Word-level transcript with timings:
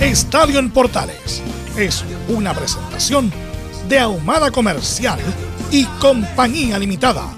Estadio 0.00 0.58
en 0.58 0.70
Portales 0.70 1.42
es 1.74 2.04
una 2.28 2.52
presentación 2.52 3.32
de 3.88 3.98
Ahumada 3.98 4.50
Comercial 4.50 5.18
y 5.70 5.84
Compañía 5.98 6.78
Limitada. 6.78 7.34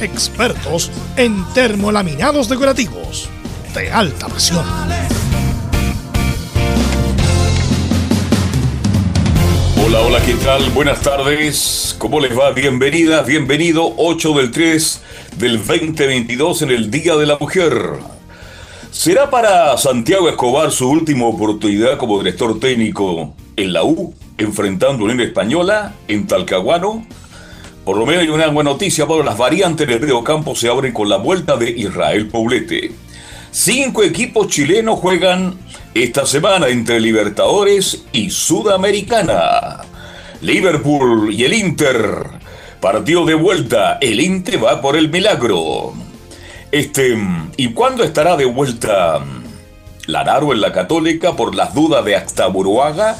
Expertos 0.00 0.90
en 1.16 1.44
termolaminados 1.54 2.48
decorativos 2.48 3.28
de 3.72 3.92
alta 3.92 4.26
presión. 4.26 4.64
Hola, 9.86 10.00
hola, 10.00 10.20
¿qué 10.26 10.34
tal? 10.34 10.70
Buenas 10.70 11.02
tardes. 11.02 11.94
¿Cómo 11.98 12.18
les 12.18 12.36
va? 12.36 12.50
Bienvenida, 12.50 13.22
bienvenido. 13.22 13.94
8 13.96 14.32
del 14.32 14.50
3 14.50 15.02
del 15.36 15.58
2022 15.64 16.62
en 16.62 16.70
el 16.72 16.90
Día 16.90 17.14
de 17.14 17.26
la 17.26 17.38
Mujer. 17.38 18.00
¿Será 18.92 19.30
para 19.30 19.78
Santiago 19.78 20.28
Escobar 20.28 20.70
su 20.70 20.86
última 20.86 21.24
oportunidad 21.24 21.96
como 21.96 22.18
director 22.18 22.60
técnico 22.60 23.34
en 23.56 23.72
la 23.72 23.84
U, 23.84 24.14
enfrentando 24.36 25.02
a 25.02 25.06
Unión 25.06 25.22
Española 25.22 25.94
en 26.08 26.26
Talcahuano? 26.26 27.04
Por 27.86 27.96
lo 27.96 28.04
menos 28.04 28.22
hay 28.22 28.28
una 28.28 28.48
buena 28.48 28.70
noticia, 28.70 29.06
para 29.06 29.24
las 29.24 29.38
variantes 29.38 29.88
del 29.88 29.98
Río 29.98 30.22
Campo 30.22 30.54
se 30.54 30.68
abren 30.68 30.92
con 30.92 31.08
la 31.08 31.16
vuelta 31.16 31.56
de 31.56 31.70
Israel 31.70 32.28
Poblete. 32.28 32.92
Cinco 33.50 34.02
equipos 34.02 34.48
chilenos 34.48 35.00
juegan 35.00 35.58
esta 35.94 36.26
semana 36.26 36.68
entre 36.68 37.00
Libertadores 37.00 38.04
y 38.12 38.28
Sudamericana. 38.28 39.80
Liverpool 40.42 41.32
y 41.32 41.44
el 41.44 41.54
Inter. 41.54 42.26
Partido 42.78 43.24
de 43.24 43.34
vuelta. 43.36 43.96
El 44.02 44.20
Inter 44.20 44.62
va 44.62 44.82
por 44.82 44.96
el 44.96 45.08
milagro. 45.08 45.94
Este, 46.72 47.18
¿y 47.58 47.74
cuándo 47.74 48.02
estará 48.02 48.34
de 48.34 48.46
vuelta 48.46 49.20
Lanaro 50.06 50.54
en 50.54 50.62
la 50.62 50.72
Católica 50.72 51.36
por 51.36 51.54
las 51.54 51.74
dudas 51.74 52.02
de 52.02 52.18
Buruaga? 52.50 53.14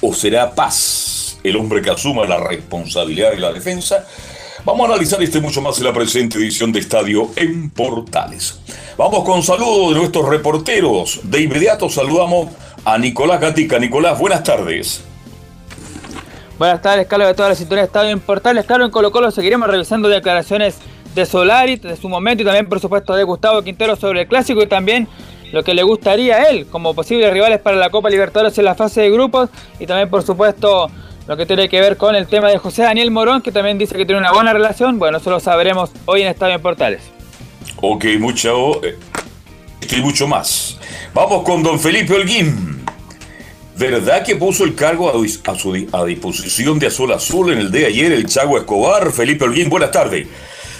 ¿O 0.00 0.14
será 0.14 0.54
Paz 0.54 1.38
el 1.44 1.56
hombre 1.56 1.82
que 1.82 1.90
asuma 1.90 2.24
la 2.24 2.38
responsabilidad 2.38 3.32
de 3.32 3.36
la 3.36 3.52
defensa? 3.52 4.06
Vamos 4.64 4.88
a 4.88 4.94
analizar 4.94 5.22
este 5.22 5.42
mucho 5.42 5.60
más 5.60 5.76
en 5.76 5.84
la 5.84 5.92
presente 5.92 6.38
edición 6.38 6.72
de 6.72 6.80
Estadio 6.80 7.28
en 7.36 7.68
Portales. 7.68 8.60
Vamos 8.96 9.24
con 9.24 9.42
saludos 9.42 9.90
de 9.90 10.00
nuestros 10.00 10.26
reporteros. 10.26 11.20
De 11.22 11.42
inmediato 11.42 11.90
saludamos 11.90 12.48
a 12.86 12.96
Nicolás 12.96 13.42
Gatica. 13.42 13.78
Nicolás, 13.78 14.18
buenas 14.18 14.42
tardes. 14.42 15.04
Buenas 16.58 16.80
tardes, 16.80 17.06
Carlos, 17.06 17.28
de 17.28 17.34
toda 17.34 17.50
la 17.50 17.54
sintonía 17.56 17.82
de 17.82 17.88
Estadio 17.88 18.10
en 18.10 18.20
Portales. 18.20 18.64
Claro, 18.64 18.86
en 18.86 18.90
Colo 18.90 19.12
Colo 19.12 19.30
seguiremos 19.30 19.68
revisando 19.68 20.08
declaraciones 20.08 20.76
de 21.16 21.26
Solari, 21.26 21.76
de 21.76 21.96
su 21.96 22.08
momento, 22.08 22.42
y 22.42 22.46
también 22.46 22.68
por 22.68 22.78
supuesto 22.78 23.16
de 23.16 23.24
Gustavo 23.24 23.62
Quintero 23.62 23.96
sobre 23.96 24.20
el 24.20 24.28
clásico 24.28 24.62
y 24.62 24.66
también 24.66 25.08
lo 25.50 25.64
que 25.64 25.72
le 25.74 25.82
gustaría 25.82 26.36
a 26.36 26.42
él 26.50 26.66
como 26.66 26.94
posibles 26.94 27.32
rivales 27.32 27.58
para 27.58 27.76
la 27.76 27.88
Copa 27.90 28.10
Libertadores 28.10 28.56
en 28.58 28.66
la 28.66 28.74
fase 28.74 29.00
de 29.00 29.10
grupos 29.10 29.48
y 29.80 29.86
también 29.86 30.10
por 30.10 30.22
supuesto 30.22 30.90
lo 31.26 31.36
que 31.36 31.46
tiene 31.46 31.68
que 31.68 31.80
ver 31.80 31.96
con 31.96 32.14
el 32.14 32.26
tema 32.26 32.50
de 32.50 32.58
José 32.58 32.82
Daniel 32.82 33.10
Morón, 33.10 33.40
que 33.40 33.50
también 33.50 33.78
dice 33.78 33.96
que 33.96 34.04
tiene 34.04 34.20
una 34.20 34.30
buena 34.30 34.52
relación. 34.52 34.98
Bueno, 34.98 35.18
eso 35.18 35.30
lo 35.30 35.40
sabremos 35.40 35.90
hoy 36.04 36.22
en 36.22 36.28
Estadio 36.28 36.54
en 36.54 36.62
Portales. 36.62 37.02
Ok, 37.80 38.04
mucho, 38.20 38.84
eh, 38.84 38.96
y 39.90 40.00
mucho 40.02 40.28
más. 40.28 40.78
Vamos 41.14 41.42
con 41.42 41.62
don 41.62 41.80
Felipe 41.80 42.14
Holguín. 42.14 42.84
¿Verdad 43.76 44.24
que 44.24 44.36
puso 44.36 44.64
el 44.64 44.74
cargo 44.74 45.10
a, 45.10 45.56
su, 45.56 45.88
a 45.92 46.04
disposición 46.04 46.78
de 46.78 46.86
Azul 46.86 47.12
Azul 47.12 47.52
en 47.52 47.58
el 47.58 47.70
de 47.70 47.86
ayer 47.86 48.12
el 48.12 48.26
Chago 48.26 48.58
Escobar? 48.58 49.10
Felipe 49.10 49.44
Holguín, 49.44 49.68
buenas 49.68 49.90
tardes. 49.90 50.28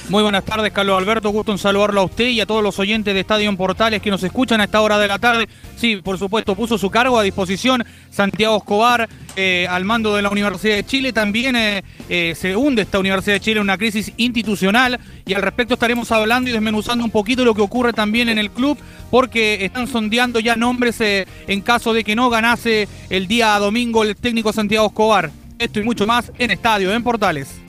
Muy 0.09 0.22
buenas 0.22 0.44
tardes, 0.44 0.72
Carlos 0.72 0.97
Alberto. 0.97 1.31
Gusto 1.31 1.50
en 1.50 1.59
saludarlo 1.59 2.00
a 2.00 2.05
usted 2.05 2.28
y 2.28 2.41
a 2.41 2.47
todos 2.47 2.62
los 2.62 2.78
oyentes 2.78 3.12
de 3.12 3.19
Estadio 3.19 3.49
en 3.49 3.56
Portales 3.56 4.00
que 4.00 4.09
nos 4.09 4.22
escuchan 4.22 4.61
a 4.61 4.65
esta 4.65 4.81
hora 4.81 5.00
de 5.00 5.09
la 5.09 5.19
tarde. 5.19 5.49
Sí, 5.75 5.97
por 5.97 6.17
supuesto, 6.17 6.55
puso 6.55 6.78
su 6.78 6.91
cargo 6.91 7.19
a 7.19 7.25
disposición 7.25 7.84
Santiago 8.09 8.56
Escobar 8.56 9.09
eh, 9.34 9.67
al 9.69 9.84
mando 9.84 10.15
de 10.15 10.22
la 10.22 10.31
Universidad 10.31 10.77
de 10.77 10.84
Chile. 10.84 11.12
También 11.12 11.56
eh, 11.56 11.83
eh, 12.09 12.34
se 12.37 12.55
hunde 12.55 12.83
esta 12.83 13.00
Universidad 13.00 13.34
de 13.34 13.41
Chile 13.41 13.56
en 13.56 13.65
una 13.65 13.78
crisis 13.78 14.12
institucional 14.17 15.00
y 15.27 15.34
al 15.34 15.43
respecto 15.43 15.75
estaremos 15.75 16.12
hablando 16.12 16.50
y 16.50 16.53
desmenuzando 16.53 17.05
un 17.05 17.11
poquito 17.11 17.44
lo 17.44 17.55
que 17.55 17.62
ocurre 17.62 17.93
también 17.93 18.28
en 18.28 18.38
el 18.38 18.53
club 18.53 18.78
porque 19.11 19.65
están 19.65 19.88
sondeando 19.88 20.38
ya 20.38 20.55
nombres 20.55 21.00
en 21.00 21.61
caso 21.62 21.93
de 21.93 22.05
que 22.05 22.15
no 22.15 22.31
ganase 22.31 22.87
el 23.11 23.27
día 23.27 23.59
domingo 23.59 24.05
el 24.05 24.15
técnico 24.15 24.53
Santiago 24.53 24.87
Escobar. 24.87 25.33
Esto 25.59 25.81
y 25.81 25.83
mucho 25.83 26.06
más 26.06 26.31
en 26.38 26.53
Estadio 26.53 26.93
en 26.93 27.03
Portales. 27.03 27.66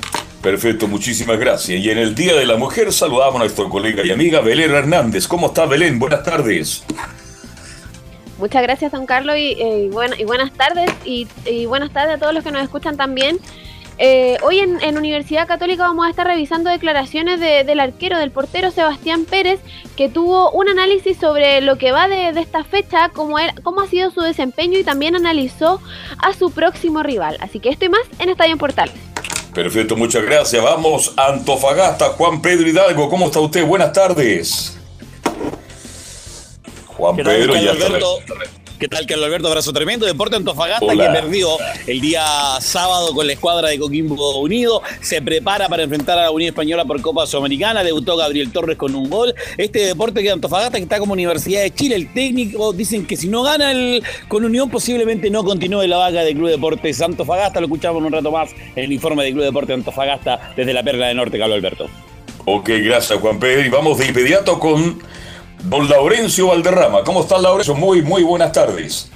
Perfecto, 0.48 0.88
muchísimas 0.88 1.38
gracias. 1.38 1.78
Y 1.78 1.90
en 1.90 1.98
el 1.98 2.16
Día 2.16 2.34
de 2.34 2.46
la 2.46 2.56
Mujer 2.56 2.94
saludamos 2.94 3.36
a 3.36 3.40
nuestra 3.40 3.66
colega 3.66 4.06
y 4.06 4.12
amiga 4.12 4.40
Belén 4.40 4.72
Hernández. 4.72 5.28
¿Cómo 5.28 5.48
está 5.48 5.66
Belén? 5.66 6.00
Buenas 6.00 6.24
tardes. 6.24 6.86
Muchas 8.40 8.64
gracias, 8.64 8.94
don 8.94 9.06
Carlos, 9.06 9.36
y, 9.36 9.58
eh, 9.60 9.90
y 10.18 10.24
buenas 10.24 10.54
tardes, 10.54 10.90
y, 11.04 11.28
buenas 11.66 11.92
tardes 11.92 12.16
a 12.16 12.18
todos 12.18 12.34
los 12.34 12.46
que 12.46 12.52
nos 12.52 12.64
escuchan 12.64 12.96
también. 12.96 13.40
Eh, 13.98 14.38
hoy 14.42 14.60
en, 14.60 14.98
Universidad 14.98 15.50
Católica 15.50 15.84
vamos 15.84 16.08
a 16.08 16.12
estar 16.12 16.26
revisando 16.26 16.70
declaraciones 16.70 17.42
del 17.42 17.82
arquero, 17.82 18.18
del 18.18 18.32
portero 18.32 18.72
Sebastián 18.72 19.26
Pérez, 19.26 19.60
que 19.98 20.08
tuvo 20.08 20.52
un 20.52 20.70
análisis 20.70 21.18
sobre 21.18 21.60
lo 21.60 21.78
que 21.78 21.92
va 21.92 22.08
de, 22.08 22.30
esta 22.30 22.64
fecha, 22.64 23.10
cómo, 23.10 23.36
cómo 23.64 23.82
ha 23.82 23.88
sido 23.88 24.12
su 24.12 24.22
desempeño 24.22 24.80
y 24.80 24.86
también 24.86 25.14
analizó 25.14 25.82
a 26.20 26.32
su 26.32 26.52
próximo 26.52 27.04
rival. 27.04 27.36
Así 27.42 27.60
que 27.60 27.68
esto 27.68 27.84
y 27.84 27.90
más 27.90 28.04
en 28.20 28.30
Estadio 28.30 28.54
en 28.54 28.60
Portales. 28.60 28.96
Perfecto, 29.58 29.96
muchas 29.96 30.22
gracias. 30.22 30.64
Vamos 30.64 31.14
a 31.18 31.30
Antofagasta. 31.30 32.10
Juan 32.10 32.44
Pedro 32.44 32.68
Hidalgo, 32.68 33.10
¿cómo 33.10 33.26
está 33.26 33.40
usted? 33.40 33.66
Buenas 33.66 33.92
tardes. 33.92 34.78
Juan 36.86 37.16
Pedro, 37.16 37.56
ya 37.56 37.72
está. 37.72 37.98
¿Qué 38.80 38.88
tal, 38.88 39.08
Carlos 39.08 39.26
Alberto? 39.26 39.48
Abrazo 39.48 39.74
tremendo. 39.74 40.06
Deporte 40.06 40.36
Antofagasta 40.36 40.86
que 40.86 40.98
perdió 40.98 41.50
el 41.88 42.00
día 42.00 42.24
sábado 42.60 43.12
con 43.16 43.26
la 43.26 43.34
escuadra 43.34 43.70
de 43.70 43.80
Coquimbo 43.80 44.40
Unido. 44.40 44.84
Se 45.02 45.20
prepara 45.20 45.68
para 45.68 45.82
enfrentar 45.82 46.20
a 46.20 46.24
la 46.24 46.32
Unión 46.32 46.50
Española 46.50 46.86
por 46.86 47.02
Copa 47.02 47.26
Sudamericana. 47.26 47.84
Debutó 47.84 48.16
Gabriel 48.16 48.52
Torres 48.52 48.78
con 48.78 48.94
un 48.94 49.10
gol. 49.10 49.34
Este 49.58 49.80
deporte 49.80 50.22
que 50.22 50.30
Antofagasta 50.30 50.78
que 50.78 50.84
está 50.84 51.00
como 51.00 51.14
Universidad 51.14 51.64
de 51.64 51.74
Chile. 51.74 51.96
El 51.96 52.14
técnico 52.14 52.72
dicen 52.72 53.08
que 53.08 53.18
si 53.18 53.28
no 53.28 53.42
gana 53.42 53.72
el, 53.72 54.04
con 54.28 54.46
Unión 54.46 54.70
posiblemente 54.70 55.32
no 55.32 55.44
continúe 55.44 55.88
la 55.88 55.98
vaga 55.98 56.24
del 56.24 56.36
Club 56.36 56.50
Deportes 56.50 57.02
Antofagasta. 57.02 57.60
Lo 57.60 57.66
escuchamos 57.66 58.04
un 58.04 58.12
rato 58.12 58.32
más 58.32 58.52
en 58.76 58.84
el 58.84 58.94
informe 58.94 59.24
del 59.24 59.34
Club 59.34 59.46
Deporte 59.46 59.74
Antofagasta 59.74 60.54
desde 60.56 60.74
la 60.74 60.84
Perla 60.84 61.08
del 61.08 61.18
Norte, 61.18 61.40
Carlos 61.40 61.58
Alberto. 61.58 61.90
Ok, 62.46 62.70
gracias 62.84 63.20
Juan 63.20 63.40
Pedro. 63.40 63.66
Y 63.66 63.70
vamos 63.70 63.98
de 63.98 64.06
inmediato 64.06 64.60
con 64.60 65.00
Don 65.64 65.88
Laurencio 65.90 66.48
Valderrama. 66.48 67.04
¿Cómo 67.04 67.22
está 67.22 67.38
Laurencio? 67.38 67.76
Muy, 67.76 68.02
muy 68.02 68.24
buenas 68.24 68.52
tardes. 68.52 69.10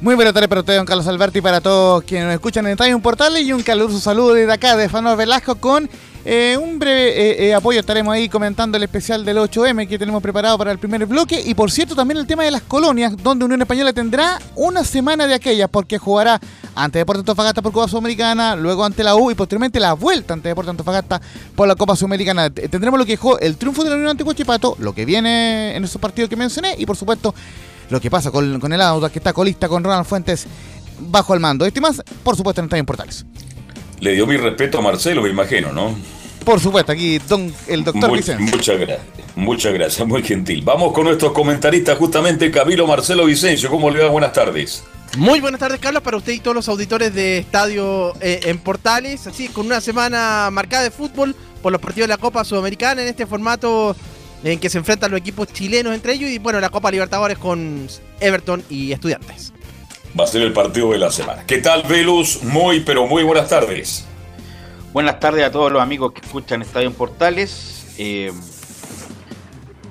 Muy 0.00 0.14
buenas 0.14 0.32
tardes 0.32 0.48
para 0.48 0.60
usted, 0.60 0.76
don 0.76 0.86
Carlos 0.86 1.08
Alberti, 1.08 1.40
para 1.40 1.60
todos 1.60 2.04
quienes 2.04 2.26
nos 2.26 2.34
escuchan 2.34 2.64
en 2.66 2.72
Estadio 2.72 2.98
Portal 3.00 3.36
y 3.38 3.52
un 3.52 3.64
caluroso 3.64 3.98
saludo 3.98 4.34
desde 4.34 4.52
acá 4.52 4.76
de 4.76 4.88
Fanor 4.88 5.16
Velasco 5.16 5.56
con 5.56 5.90
eh, 6.24 6.56
un 6.60 6.78
breve 6.78 7.08
eh, 7.08 7.48
eh, 7.48 7.54
apoyo. 7.54 7.80
Estaremos 7.80 8.12
ahí 8.12 8.28
comentando 8.28 8.76
el 8.76 8.82
especial 8.82 9.24
del 9.24 9.38
8M 9.38 9.88
que 9.88 9.98
tenemos 9.98 10.22
preparado 10.22 10.58
para 10.58 10.72
el 10.72 10.78
primer 10.78 11.06
bloque 11.06 11.40
y 11.44 11.54
por 11.54 11.70
cierto 11.70 11.94
también 11.94 12.18
el 12.18 12.26
tema 12.26 12.44
de 12.44 12.50
las 12.50 12.62
colonias, 12.62 13.16
donde 13.22 13.44
Unión 13.44 13.62
Española 13.62 13.92
tendrá 13.92 14.38
una 14.54 14.84
semana 14.84 15.26
de 15.26 15.34
aquellas 15.34 15.68
porque 15.70 15.98
jugará 15.98 16.40
ante 16.74 16.98
Deportes 16.98 17.20
Antofagasta 17.20 17.62
por 17.62 17.72
Copa 17.72 17.88
Sudamericana, 17.88 18.56
luego 18.56 18.84
ante 18.84 19.02
la 19.02 19.16
U 19.16 19.30
y 19.30 19.34
posteriormente 19.34 19.80
la 19.80 19.94
vuelta 19.94 20.34
ante 20.34 20.48
Deportes 20.48 20.70
Antofagasta 20.70 21.20
por 21.54 21.66
la 21.68 21.74
Copa 21.76 21.96
Sudamericana. 21.96 22.50
Tendremos 22.50 22.98
lo 22.98 23.06
que 23.06 23.12
dejó 23.12 23.38
el 23.38 23.56
triunfo 23.56 23.84
de 23.84 23.90
la 23.90 23.96
Unión 23.96 24.10
ante 24.10 24.24
Huachipato, 24.24 24.76
lo 24.80 24.94
que 24.94 25.04
viene 25.04 25.76
en 25.76 25.84
esos 25.84 26.00
partidos 26.00 26.28
que 26.28 26.36
mencioné 26.36 26.74
y 26.78 26.86
por 26.86 26.96
supuesto 26.96 27.34
lo 27.90 28.00
que 28.00 28.10
pasa 28.10 28.30
con, 28.30 28.72
el 28.72 28.80
auto, 28.80 29.10
que 29.10 29.18
está 29.18 29.32
colista 29.32 29.68
con 29.68 29.82
Ronald 29.82 30.04
Fuentes 30.04 30.46
bajo 31.00 31.34
el 31.34 31.40
mando. 31.40 31.64
Este 31.64 31.80
más, 31.80 32.02
por 32.22 32.36
supuesto, 32.36 32.60
en 32.60 32.66
Estadio 32.66 32.84
Portales. 32.84 33.24
Le 34.00 34.12
dio 34.12 34.26
mi 34.26 34.36
respeto 34.36 34.78
a 34.78 34.80
Marcelo, 34.80 35.22
me 35.22 35.30
imagino, 35.30 35.72
¿no? 35.72 35.94
Por 36.44 36.60
supuesto, 36.60 36.92
aquí 36.92 37.18
don, 37.18 37.52
el 37.66 37.84
doctor 37.84 38.12
Vicente. 38.12 38.42
Muchas 38.42 38.78
gracias, 38.78 39.06
muchas 39.36 39.74
gracias, 39.74 40.08
muy 40.08 40.22
gentil. 40.22 40.62
Vamos 40.62 40.92
con 40.92 41.04
nuestros 41.04 41.32
comentaristas, 41.32 41.98
justamente 41.98 42.50
Camilo 42.50 42.86
Marcelo 42.86 43.26
Vicencio. 43.26 43.68
¿Cómo 43.68 43.90
le 43.90 44.02
va? 44.02 44.08
Buenas 44.08 44.32
tardes. 44.32 44.84
Muy 45.16 45.40
buenas 45.40 45.60
tardes, 45.60 45.80
Carlos, 45.80 46.02
para 46.02 46.16
usted 46.16 46.32
y 46.32 46.40
todos 46.40 46.54
los 46.54 46.68
auditores 46.68 47.14
de 47.14 47.38
Estadio 47.38 48.14
eh, 48.20 48.40
en 48.44 48.58
Portales. 48.58 49.26
Así, 49.26 49.48
con 49.48 49.66
una 49.66 49.80
semana 49.80 50.48
marcada 50.52 50.84
de 50.84 50.90
fútbol 50.90 51.34
por 51.62 51.72
los 51.72 51.80
partidos 51.80 52.08
de 52.08 52.14
la 52.14 52.18
Copa 52.18 52.44
Sudamericana 52.44 53.02
en 53.02 53.08
este 53.08 53.26
formato 53.26 53.96
en 54.44 54.60
que 54.60 54.70
se 54.70 54.78
enfrentan 54.78 55.10
los 55.10 55.20
equipos 55.20 55.48
chilenos 55.52 55.94
entre 55.94 56.12
ellos 56.12 56.30
y, 56.30 56.38
bueno, 56.38 56.60
la 56.60 56.70
Copa 56.70 56.90
Libertadores 56.90 57.36
con 57.36 57.88
Everton 58.20 58.62
y 58.70 58.92
Estudiantes 58.92 59.52
va 60.18 60.24
a 60.24 60.26
ser 60.26 60.42
el 60.42 60.52
partido 60.52 60.92
de 60.92 60.98
la 60.98 61.10
semana. 61.10 61.44
¿Qué 61.46 61.58
tal, 61.58 61.82
Velus? 61.82 62.42
Muy, 62.42 62.80
pero 62.80 63.06
muy 63.06 63.22
buenas 63.22 63.48
tardes. 63.48 64.06
Buenas 64.92 65.20
tardes 65.20 65.44
a 65.44 65.50
todos 65.50 65.70
los 65.70 65.82
amigos 65.82 66.12
que 66.12 66.20
escuchan 66.20 66.62
Estadio 66.62 66.88
en 66.88 66.94
Portales. 66.94 67.94
Eh, 67.98 68.32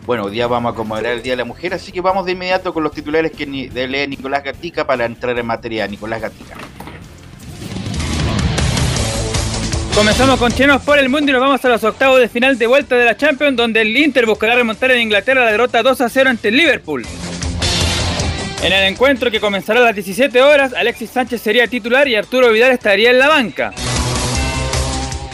bueno, 0.06 0.24
hoy 0.24 0.31
día 0.31 0.48
vamos 0.48 0.72
a 0.72 0.74
acomodar 0.74 1.06
el 1.06 1.22
Día 1.22 1.34
de 1.34 1.38
la 1.38 1.46
Mujer, 1.46 1.74
así 1.74 1.92
que 1.92 2.02
vamos 2.02 2.25
de 2.25 2.31
inmediato 2.31 2.74
con 2.74 2.84
los 2.84 2.94
titulares 2.94 3.31
que 3.31 3.46
lee 3.46 4.08
Nicolás 4.08 4.44
Gatica 4.44 4.88
para 4.88 5.06
entrar 5.06 5.38
en 5.38 5.46
materia. 5.46 5.86
Nicolás 5.88 6.22
Gatica. 6.22 6.56
Comenzamos 9.94 10.40
con 10.40 10.52
chinos 10.52 10.81
por 10.84 11.00
el 11.00 11.10
mundo 11.10 11.31
y 11.31 11.34
nos 11.34 11.42
vamos 11.42 11.66
a 11.66 11.69
los 11.69 11.84
octavos 11.84 12.19
de 12.19 12.30
final 12.30 12.58
de 12.58 12.68
vuelta 12.68 12.96
de 12.96 13.04
la 13.04 13.18
Champions, 13.18 13.58
donde 13.58 13.81
el 13.81 13.98
Inter 13.98 14.25
buscará 14.25 14.56
remontar 14.56 14.92
en 14.92 15.02
Inglaterra 15.02 15.44
la 15.44 15.52
derrota 15.52 15.81
2 15.81 16.02
a 16.02 16.08
0 16.08 16.30
ante 16.30 16.50
el 16.50 16.58
Liverpool. 16.58 17.04
En 18.63 18.74
el 18.74 18.83
encuentro 18.86 19.30
que 19.30 19.39
comenzará 19.39 19.80
a 19.80 19.83
las 19.83 19.95
17 19.95 20.42
horas, 20.42 20.74
Alexis 20.74 21.12
Sánchez 21.12 21.42
sería 21.42 21.68
titular 21.68 22.07
y 22.07 22.15
Arturo 22.15 22.51
Vidal 22.51 22.71
estaría 22.71 23.12
en 23.12 23.19
la 23.19 23.27
banca. 23.27 23.71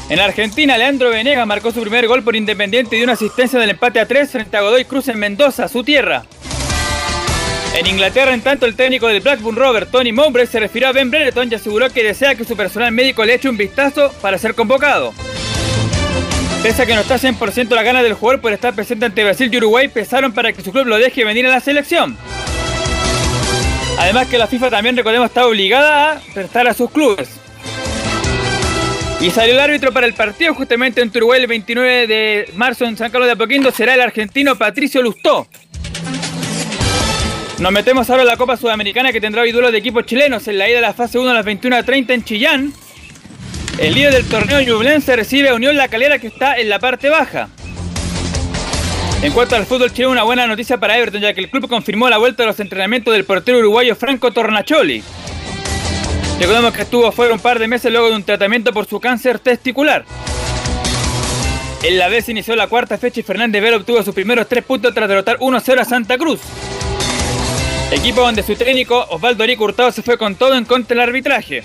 En 0.10 0.20
Argentina, 0.20 0.78
Leandro 0.78 1.10
Venegas 1.10 1.48
marcó 1.48 1.72
su 1.72 1.82
primer 1.82 2.08
gol 2.08 2.22
por 2.22 2.36
Independiente 2.36 2.96
y 2.96 3.00
dio 3.00 3.06
una 3.06 3.14
asistencia 3.14 3.60
del 3.60 3.72
empate 3.72 4.00
a 4.00 4.06
3 4.06 4.30
frente 4.30 4.58
a 4.58 4.62
Godoy 4.62 4.86
Cruz 4.86 5.08
en 5.08 5.18
Mendoza, 5.18 5.68
su 5.70 5.84
tierra. 5.84 6.24
En 7.76 7.88
Inglaterra, 7.88 8.34
en 8.34 8.42
tanto, 8.42 8.68
el 8.68 8.76
técnico 8.76 9.08
del 9.08 9.22
Blackburn 9.22 9.56
Robert, 9.56 9.90
Tony 9.90 10.12
Mowbray, 10.12 10.46
se 10.46 10.60
refirió 10.60 10.90
a 10.90 10.92
Ben 10.92 11.10
Brereton 11.10 11.50
y 11.52 11.56
aseguró 11.56 11.90
que 11.90 12.04
desea 12.04 12.36
que 12.36 12.44
su 12.44 12.56
personal 12.56 12.92
médico 12.92 13.26
le 13.26 13.34
eche 13.36 13.50
un 13.50 13.58
vistazo 13.58 14.14
para 14.22 14.38
ser 14.38 14.54
convocado. 14.54 15.14
Pese 16.62 16.84
a 16.84 16.86
que 16.86 16.94
no 16.94 17.02
está 17.02 17.16
100% 17.16 17.70
la 17.70 17.84
gana 17.84 18.04
del 18.04 18.14
jugador 18.14 18.42
por 18.42 18.54
estar 18.54 18.76
presente 18.76 19.06
ante 19.06 19.24
Brasil 19.24 19.50
y 19.52 19.58
Uruguay, 19.58 19.88
pesaron 19.88 20.34
para 20.34 20.54
que 20.54 20.62
su 20.62 20.72
club 20.72 20.86
lo 20.86 20.98
deje 20.98 21.26
venir 21.26 21.48
a 21.48 21.50
la 21.50 21.60
selección. 21.60 22.16
Además 23.98 24.28
que 24.28 24.38
la 24.38 24.48
FIFA 24.48 24.70
también, 24.70 24.98
recordemos, 24.98 25.28
está 25.28 25.48
obligada 25.48 26.14
a 26.14 26.20
prestar 26.34 26.68
a 26.68 26.74
sus 26.74 26.90
clubes. 26.92 27.30
Y 29.22 29.30
salió 29.30 29.54
el 29.54 29.60
árbitro 29.62 29.94
para 29.94 30.06
el 30.06 30.14
partido 30.14 30.54
justamente 30.54 31.02
en 31.02 31.10
Uruguay 31.16 31.40
el 31.42 31.48
29 31.48 32.08
de 32.08 32.50
marzo 32.56 32.84
en 32.84 32.98
San 32.98 33.10
Carlos 33.10 33.28
de 33.28 33.34
Apoquindo. 33.34 33.72
Será 33.72 33.94
el 33.94 34.02
argentino 34.02 34.58
Patricio 34.58 35.02
Lustó. 35.02 35.48
Nos 37.60 37.72
metemos 37.72 38.10
ahora 38.10 38.24
en 38.24 38.28
la 38.28 38.36
Copa 38.36 38.58
Sudamericana 38.58 39.14
que 39.14 39.22
tendrá 39.22 39.44
hoy 39.44 39.54
duelo 39.54 39.72
de 39.72 39.78
equipos 39.78 40.06
chilenos 40.06 40.46
en 40.50 40.58
la 40.58 40.68
ida 40.68 40.76
de 40.76 40.82
la 40.82 40.94
fase 40.94 41.20
1 41.20 41.30
a 41.30 41.34
las 41.34 41.46
21.30 41.46 42.14
en 42.14 42.24
Chillán. 42.26 42.74
El 43.78 43.96
líder 43.96 44.14
del 44.14 44.26
torneo 44.26 44.62
Ñublense 44.62 45.16
recibe 45.16 45.50
a 45.50 45.54
Unión 45.54 45.78
La 45.78 45.88
Calera 45.88 46.20
que 46.20 46.28
está 46.28 46.56
en 46.58 46.68
la 46.68 46.80
parte 46.80 47.10
baja. 47.10 47.48
En 49.24 49.32
cuanto 49.32 49.56
al 49.56 49.66
fútbol 49.66 49.90
chileno, 49.94 50.12
una 50.12 50.24
buena 50.24 50.46
noticia 50.48 50.78
para 50.78 50.98
Everton, 50.98 51.22
ya 51.22 51.34
que 51.34 51.40
el 51.40 51.50
club 51.50 51.70
confirmó 51.70 52.10
la 52.10 52.18
vuelta 52.18 52.44
a 52.44 52.46
los 52.46 52.60
entrenamientos 52.60 53.14
del 53.14 53.24
portero 53.24 53.60
uruguayo 53.60 53.96
Franco 53.96 54.34
Tornacholi. 54.34 55.02
Recordemos 56.42 56.74
que 56.74 56.82
estuvo 56.82 57.10
fuera 57.14 57.34
un 57.34 57.40
par 57.40 57.58
de 57.58 57.70
meses 57.70 57.90
luego 57.90 58.10
de 58.10 58.18
un 58.18 58.24
tratamiento 58.24 58.74
por 58.74 58.86
su 58.86 59.00
cáncer 59.00 59.40
testicular. 59.40 60.04
En 61.84 61.98
la 61.98 62.10
vez 62.10 62.28
inició 62.28 62.58
la 62.58 62.68
cuarta 62.68 62.98
fecha 62.98 63.22
y 63.22 63.24
Fernández 63.24 63.62
Vela 63.62 63.78
obtuvo 63.78 64.04
sus 64.04 64.14
primeros 64.14 64.46
tres 64.50 64.66
puntos 64.66 64.94
tras 64.94 65.08
derrotar 65.08 65.38
1-0 65.40 65.80
a 65.80 65.86
Santa 65.86 66.18
Cruz. 66.18 66.42
Equipo 67.92 68.20
donde 68.20 68.44
su 68.44 68.56
técnico 68.56 69.08
Osvaldo 69.10 69.46
Rico 69.46 69.64
Hurtado 69.64 69.94
se 69.94 70.02
fue 70.02 70.18
con 70.18 70.36
todo 70.36 70.58
en 70.58 70.66
contra 70.66 70.96
del 70.96 71.08
arbitraje. 71.08 71.64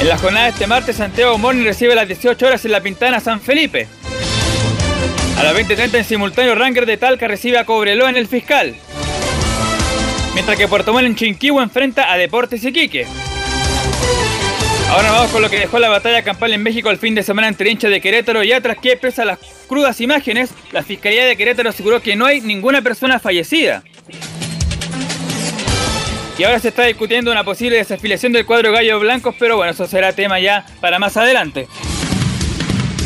En 0.00 0.08
la 0.08 0.16
jornada 0.16 0.46
de 0.46 0.52
este 0.52 0.66
martes, 0.66 0.96
Santiago 0.96 1.36
Morning 1.36 1.64
recibe 1.64 1.92
a 1.92 1.96
las 1.96 2.08
18 2.08 2.46
horas 2.46 2.64
en 2.64 2.72
la 2.72 2.80
Pintana 2.80 3.20
San 3.20 3.42
Felipe. 3.42 3.86
A 5.38 5.44
las 5.44 5.54
20.30 5.54 5.94
en 5.94 6.04
simultáneo, 6.04 6.56
Ranger 6.56 6.84
de 6.84 6.96
Talca 6.96 7.28
recibe 7.28 7.58
a 7.58 7.64
Cobreloa 7.64 8.10
en 8.10 8.16
el 8.16 8.26
fiscal. 8.26 8.74
Mientras 10.34 10.58
que 10.58 10.66
Puerto 10.66 10.92
Montt 10.92 11.22
en 11.22 11.38
enfrenta 11.60 12.12
a 12.12 12.16
Deportes 12.16 12.64
Iquique. 12.64 13.06
Ahora 14.90 15.12
vamos 15.12 15.30
con 15.30 15.40
lo 15.40 15.48
que 15.48 15.60
dejó 15.60 15.78
la 15.78 15.88
batalla 15.88 16.22
campal 16.22 16.52
en 16.54 16.62
México 16.62 16.90
el 16.90 16.98
fin 16.98 17.14
de 17.14 17.22
semana 17.22 17.46
entre 17.46 17.70
hinchas 17.70 17.90
de 17.90 18.00
Querétaro 18.00 18.42
y 18.42 18.52
atrás 18.52 18.78
que 18.82 18.96
pese 18.96 19.22
a 19.22 19.26
las 19.26 19.38
crudas 19.68 20.00
imágenes, 20.00 20.50
la 20.72 20.82
Fiscalía 20.82 21.24
de 21.24 21.36
Querétaro 21.36 21.68
aseguró 21.68 22.02
que 22.02 22.16
no 22.16 22.26
hay 22.26 22.40
ninguna 22.40 22.82
persona 22.82 23.20
fallecida. 23.20 23.84
Y 26.36 26.42
ahora 26.42 26.58
se 26.58 26.68
está 26.68 26.84
discutiendo 26.84 27.30
una 27.30 27.44
posible 27.44 27.76
desafiliación 27.76 28.32
del 28.32 28.44
cuadro 28.44 28.72
Gallo 28.72 28.98
Blancos, 28.98 29.36
pero 29.38 29.56
bueno, 29.56 29.70
eso 29.70 29.86
será 29.86 30.12
tema 30.12 30.40
ya 30.40 30.66
para 30.80 30.98
más 30.98 31.16
adelante. 31.16 31.68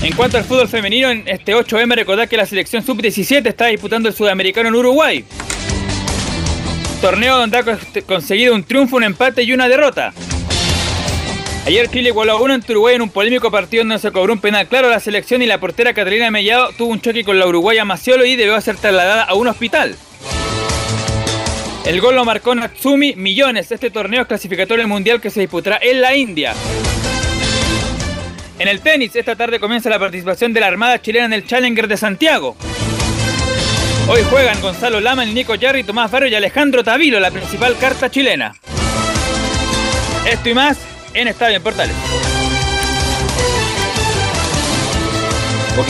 En 0.02 0.16
cuanto 0.16 0.36
al 0.36 0.44
fútbol 0.44 0.66
femenino, 0.66 1.10
en 1.10 1.22
este 1.26 1.54
8M 1.54 1.94
recordar 1.94 2.28
que 2.28 2.36
la 2.36 2.44
selección 2.44 2.84
sub-17 2.84 3.46
está 3.46 3.66
disputando 3.66 4.08
el 4.08 4.14
sudamericano 4.14 4.68
en 4.68 4.74
Uruguay. 4.74 5.24
Torneo 7.00 7.38
donde 7.38 7.58
ha 7.58 7.64
conseguido 8.04 8.52
un 8.52 8.64
triunfo, 8.64 8.96
un 8.96 9.04
empate 9.04 9.44
y 9.44 9.52
una 9.52 9.68
derrota. 9.68 10.12
Ayer 11.66 11.88
Chile 11.88 12.08
igualó 12.08 12.32
a 12.32 12.42
uno 12.42 12.54
en 12.54 12.64
Uruguay 12.68 12.96
en 12.96 13.02
un 13.02 13.10
polémico 13.10 13.52
partido 13.52 13.84
donde 13.84 14.00
se 14.00 14.10
cobró 14.10 14.32
un 14.32 14.40
penal 14.40 14.66
claro 14.66 14.88
a 14.88 14.90
la 14.90 14.98
selección 14.98 15.40
y 15.40 15.46
la 15.46 15.60
portera 15.60 15.94
Catalina 15.94 16.32
Mellado 16.32 16.70
tuvo 16.76 16.90
un 16.90 17.00
choque 17.00 17.22
con 17.22 17.38
la 17.38 17.46
uruguaya 17.46 17.84
Maciolo 17.84 18.24
y 18.24 18.34
debió 18.34 18.60
ser 18.60 18.76
trasladada 18.78 19.22
a 19.22 19.34
un 19.34 19.46
hospital. 19.46 19.94
El 21.86 22.00
gol 22.00 22.16
lo 22.16 22.24
marcó 22.24 22.56
Natsumi 22.56 23.14
Millones. 23.14 23.70
Este 23.70 23.90
torneo 23.90 24.22
es 24.22 24.26
clasificatorio 24.26 24.88
mundial 24.88 25.20
que 25.20 25.30
se 25.30 25.38
disputará 25.38 25.78
en 25.80 26.00
la 26.00 26.16
India. 26.16 26.54
En 28.62 28.68
el 28.68 28.80
tenis, 28.80 29.16
esta 29.16 29.34
tarde 29.34 29.58
comienza 29.58 29.90
la 29.90 29.98
participación 29.98 30.52
de 30.52 30.60
la 30.60 30.68
Armada 30.68 31.02
chilena 31.02 31.24
en 31.24 31.32
el 31.32 31.44
Challenger 31.44 31.88
de 31.88 31.96
Santiago. 31.96 32.54
Hoy 34.08 34.22
juegan 34.30 34.60
Gonzalo 34.60 35.00
Lama, 35.00 35.24
Nico 35.24 35.54
Jarry, 35.60 35.82
Tomás 35.82 36.12
Barrio 36.12 36.28
y 36.28 36.36
Alejandro 36.36 36.84
Tavilo, 36.84 37.18
la 37.18 37.32
principal 37.32 37.76
carta 37.76 38.08
chilena. 38.08 38.52
Esto 40.30 40.48
y 40.48 40.54
más 40.54 40.78
en 41.12 41.26
Estadio 41.26 41.56
en 41.56 41.62
Portales. 41.64 41.96
Ok. 45.76 45.88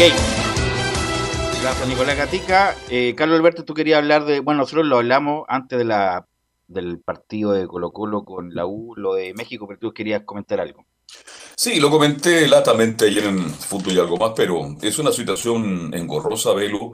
Gracias, 1.61 1.89
Nicolás 1.89 2.17
Gatica. 2.17 2.75
Eh, 2.89 3.13
Carlos 3.15 3.39
Alberto, 3.39 3.67
tú 3.67 3.75
querías 3.75 3.99
hablar 3.99 4.25
de. 4.25 4.41
Bueno, 4.41 4.63
nosotros 4.63 4.87
lo 4.87 4.97
hablamos 4.97 5.45
antes 5.49 5.77
de 5.77 5.85
la, 5.85 6.25
del 6.69 7.01
partido 7.01 7.53
de 7.53 7.67
Colo-Colo 7.67 8.25
con 8.25 8.55
la 8.55 8.65
U, 8.65 8.95
lo 8.97 9.13
de 9.13 9.35
México, 9.35 9.67
pero 9.69 9.79
tú 9.79 9.93
querías 9.93 10.23
comentar 10.25 10.59
algo. 10.59 10.87
Sí, 11.57 11.79
lo 11.81 11.91
comenté 11.91 12.49
latamente 12.49 13.07
ayer 13.07 13.25
en 13.25 13.51
Fútbol 13.51 13.93
y 13.93 13.99
algo 13.99 14.17
más, 14.17 14.33
pero 14.35 14.77
es 14.81 14.99
una 14.99 15.13
situación 15.13 15.93
engorrosa, 15.95 16.53
Velo, 16.53 16.93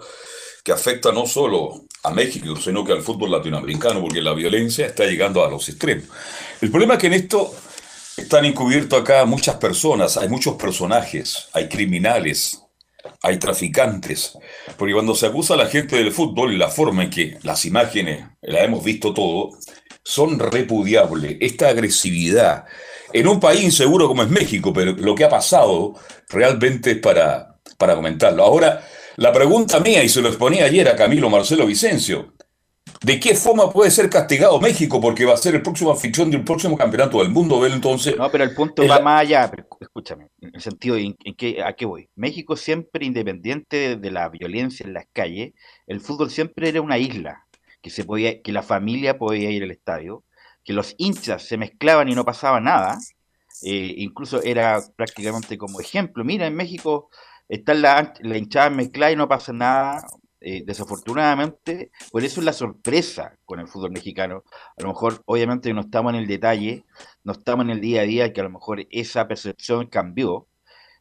que 0.64 0.72
afecta 0.72 1.12
no 1.12 1.26
solo 1.26 1.84
a 2.02 2.10
México, 2.10 2.56
sino 2.56 2.84
que 2.84 2.92
al 2.92 3.02
fútbol 3.02 3.30
latinoamericano, 3.30 4.00
porque 4.00 4.20
la 4.20 4.34
violencia 4.34 4.86
está 4.86 5.04
llegando 5.04 5.44
a 5.44 5.50
los 5.50 5.68
extremos. 5.68 6.06
El 6.60 6.70
problema 6.70 6.94
es 6.94 7.00
que 7.00 7.06
en 7.06 7.14
esto 7.14 7.54
están 8.16 8.44
encubiertos 8.44 9.00
acá 9.00 9.24
muchas 9.24 9.56
personas, 9.56 10.16
hay 10.16 10.28
muchos 10.28 10.56
personajes, 10.56 11.48
hay 11.52 11.68
criminales, 11.68 12.62
hay 13.22 13.38
traficantes, 13.38 14.36
porque 14.76 14.92
cuando 14.92 15.14
se 15.14 15.26
acusa 15.26 15.54
a 15.54 15.58
la 15.58 15.66
gente 15.66 15.96
del 15.96 16.12
fútbol, 16.12 16.52
y 16.52 16.58
la 16.58 16.68
forma 16.68 17.04
en 17.04 17.10
que 17.10 17.38
las 17.42 17.64
imágenes, 17.64 18.26
la 18.42 18.62
hemos 18.64 18.84
visto 18.84 19.14
todo, 19.14 19.50
son 20.02 20.38
repudiables. 20.38 21.36
Esta 21.40 21.68
agresividad, 21.68 22.64
en 23.12 23.26
un 23.26 23.40
país 23.40 23.62
inseguro 23.62 24.08
como 24.08 24.22
es 24.22 24.30
México, 24.30 24.72
pero 24.72 24.92
lo 24.92 25.14
que 25.14 25.24
ha 25.24 25.28
pasado 25.28 25.94
realmente 26.28 26.92
es 26.92 26.98
para, 26.98 27.58
para 27.76 27.94
comentarlo. 27.94 28.44
Ahora, 28.44 28.82
la 29.16 29.32
pregunta 29.32 29.80
mía, 29.80 30.02
y 30.04 30.08
se 30.08 30.22
lo 30.22 30.28
exponía 30.28 30.64
ayer 30.64 30.88
a 30.88 30.96
Camilo 30.96 31.30
Marcelo 31.30 31.66
Vicencio, 31.66 32.34
¿de 33.02 33.18
qué 33.18 33.34
forma 33.34 33.70
puede 33.70 33.90
ser 33.90 34.08
castigado 34.10 34.60
México? 34.60 35.00
Porque 35.00 35.24
va 35.24 35.34
a 35.34 35.38
ser 35.38 35.54
el 35.54 35.62
próximo 35.62 35.90
anfitrión 35.90 36.30
del 36.30 36.44
próximo 36.44 36.76
campeonato 36.76 37.18
del 37.18 37.30
mundo, 37.30 37.60
¿ves? 37.60 37.72
Entonces... 37.72 38.16
No, 38.16 38.30
pero 38.30 38.44
el 38.44 38.54
punto 38.54 38.86
va 38.86 39.00
más 39.00 39.22
allá, 39.22 39.50
escúchame, 39.80 40.28
en 40.40 40.50
el 40.54 40.60
sentido 40.60 40.96
de 40.96 41.14
en 41.24 41.34
qué, 41.34 41.62
a 41.62 41.72
qué 41.74 41.86
voy. 41.86 42.08
México 42.14 42.56
siempre, 42.56 43.06
independiente 43.06 43.96
de 43.96 44.10
la 44.10 44.28
violencia 44.28 44.86
en 44.86 44.92
las 44.92 45.06
calles, 45.12 45.52
el 45.86 46.00
fútbol 46.00 46.30
siempre 46.30 46.68
era 46.68 46.80
una 46.80 46.98
isla, 46.98 47.46
que, 47.82 47.90
se 47.90 48.04
podía, 48.04 48.42
que 48.42 48.52
la 48.52 48.62
familia 48.62 49.18
podía 49.18 49.50
ir 49.50 49.62
al 49.62 49.70
estadio, 49.70 50.24
que 50.68 50.74
los 50.74 50.94
hinchas 50.98 51.48
se 51.48 51.56
mezclaban 51.56 52.08
y 52.10 52.14
no 52.14 52.24
pasaba 52.24 52.60
nada, 52.60 52.98
eh, 53.62 53.94
incluso 53.96 54.42
era 54.42 54.82
prácticamente 54.96 55.56
como 55.56 55.80
ejemplo, 55.80 56.24
mira, 56.24 56.46
en 56.46 56.54
México 56.54 57.08
está 57.48 57.72
la, 57.72 58.12
la 58.20 58.36
hinchada 58.36 58.68
mezclada 58.70 59.12
y 59.12 59.16
no 59.16 59.26
pasa 59.28 59.52
nada, 59.52 60.02
Eh, 60.40 60.62
desafortunadamente, 60.64 61.90
por 62.12 62.22
eso 62.22 62.40
es 62.40 62.46
la 62.46 62.52
sorpresa 62.52 63.36
con 63.44 63.58
el 63.58 63.66
fútbol 63.66 63.90
mexicano. 63.90 64.44
A 64.78 64.82
lo 64.82 64.88
mejor, 64.88 65.20
obviamente, 65.26 65.74
no 65.74 65.80
estamos 65.80 66.12
en 66.12 66.20
el 66.20 66.28
detalle, 66.28 66.84
no 67.24 67.32
estamos 67.32 67.64
en 67.64 67.70
el 67.70 67.80
día 67.80 68.02
a 68.02 68.04
día, 68.04 68.32
que 68.32 68.40
a 68.40 68.44
lo 68.44 68.50
mejor 68.50 68.86
esa 68.90 69.26
percepción 69.26 69.88
cambió. 69.88 70.46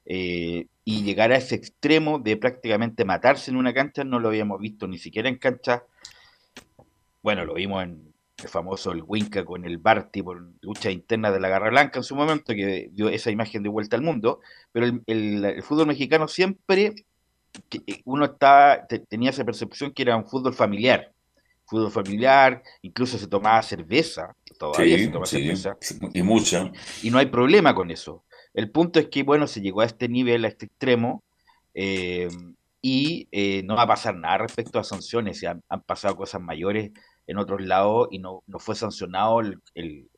Eh, 0.05 0.65
y 0.83 1.03
llegar 1.03 1.31
a 1.31 1.37
ese 1.37 1.53
extremo 1.55 2.17
de 2.17 2.35
prácticamente 2.37 3.05
matarse 3.05 3.51
en 3.51 3.57
una 3.57 3.73
cancha 3.73 4.03
no 4.03 4.19
lo 4.19 4.29
habíamos 4.29 4.59
visto 4.59 4.87
ni 4.87 4.97
siquiera 4.97 5.29
en 5.29 5.37
cancha. 5.37 5.83
Bueno, 7.21 7.45
lo 7.45 7.53
vimos 7.53 7.83
en 7.83 8.06
el 8.43 8.49
famoso 8.49 8.91
el 8.91 9.03
Winca 9.05 9.43
con 9.43 9.65
el 9.65 9.77
Barty 9.77 10.21
por 10.21 10.51
lucha 10.61 10.91
interna 10.91 11.31
de 11.31 11.39
la 11.39 11.49
Garra 11.49 11.69
Blanca 11.69 11.99
en 11.99 12.03
su 12.03 12.15
momento, 12.15 12.53
que 12.53 12.89
dio 12.91 13.09
esa 13.09 13.31
imagen 13.31 13.63
de 13.63 13.69
vuelta 13.69 13.95
al 13.95 14.03
mundo. 14.03 14.41
Pero 14.71 15.01
el 15.05 15.63
fútbol 15.63 15.87
mexicano 15.87 16.27
siempre 16.27 16.93
eh, 17.71 18.01
uno 18.05 18.25
está, 18.25 18.87
tenía 19.09 19.29
esa 19.29 19.45
percepción 19.45 19.91
que 19.91 20.03
era 20.03 20.15
un 20.15 20.25
fútbol 20.25 20.53
familiar. 20.53 21.11
Fútbol 21.65 21.91
familiar, 21.91 22.63
incluso 22.81 23.17
se 23.17 23.27
tomaba 23.27 23.61
cerveza, 23.61 24.33
todavía 24.57 24.97
se 24.97 25.07
toma 25.09 25.25
cerveza. 25.25 25.77
Y 26.13 26.21
mucha. 26.21 26.71
Y 27.03 27.09
no 27.09 27.17
hay 27.17 27.25
problema 27.25 27.75
con 27.75 27.91
eso. 27.91 28.23
El 28.53 28.71
punto 28.71 28.99
es 28.99 29.07
que, 29.09 29.23
bueno, 29.23 29.47
se 29.47 29.61
llegó 29.61 29.81
a 29.81 29.85
este 29.85 30.07
nivel, 30.07 30.45
a 30.45 30.47
este 30.47 30.67
extremo, 30.67 31.23
eh, 31.73 32.29
y 32.81 33.27
eh, 33.31 33.63
no 33.65 33.75
va 33.75 33.83
a 33.83 33.87
pasar 33.87 34.15
nada 34.15 34.37
respecto 34.37 34.79
a 34.79 34.83
sanciones. 34.85 35.43
Han, 35.43 35.61
han, 35.67 35.81
pasado 35.81 36.15
cosas 36.15 36.41
mayores 36.41 36.91
en 37.27 37.37
otros 37.37 37.61
lados 37.61 38.07
y 38.11 38.19
no, 38.19 38.43
no 38.47 38.59
fue 38.59 38.75
sancionado 38.75 39.41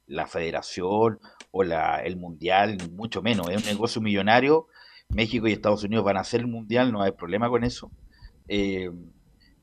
la 0.08 0.28
federación 0.28 1.20
o 1.52 1.64
la, 1.64 1.98
el 2.04 2.16
mundial, 2.16 2.78
mucho 2.94 3.22
menos. 3.22 3.50
Es 3.50 3.58
un 3.58 3.66
negocio 3.66 4.02
millonario 4.02 4.68
México 5.10 5.48
y 5.48 5.54
Estados 5.54 5.84
Unidos 5.84 6.06
van 6.06 6.18
a 6.18 6.22
hacer 6.22 6.42
el 6.42 6.48
mundial, 6.48 6.92
no 6.92 7.02
hay 7.02 7.12
problema 7.12 7.50
con 7.50 7.64
eso. 7.64 7.92
Eh, 8.48 8.92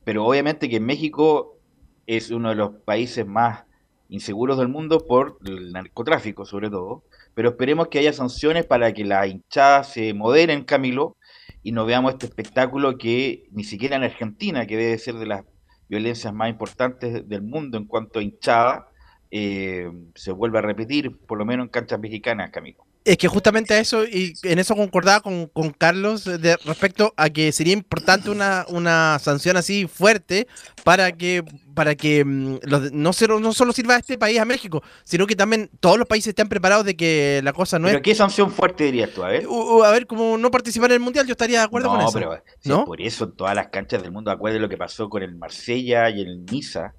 pero 0.03 0.25
obviamente 0.25 0.69
que 0.69 0.79
México 0.79 1.57
es 2.05 2.31
uno 2.31 2.49
de 2.49 2.55
los 2.55 2.71
países 2.85 3.25
más 3.25 3.63
inseguros 4.09 4.57
del 4.57 4.67
mundo 4.67 5.05
por 5.05 5.37
el 5.45 5.71
narcotráfico, 5.71 6.45
sobre 6.45 6.69
todo. 6.69 7.03
Pero 7.33 7.49
esperemos 7.49 7.87
que 7.87 7.99
haya 7.99 8.13
sanciones 8.13 8.65
para 8.65 8.93
que 8.93 9.05
la 9.05 9.25
hinchada 9.27 9.83
se 9.83 10.13
moderen, 10.13 10.63
Camilo, 10.63 11.17
y 11.63 11.71
no 11.71 11.85
veamos 11.85 12.13
este 12.13 12.25
espectáculo 12.25 12.97
que 12.97 13.47
ni 13.51 13.63
siquiera 13.63 13.95
en 13.95 14.03
Argentina, 14.03 14.65
que 14.65 14.77
debe 14.77 14.97
ser 14.97 15.15
de 15.15 15.27
las 15.27 15.43
violencias 15.89 16.33
más 16.33 16.49
importantes 16.49 17.27
del 17.27 17.41
mundo 17.41 17.77
en 17.77 17.85
cuanto 17.85 18.19
a 18.19 18.23
hinchada, 18.23 18.89
eh, 19.31 19.91
se 20.15 20.31
vuelve 20.31 20.59
a 20.59 20.61
repetir, 20.61 21.17
por 21.19 21.37
lo 21.37 21.45
menos 21.45 21.65
en 21.65 21.69
canchas 21.69 21.99
mexicanas, 21.99 22.51
Camilo. 22.51 22.86
Es 23.07 23.17
que 23.17 23.29
justamente 23.29 23.73
a 23.73 23.79
eso, 23.79 24.03
y 24.03 24.33
en 24.43 24.59
eso 24.59 24.75
concordaba 24.75 25.21
con, 25.21 25.47
con 25.47 25.71
Carlos 25.71 26.25
de 26.25 26.57
respecto 26.65 27.13
a 27.15 27.29
que 27.29 27.53
sería 27.53 27.71
importante 27.71 28.29
una, 28.29 28.65
una 28.67 29.17
sanción 29.19 29.55
así 29.55 29.87
fuerte 29.87 30.45
para 30.83 31.13
que 31.13 31.41
para 31.73 31.95
que 31.95 32.25
mm, 32.25 32.57
los, 32.63 32.91
no, 32.91 33.13
solo, 33.13 33.39
no 33.39 33.53
solo 33.53 33.71
sirva 33.71 33.95
a 33.95 33.99
este 33.99 34.17
país, 34.17 34.39
a 34.39 34.45
México, 34.45 34.83
sino 35.05 35.25
que 35.25 35.35
también 35.35 35.69
todos 35.79 35.97
los 35.97 36.07
países 36.07 36.29
estén 36.29 36.49
preparados 36.49 36.83
de 36.83 36.97
que 36.97 37.39
la 37.43 37.53
cosa 37.53 37.77
no 37.77 37.87
¿Pero 37.87 38.01
qué 38.01 38.15
sanción 38.15 38.51
fuerte 38.51 38.85
dirías 38.85 39.11
tú? 39.11 39.23
A 39.23 39.29
ver. 39.29 39.45
a 39.85 39.91
ver, 39.91 40.07
como 40.07 40.37
no 40.37 40.49
participar 40.51 40.89
en 40.89 40.95
el 40.95 40.99
Mundial, 40.99 41.27
yo 41.27 41.33
estaría 41.33 41.59
de 41.59 41.65
acuerdo 41.65 41.89
con 41.89 42.01
eso. 42.01 42.11
Pero, 42.11 42.43
¿no? 42.65 42.83
por 42.83 42.99
eso 42.99 43.25
en 43.25 43.35
todas 43.37 43.55
las 43.55 43.67
canchas 43.69 44.01
del 44.01 44.11
mundo, 44.11 44.31
acuérdate 44.31 44.59
lo 44.59 44.67
que 44.67 44.75
pasó 44.75 45.07
con 45.07 45.23
el 45.23 45.35
Marsella 45.35 46.09
y 46.09 46.21
el 46.21 46.45
Niza, 46.45 46.95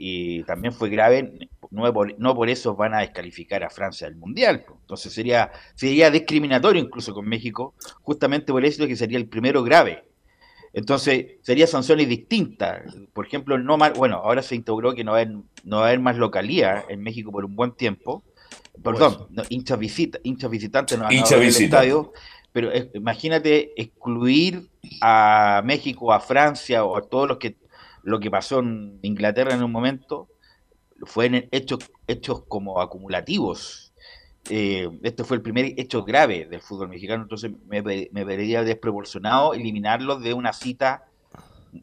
y 0.00 0.44
también 0.44 0.72
fue 0.72 0.88
grave, 0.88 1.50
no 1.72 1.92
por, 1.92 2.18
no 2.20 2.34
por 2.36 2.48
eso 2.48 2.76
van 2.76 2.94
a 2.94 3.00
descalificar 3.00 3.64
a 3.64 3.68
Francia 3.68 4.08
del 4.08 4.16
Mundial. 4.16 4.64
Entonces 4.80 5.12
sería, 5.12 5.50
sería 5.74 6.08
discriminatorio 6.10 6.80
incluso 6.80 7.12
con 7.12 7.28
México, 7.28 7.74
justamente 8.02 8.52
por 8.52 8.64
eso 8.64 8.86
que 8.86 8.94
sería 8.94 9.18
el 9.18 9.28
primero 9.28 9.64
grave. 9.64 10.04
Entonces 10.72 11.38
sería 11.42 11.66
sanciones 11.66 12.08
distintas. 12.08 12.82
Por 13.12 13.26
ejemplo, 13.26 13.58
no 13.58 13.76
más, 13.76 13.94
bueno, 13.94 14.18
ahora 14.18 14.42
se 14.42 14.54
instauró 14.54 14.94
que 14.94 15.02
no 15.02 15.12
va 15.12 15.18
a 15.18 15.20
haber, 15.22 15.34
no 15.64 15.78
va 15.78 15.82
a 15.82 15.86
haber 15.88 16.00
más 16.00 16.16
localía 16.16 16.84
en 16.88 17.02
México 17.02 17.32
por 17.32 17.44
un 17.44 17.56
buen 17.56 17.72
tiempo. 17.72 18.22
Perdón, 18.80 19.26
no, 19.30 19.42
hinchas, 19.48 19.80
visita, 19.80 20.20
hinchas 20.22 20.48
visitantes 20.48 20.96
no 20.96 21.04
van 21.04 21.16
a 21.16 21.44
estadio. 21.44 22.12
Pero 22.52 22.70
imagínate 22.94 23.72
excluir 23.80 24.70
a 25.00 25.60
México, 25.64 26.12
a 26.12 26.20
Francia 26.20 26.84
o 26.84 26.96
a 26.96 27.02
todos 27.02 27.28
los 27.28 27.38
que 27.38 27.56
lo 28.08 28.20
que 28.20 28.30
pasó 28.30 28.60
en 28.60 28.98
Inglaterra 29.02 29.54
en 29.54 29.62
un 29.62 29.70
momento 29.70 30.28
fue 31.02 31.46
hechos, 31.52 31.90
hechos 32.06 32.42
como 32.48 32.80
acumulativos. 32.80 33.92
Eh, 34.48 34.88
este 35.02 35.24
fue 35.24 35.36
el 35.36 35.42
primer 35.42 35.78
hecho 35.78 36.04
grave 36.04 36.46
del 36.46 36.62
fútbol 36.62 36.88
mexicano, 36.88 37.22
entonces 37.24 37.52
me, 37.68 37.82
vería 37.82 38.64
desproporcionado 38.64 39.52
eliminarlos 39.52 40.22
de 40.22 40.32
una 40.32 40.54
cita 40.54 41.04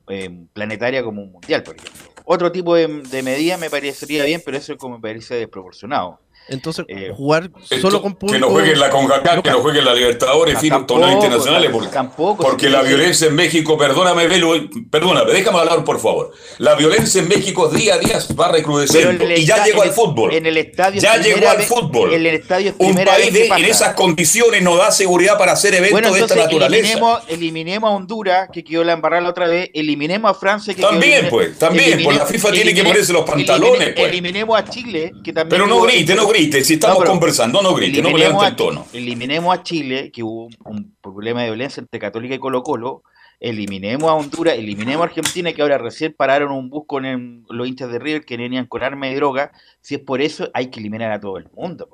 eh, 0.09 0.45
planetaria 0.51 1.03
como 1.03 1.21
un 1.21 1.31
mundial, 1.31 1.61
por 1.61 1.75
ejemplo. 1.75 2.11
Otro 2.25 2.51
tipo 2.51 2.73
de, 2.73 2.87
de 2.87 3.21
medida 3.21 3.57
me 3.57 3.69
parecería 3.69 4.25
bien, 4.25 4.41
pero 4.43 4.57
eso 4.57 4.75
como 4.77 4.95
me 4.95 5.01
parece 5.01 5.35
desproporcionado. 5.35 6.19
Entonces, 6.47 6.85
eh, 6.87 7.11
jugar 7.15 7.49
solo 7.81 8.01
con 8.01 8.13
puntos. 8.15 8.33
Que 8.33 8.39
no 8.39 8.49
jueguen 8.49 8.79
la 8.79 8.89
CONCACAF, 8.89 9.41
que 9.41 9.49
no 9.49 9.61
jueguen 9.61 9.85
la 9.85 9.95
Libertadores, 9.95 10.55
en 10.55 10.61
fin, 10.61 10.85
torneos 10.85 11.13
internacionales. 11.13 11.71
Porque, 11.71 11.87
tampoco, 11.89 12.43
porque 12.43 12.69
la 12.69 12.83
violencia 12.83 13.27
en 13.27 13.35
México, 13.35 13.77
perdóname, 13.77 14.27
Velo, 14.27 14.53
perdóname, 14.91 15.31
déjame 15.31 15.59
hablar 15.59 15.83
por 15.83 15.99
favor. 15.99 16.31
La 16.59 16.75
violencia 16.75 17.21
en 17.21 17.27
México 17.27 17.67
día 17.69 17.95
a 17.95 17.97
día 17.97 18.19
va 18.39 18.51
recrudeciendo. 18.51 19.25
Y 19.31 19.45
ya 19.45 19.63
llegó 19.63 19.81
al 19.81 19.91
fútbol. 19.91 20.33
En 20.33 20.45
el 20.45 20.57
estadio. 20.57 21.01
Ya 21.01 21.17
llegó 21.17 21.49
al 21.49 21.63
fútbol. 21.63 22.13
En 22.13 22.25
el 22.25 22.35
estadio 22.35 22.75
Un 22.77 22.95
país 22.95 23.33
de, 23.33 23.47
en 23.47 23.65
esas 23.65 23.95
condiciones 23.95 24.61
no 24.61 24.75
da 24.75 24.91
seguridad 24.91 25.37
para 25.37 25.53
hacer 25.53 25.73
eventos 25.73 26.13
de 26.13 26.19
esta 26.19 26.35
naturaleza. 26.35 26.81
Eliminemos, 26.81 27.23
eliminemos, 27.27 27.89
a 27.89 27.93
Honduras, 27.93 28.49
que 28.51 28.63
quedó 28.63 28.83
la 28.83 28.93
embarrada 28.93 29.23
la 29.23 29.29
otra 29.29 29.47
vez. 29.47 29.69
Eliminemos 29.73 30.29
a 30.29 30.33
Francia, 30.33 30.73
que 30.73 30.81
También, 30.81 31.27
pues, 31.29 31.57
también. 31.57 32.03
Pues 32.03 32.17
la 32.17 32.25
FIFA 32.25 32.51
tiene 32.51 32.73
que 32.73 32.83
ponerse 32.83 33.13
los 33.13 33.23
pantalones. 33.23 33.93
Pues. 33.95 34.09
Eliminemos 34.09 34.57
a 34.57 34.63
Chile, 34.65 35.11
que 35.23 35.33
también. 35.33 35.49
Pero 35.49 35.67
no 35.67 35.81
grite, 35.81 36.13
no 36.13 36.27
grite. 36.27 36.34
Si 36.35 36.73
estamos 36.73 37.05
conversando, 37.05 37.61
no 37.61 37.73
grite, 37.73 38.01
no 38.01 38.09
el 38.43 38.55
tono. 38.55 38.85
Eliminemos 38.91 39.57
a 39.57 39.63
Chile, 39.63 40.11
que 40.11 40.21
hubo 40.21 40.49
un, 40.65 40.93
problema 41.01 41.41
de 41.41 41.47
violencia 41.47 41.79
entre 41.79 41.97
Católica 41.97 42.35
y 42.35 42.39
Colo 42.39 42.61
Colo, 42.61 43.03
eliminemos 43.39 44.09
a 44.09 44.15
Honduras, 44.15 44.55
eliminemos 44.55 45.01
a 45.01 45.09
Argentina, 45.09 45.53
que 45.53 45.61
ahora 45.61 45.77
recién 45.77 46.13
pararon 46.17 46.51
un 46.51 46.69
bus 46.69 46.83
con 46.87 47.45
los 47.49 47.67
hinchas 47.67 47.89
de 47.89 47.99
River 47.99 48.25
que 48.25 48.35
venían 48.35 48.65
con 48.65 48.83
armas 48.83 49.11
y 49.11 49.15
droga. 49.15 49.53
Si 49.79 49.95
es 49.95 50.01
por 50.01 50.21
eso, 50.21 50.49
hay 50.53 50.67
que 50.67 50.81
eliminar 50.81 51.11
a 51.13 51.21
todo 51.21 51.37
el 51.37 51.47
mundo, 51.55 51.87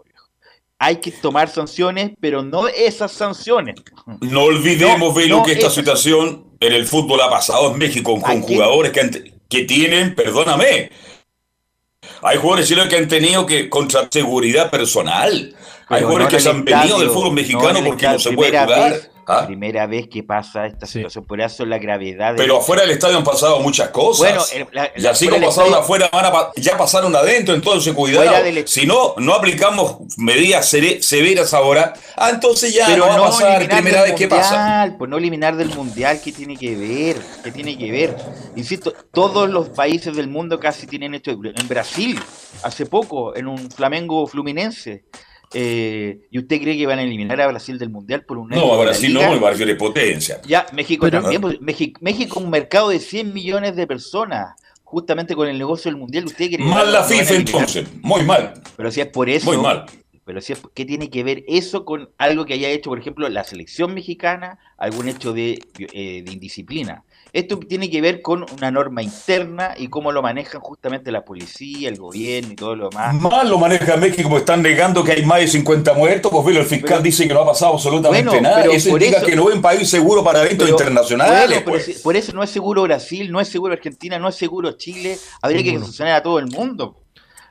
Hay 0.79 0.95
que 0.95 1.11
tomar 1.11 1.47
sanciones, 1.47 2.11
pero 2.19 2.41
no 2.41 2.67
esas 2.67 3.11
sanciones. 3.11 3.75
No 4.21 4.43
olvidemos, 4.43 5.13
Velo, 5.13 5.43
que 5.43 5.51
esta 5.51 5.69
situación 5.69 6.47
en 6.59 6.73
el 6.73 6.87
fútbol 6.87 7.21
ha 7.21 7.29
pasado 7.29 7.71
en 7.71 7.77
México 7.77 8.19
con, 8.19 8.41
jugadores 8.41 8.91
que, 8.91 9.33
que 9.47 9.65
tienen, 9.65 10.15
perdóname, 10.15 10.89
hay 12.21 12.37
jugadores 12.37 12.67
chilenos 12.67 12.89
que 12.89 12.97
han 12.97 13.07
tenido 13.07 13.45
que 13.45 13.69
contra 13.69 14.07
seguridad 14.11 14.69
personal. 14.69 15.55
Hay 15.87 16.01
jugadores 16.03 16.29
que 16.29 16.39
se 16.39 16.49
han 16.49 16.63
venido 16.63 16.99
del 16.99 17.09
fútbol 17.09 17.33
mexicano 17.33 17.79
porque 17.85 18.07
no 18.07 18.19
se 18.19 18.31
puede 18.31 18.57
jugar. 18.57 19.10
¿Ah? 19.27 19.45
Primera 19.45 19.85
vez 19.85 20.07
que 20.07 20.23
pasa 20.23 20.65
esta 20.65 20.85
situación, 20.85 21.25
por 21.25 21.39
eso 21.41 21.65
la 21.65 21.77
gravedad. 21.77 22.33
Pero 22.35 22.57
afuera 22.57 22.81
del 22.81 22.91
estadio 22.91 23.17
han 23.17 23.23
pasado 23.23 23.59
muchas 23.59 23.89
cosas. 23.89 24.51
Bueno, 24.51 24.89
y 24.95 25.05
así 25.05 25.27
como 25.27 25.47
pasaron 25.47 25.73
afuera, 25.73 26.09
ya 26.57 26.77
pasaron 26.77 27.15
adentro, 27.15 27.53
entonces 27.53 27.93
cuidado. 27.93 28.31
Si 28.65 28.85
no, 28.85 29.15
no 29.17 29.33
aplicamos 29.33 29.97
medidas 30.17 30.67
severas 30.67 31.53
ahora, 31.53 31.93
ah, 32.17 32.29
entonces 32.29 32.73
ya 32.73 32.95
no 32.95 33.07
va 33.07 33.15
a 33.15 33.21
pasar. 33.21 33.67
Primera 33.67 34.03
vez 34.03 34.13
que 34.13 34.27
pasa. 34.27 34.95
Pues 34.97 35.09
no 35.09 35.17
eliminar 35.17 35.55
del 35.55 35.69
mundial, 35.69 36.19
¿qué 36.23 36.31
tiene 36.31 36.57
que 36.57 36.75
ver? 36.75 37.17
¿Qué 37.43 37.51
tiene 37.51 37.77
que 37.77 37.91
ver? 37.91 38.15
Insisto, 38.55 38.93
todos 39.11 39.49
los 39.49 39.69
países 39.69 40.15
del 40.15 40.27
mundo 40.27 40.59
casi 40.59 40.87
tienen 40.87 41.13
esto. 41.15 41.31
En 41.31 41.67
Brasil, 41.67 42.19
hace 42.63 42.85
poco, 42.85 43.35
en 43.35 43.47
un 43.47 43.71
Flamengo 43.71 44.27
Fluminense 44.27 45.05
eh, 45.53 46.27
¿Y 46.31 46.39
usted 46.39 46.61
cree 46.61 46.77
que 46.77 46.85
van 46.85 46.99
a 46.99 47.03
eliminar 47.03 47.39
a 47.41 47.47
Brasil 47.47 47.77
del 47.77 47.89
Mundial 47.89 48.23
por 48.23 48.37
un 48.37 48.49
No, 48.49 48.73
a 48.73 48.81
Brasil 48.83 49.13
no, 49.13 49.39
Brasil 49.39 49.69
es 49.69 49.75
potencia. 49.75 50.41
Ya, 50.45 50.65
México 50.73 51.09
también. 51.11 51.41
Pues, 51.41 51.59
México, 51.59 51.99
México 52.01 52.39
un 52.39 52.49
mercado 52.49 52.89
de 52.89 52.99
100 52.99 53.33
millones 53.33 53.75
de 53.75 53.85
personas, 53.85 54.55
justamente 54.83 55.35
con 55.35 55.47
el 55.47 55.57
negocio 55.57 55.91
del 55.91 55.99
Mundial. 55.99 56.25
¿Usted 56.25 56.47
cree 56.47 56.57
mal 56.59 56.91
la 56.91 57.03
FIFA 57.03 57.35
entonces, 57.35 57.87
muy 58.01 58.23
mal. 58.23 58.53
Pero 58.77 58.91
si 58.91 59.01
es 59.01 59.07
por 59.07 59.29
eso. 59.29 59.51
Muy 59.51 59.61
mal. 59.61 59.85
Pero 60.23 60.39
si 60.39 60.53
es, 60.53 60.61
¿qué 60.73 60.85
tiene 60.85 61.09
que 61.09 61.23
ver 61.23 61.43
eso 61.47 61.83
con 61.83 62.09
algo 62.17 62.45
que 62.45 62.53
haya 62.53 62.69
hecho, 62.69 62.89
por 62.89 62.99
ejemplo, 62.99 63.27
la 63.27 63.43
selección 63.43 63.93
mexicana, 63.93 64.59
algún 64.77 65.09
hecho 65.09 65.33
de, 65.33 65.59
eh, 65.77 66.23
de 66.23 66.31
indisciplina? 66.31 67.03
Esto 67.33 67.57
tiene 67.59 67.89
que 67.89 68.01
ver 68.01 68.21
con 68.21 68.45
una 68.57 68.71
norma 68.71 69.01
interna 69.01 69.73
y 69.77 69.87
cómo 69.87 70.11
lo 70.11 70.21
manejan 70.21 70.59
justamente 70.59 71.11
la 71.11 71.23
policía, 71.23 71.87
el 71.87 71.97
gobierno 71.97 72.51
y 72.51 72.55
todo 72.55 72.75
lo 72.75 72.89
demás. 72.89 73.15
Más 73.15 73.47
lo 73.47 73.57
maneja 73.57 73.95
México, 73.95 74.27
porque 74.27 74.41
están 74.41 74.61
negando 74.61 75.01
que 75.03 75.13
hay 75.13 75.25
más 75.25 75.39
de 75.39 75.47
50 75.47 75.93
muertos, 75.93 76.29
pues 76.29 76.57
el 76.57 76.65
fiscal 76.65 77.01
dice 77.01 77.27
que 77.27 77.33
no 77.33 77.41
ha 77.41 77.45
pasado 77.45 77.73
absolutamente 77.73 78.41
nada. 78.41 78.63
eso 78.65 78.89
indica 78.89 79.21
que 79.21 79.35
no 79.35 79.49
es 79.49 79.55
un 79.55 79.61
país 79.61 79.89
seguro 79.89 80.23
para 80.23 80.43
eventos 80.43 80.69
internacionales. 80.69 81.63
Pues. 81.63 82.01
por 82.01 82.15
eso 82.17 82.33
no 82.33 82.43
es 82.43 82.49
seguro 82.49 82.83
Brasil, 82.83 83.31
no 83.31 83.39
es 83.39 83.47
seguro 83.47 83.73
Argentina, 83.73 84.19
no 84.19 84.27
es 84.27 84.35
seguro 84.35 84.73
Chile. 84.73 85.17
Habría 85.41 85.63
que 85.63 85.79
sancionar 85.79 86.15
a 86.15 86.23
todo 86.23 86.37
el 86.37 86.47
mundo. 86.47 86.97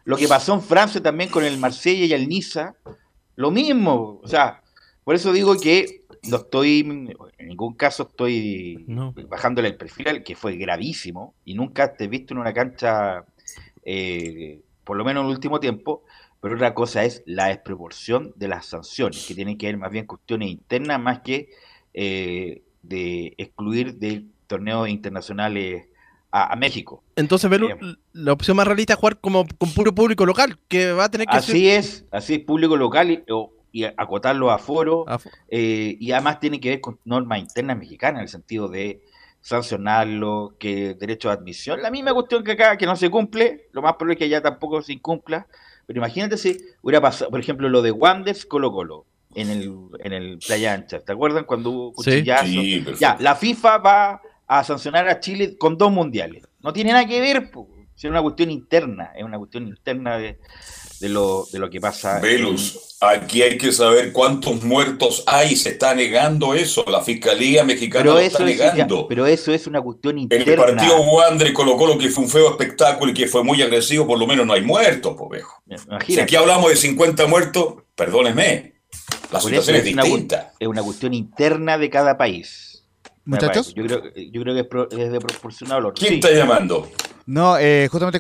Lo 0.05 0.17
que 0.17 0.29
pasó 0.29 0.53
en 0.53 0.63
Francia 0.63 1.03
también 1.03 1.31
con 1.31 1.45
el 1.45 1.57
Marsella 1.57 2.05
y 2.05 2.13
el 2.13 2.29
Niza, 2.29 2.75
lo 3.37 3.51
mismo. 3.51 4.21
O 4.23 4.29
sea, 4.29 4.63
por 5.05 5.15
eso 5.15 5.33
digo 5.33 5.59
que 5.59 6.00
no 6.29 6.37
estoy, 6.37 6.81
en 7.39 7.49
ningún 7.49 7.75
caso 7.75 8.05
estoy 8.05 8.85
bajándole 9.29 9.69
el 9.69 9.77
perfil 9.77 10.09
al 10.09 10.23
que 10.23 10.37
fue 10.37 10.57
gravísimo 10.57 11.35
y 11.45 11.55
nunca 11.55 11.95
te 11.95 12.05
he 12.05 12.09
visto 12.09 12.35
en 12.35 12.41
una 12.41 12.53
cancha, 12.53 13.25
eh, 13.85 14.61
por 14.85 14.97
lo 14.97 15.05
menos 15.05 15.23
en 15.23 15.29
el 15.29 15.35
último 15.35 15.61
tiempo, 15.61 16.05
pero 16.41 16.55
otra 16.55 16.75
cosa 16.75 17.05
es 17.05 17.23
la 17.27 17.49
desproporción 17.49 18.33
de 18.37 18.49
las 18.49 18.67
sanciones, 18.67 19.27
que 19.27 19.35
tienen 19.35 19.59
que 19.59 19.67
ver 19.67 19.77
más 19.77 19.91
bien 19.91 20.07
cuestiones 20.07 20.51
internas 20.51 21.01
más 21.01 21.21
que 21.21 21.51
eh, 21.95 22.63
de 22.83 23.35
excluir 23.37 23.97
de 23.97 24.25
torneos 24.47 24.89
internacionales 24.89 25.87
a, 26.33 26.55
México. 26.55 27.03
Entonces, 27.17 27.51
ver 27.51 27.61
la 28.13 28.33
opción 28.33 28.57
más 28.57 28.67
realista 28.67 28.93
es 28.93 28.99
jugar 28.99 29.19
como 29.21 29.45
con 29.59 29.73
puro 29.73 29.93
público 29.93 30.25
local, 30.25 30.59
que 30.69 30.93
va 30.93 31.05
a 31.05 31.11
tener 31.11 31.27
que 31.27 31.37
Así 31.37 31.69
es, 31.69 32.05
así 32.13 32.35
es, 32.35 32.41
público 32.41 32.77
local 32.77 33.11
y, 33.11 33.25
y 33.73 33.85
acotarlo 33.85 34.51
a 34.51 34.59
foro, 34.59 35.05
eh, 35.49 35.97
y 35.99 36.13
además 36.13 36.41
tiene 36.41 36.61
que 36.61 36.71
ver 36.71 36.81
con 36.81 36.99
normas 37.05 37.39
internas 37.39 37.79
mexicanas, 37.79 38.19
en 38.19 38.23
el 38.23 38.29
sentido 38.29 38.69
de 38.69 39.03
sancionarlo, 39.41 40.55
que 40.59 40.95
derecho 40.95 41.29
de 41.29 41.35
admisión, 41.35 41.81
la 41.83 41.91
misma 41.91 42.13
cuestión 42.13 42.45
que 42.45 42.53
acá, 42.53 42.77
que 42.77 42.87
no 42.87 42.97
se 42.97 43.11
cumple, 43.11 43.69
lo 43.73 43.83
más 43.83 43.95
probable 43.95 44.15
es 44.15 44.19
que 44.19 44.25
allá 44.25 44.43
tampoco 44.43 44.83
se 44.83 44.93
incumpla, 44.93 45.47
pero 45.87 45.99
imagínate 45.99 46.37
si 46.37 46.59
hubiera 46.83 47.01
pasado, 47.01 47.31
por 47.31 47.41
ejemplo, 47.41 47.69
lo 47.69 47.83
de 47.83 47.91
Wanders 47.91 48.45
Colo 48.45 48.71
Colo 48.71 49.07
en 49.35 49.51
el, 49.51 49.73
en 50.01 50.13
el 50.13 50.39
Playa 50.39 50.75
Ancha, 50.75 51.01
¿te 51.01 51.13
acuerdan 51.13 51.45
cuando 51.45 51.71
hubo 51.71 51.93
cuchillazo? 51.93 52.63
ya, 52.99 53.17
la 53.21 53.35
FIFA 53.35 53.79
va 53.79 54.23
a 54.47 54.65
sancionar 54.65 55.09
a 55.09 55.21
Chile 55.21 55.57
con 55.57 55.79
dos 55.79 55.91
mundiales, 55.91 56.47
no 56.61 56.73
tiene 56.73 56.93
nada 56.93 57.07
que 57.07 57.21
ver, 57.21 57.51
es 57.97 58.05
una 58.05 58.23
cuestión 58.23 58.51
interna, 58.51 59.13
es 59.15 59.25
una 59.25 59.39
cuestión 59.39 59.67
interna 59.69 60.17
de, 60.17 60.39
de 61.01 61.09
lo, 61.09 61.47
de 61.51 61.59
lo 61.59 61.71
que 61.71 61.81
pasa. 61.81 62.21
Velus, 62.21 62.97
aquí 63.01 63.43
hay 63.43 63.57
que 63.57 63.73
saber 63.73 64.13
cuántos 64.13 64.63
muertos 64.63 65.25
hay, 65.27 65.57
se 65.57 65.71
está 65.71 65.95
negando 65.95 66.55
eso, 66.55 66.85
la 66.87 67.01
Fiscalía 67.01 67.65
Mexicana 67.65 68.05
lo 68.05 68.19
está 68.19 68.45
negando. 68.45 69.09
pero 69.09 69.27
eso 69.27 69.53
es 69.53 69.67
una 69.67 69.81
cuestión 69.81 70.19
interna. 70.19 70.45
En 70.45 70.51
el 70.51 70.57
partido 70.57 71.01
Wander 71.01 71.53
colocó 71.55 71.87
lo 71.87 71.99
que 71.99 72.11
fue 72.11 72.25
un 72.25 72.31
feo 72.31 72.51
espectáculo 72.51 73.11
y 73.11 73.15
que 73.15 73.27
fue 73.27 73.43
muy 73.43 73.63
agresivo, 73.63 74.07
por 74.07 74.19
lo 74.19 74.27
menos 74.27 74.47
no 74.47 74.53
hay 74.53 74.63
muertos, 74.63 75.17
pues 75.19 75.31
viejo. 75.31 75.63
Si 76.07 76.21
aquí 76.21 76.37
hablamos 76.37 76.69
de 76.69 76.77
50 76.77 77.27
muertos, 77.27 77.75
perdónenme, 77.95 78.75
la 79.33 79.41
situación 79.41 79.77
es, 79.77 79.85
distinta. 79.85 80.53
es 80.59 80.69
una 80.69 80.83
cuestión 80.83 81.15
interna 81.15 81.79
de 81.79 81.89
cada 81.89 82.19
país. 82.19 82.85
Muchachos. 83.25 83.73
Yo 83.75 83.85
creo, 83.85 84.03
yo 84.15 84.43
creo 84.43 84.55
que 84.55 85.03
es, 85.03 85.13
de 85.13 85.21
proporcional. 85.21 85.93
¿Quién 85.95 86.15
está 86.15 86.31
llamando? 86.33 86.91
No, 87.31 87.57
eh, 87.59 87.87
justamente 87.93 88.19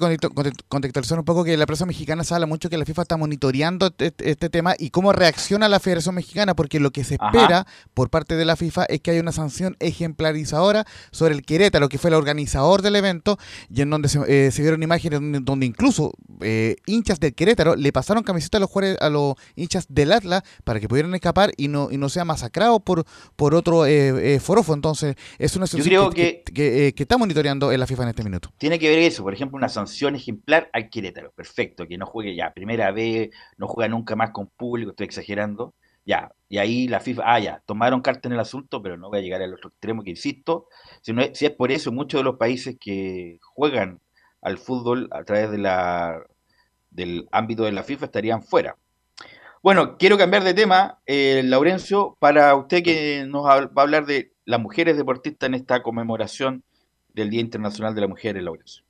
contextualizar 0.68 1.18
un 1.18 1.24
poco 1.24 1.42
que 1.42 1.56
la 1.56 1.66
prensa 1.66 1.84
mexicana 1.84 2.22
se 2.22 2.32
habla 2.32 2.46
mucho 2.46 2.70
que 2.70 2.78
la 2.78 2.84
FIFA 2.84 3.02
está 3.02 3.16
monitoreando 3.16 3.86
este, 3.98 4.30
este, 4.30 4.48
tema 4.50 4.76
y 4.78 4.90
cómo 4.90 5.12
reacciona 5.12 5.68
la 5.68 5.80
Federación 5.80 6.14
Mexicana, 6.14 6.54
porque 6.54 6.78
lo 6.78 6.92
que 6.92 7.02
se 7.02 7.14
espera 7.14 7.66
por 7.92 8.08
parte 8.08 8.36
de 8.36 8.44
la 8.44 8.54
FIFA 8.54 8.84
es 8.84 9.00
que 9.00 9.10
haya 9.10 9.20
una 9.20 9.32
sanción 9.32 9.76
ejemplarizadora 9.80 10.86
sobre 11.10 11.34
el 11.34 11.44
Querétaro, 11.44 11.88
que 11.88 11.98
fue 11.98 12.10
el 12.10 12.14
organizador 12.14 12.82
del 12.82 12.94
evento, 12.94 13.36
y 13.68 13.80
en 13.80 13.90
donde 13.90 14.08
se, 14.08 14.20
eh, 14.28 14.52
vieron 14.58 14.80
imágenes 14.80 15.18
donde, 15.42 15.66
incluso 15.66 16.12
eh, 16.40 16.76
hinchas 16.86 17.18
del 17.18 17.34
Querétaro 17.34 17.74
le 17.74 17.92
pasaron 17.92 18.22
camiseta 18.22 18.58
a 18.58 18.60
los 18.60 18.70
jugadores, 18.70 19.02
a 19.02 19.10
los 19.10 19.34
hinchas 19.56 19.86
del 19.88 20.12
Atlas 20.12 20.44
para 20.62 20.78
que 20.78 20.88
pudieran 20.88 21.12
escapar 21.16 21.50
y 21.56 21.66
no, 21.66 21.88
y 21.90 21.98
no 21.98 22.10
sea 22.10 22.24
masacrado 22.24 22.78
por, 22.78 23.04
por 23.34 23.56
otro 23.56 23.86
forofo. 24.40 24.72
Entonces, 24.72 25.16
es 25.40 25.56
una 25.56 25.66
situación 25.66 26.12
que, 26.12 26.44
que, 26.54 26.94
que 26.94 27.02
está 27.02 27.18
monitoreando 27.18 27.72
en 27.72 27.80
la 27.80 27.88
FIFA 27.88 28.04
en 28.04 28.08
este 28.10 28.22
minuto. 28.22 28.52
Tiene 28.56 28.78
que 28.78 28.88
ver 28.88 28.99
eso, 29.00 29.22
por 29.22 29.34
ejemplo, 29.34 29.56
una 29.56 29.68
sanción 29.68 30.14
ejemplar 30.14 30.70
al 30.72 30.90
Querétaro, 30.90 31.32
perfecto, 31.32 31.86
que 31.86 31.98
no 31.98 32.06
juegue 32.06 32.34
ya 32.34 32.52
primera 32.52 32.92
vez, 32.92 33.30
no 33.56 33.68
juega 33.68 33.88
nunca 33.88 34.16
más 34.16 34.30
con 34.30 34.48
público, 34.48 34.90
estoy 34.90 35.06
exagerando, 35.06 35.74
ya, 36.04 36.32
y 36.48 36.58
ahí 36.58 36.88
la 36.88 37.00
FIFA, 37.00 37.22
ah, 37.26 37.38
ya, 37.38 37.62
tomaron 37.66 38.00
carta 38.00 38.28
en 38.28 38.34
el 38.34 38.40
asunto, 38.40 38.82
pero 38.82 38.96
no 38.96 39.08
voy 39.10 39.18
a 39.18 39.22
llegar 39.22 39.42
al 39.42 39.54
otro 39.54 39.70
extremo 39.70 40.02
que 40.02 40.10
insisto, 40.10 40.66
si, 41.02 41.12
no 41.12 41.22
es, 41.22 41.38
si 41.38 41.46
es 41.46 41.52
por 41.52 41.72
eso, 41.72 41.92
muchos 41.92 42.20
de 42.20 42.24
los 42.24 42.36
países 42.36 42.76
que 42.80 43.38
juegan 43.42 44.00
al 44.42 44.58
fútbol 44.58 45.08
a 45.12 45.24
través 45.24 45.50
de 45.50 45.58
la, 45.58 46.22
del 46.90 47.28
ámbito 47.32 47.64
de 47.64 47.72
la 47.72 47.82
FIFA 47.82 48.06
estarían 48.06 48.42
fuera. 48.42 48.76
Bueno, 49.62 49.98
quiero 49.98 50.16
cambiar 50.16 50.42
de 50.42 50.54
tema, 50.54 51.00
eh, 51.06 51.42
Laurencio, 51.44 52.16
para 52.18 52.54
usted 52.54 52.82
que 52.82 53.24
nos 53.28 53.44
va 53.44 53.54
a 53.54 53.82
hablar 53.82 54.06
de 54.06 54.32
las 54.46 54.58
mujeres 54.58 54.96
deportistas 54.96 55.48
en 55.48 55.54
esta 55.54 55.82
conmemoración 55.82 56.64
del 57.12 57.30
Día 57.30 57.40
Internacional 57.40 57.94
de 57.94 58.00
la 58.00 58.08
Mujer, 58.08 58.42
Laurencio. 58.42 58.84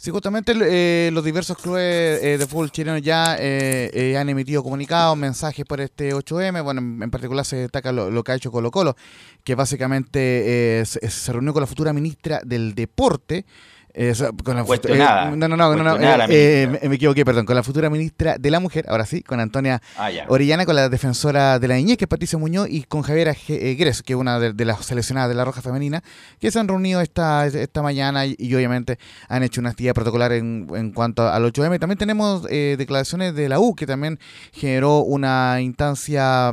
Sí, 0.00 0.12
justamente 0.12 0.54
eh, 0.56 1.10
los 1.10 1.24
diversos 1.24 1.56
clubes 1.58 2.22
eh, 2.22 2.38
de 2.38 2.46
fútbol 2.46 2.70
chileno 2.70 2.98
ya 2.98 3.36
eh, 3.36 4.16
han 4.16 4.28
emitido 4.28 4.62
comunicados, 4.62 5.18
mensajes 5.18 5.64
por 5.64 5.80
este 5.80 6.14
8M. 6.14 6.62
Bueno, 6.62 6.80
en, 6.80 7.10
particular 7.10 7.44
se 7.44 7.56
destaca 7.56 7.90
lo, 7.90 8.22
que 8.22 8.30
ha 8.30 8.36
hecho 8.36 8.52
Colo 8.52 8.70
Colo, 8.70 8.94
que 9.42 9.56
básicamente 9.56 10.84
se 10.86 11.32
reunió 11.32 11.52
con 11.52 11.62
la 11.62 11.66
futura 11.66 11.92
ministra 11.92 12.40
del 12.44 12.76
Deporte. 12.76 13.44
Eh, 13.94 14.14
con 14.44 14.54
la 14.54 14.62
eh, 14.62 15.36
no, 15.36 15.48
no, 15.48 15.56
no, 15.56 15.74
no, 15.76 15.96
eh, 16.28 16.78
me, 16.88 16.94
equivoqué, 16.94 17.24
perdón, 17.24 17.46
con 17.46 17.56
la 17.56 17.62
futura 17.62 17.88
ministra 17.88 18.36
de 18.38 18.50
la 18.50 18.60
Mujer, 18.60 18.84
ahora 18.88 19.06
sí, 19.06 19.22
con 19.22 19.40
Antonia 19.40 19.80
ah, 19.96 20.10
Orellana, 20.28 20.66
con 20.66 20.76
la 20.76 20.88
defensora 20.88 21.58
de 21.58 21.68
la 21.68 21.76
niñez, 21.76 21.96
que 21.96 22.04
es 22.04 22.08
Patricia 22.08 22.38
Muñoz, 22.38 22.68
y 22.70 22.82
con 22.82 23.02
Javiera 23.02 23.34
Gres, 23.48 24.02
que 24.02 24.12
es 24.12 24.18
una 24.18 24.38
de, 24.38 24.64
las 24.64 24.84
seleccionadas 24.84 25.30
de 25.30 25.34
la 25.34 25.44
Roja 25.44 25.62
Femenina, 25.62 26.02
que 26.38 26.50
se 26.50 26.58
han 26.58 26.68
reunido 26.68 27.00
esta, 27.00 27.46
esta 27.46 27.82
mañana 27.82 28.26
y, 28.26 28.54
obviamente 28.54 28.98
han 29.28 29.42
hecho 29.42 29.60
una 29.60 29.70
actividad 29.70 29.94
protocolar 29.94 30.32
en, 30.32 30.68
en 30.74 30.92
cuanto 30.92 31.26
al 31.26 31.44
8M. 31.44 31.78
También 31.78 31.98
tenemos 31.98 32.42
declaraciones 32.42 33.34
de 33.34 33.48
la 33.48 33.58
U, 33.58 33.74
que 33.74 33.86
también 33.86 34.18
generó 34.52 34.98
una 35.00 35.60
instancia 35.60 36.52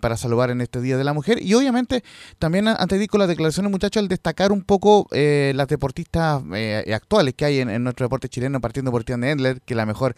para 0.00 0.16
saludar 0.16 0.50
en 0.50 0.60
este 0.60 0.80
Día 0.80 0.96
de 0.96 1.04
la 1.04 1.12
Mujer, 1.12 1.42
y 1.42 1.54
obviamente 1.54 2.02
también 2.38 2.68
antes 2.68 2.98
de 2.98 3.06
con 3.06 3.20
las 3.20 3.28
declaraciones, 3.28 3.70
muchachos, 3.70 4.00
al 4.02 4.08
destacar 4.08 4.50
un 4.50 4.62
poco 4.62 5.06
las 5.12 5.68
deportistas 5.68 6.42
eh, 6.54 6.94
actuales 6.94 7.34
que 7.34 7.44
hay 7.44 7.60
en, 7.60 7.84
nuestro 7.84 8.04
deporte 8.06 8.28
chileno, 8.28 8.60
partiendo 8.60 8.90
por 8.90 9.04
Tian 9.04 9.24
Endler, 9.24 9.60
que 9.62 9.74
la 9.74 9.86
mejor 9.86 10.14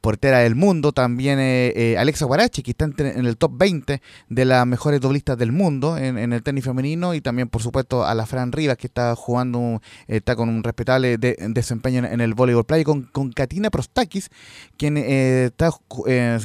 portera 0.00 0.38
del 0.38 0.54
mundo, 0.54 0.92
también 0.92 1.38
eh, 1.38 1.72
eh, 1.76 1.98
Alexa 1.98 2.24
Guarachi, 2.24 2.62
que 2.62 2.70
está 2.70 2.86
en, 2.86 3.26
el 3.26 3.36
top 3.36 3.52
20 3.54 4.00
de 4.28 4.44
las 4.44 4.66
mejores 4.66 5.00
doblistas 5.00 5.36
del 5.36 5.52
mundo 5.52 5.98
en, 5.98 6.32
el 6.32 6.42
tenis 6.42 6.64
femenino, 6.64 7.14
y 7.14 7.20
también, 7.20 7.48
por 7.48 7.62
supuesto, 7.62 8.04
a 8.04 8.14
la 8.14 8.26
Fran 8.26 8.52
Rivas, 8.52 8.76
que 8.76 8.86
está 8.86 9.14
jugando, 9.14 9.82
está 10.08 10.36
con 10.36 10.48
un 10.48 10.64
respetable 10.64 11.18
desempeño 11.18 12.04
en, 12.06 12.20
el 12.20 12.34
voleibol 12.34 12.64
play, 12.64 12.84
con, 12.84 13.02
con 13.02 13.30
Katina 13.32 13.70
Prostakis, 13.70 14.30
quien, 14.76 14.96
eh, 14.96 15.46
está, 15.46 15.70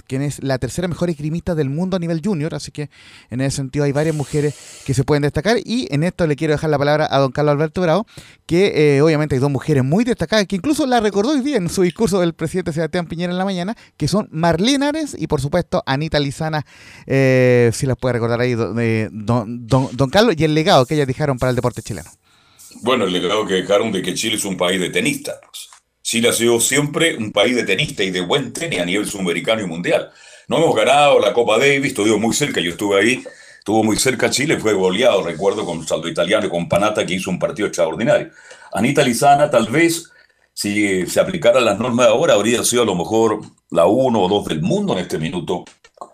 quien 0.07 0.21
es 0.21 0.43
la 0.43 0.57
tercera 0.57 0.87
mejor 0.87 1.09
esgrimista 1.09 1.55
del 1.55 1.69
mundo 1.69 1.95
a 1.95 1.99
nivel 1.99 2.21
junior, 2.23 2.55
así 2.55 2.71
que 2.71 2.89
en 3.29 3.41
ese 3.41 3.57
sentido 3.57 3.85
hay 3.85 3.93
varias 3.93 4.15
mujeres 4.15 4.55
que 4.85 4.93
se 4.93 5.03
pueden 5.03 5.23
destacar, 5.23 5.57
y 5.63 5.87
en 5.91 6.03
esto 6.03 6.27
le 6.27 6.35
quiero 6.35 6.53
dejar 6.53 6.69
la 6.69 6.77
palabra 6.77 7.07
a 7.09 7.19
don 7.19 7.31
Carlos 7.31 7.53
Alberto 7.53 7.81
Bravo, 7.81 8.05
que 8.45 9.01
obviamente 9.01 9.35
hay 9.35 9.41
dos 9.41 9.51
mujeres 9.51 9.83
muy 9.83 10.03
destacadas, 10.03 10.45
que 10.45 10.57
incluso 10.57 10.85
la 10.85 10.99
recordó 10.99 11.31
hoy 11.31 11.41
día 11.41 11.57
en 11.57 11.69
su 11.69 11.83
discurso 11.83 12.19
del 12.19 12.33
presidente 12.33 12.73
Sebastián 12.73 13.07
Piñera 13.07 13.31
en 13.31 13.37
la 13.37 13.44
mañana, 13.45 13.75
que 13.97 14.07
son 14.07 14.27
Marlene 14.31 14.87
Ares 14.87 15.15
y 15.17 15.27
por 15.27 15.41
supuesto 15.41 15.83
Anita 15.85 16.19
Lizana, 16.19 16.65
eh, 17.05 17.71
si 17.73 17.85
las 17.85 17.97
puede 17.97 18.13
recordar 18.13 18.41
ahí, 18.41 18.53
don, 18.53 19.67
don, 19.67 20.09
Carlos, 20.09 20.35
y 20.37 20.43
el 20.43 20.53
legado 20.53 20.85
que 20.85 20.95
ellas 20.95 21.07
dejaron 21.07 21.37
para 21.37 21.51
el 21.51 21.55
deporte 21.55 21.81
chileno. 21.81 22.09
Bueno, 22.81 23.05
el 23.05 23.13
legado 23.13 23.45
que 23.45 23.55
dejaron 23.55 23.91
de 23.91 24.01
que 24.01 24.13
Chile 24.13 24.35
es 24.35 24.45
un 24.45 24.57
país 24.57 24.79
de 24.79 24.89
tenistas. 24.89 25.39
Chile 26.01 26.29
ha 26.29 26.33
sido 26.33 26.59
siempre 26.59 27.15
un 27.15 27.31
país 27.31 27.55
de 27.55 27.63
tenistas 27.63 28.05
y 28.05 28.11
de 28.11 28.21
buen 28.21 28.53
tenis 28.53 28.79
a 28.79 28.85
nivel 28.85 29.07
sudamericano 29.07 29.61
y 29.61 29.65
mundial. 29.65 30.11
No 30.47 30.57
hemos 30.57 30.75
ganado 30.75 31.19
la 31.19 31.33
Copa 31.33 31.57
Davis, 31.57 31.87
estuvo 31.87 32.19
muy 32.19 32.33
cerca, 32.35 32.61
yo 32.61 32.71
estuve 32.71 32.99
ahí, 32.99 33.23
estuvo 33.57 33.83
muy 33.83 33.97
cerca 33.97 34.29
Chile, 34.29 34.59
fue 34.59 34.73
goleado, 34.73 35.23
recuerdo, 35.23 35.65
con 35.65 35.87
Saldo 35.87 36.07
Italiano 36.07 36.45
y 36.45 36.49
con 36.49 36.69
Panata, 36.69 37.05
que 37.05 37.15
hizo 37.15 37.31
un 37.31 37.39
partido 37.39 37.67
extraordinario. 37.67 38.29
Anita 38.73 39.01
Lizana 39.01 39.49
tal 39.49 39.67
vez 39.67 40.11
si 40.55 41.05
se 41.05 41.19
aplicaran 41.19 41.65
las 41.65 41.77
normas 41.77 42.07
de 42.07 42.13
ahora, 42.13 42.33
habría 42.33 42.63
sido 42.63 42.83
a 42.83 42.85
lo 42.85 42.95
mejor 42.95 43.41
la 43.71 43.87
uno 43.87 44.21
o 44.21 44.29
dos 44.29 44.45
del 44.45 44.61
mundo 44.61 44.93
en 44.93 44.99
este 44.99 45.17
minuto 45.17 45.65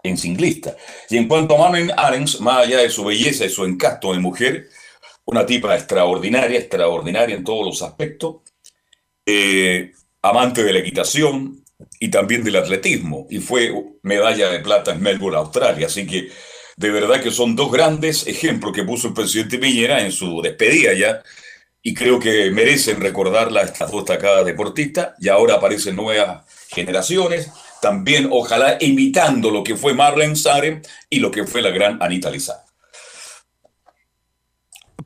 en 0.02 0.18
singlista. 0.18 0.76
Y 1.12 1.18
en 1.18 1.28
cuanto 1.28 1.56
a 1.56 1.60
Marlene 1.60 1.94
Arens, 1.96 2.42
más 2.42 2.66
allá 2.66 2.80
de 2.80 2.90
su 2.90 3.06
belleza 3.06 3.46
y 3.46 3.50
su 3.50 3.64
encanto 3.66 4.14
de 4.14 4.20
mujer, 4.20 4.68
una 5.26 5.46
tipa 5.46 5.76
extraordinaria, 5.76 6.58
extraordinaria 6.58 7.36
en 7.36 7.44
todos 7.44 7.64
los 7.64 7.84
aspectos, 7.84 8.38
eh, 9.28 9.92
amante 10.24 10.64
de 10.64 10.74
la 10.74 10.80
equitación 10.80 11.64
y 12.00 12.10
también 12.10 12.44
del 12.44 12.56
atletismo, 12.56 13.28
y 13.30 13.38
fue 13.38 13.72
medalla 14.02 14.50
de 14.50 14.60
plata 14.60 14.92
en 14.92 15.04
Melbourne, 15.04 15.38
Australia. 15.38 15.86
Así 15.86 16.08
que 16.08 16.30
de 16.78 16.90
verdad 16.90 17.22
que 17.22 17.30
son 17.30 17.56
dos 17.56 17.72
grandes 17.72 18.26
ejemplos 18.26 18.74
que 18.74 18.84
puso 18.84 19.10
el 19.10 19.14
presidente 19.14 19.60
Piñera 19.60 20.02
en 20.02 20.12
su 20.12 20.42
despedida 20.42 20.94
ya 20.94 21.22
y 21.84 21.94
creo 21.94 22.20
que 22.20 22.52
merecen 22.52 23.02
recordarla 23.02 23.62
estas 23.62 23.92
dos 23.92 24.06
destacadas 24.06 24.46
deportistas 24.46 25.14
y 25.20 25.30
ahora 25.30 25.56
aparecen 25.56 25.96
nuevas 25.96 26.46
generaciones, 26.70 27.52
también 27.82 28.28
ojalá 28.32 28.78
imitando 28.80 29.50
lo 29.50 29.64
que 29.64 29.76
fue 29.76 29.94
Marlene 29.94 30.36
Sare 30.36 30.82
y 31.10 31.20
lo 31.20 31.32
que 31.32 31.46
fue 31.46 31.62
la 31.62 31.72
gran 31.72 32.02
Anita 32.02 32.30
Lizana. 32.30 32.71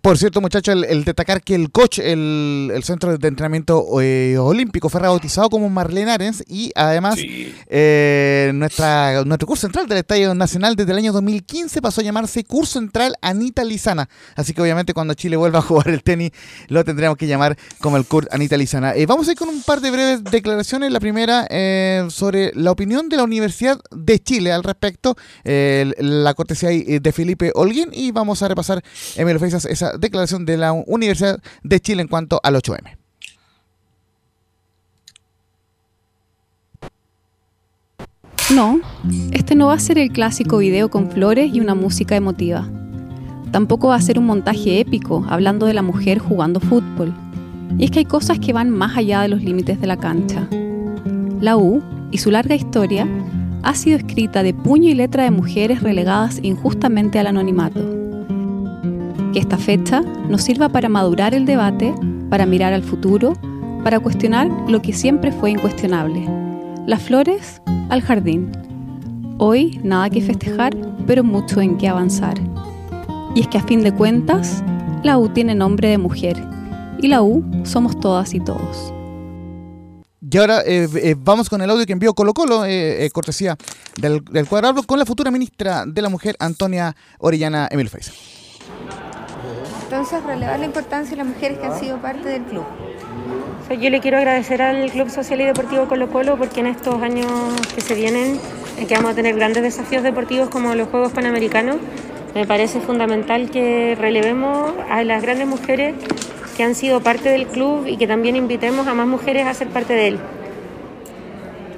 Por 0.05 0.19
cierto, 0.19 0.39
muchachos, 0.39 0.83
el, 0.87 1.03
destacar 1.03 1.41
que 1.41 1.55
el 1.55 1.71
coach, 1.71 1.97
el, 1.97 2.79
centro 2.83 3.17
de 3.17 3.27
entrenamiento 3.27 3.83
eh, 4.03 4.37
olímpico, 4.37 4.87
fue 4.87 5.01
rebautizado 5.01 5.49
como 5.49 5.67
Marlene 5.67 6.11
Arens 6.11 6.43
y 6.47 6.71
además 6.75 7.17
eh, 7.17 8.51
nuestra, 8.53 9.23
nuestro 9.25 9.47
curso 9.47 9.61
central 9.61 9.87
del 9.87 9.97
Estadio 9.97 10.35
Nacional 10.35 10.75
desde 10.75 10.91
el 10.91 10.99
año 10.99 11.11
2015 11.11 11.81
pasó 11.81 12.01
a 12.01 12.03
llamarse 12.03 12.43
Curso 12.43 12.73
Central 12.73 13.15
Anita 13.19 13.63
Lizana. 13.63 14.07
Así 14.35 14.53
que 14.53 14.61
obviamente 14.61 14.93
cuando 14.93 15.15
Chile 15.15 15.37
vuelva 15.37 15.57
a 15.57 15.61
jugar 15.63 15.89
el 15.89 16.03
tenis 16.03 16.29
lo 16.67 16.85
tendremos 16.85 17.17
que 17.17 17.25
llamar 17.25 17.57
como 17.81 17.97
el 17.97 18.05
CUR 18.05 18.27
Anita 18.29 18.57
Lizana. 18.57 18.93
Eh, 18.93 19.07
vamos 19.07 19.27
a 19.27 19.31
ir 19.31 19.37
con 19.39 19.49
un 19.49 19.63
par 19.63 19.81
de 19.81 19.89
breves 19.89 20.23
declaraciones. 20.23 20.91
La 20.91 20.99
primera 20.99 21.47
sobre 22.11 22.51
la 22.53 22.69
opinión 22.69 23.09
de 23.09 23.17
la 23.17 23.23
Universidad 23.23 23.79
de 23.89 24.19
Chile 24.19 24.51
al 24.51 24.63
respecto, 24.63 25.17
la 25.43 26.33
cortesía 26.35 26.69
de 26.69 27.11
Felipe 27.11 27.51
Holguín 27.55 27.89
y 27.91 28.11
vamos 28.11 28.43
a 28.43 28.47
repasar, 28.47 28.83
Emilio 29.15 29.39
Feizas, 29.39 29.65
esa 29.65 29.94
declaración 29.97 30.45
de 30.45 30.57
la 30.57 30.71
Universidad 30.73 31.41
de 31.63 31.79
Chile 31.79 32.01
en 32.01 32.07
cuanto 32.07 32.39
al 32.43 32.55
8M. 32.55 32.97
No, 38.53 38.79
este 39.31 39.55
no 39.55 39.67
va 39.67 39.73
a 39.73 39.79
ser 39.79 39.97
el 39.97 40.11
clásico 40.11 40.59
video 40.59 40.91
con 40.91 41.09
flores 41.09 41.51
y 41.51 41.59
una 41.59 41.73
música 41.73 42.15
emotiva. 42.15 42.69
Tampoco 43.51 43.87
va 43.87 43.95
a 43.95 44.01
ser 44.01 44.19
un 44.19 44.27
montaje 44.27 44.79
épico 44.79 45.25
hablando 45.27 45.65
de 45.65 45.73
la 45.73 45.81
mujer 45.81 46.19
jugando 46.19 46.59
fútbol. 46.59 47.11
Y 47.79 47.85
es 47.85 47.91
que 47.91 47.99
hay 47.99 48.05
cosas 48.05 48.37
que 48.37 48.53
van 48.53 48.69
más 48.69 48.95
allá 48.97 49.21
de 49.21 49.29
los 49.29 49.41
límites 49.41 49.81
de 49.81 49.87
la 49.87 49.97
cancha. 49.97 50.47
La 51.41 51.57
U 51.57 51.81
y 52.11 52.19
su 52.19 52.29
larga 52.29 52.53
historia 52.53 53.07
ha 53.63 53.73
sido 53.73 53.97
escrita 53.97 54.43
de 54.43 54.53
puño 54.53 54.91
y 54.91 54.93
letra 54.93 55.23
de 55.23 55.31
mujeres 55.31 55.81
relegadas 55.81 56.39
injustamente 56.43 57.17
al 57.17 57.27
anonimato 57.27 58.04
que 59.35 59.41
esta 59.41 59.57
fecha 59.57 59.99
nos 59.99 60.43
sirva 60.43 60.69
para 60.69 60.87
madurar 60.87 61.35
el 61.35 61.45
debate, 61.45 61.93
para 62.29 62.45
mirar 62.45 62.71
al 62.71 62.83
futuro, 62.83 63.33
para 63.83 63.99
cuestionar 63.99 64.49
lo 64.69 64.81
que 64.81 64.93
siempre 64.93 65.33
fue 65.33 65.51
incuestionable. 65.51 66.25
Las 66.87 67.03
flores 67.03 67.61
al 67.89 68.01
jardín. 68.01 68.49
Hoy 69.37 69.77
nada 69.83 70.09
que 70.09 70.21
festejar, 70.21 70.73
pero 71.05 71.25
mucho 71.25 71.59
en 71.59 71.77
que 71.77 71.89
avanzar. 71.89 72.35
Y 73.35 73.41
es 73.41 73.49
que 73.49 73.57
a 73.57 73.63
fin 73.63 73.83
de 73.83 73.93
cuentas, 73.93 74.63
la 75.03 75.17
U 75.17 75.27
tiene 75.27 75.53
nombre 75.53 75.89
de 75.89 75.97
mujer, 75.97 76.41
y 77.01 77.09
la 77.09 77.21
U 77.21 77.43
somos 77.63 77.99
todas 77.99 78.33
y 78.33 78.39
todos. 78.39 78.93
Y 80.21 80.37
ahora 80.37 80.61
eh, 80.61 80.87
eh, 80.95 81.15
vamos 81.19 81.49
con 81.49 81.61
el 81.61 81.69
audio 81.69 81.85
que 81.85 81.91
envió 81.91 82.13
Colo 82.13 82.33
Colo, 82.33 82.63
eh, 82.65 83.09
cortesía 83.11 83.57
del, 83.99 84.23
del 84.31 84.47
cuadrado, 84.47 84.81
con 84.83 84.97
la 84.97 85.05
futura 85.05 85.29
ministra 85.29 85.83
de 85.85 86.01
la 86.01 86.07
Mujer, 86.07 86.37
Antonia 86.39 86.95
Orellana 87.19 87.67
Emil 87.69 87.89
Feiza. 87.89 88.13
Entonces, 89.85 90.23
relevar 90.23 90.59
la 90.59 90.65
importancia 90.65 91.11
de 91.11 91.17
las 91.17 91.27
mujeres 91.27 91.59
que 91.59 91.65
han 91.67 91.79
sido 91.79 91.97
parte 91.99 92.27
del 92.27 92.41
club. 92.41 92.65
yo 93.69 93.89
le 93.89 93.99
quiero 93.99 94.17
agradecer 94.17 94.61
al 94.63 94.89
Club 94.89 95.09
Social 95.11 95.41
y 95.41 95.45
Deportivo 95.45 95.87
Colo 95.87 96.09
Colo 96.09 96.37
porque 96.37 96.61
en 96.61 96.67
estos 96.67 97.01
años 97.03 97.31
que 97.73 97.81
se 97.81 97.93
vienen, 97.93 98.39
que 98.87 98.95
vamos 98.95 99.11
a 99.11 99.15
tener 99.15 99.35
grandes 99.35 99.61
desafíos 99.61 100.01
deportivos 100.01 100.49
como 100.49 100.73
los 100.73 100.87
Juegos 100.89 101.11
Panamericanos, 101.11 101.77
me 102.33 102.47
parece 102.47 102.79
fundamental 102.79 103.51
que 103.51 103.95
relevemos 103.99 104.73
a 104.89 105.03
las 105.03 105.21
grandes 105.21 105.47
mujeres 105.47 105.93
que 106.57 106.63
han 106.63 106.73
sido 106.73 107.01
parte 107.01 107.29
del 107.29 107.45
club 107.45 107.85
y 107.85 107.97
que 107.97 108.07
también 108.07 108.35
invitemos 108.35 108.87
a 108.87 108.95
más 108.95 109.07
mujeres 109.07 109.45
a 109.45 109.53
ser 109.53 109.67
parte 109.69 109.93
de 109.93 110.07
él 110.07 110.19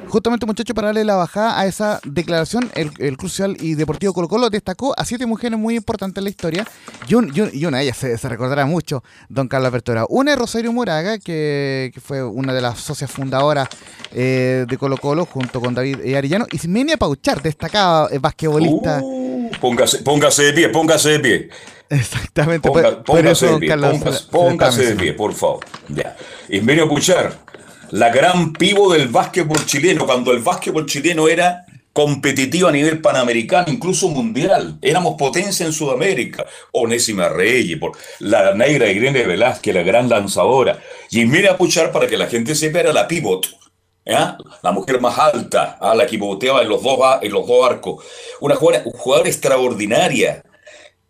justamente 0.10 0.46
muchacho 0.46 0.74
para 0.74 0.88
darle 0.88 1.04
la 1.04 1.16
bajada 1.16 1.60
a 1.60 1.66
esa 1.66 2.00
declaración, 2.04 2.72
el, 2.76 3.18
crucial 3.18 3.58
y 3.60 3.76
deportivo 3.76 4.14
Colo 4.14 4.28
Colo 4.28 4.50
destacó 4.50 4.94
a 4.98 5.06
siete 5.06 5.26
mujeres 5.26 5.58
muy 5.58 5.76
importantes 5.76 6.20
en 6.20 6.24
la 6.24 6.30
historia 6.30 6.68
y, 7.08 7.16
una 7.16 7.78
de 7.78 7.84
ellas 7.84 7.98
se, 7.98 8.30
recordará 8.30 8.66
mucho, 8.66 9.04
don 9.30 9.48
Carlos 9.48 9.70
Apertura. 9.70 10.06
Una 10.10 10.34
es 10.34 10.40
Rosario 10.40 10.72
Moraga, 10.72 11.18
que, 11.20 11.92
fue 12.04 12.24
una 12.24 12.54
de 12.54 12.62
las 12.62 12.80
socias 12.80 13.12
fundadoras 13.12 13.68
eh, 14.14 14.66
de 14.68 14.78
Colo 14.78 14.98
Colo 14.98 15.26
junto 15.26 15.60
con 15.60 15.74
David 15.74 16.16
Arellano, 16.16 16.46
y 16.52 16.58
Simenia 16.58 16.98
Pauchar, 16.98 17.42
destacada 17.42 18.08
eh, 18.12 18.20
basquetbolista. 18.20 19.00
Uh, 19.02 19.50
póngase, 19.60 20.00
póngase 20.00 20.44
de 20.44 20.54
pie, 20.54 20.70
póngase 20.70 21.10
de 21.10 21.20
pie. 21.20 21.50
Exactamente. 21.90 22.70
póngase, 22.70 23.48
de 23.48 23.60
pie, 23.60 23.76
póngase, 24.30 24.86
de 24.86 24.96
pie, 24.96 25.14
por 25.14 25.34
favor. 25.34 25.66
Ya. 25.88 26.16
Ismenio 26.50 26.88
Puchar, 26.90 27.38
la 27.92 28.10
gran 28.10 28.54
pivo 28.54 28.94
del 28.94 29.08
básquetbol 29.08 29.66
chileno, 29.66 30.06
cuando 30.06 30.32
el 30.32 30.40
básquetbol 30.40 30.86
chileno 30.86 31.28
era 31.28 31.66
competitivo 31.94 32.68
a 32.68 32.72
nivel 32.72 33.02
panamericano, 33.02 33.72
incluso 33.72 34.10
mundial. 34.10 34.78
Éramos 34.84 35.16
potencia 35.18 35.66
en 35.66 35.74
Sudamérica. 35.74 36.46
Onésima 36.72 37.28
Reyes, 37.28 37.80
por 37.80 37.98
la 38.20 38.54
negra 38.54 38.92
Irene 38.92 39.26
Velázquez, 39.26 39.74
la 39.74 39.82
gran 39.82 40.08
lanzadora. 40.08 40.80
Y 41.10 41.26
mira 41.26 41.58
Puchar, 41.58 41.92
para 41.92 42.06
que 42.06 42.18
la 42.18 42.28
gente 42.28 42.54
sepa, 42.54 42.82
era 42.82 42.94
la 42.94 43.08
pivot. 43.08 43.48
La 44.06 44.72
mujer 44.72 45.02
más 45.02 45.18
alta, 45.18 45.78
a 45.82 45.96
la 45.96 46.06
que 46.06 46.18
pivoteaba 46.18 46.62
en 46.62 46.70
los 46.70 46.84
dos, 46.84 47.00
en 47.22 47.32
los 47.32 47.48
dos 47.48 47.70
arcos. 47.70 48.06
Una 48.42 48.56
jugadora, 48.56 49.28
extraordinaria, 49.28 50.44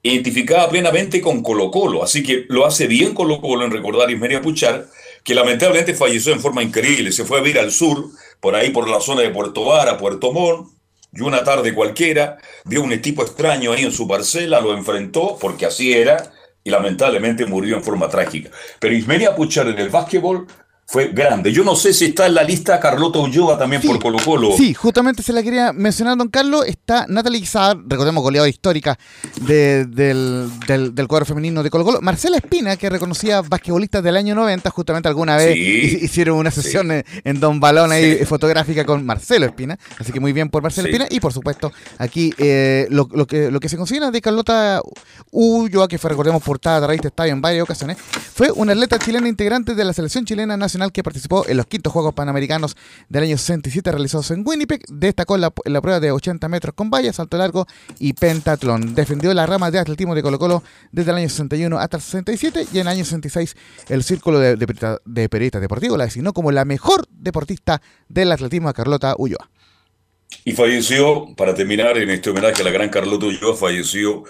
identificada 0.02 0.70
plenamente 0.70 1.20
con 1.20 1.44
Colo 1.44 1.70
Colo. 1.70 2.02
Así 2.02 2.24
que 2.24 2.46
lo 2.48 2.66
hace 2.66 2.88
bien 2.88 3.13
Colo 3.13 3.42
Colo 3.42 3.66
en 3.66 3.72
recordar 3.72 4.08
a 4.08 4.12
Ismeria 4.12 4.42
Puchar, 4.42 4.86
que 5.28 5.36
lamentablemente 5.36 5.94
falleció 5.94 6.32
en 6.32 6.40
forma 6.40 6.63
increíble. 6.63 7.12
Se 7.12 7.26
fue 7.26 7.40
a 7.40 7.42
vivir 7.42 7.60
al 7.60 7.70
sur, 7.70 8.12
por 8.40 8.56
ahí 8.56 8.70
por 8.70 8.88
la 8.88 9.02
zona 9.02 9.24
de 9.24 9.30
Puerto 9.30 9.66
Vara, 9.66 9.98
Puerto 9.98 10.32
Montt, 10.32 10.70
y 11.12 11.20
una 11.20 11.44
tarde 11.44 11.74
cualquiera 11.74 12.38
vio 12.63 12.82
un 12.82 13.02
tipo 13.02 13.24
extraño 13.24 13.74
ahí 13.74 13.84
en 13.84 13.92
su 13.92 14.08
parcela, 14.08 14.62
lo 14.62 14.74
enfrentó, 14.74 15.38
porque 15.38 15.66
así 15.66 15.92
era, 15.92 16.32
y 16.63 16.70
lamentablemente 16.70 17.46
murió 17.46 17.76
en 17.76 17.84
forma 17.84 18.08
trágica. 18.08 18.52
Pero 18.80 18.96
Ismeria 18.96 19.36
Puchar 19.36 19.68
en 19.68 19.78
el 19.78 19.90
básquetbol 19.90 20.48
fue 20.89 21.10
grande. 21.10 21.52
Yo 21.52 21.65
no 21.65 21.76
sé 21.76 21.91
si 21.91 22.06
está 22.06 22.28
en 22.28 22.34
la 22.34 22.43
lista 22.43 22.80
Carlota 22.80 23.19
Ulloa 23.19 23.58
también 23.58 23.82
por 23.82 24.00
Colo 24.00 24.19
Colo. 24.23 24.56
Sí, 24.56 24.73
justamente 24.73 25.21
se 25.21 25.34
la 25.34 25.43
quería 25.43 25.73
mencionar, 25.73 26.17
don 26.17 26.30
Carlos. 26.30 26.65
Está 26.65 27.06
Natalie 27.10 27.41
Guizar, 27.41 27.78
recordemos 27.88 28.23
goleadora 28.23 28.50
histórica 28.50 28.97
del, 29.41 29.93
del, 29.93 31.08
cuadro 31.10 31.26
femenino 31.26 31.62
de 31.62 31.69
Colo 31.69 31.84
Colo. 31.84 32.00
Marcela 32.00 32.38
Espina, 32.38 32.78
que 32.78 32.89
reconocía 32.89 33.41
basquetbolistas 33.41 34.02
del 34.02 34.15
año 34.15 34.34
90, 34.34 34.69
justamente 34.69 35.10
alguna 35.10 35.36
vez 35.36 35.58
hicieron 35.58 36.38
una 36.38 36.52
sesión 36.52 36.89
en, 36.89 37.39
Don 37.41 37.60
Balón 37.60 37.91
ahí 37.91 38.23
fotográfica 38.23 38.86
con 38.86 39.06
Marcelo 39.06 39.45
Espina. 39.45 39.78
Así 40.00 40.13
que 40.13 40.21
muy 40.21 40.32
bien 40.32 40.50
por 40.50 40.63
Marcela 40.63 40.88
Espina. 40.88 41.08
Y 41.10 41.19
por 41.19 41.34
supuesto, 41.34 41.69
aquí 41.97 42.34
eh, 42.38 42.88
lo, 42.89 43.10
que, 43.28 43.52
lo 43.52 43.60
que 43.60 43.67
se 43.67 43.76
considera 43.76 44.10
de 44.10 44.21
Carlota 44.21 44.82
Ulloa, 45.32 45.89
que 45.89 45.97
fue, 45.97 46.12
recordemos, 46.12 46.41
portada 46.41 46.88
de 46.88 46.95
estadio 46.95 47.34
en 47.34 47.41
varias 47.41 47.63
ocasiones, 47.63 47.97
fue 48.34 48.52
una 48.52 48.71
atleta 48.71 48.97
chilena 48.97 49.28
integrante 49.28 49.76
de 49.76 49.84
la 49.84 49.91
selección 49.91 50.23
chilena 50.23 50.56
nacional 50.56 50.77
que 50.92 51.04
participó 51.04 51.46
en 51.48 51.58
los 51.58 51.66
quintos 51.66 51.92
Juegos 51.92 52.13
Panamericanos 52.13 52.76
del 53.10 53.24
año 53.24 53.38
67 53.38 53.92
realizados 53.92 54.32
en 54.32 54.44
Winnipeg. 54.46 54.82
Destacó 54.88 55.38
la, 55.38 55.52
prueba 55.52 56.00
de 56.00 56.12
80 56.12 56.48
metros 56.48 56.74
con 56.76 56.90
vallas, 56.90 57.18
salto 57.18 57.38
largo 57.38 57.66
y 58.00 58.13
pentatlón. 58.13 58.96
Defendió 58.96 59.34
la 59.34 59.46
rama 59.46 59.72
de 59.72 59.80
atletismo 59.80 60.16
de 60.16 60.22
Colo 60.22 60.40
Colo 60.40 60.63
desde 60.92 61.12
el 61.12 61.18
año 61.18 61.30
61 61.30 61.78
hasta 61.78 61.98
el 61.98 62.04
67 62.04 62.68
y 62.72 62.80
en 62.80 62.82
el 62.82 62.88
año 62.88 63.04
66 63.04 63.56
el 63.90 64.04
Círculo 64.04 64.40
de, 64.40 64.56
de, 64.56 65.30
Periodistas 65.30 65.62
Deportivos 65.62 65.98
la 65.98 66.06
designó 66.06 66.34
como 66.34 66.52
la 66.52 66.66
mejor 66.66 67.08
deportista 67.10 67.82
del 68.08 68.32
atletismo 68.32 68.70
a 68.70 68.74
Carlota 68.74 69.16
Ulloa. 69.18 69.50
Y 70.46 70.54
falleció, 70.54 71.34
para 71.36 71.56
terminar 71.56 71.98
en 71.98 72.10
este 72.10 72.30
homenaje 72.30 72.62
a 72.62 72.66
la 72.66 72.72
gran 72.72 72.90
Carlota 72.90 73.26
Ulloa, 73.26 73.56
falleció 73.56 74.24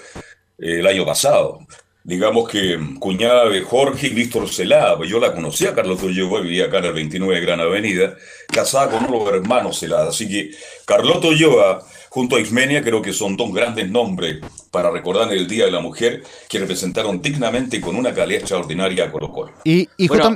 eh, 0.57 0.79
el 0.79 0.87
año 0.87 1.05
pasado 1.05 1.59
digamos 2.07 2.47
que 2.47 2.79
cuñada 2.99 3.49
de 3.49 3.61
Jorge 3.61 4.07
y 4.07 4.11
Víctor 4.11 4.47
Celada, 4.47 4.95
pues 4.95 5.09
yo 5.09 5.19
la 5.19 5.33
conocía, 5.35 5.75
Carlos 5.75 6.01
Ulloa, 6.01 6.39
vivía 6.39 6.67
acá 6.67 6.77
en 6.77 6.85
el 6.85 6.93
29 6.93 7.35
de 7.35 7.41
Gran 7.41 7.59
Avenida, 7.59 8.15
casada 8.47 8.89
con 8.89 9.03
uno 9.03 9.25
de 9.25 9.25
los 9.25 9.41
hermanos 9.41 9.77
Celada. 9.77 10.07
Así 10.07 10.25
que 10.29 10.51
Carloto 10.85 11.27
Ulloa, 11.27 11.85
junto 12.07 12.37
a 12.37 12.39
Ismenia, 12.39 12.81
creo 12.81 13.01
que 13.01 13.11
son 13.11 13.35
dos 13.35 13.53
grandes 13.53 13.89
nombres 13.89 14.37
para 14.71 14.89
recordar 14.89 15.33
el 15.33 15.49
Día 15.49 15.65
de 15.65 15.71
la 15.71 15.81
Mujer 15.81 16.23
que 16.47 16.59
representaron 16.59 17.21
dignamente 17.21 17.81
con 17.81 17.97
una 17.97 18.13
calidad 18.13 18.39
extraordinaria 18.39 19.03
a 19.03 19.11
Colo 19.11 19.29
Colo. 19.33 19.53
Y, 19.65 19.89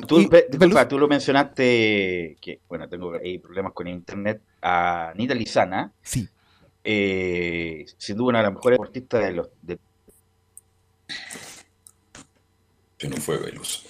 tú, 0.06 0.30
tú 0.90 1.00
lo 1.00 1.08
mencionaste, 1.08 2.36
que 2.42 2.60
bueno, 2.68 2.90
tengo 2.90 3.14
ahí 3.14 3.38
problemas 3.38 3.72
con 3.72 3.88
internet, 3.88 4.42
a 4.62 5.14
Nita 5.16 5.34
Lizana. 5.34 5.94
Sí. 6.02 6.28
Eh, 6.84 7.86
sin 7.98 8.18
duda 8.18 8.28
una 8.28 8.40
de 8.40 8.44
las 8.44 8.54
mejores 8.56 8.78
deportistas 8.78 9.24
de 9.24 9.32
los... 9.32 9.48
De 9.62 9.80
que 13.02 13.10
no 13.10 13.18
fue 13.18 13.38
Velus. 13.38 13.84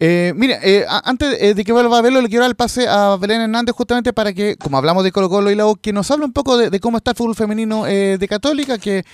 Eh, 0.00 0.32
mira, 0.36 0.60
eh, 0.62 0.84
antes 0.88 1.42
eh, 1.42 1.54
de 1.54 1.64
que 1.64 1.72
vuelva 1.72 1.98
a 1.98 2.02
verlo, 2.02 2.20
le 2.20 2.28
quiero 2.28 2.42
dar 2.42 2.50
el 2.50 2.54
pase 2.54 2.86
a 2.86 3.16
Belén 3.16 3.40
Hernández 3.40 3.74
justamente 3.74 4.12
para 4.12 4.32
que, 4.32 4.56
como 4.56 4.78
hablamos 4.78 5.02
de 5.02 5.10
Colo 5.10 5.28
Colo 5.28 5.50
y 5.50 5.56
la 5.56 5.64
que 5.82 5.92
nos 5.92 6.08
hable 6.12 6.24
un 6.24 6.32
poco 6.32 6.56
de, 6.56 6.78
cómo 6.78 6.98
está 6.98 7.10
el 7.10 7.16
fútbol 7.16 7.34
femenino 7.34 7.82
de 7.84 8.26
Católica, 8.28 8.78
que 8.78 9.04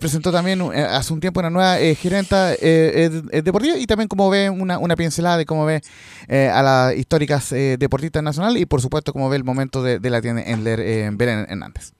presentó 0.00 0.32
también 0.32 0.60
hace 0.60 1.12
un 1.12 1.20
tiempo 1.20 1.38
una 1.38 1.50
nueva 1.50 1.76
gerenta 1.94 2.50
deportiva 2.50 3.76
y 3.76 3.86
también 3.86 4.08
cómo 4.08 4.28
ve 4.28 4.50
una, 4.50 4.96
pincelada 4.96 5.36
de 5.36 5.46
cómo 5.46 5.66
ve 5.66 5.82
a 6.28 6.62
las 6.62 6.96
históricas 6.96 7.50
deportistas 7.50 8.22
nacionales 8.22 8.60
y 8.60 8.66
por 8.66 8.80
supuesto 8.80 9.12
cómo 9.12 9.28
ve 9.28 9.36
el 9.36 9.44
momento 9.44 9.84
de, 9.84 10.10
la 10.10 10.20
tienda 10.20 10.42
en 10.42 10.64
leer 10.64 11.12
Belén 11.12 11.46
Hernández. 11.48 11.92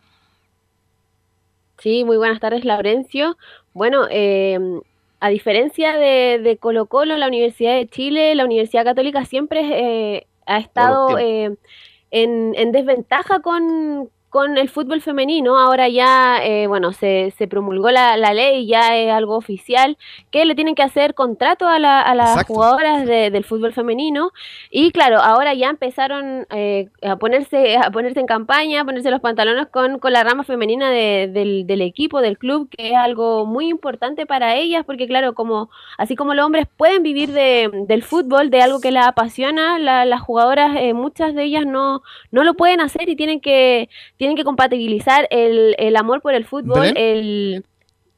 Sí, 1.79 2.03
muy 2.03 2.17
buenas 2.17 2.41
tardes, 2.41 2.65
Laurencio. 2.65 3.37
Bueno, 3.75 4.09
a 5.25 5.31
diferencia 5.31 5.97
de, 5.97 6.39
de, 6.39 6.59
Colo 6.59 6.85
Colo, 6.85 7.17
la 7.17 7.29
Universidad 7.29 7.77
de 7.77 7.89
Chile, 7.89 8.35
la 8.35 8.45
Universidad 8.45 8.85
Católica 8.85 9.25
siempre 9.25 9.63
eh, 9.63 10.27
ha 10.45 10.59
estado 10.59 11.19
eh, 11.19 11.57
en, 12.11 12.53
en, 12.55 12.73
desventaja 12.73 13.41
con, 13.41 14.11
con 14.35 14.59
el 14.59 14.69
fútbol 14.69 15.01
femenino. 15.01 15.57
Ahora 15.57 15.89
ya, 15.89 16.45
eh, 16.45 16.67
bueno, 16.67 16.93
se, 16.93 17.33
se 17.39 17.47
promulgó 17.47 17.93
la, 17.93 18.17
la, 18.17 18.35
ley, 18.35 18.67
ya 18.67 18.97
es 18.97 19.13
algo 19.13 19.37
oficial, 19.37 19.97
que 20.33 20.45
le 20.45 20.57
tienen 20.57 20.75
que 20.75 20.83
hacer 20.83 21.15
contrato 21.15 21.69
a, 21.69 21.79
la, 21.79 22.01
a 22.01 22.17
las 22.17 22.45
jugadoras 22.45 23.07
de, 23.07 23.31
del 23.31 23.45
fútbol 23.45 23.73
femenino. 23.73 24.33
Y 24.73 24.91
claro, 24.91 25.21
ahora 25.21 25.55
ya 25.55 25.71
empezaron 25.71 26.49
eh, 26.51 26.89
a, 27.03 27.15
ponerse, 27.15 27.77
a 27.77 27.93
ponerse 27.93 28.19
en 28.19 28.27
campaña, 28.27 28.81
a 28.81 28.85
ponerse 28.85 29.09
los 29.13 29.21
pantalones 29.21 29.69
con, 29.69 30.01
con 30.01 30.13
la 30.13 30.25
rama 30.25 30.43
femenina 30.43 30.91
de, 30.91 31.31
del, 31.33 31.65
del, 31.69 31.83
equipo, 31.83 32.21
del 32.21 32.37
club, 32.37 32.69
que 32.71 32.89
es 32.89 32.97
algo 32.97 33.47
muy 33.47 33.69
importante 33.69 34.27
para 34.27 34.57
ellas, 34.57 34.85
porque 34.85 35.07
claro, 35.07 35.35
como 35.35 35.71
así 35.97 36.17
como 36.17 36.35
los 36.35 36.45
hombres 36.45 36.67
pueden 36.77 37.05
vivir 37.05 37.31
de, 37.31 37.71
del 37.87 38.03
fútbol, 38.03 38.51
de 38.51 38.63
algo 38.63 38.81
que 38.81 38.91
las 38.91 39.07
apasiona, 39.07 39.79
la, 39.79 40.05
las 40.05 40.21
jugadoras, 40.23 40.75
eh, 40.77 40.93
muchas 40.93 41.37
de 41.37 41.45
ellas 41.45 41.67
no, 41.67 42.03
no 42.33 42.43
lo 42.43 42.55
pueden 42.55 42.81
hacer 42.81 43.09
y 43.09 43.15
tienen 43.15 43.41
que 43.41 43.89
tienen 44.25 44.39
que 44.39 44.45
compatibilizar 44.45 45.29
el, 45.31 45.75
el 45.77 45.97
amor 45.97 46.23
por 46.23 46.33
el 46.33 46.47
fútbol, 46.47 46.95
el... 46.97 47.63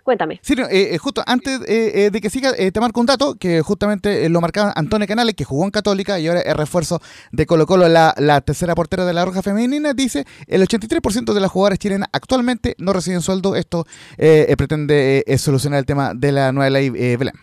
Cuéntame. 0.04 0.38
Sí, 0.40 0.54
eh, 0.54 0.94
eh, 0.94 0.98
justo 0.98 1.20
antes 1.26 1.62
eh, 1.62 2.04
eh 2.06 2.10
de 2.12 2.20
que 2.20 2.30
siga, 2.30 2.52
eh, 2.56 2.70
te 2.70 2.78
marco 2.78 3.00
un 3.00 3.06
dato 3.06 3.34
que 3.34 3.60
justamente 3.60 4.28
lo 4.28 4.40
marcaba 4.40 4.72
Antonio 4.76 5.08
Canales, 5.08 5.34
que 5.34 5.42
jugó 5.42 5.64
en 5.64 5.72
Católica 5.72 6.20
y 6.20 6.28
ahora 6.28 6.42
es 6.42 6.56
refuerzo 6.56 7.00
de 7.32 7.44
Colo 7.44 7.66
Colo, 7.66 7.88
la, 7.88 8.14
la 8.18 8.40
tercera 8.40 8.76
portera 8.76 9.04
de 9.04 9.14
la 9.14 9.24
Roja 9.24 9.42
Femenina. 9.42 9.94
Dice, 9.94 10.24
el 10.46 10.62
83% 10.62 11.34
de 11.34 11.40
las 11.40 11.50
jugadoras 11.50 11.80
chilenas 11.80 12.08
actualmente 12.12 12.76
no 12.78 12.92
reciben 12.92 13.20
sueldo. 13.20 13.56
Esto 13.56 13.84
pretende 14.16 15.24
solucionar 15.38 15.80
el 15.80 15.86
tema 15.86 16.12
de 16.14 16.30
la 16.30 16.52
nueva 16.52 16.70
ley 16.70 16.90
Belén. 16.90 17.34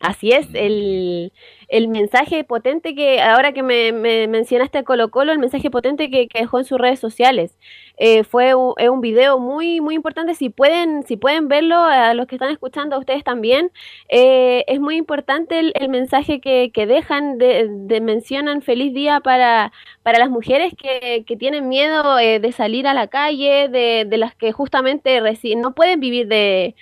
Así 0.00 0.30
es, 0.30 0.48
el, 0.52 1.32
el 1.74 1.88
mensaje 1.88 2.44
potente 2.44 2.94
que, 2.94 3.20
ahora 3.20 3.52
que 3.52 3.64
me, 3.64 3.90
me 3.90 4.28
mencionaste 4.28 4.84
Colo 4.84 5.10
Colo, 5.10 5.32
el 5.32 5.40
mensaje 5.40 5.72
potente 5.72 6.08
que, 6.08 6.28
dejó 6.32 6.58
en 6.60 6.64
sus 6.64 6.78
redes 6.78 7.00
sociales. 7.00 7.58
Eh, 7.96 8.22
fue 8.22 8.54
un, 8.54 8.74
un, 8.78 9.00
video 9.00 9.40
muy, 9.40 9.80
muy 9.80 9.96
importante. 9.96 10.36
Si 10.36 10.50
pueden, 10.50 11.02
si 11.02 11.16
pueden 11.16 11.48
verlo, 11.48 11.76
a 11.76 12.14
los 12.14 12.28
que 12.28 12.36
están 12.36 12.50
escuchando, 12.50 12.94
a 12.94 13.00
ustedes 13.00 13.24
también, 13.24 13.72
eh, 14.08 14.64
es 14.68 14.78
muy 14.78 14.96
importante 14.96 15.58
el, 15.58 15.72
el 15.74 15.88
mensaje 15.88 16.40
que, 16.40 16.70
que 16.72 16.86
dejan, 16.86 17.38
de, 17.38 17.66
de, 17.68 18.00
mencionan 18.00 18.62
feliz 18.62 18.94
día 18.94 19.18
para, 19.18 19.72
para 20.04 20.20
las 20.20 20.30
mujeres 20.30 20.74
que, 20.80 21.24
que 21.26 21.36
tienen 21.36 21.68
miedo 21.68 22.20
eh, 22.20 22.38
de 22.38 22.52
salir 22.52 22.86
a 22.86 22.94
la 22.94 23.08
calle, 23.08 23.68
de, 23.68 24.06
de 24.08 24.16
las 24.16 24.36
que 24.36 24.52
justamente 24.52 25.20
no 25.56 25.74
pueden 25.74 25.98
vivir 25.98 26.28
de 26.28 26.76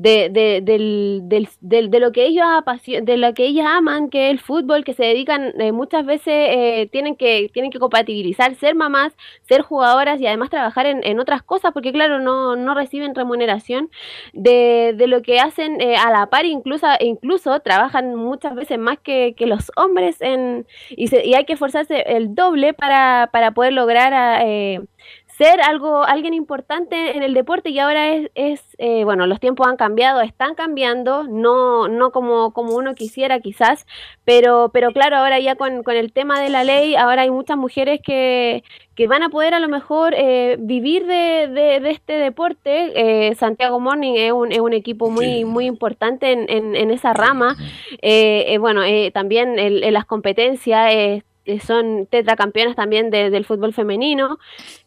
de, 0.00 0.28
de, 0.30 0.60
del, 0.62 1.22
del, 1.24 1.48
del, 1.60 1.90
de 1.90 1.98
lo 1.98 2.12
que 2.12 2.24
ellos 2.26 2.46
de 3.02 3.16
lo 3.16 3.34
que 3.34 3.46
ellas 3.46 3.66
aman, 3.68 4.10
que 4.10 4.26
es 4.26 4.30
el 4.30 4.38
fútbol, 4.38 4.84
que 4.84 4.94
se 4.94 5.02
dedican 5.04 5.60
eh, 5.60 5.72
muchas 5.72 6.06
veces 6.06 6.28
eh, 6.28 6.88
tienen 6.92 7.16
que 7.16 7.50
tienen 7.52 7.72
que 7.72 7.80
compatibilizar 7.80 8.54
ser 8.54 8.76
mamás, 8.76 9.12
ser 9.48 9.62
jugadoras 9.62 10.20
y 10.20 10.26
además 10.28 10.50
trabajar 10.50 10.86
en, 10.86 11.04
en 11.04 11.18
otras 11.18 11.42
cosas, 11.42 11.72
porque 11.72 11.90
claro 11.90 12.20
no, 12.20 12.54
no 12.54 12.74
reciben 12.74 13.14
remuneración 13.16 13.90
de, 14.32 14.94
de 14.96 15.06
lo 15.08 15.20
que 15.22 15.40
hacen 15.40 15.80
eh, 15.80 15.96
a 15.96 16.10
la 16.12 16.26
par, 16.26 16.44
incluso 16.44 16.86
incluso 17.00 17.58
trabajan 17.60 18.14
muchas 18.14 18.54
veces 18.54 18.78
más 18.78 18.98
que, 19.00 19.34
que 19.36 19.46
los 19.46 19.72
hombres 19.76 20.20
en 20.20 20.64
y, 20.90 21.08
se, 21.08 21.26
y 21.26 21.34
hay 21.34 21.44
que 21.44 21.54
esforzarse 21.54 22.02
el 22.06 22.36
doble 22.36 22.72
para, 22.72 23.30
para 23.32 23.50
poder 23.50 23.72
lograr 23.72 24.42
eh, 24.46 24.80
ser 25.38 25.60
algo, 25.60 26.02
alguien 26.02 26.34
importante 26.34 27.16
en 27.16 27.22
el 27.22 27.32
deporte 27.32 27.70
y 27.70 27.78
ahora 27.78 28.12
es, 28.12 28.28
es 28.34 28.60
eh, 28.78 29.04
bueno, 29.04 29.24
los 29.28 29.38
tiempos 29.38 29.68
han 29.68 29.76
cambiado, 29.76 30.20
están 30.20 30.56
cambiando, 30.56 31.28
no, 31.28 31.86
no 31.86 32.10
como, 32.10 32.52
como 32.52 32.74
uno 32.74 32.96
quisiera 32.96 33.38
quizás, 33.38 33.86
pero, 34.24 34.70
pero 34.72 34.90
claro, 34.90 35.16
ahora 35.16 35.38
ya 35.38 35.54
con, 35.54 35.84
con 35.84 35.94
el 35.94 36.12
tema 36.12 36.40
de 36.40 36.48
la 36.48 36.64
ley, 36.64 36.96
ahora 36.96 37.22
hay 37.22 37.30
muchas 37.30 37.56
mujeres 37.56 38.00
que, 38.04 38.64
que 38.96 39.06
van 39.06 39.22
a 39.22 39.28
poder 39.28 39.54
a 39.54 39.60
lo 39.60 39.68
mejor 39.68 40.12
eh, 40.16 40.56
vivir 40.58 41.06
de, 41.06 41.46
de, 41.46 41.78
de, 41.78 41.90
este 41.90 42.14
deporte. 42.14 43.28
Eh, 43.28 43.36
Santiago 43.36 43.78
Morning 43.78 44.14
es 44.16 44.32
un, 44.32 44.50
es 44.50 44.58
un 44.58 44.72
equipo 44.72 45.08
muy, 45.08 45.24
sí. 45.24 45.44
muy 45.44 45.66
importante 45.66 46.32
en, 46.32 46.50
en, 46.50 46.74
en 46.74 46.90
esa 46.90 47.12
rama. 47.12 47.56
Eh, 48.02 48.58
bueno, 48.58 48.80
también 49.14 49.56
en, 49.60 49.84
en, 49.84 49.94
las 49.94 50.04
competencias 50.04 51.22
son 51.60 52.06
tetracampeonas 52.06 52.76
también 52.76 53.10
de, 53.10 53.30
del 53.30 53.44
fútbol 53.44 53.72
femenino, 53.72 54.38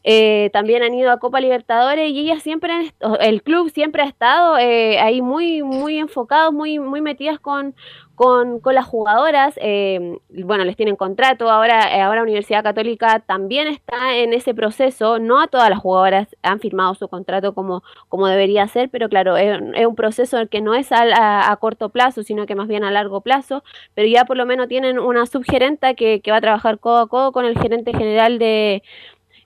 eh, 0.03 0.49
también 0.53 0.83
han 0.83 0.93
ido 0.93 1.11
a 1.11 1.19
Copa 1.19 1.41
Libertadores 1.41 2.11
y 2.11 2.19
ellas 2.19 2.43
siempre, 2.43 2.73
han, 2.73 2.91
el 3.19 3.41
club 3.41 3.69
siempre 3.71 4.03
ha 4.03 4.07
estado 4.07 4.57
eh, 4.57 4.99
ahí 4.99 5.21
muy, 5.21 5.63
muy 5.63 5.97
enfocados, 5.97 6.53
muy, 6.53 6.79
muy 6.79 7.01
metidas 7.01 7.39
con, 7.39 7.75
con, 8.21 8.59
con 8.59 8.75
las 8.75 8.85
jugadoras, 8.85 9.55
eh, 9.59 10.19
bueno, 10.29 10.63
les 10.63 10.75
tienen 10.75 10.95
contrato, 10.95 11.49
ahora, 11.49 11.97
eh, 11.97 12.01
ahora 12.01 12.21
Universidad 12.21 12.61
Católica 12.61 13.19
también 13.21 13.67
está 13.67 14.15
en 14.15 14.31
ese 14.33 14.53
proceso, 14.53 15.17
no 15.17 15.41
a 15.41 15.47
todas 15.47 15.71
las 15.71 15.79
jugadoras 15.79 16.27
han 16.43 16.59
firmado 16.59 16.93
su 16.93 17.07
contrato 17.07 17.55
como, 17.55 17.81
como 18.09 18.27
debería 18.27 18.67
ser, 18.67 18.91
pero 18.91 19.09
claro, 19.09 19.37
es, 19.37 19.59
es 19.73 19.87
un 19.87 19.95
proceso 19.95 20.37
que 20.51 20.61
no 20.61 20.75
es 20.75 20.91
a, 20.91 21.01
a, 21.01 21.51
a, 21.51 21.55
corto 21.55 21.89
plazo, 21.89 22.21
sino 22.21 22.45
que 22.45 22.53
más 22.53 22.67
bien 22.67 22.83
a 22.83 22.91
largo 22.91 23.21
plazo, 23.21 23.63
pero 23.95 24.07
ya 24.07 24.25
por 24.25 24.37
lo 24.37 24.45
menos 24.45 24.67
tienen 24.67 24.99
una 24.99 25.25
subgerenta 25.25 25.95
que, 25.95 26.21
que 26.21 26.29
va 26.29 26.37
a 26.37 26.41
trabajar 26.41 26.77
codo 26.77 26.99
a 26.99 27.07
codo 27.07 27.31
con 27.31 27.45
el 27.45 27.57
gerente 27.57 27.91
general 27.91 28.37
de 28.37 28.83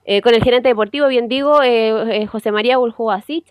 eh, 0.08 0.22
con 0.22 0.36
el 0.36 0.44
gerente 0.44 0.70
deportivo, 0.70 1.08
bien 1.08 1.28
digo, 1.28 1.64
eh, 1.64 2.22
eh, 2.22 2.28
José 2.28 2.52
María 2.52 2.78
Buljubasic, 2.78 3.44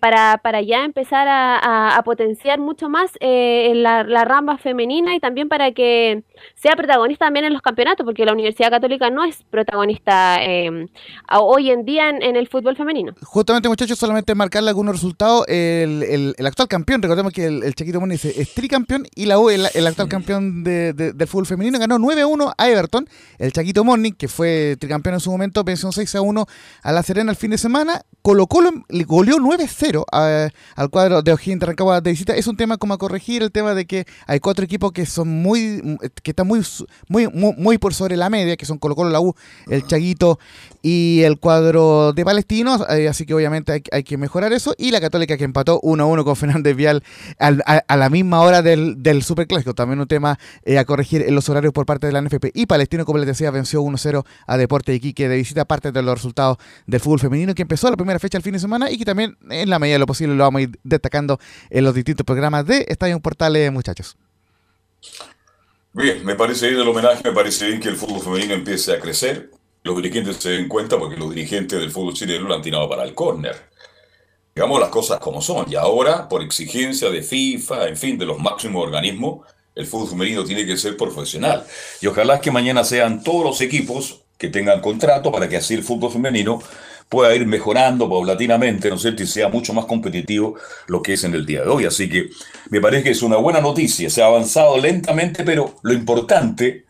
para, 0.00 0.38
para 0.42 0.60
ya 0.60 0.84
empezar 0.84 1.26
a, 1.28 1.56
a, 1.58 1.96
a 1.96 2.02
potenciar 2.02 2.58
mucho 2.58 2.88
más 2.88 3.12
la, 3.20 4.04
la, 4.04 4.24
rama 4.24 4.58
femenina 4.58 5.14
y 5.14 5.20
también 5.20 5.48
para 5.48 5.72
que 5.72 6.22
sea 6.54 6.76
protagonista 6.76 7.26
también 7.26 7.46
en 7.46 7.52
los 7.52 7.62
campeonatos, 7.62 8.04
porque 8.04 8.24
la 8.24 8.32
Universidad 8.32 8.70
Católica 8.70 9.10
no 9.10 9.24
es 9.24 9.42
protagonista 9.50 10.38
hoy 11.38 11.70
en 11.70 11.84
día 11.84 12.10
en, 12.10 12.22
en, 12.22 12.36
el 12.36 12.48
fútbol 12.48 12.76
femenino. 12.76 13.14
Justamente, 13.22 13.68
muchachos, 13.68 13.98
solamente 13.98 14.34
marcarle 14.34 14.70
algunos 14.70 14.96
resultados. 14.96 15.46
El, 15.48 16.02
el, 16.02 16.34
el 16.36 16.46
actual 16.46 16.68
campeón, 16.68 17.00
recordemos 17.00 17.32
que 17.32 17.46
el, 17.46 17.62
el 17.62 17.74
Chiquito 17.74 18.00
Moni 18.00 18.16
es 18.16 18.54
tricampeón 18.54 19.06
y 19.14 19.26
la 19.26 19.38
U, 19.38 19.50
el, 19.50 19.66
el 19.72 19.86
actual 19.86 20.08
campeón 20.08 20.64
de, 20.64 20.92
de, 20.92 21.12
del 21.12 21.28
fútbol 21.28 21.46
femenino, 21.46 21.78
ganó 21.78 21.98
9-1 21.98 22.54
a 22.56 22.68
Everton. 22.68 23.08
El 23.38 23.52
Chaquito 23.52 23.84
Morning, 23.84 24.12
que 24.12 24.28
fue 24.28 24.76
tricampeón 24.78 25.14
en 25.14 25.20
su 25.20 25.30
momento, 25.30 25.64
pensó 25.64 25.85
6 25.92 26.14
a 26.16 26.20
1 26.20 26.46
a 26.82 26.92
La 26.92 27.02
Serena 27.02 27.30
el 27.30 27.36
fin 27.36 27.50
de 27.50 27.58
semana. 27.58 28.02
Colo 28.22 28.46
Colo 28.48 28.70
le 28.88 29.04
goleó 29.04 29.36
9-0 29.36 30.04
al 30.74 30.90
cuadro 30.90 31.22
de 31.22 31.32
O'Higgins 31.32 31.60
de 31.60 31.66
Rancagua 31.66 32.00
de 32.00 32.10
visita. 32.10 32.34
Es 32.34 32.46
un 32.48 32.56
tema 32.56 32.76
como 32.76 32.94
a 32.94 32.98
corregir, 32.98 33.42
el 33.42 33.52
tema 33.52 33.74
de 33.74 33.86
que 33.86 34.04
hay 34.26 34.40
cuatro 34.40 34.64
equipos 34.64 34.92
que 34.92 35.06
son 35.06 35.28
muy, 35.28 35.98
que 36.22 36.32
están 36.32 36.46
muy, 36.46 36.60
muy, 37.08 37.28
muy, 37.28 37.54
muy 37.56 37.78
por 37.78 37.94
sobre 37.94 38.16
la 38.16 38.28
media, 38.28 38.56
que 38.56 38.66
son 38.66 38.78
Colo 38.78 38.96
Colo, 38.96 39.10
la 39.10 39.20
U, 39.20 39.34
el 39.68 39.86
Chaguito 39.86 40.38
y 40.82 41.22
el 41.22 41.38
cuadro 41.38 42.12
de 42.12 42.24
Palestinos, 42.24 42.84
eh, 42.90 43.08
así 43.08 43.26
que 43.26 43.34
obviamente 43.34 43.72
hay, 43.72 43.82
hay, 43.90 44.04
que 44.04 44.16
mejorar 44.16 44.52
eso. 44.52 44.74
Y 44.78 44.90
la 44.90 45.00
Católica 45.00 45.36
que 45.36 45.44
empató 45.44 45.80
1-1 45.80 46.24
con 46.24 46.36
Fernández 46.36 46.76
Vial 46.76 47.02
al, 47.38 47.62
a, 47.66 47.82
a, 47.86 47.96
la 47.96 48.08
misma 48.08 48.40
hora 48.40 48.62
del, 48.62 49.02
del 49.02 49.22
Superclásico. 49.22 49.74
También 49.74 50.00
un 50.00 50.06
tema 50.06 50.38
eh, 50.64 50.78
a 50.78 50.84
corregir 50.84 51.22
en 51.22 51.34
los 51.34 51.48
horarios 51.48 51.72
por 51.72 51.86
parte 51.86 52.06
de 52.06 52.12
la 52.12 52.22
NFP. 52.22 52.52
Y 52.54 52.66
Palestino, 52.66 53.04
como 53.04 53.18
les 53.18 53.26
decía, 53.26 53.50
venció 53.50 53.82
1-0 53.82 54.24
a 54.46 54.56
Deporte 54.56 54.92
de 54.92 54.96
Iquique 54.96 55.28
de 55.28 55.36
visita, 55.36 55.64
parte 55.76 55.92
de 55.92 56.02
los 56.02 56.14
resultados 56.14 56.56
del 56.86 57.00
fútbol 57.00 57.20
femenino 57.20 57.54
que 57.54 57.62
empezó 57.62 57.90
la 57.90 57.96
primera 57.96 58.18
fecha 58.18 58.38
el 58.38 58.42
fin 58.42 58.54
de 58.54 58.58
semana 58.58 58.90
y 58.90 58.96
que 58.96 59.04
también 59.04 59.36
en 59.50 59.68
la 59.68 59.78
medida 59.78 59.96
de 59.96 59.98
lo 59.98 60.06
posible 60.06 60.34
lo 60.34 60.44
vamos 60.44 60.60
a 60.60 60.62
ir 60.62 60.78
destacando 60.82 61.38
en 61.68 61.84
los 61.84 61.94
distintos 61.94 62.24
programas 62.24 62.64
de 62.66 62.86
Estadio 62.88 63.20
Portales, 63.20 63.70
muchachos. 63.70 64.16
Bien, 65.92 66.24
me 66.24 66.34
parece 66.34 66.68
bien 66.68 66.80
el 66.80 66.88
homenaje, 66.88 67.22
me 67.24 67.32
parece 67.32 67.66
bien 67.66 67.80
que 67.80 67.88
el 67.88 67.96
fútbol 67.96 68.22
femenino 68.22 68.54
empiece 68.54 68.92
a 68.92 69.00
crecer. 69.00 69.50
Los 69.82 69.96
dirigentes 69.96 70.36
se 70.36 70.50
den 70.50 70.68
cuenta 70.68 70.98
porque 70.98 71.16
los 71.16 71.28
dirigentes 71.28 71.78
del 71.78 71.90
fútbol 71.90 72.14
chileno 72.14 72.48
lo 72.48 72.54
han 72.54 72.62
tirado 72.62 72.88
para 72.88 73.04
el 73.04 73.14
córner. 73.14 73.70
Digamos 74.54 74.80
las 74.80 74.88
cosas 74.88 75.18
como 75.20 75.42
son. 75.42 75.70
Y 75.70 75.74
ahora, 75.74 76.28
por 76.28 76.42
exigencia 76.42 77.10
de 77.10 77.22
FIFA, 77.22 77.88
en 77.88 77.96
fin, 77.98 78.18
de 78.18 78.24
los 78.24 78.38
máximos 78.38 78.82
organismos, 78.82 79.46
el 79.74 79.86
fútbol 79.86 80.08
femenino 80.08 80.42
tiene 80.44 80.64
que 80.64 80.76
ser 80.78 80.96
profesional. 80.96 81.66
Y 82.00 82.06
ojalá 82.06 82.40
que 82.40 82.50
mañana 82.50 82.82
sean 82.82 83.22
todos 83.22 83.44
los 83.44 83.60
equipos 83.60 84.25
que 84.38 84.48
tengan 84.48 84.80
contrato 84.80 85.32
para 85.32 85.48
que 85.48 85.56
así 85.56 85.74
el 85.74 85.82
fútbol 85.82 86.12
femenino 86.12 86.62
pueda 87.08 87.34
ir 87.34 87.46
mejorando 87.46 88.08
paulatinamente, 88.08 88.88
¿no 88.88 88.96
es 88.96 89.02
cierto? 89.02 89.22
Y 89.22 89.26
sea 89.26 89.48
mucho 89.48 89.72
más 89.72 89.84
competitivo 89.84 90.56
lo 90.88 91.02
que 91.02 91.14
es 91.14 91.24
en 91.24 91.34
el 91.34 91.46
día 91.46 91.62
de 91.62 91.68
hoy. 91.68 91.84
Así 91.84 92.08
que 92.08 92.30
me 92.70 92.80
parece 92.80 93.04
que 93.04 93.10
es 93.10 93.22
una 93.22 93.36
buena 93.36 93.60
noticia. 93.60 94.10
Se 94.10 94.22
ha 94.22 94.26
avanzado 94.26 94.78
lentamente, 94.78 95.44
pero 95.44 95.76
lo 95.82 95.92
importante 95.92 96.68
es 96.68 96.84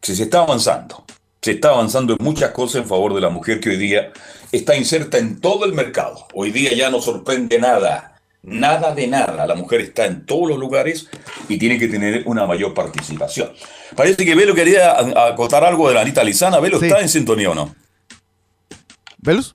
que 0.00 0.14
se 0.14 0.24
está 0.24 0.40
avanzando. 0.40 1.04
Se 1.40 1.52
está 1.52 1.70
avanzando 1.70 2.16
en 2.18 2.24
muchas 2.24 2.50
cosas 2.50 2.82
en 2.82 2.88
favor 2.88 3.14
de 3.14 3.20
la 3.20 3.28
mujer 3.28 3.60
que 3.60 3.70
hoy 3.70 3.76
día 3.76 4.12
está 4.50 4.76
inserta 4.76 5.18
en 5.18 5.40
todo 5.40 5.64
el 5.64 5.72
mercado. 5.72 6.26
Hoy 6.32 6.50
día 6.50 6.72
ya 6.74 6.90
no 6.90 7.00
sorprende 7.00 7.58
nada. 7.58 8.13
Nada 8.44 8.94
de 8.94 9.06
nada. 9.06 9.46
La 9.46 9.54
mujer 9.54 9.80
está 9.80 10.04
en 10.04 10.26
todos 10.26 10.48
los 10.48 10.58
lugares 10.58 11.08
y 11.48 11.58
tiene 11.58 11.78
que 11.78 11.88
tener 11.88 12.24
una 12.26 12.46
mayor 12.46 12.74
participación. 12.74 13.52
Parece 13.96 14.24
que 14.24 14.34
Velo 14.34 14.54
quería 14.54 14.96
acotar 15.26 15.64
algo 15.64 15.88
de 15.88 15.94
la 15.94 16.02
Anita 16.02 16.22
Lizana. 16.22 16.60
¿Velo 16.60 16.78
sí. 16.78 16.86
está 16.86 17.00
en 17.00 17.08
sintonía 17.08 17.50
o 17.50 17.54
no? 17.54 17.74
¿Velus? 19.18 19.54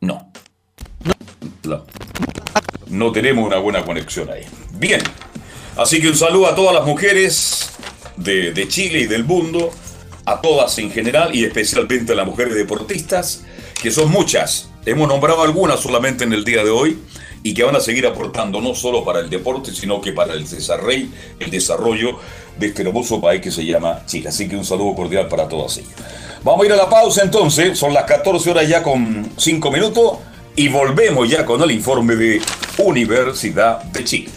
No. 0.00 0.32
No. 1.64 1.84
no 2.86 3.12
tenemos 3.12 3.46
una 3.46 3.58
buena 3.58 3.84
conexión 3.84 4.30
ahí. 4.30 4.44
Bien, 4.72 5.02
así 5.76 6.00
que 6.00 6.08
un 6.08 6.16
saludo 6.16 6.46
a 6.46 6.54
todas 6.54 6.74
las 6.74 6.86
mujeres 6.86 7.72
de, 8.16 8.52
de 8.52 8.68
Chile 8.68 9.00
y 9.00 9.06
del 9.06 9.24
mundo, 9.24 9.70
a 10.24 10.40
todas 10.40 10.78
en 10.78 10.90
general 10.90 11.34
y 11.34 11.44
especialmente 11.44 12.12
a 12.12 12.16
las 12.16 12.26
mujeres 12.26 12.54
deportistas, 12.54 13.44
que 13.82 13.90
son 13.90 14.10
muchas. 14.10 14.68
Hemos 14.84 15.08
nombrado 15.08 15.42
algunas 15.42 15.80
solamente 15.80 16.24
en 16.24 16.32
el 16.32 16.44
día 16.44 16.64
de 16.64 16.70
hoy 16.70 16.98
y 17.42 17.54
que 17.54 17.62
van 17.62 17.76
a 17.76 17.80
seguir 17.80 18.06
aportando 18.06 18.60
no 18.60 18.74
solo 18.74 19.04
para 19.04 19.20
el 19.20 19.30
deporte, 19.30 19.72
sino 19.72 20.00
que 20.00 20.12
para 20.12 20.34
el 20.34 20.48
desarrollo, 20.48 21.06
el 21.38 21.50
desarrollo 21.50 22.18
de 22.58 22.66
este 22.68 22.82
hermoso 22.82 23.20
país 23.20 23.40
que 23.40 23.50
se 23.50 23.64
llama 23.64 24.04
Chile. 24.06 24.28
Así 24.28 24.48
que 24.48 24.56
un 24.56 24.64
saludo 24.64 24.94
cordial 24.94 25.28
para 25.28 25.48
todas 25.48 25.76
ellas. 25.78 25.92
Vamos 26.42 26.62
a 26.62 26.66
ir 26.66 26.72
a 26.72 26.76
la 26.76 26.88
pausa 26.88 27.22
entonces, 27.22 27.78
son 27.78 27.94
las 27.94 28.04
14 28.04 28.50
horas 28.50 28.68
ya 28.68 28.82
con 28.82 29.30
5 29.36 29.70
minutos 29.70 30.18
y 30.56 30.68
volvemos 30.68 31.28
ya 31.28 31.44
con 31.44 31.62
el 31.62 31.70
informe 31.70 32.16
de 32.16 32.40
Universidad 32.78 33.82
de 33.84 34.04
Chile. 34.04 34.30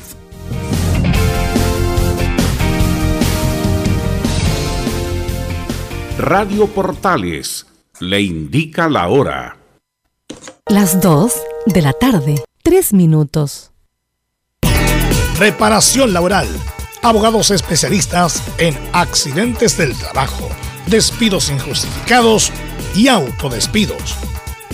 Radio 6.17 6.67
Portales 6.67 7.65
le 8.01 8.21
indica 8.21 8.89
la 8.89 9.07
hora. 9.07 9.57
Las 10.67 11.01
2 11.01 11.33
de 11.67 11.81
la 11.81 11.93
tarde, 11.93 12.43
3 12.63 12.93
minutos. 12.93 13.71
Reparación 15.37 16.11
laboral. 16.11 16.47
Abogados 17.03 17.51
especialistas 17.51 18.43
en 18.57 18.77
accidentes 18.93 19.77
del 19.77 19.95
trabajo, 19.95 20.49
despidos 20.87 21.49
injustificados 21.49 22.51
y 22.95 23.07
autodespidos. 23.07 24.15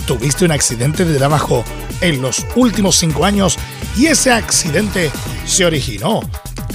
¿Tuviste 0.06 0.44
un 0.44 0.52
accidente 0.52 1.04
de 1.04 1.16
trabajo 1.18 1.64
en 2.00 2.22
los 2.22 2.46
últimos 2.56 2.96
cinco 2.96 3.24
años 3.24 3.58
y 3.96 4.06
ese 4.06 4.32
accidente 4.32 5.10
se 5.46 5.64
originó 5.64 6.20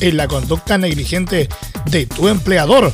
en 0.01 0.17
la 0.17 0.27
conducta 0.27 0.77
negligente 0.77 1.49
de 1.85 2.05
tu 2.05 2.27
empleador? 2.27 2.93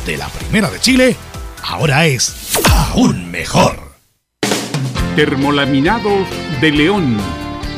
de 0.04 0.18
la 0.18 0.28
Primera 0.28 0.68
de 0.68 0.78
Chile 0.78 1.16
ahora 1.62 2.04
es 2.04 2.58
aún 2.70 3.30
mejor. 3.30 3.78
Termolaminados 5.16 6.28
de 6.60 6.72
León. 6.72 7.16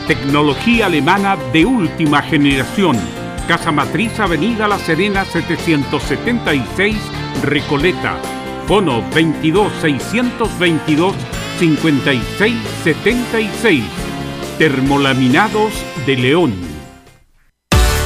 Tecnología 0.09 0.87
alemana 0.87 1.37
de 1.53 1.65
última 1.65 2.21
generación. 2.21 2.99
Casa 3.47 3.71
Matriz 3.71 4.19
Avenida 4.19 4.67
La 4.67 4.81
Serena 4.81 5.25
776 5.25 6.97
Recoleta. 7.45 8.17
Fono 8.67 9.09
22 9.15 9.73
622 9.81 11.15
5676. 11.61 13.85
Termolaminados 14.59 15.73
de 16.07 16.17
León. 16.17 16.72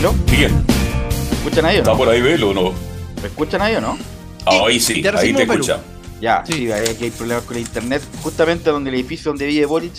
¿Camilo? 0.00 0.14
Bien. 0.30 0.52
¿Me 0.54 1.36
escuchan 1.36 1.66
ahí 1.66 1.76
o 1.76 1.78
¿Está 1.80 1.94
por 1.96 2.08
ahí 2.08 2.20
Velo 2.20 2.50
o 2.50 2.54
no? 2.54 2.72
¿Me 3.20 3.26
escuchan 3.26 3.60
ahí 3.62 3.74
o 3.74 3.80
no? 3.80 3.98
Ah, 4.46 4.60
ahí 4.68 4.78
sí, 4.78 5.02
te 5.02 5.08
ahí 5.08 5.32
te 5.32 5.42
escucha. 5.42 5.80
Ya, 6.20 6.44
sí, 6.46 6.70
hay 6.70 7.10
problemas 7.10 7.44
con 7.44 7.56
el 7.56 7.62
internet. 7.62 8.02
Justamente 8.22 8.70
donde 8.70 8.90
el 8.90 8.96
edificio 8.96 9.32
donde 9.32 9.46
vive 9.46 9.66
Boric, 9.66 9.92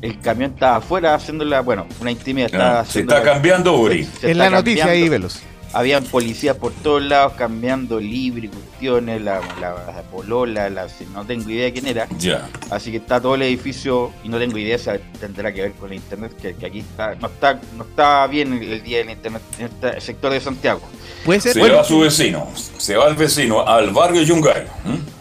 el 0.00 0.20
camión 0.20 0.52
estaba 0.52 0.76
afuera 0.76 1.14
haciendo 1.16 1.44
la, 1.44 1.60
bueno, 1.60 1.86
una 2.00 2.12
intimidad. 2.12 2.46
Estaba 2.52 2.80
Ah, 2.80 2.84
se 2.84 3.00
está 3.00 3.20
cambiando, 3.22 3.88
se 4.20 4.30
En 4.30 4.38
la 4.38 4.48
noticia 4.48 4.84
cambiando. 4.84 5.04
ahí, 5.04 5.08
Velos. 5.08 5.40
Habían 5.72 6.04
policías 6.04 6.56
por 6.56 6.72
todos 6.72 7.02
lados 7.02 7.34
cambiando 7.34 8.00
libre 8.00 8.46
y 8.46 8.48
cuestiones, 8.48 9.20
la, 9.20 9.40
la, 9.60 9.70
la 9.70 10.02
polola, 10.10 10.70
la, 10.70 10.86
no 11.12 11.24
tengo 11.24 11.50
idea 11.50 11.64
de 11.64 11.72
quién 11.72 11.86
era. 11.86 12.08
Ya. 12.18 12.48
Así 12.70 12.90
que 12.90 12.96
está 12.96 13.20
todo 13.20 13.34
el 13.34 13.42
edificio 13.42 14.12
y 14.24 14.28
no 14.28 14.38
tengo 14.38 14.56
idea 14.58 14.78
si 14.78 14.90
tendrá 15.20 15.52
que 15.52 15.62
ver 15.62 15.72
con 15.72 15.90
el 15.90 15.96
internet, 15.96 16.32
que, 16.40 16.54
que 16.54 16.66
aquí 16.66 16.78
está, 16.80 17.14
no 17.16 17.26
está, 17.26 17.60
no 17.76 17.84
está 17.84 18.26
bien 18.26 18.52
el, 18.54 18.72
el 18.72 18.82
día 18.82 18.98
del 18.98 19.10
internet 19.10 19.42
en 19.58 19.66
este 19.66 20.00
sector 20.00 20.32
de 20.32 20.40
Santiago. 20.40 20.80
Puede 21.24 21.40
ser. 21.40 21.52
Se 21.52 21.58
bueno, 21.60 21.76
va 21.76 21.84
su 21.84 22.00
vecino. 22.00 22.48
Se 22.78 22.96
va 22.96 23.08
el 23.08 23.14
vecino 23.14 23.66
al 23.66 23.90
barrio 23.90 24.22
Yungay. 24.22 24.64
¿Mm? 24.84 25.17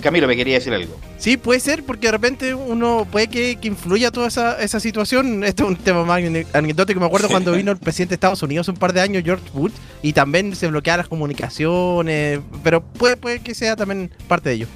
Camilo, 0.00 0.26
me 0.26 0.36
quería 0.36 0.54
decir 0.54 0.72
algo. 0.72 0.98
Sí, 1.18 1.36
puede 1.36 1.60
ser, 1.60 1.84
porque 1.84 2.08
de 2.08 2.12
repente 2.12 2.54
uno 2.54 3.06
puede 3.10 3.28
que, 3.28 3.56
que 3.56 3.68
influya 3.68 4.10
toda 4.10 4.28
esa, 4.28 4.60
esa 4.62 4.80
situación. 4.80 5.44
Esto 5.44 5.64
es 5.64 5.70
un 5.70 5.76
tema 5.76 6.04
más 6.04 6.20
ane- 6.20 6.46
anecdótico. 6.52 7.00
Me 7.00 7.06
acuerdo 7.06 7.28
cuando 7.28 7.52
vino 7.56 7.70
el 7.72 7.78
presidente 7.78 8.10
de 8.10 8.14
Estados 8.16 8.42
Unidos 8.42 8.68
un 8.68 8.76
par 8.76 8.92
de 8.92 9.00
años, 9.00 9.22
George 9.24 9.44
Bush, 9.52 9.72
y 10.02 10.12
también 10.12 10.54
se 10.56 10.68
bloqueaban 10.68 10.98
las 10.98 11.08
comunicaciones. 11.08 12.40
Pero 12.62 12.82
puede, 12.82 13.16
puede 13.16 13.40
que 13.40 13.54
sea 13.54 13.76
también 13.76 14.10
parte 14.28 14.48
de 14.50 14.54
ello. 14.56 14.66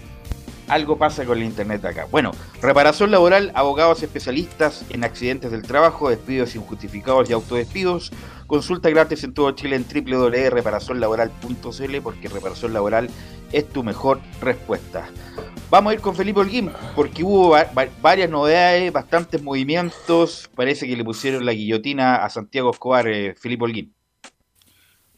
Algo 0.69 0.99
pasa 0.99 1.25
con 1.25 1.39
el 1.39 1.45
internet 1.45 1.85
acá. 1.85 2.09
Bueno, 2.11 2.33
reparación 2.61 3.12
laboral, 3.12 3.53
abogados 3.55 4.03
especialistas 4.03 4.85
en 4.91 5.05
accidentes 5.05 5.53
del 5.53 5.62
trabajo, 5.62 6.11
despidos 6.11 6.57
injustificados 6.57 7.31
y 7.31 7.33
autodespidos. 7.33 8.11
Consulta 8.47 8.89
gratis 8.91 9.25
en 9.25 9.35
todo 9.35 9.51
Chile 9.53 9.77
en 9.77 9.85
www.reparacionlaboral.cl 9.85 12.01
porque 12.03 12.29
reparación 12.29 12.73
laboral 12.73 13.11
es 13.53 13.69
tu 13.69 13.83
mejor 13.83 14.21
respuesta. 14.41 15.09
Vamos 15.69 15.91
a 15.91 15.95
ir 15.95 16.01
con 16.01 16.15
Felipe 16.15 16.39
Holguín 16.41 16.71
porque 16.95 17.25
hubo 17.25 17.51
va- 17.51 17.67
va- 17.77 17.89
varias 18.01 18.31
novedades, 18.31 18.93
bastantes 18.93 19.43
movimientos. 19.43 20.49
Parece 20.55 20.87
que 20.87 20.97
le 20.97 21.05
pusieron 21.05 21.45
la 21.45 21.53
guillotina 21.53 22.17
a 22.25 22.31
Santiago 22.31 22.71
Escobar, 22.71 23.09
eh, 23.09 23.35
Felipe 23.35 23.65
Holguín. 23.65 23.93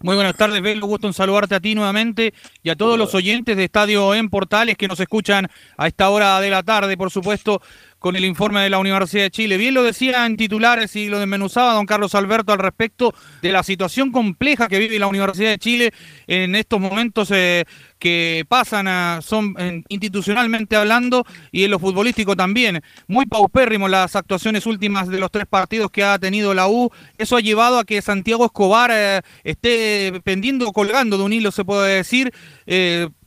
Muy 0.01 0.15
buenas 0.15 0.37
tardes, 0.37 0.63
Belo. 0.63 0.87
Gusto 0.87 1.09
en 1.09 1.13
saludarte 1.13 1.57
a 1.57 1.61
ti 1.61 1.75
nuevamente 1.75 2.33
y 2.63 2.71
a 2.71 2.77
todos 2.77 2.97
los 2.97 3.17
oyentes 3.17 3.57
de 3.57 3.65
Estadio 3.65 4.15
en 4.15 4.31
Portales 4.31 4.77
que 4.77 4.87
nos 4.87 5.01
escuchan 5.01 5.49
a 5.77 5.89
esta 5.89 6.09
hora 6.11 6.41
de 6.41 6.51
la 6.51 6.63
tarde, 6.63 6.97
por 6.97 7.11
supuesto, 7.11 7.61
con 8.09 8.17
el 8.17 8.25
informe 8.25 8.63
de 8.63 8.71
la 8.71 8.79
Universidad 8.79 9.25
de 9.25 9.31
Chile. 9.31 9.59
Bien 9.59 9.75
lo 9.75 9.83
decía 9.83 10.25
en 10.25 10.39
titulares 10.39 10.97
y 10.97 11.09
lo 11.11 11.19
desmenuzaba 11.19 11.75
don 11.75 11.85
Carlos 11.85 12.15
Alberto 12.15 12.55
al 12.55 12.59
respecto 12.59 13.13
de 13.43 13.53
la 13.53 13.63
situación 13.63 14.13
compleja 14.13 14.67
que 14.67 14.79
vive 14.79 14.99
la 14.99 15.09
Universidad 15.09 15.51
de 15.51 15.59
Chile 15.59 15.93
en 16.27 16.55
estos 16.55 16.81
momentos 16.81 17.31
eh, 17.33 17.67
que 17.99 18.47
pasan, 18.49 19.21
son 19.21 19.55
en- 19.59 19.85
institucionalmente 19.91 20.75
hablando 20.75 21.27
y 21.53 21.65
en 21.65 21.71
lo 21.71 21.79
futbolístico 21.79 22.35
también. 22.35 22.81
Muy 23.09 23.27
paupérrimo 23.27 23.89
las 23.89 24.17
actuaciones 24.17 24.65
últimas 24.65 25.09
de 25.09 25.19
los 25.21 25.31
tres 25.31 25.45
partidos 25.45 25.91
que 25.91 26.03
ha 26.03 26.19
tenido 26.19 26.55
la 26.55 26.67
U. 26.67 26.91
Eso 27.19 27.37
ha 27.37 27.41
llevado 27.41 27.79
a 27.79 27.85
que 27.85 28.01
Santiago 28.01 28.47
Escobar 28.47 28.91
eh, 28.91 29.21
esté 29.45 30.19
pendiendo, 30.25 30.73
colgando 30.73 31.19
de 31.19 31.25
un 31.25 31.33
hilo, 31.35 31.51
se 31.51 31.63
puede 31.63 31.97
decir. 31.97 32.33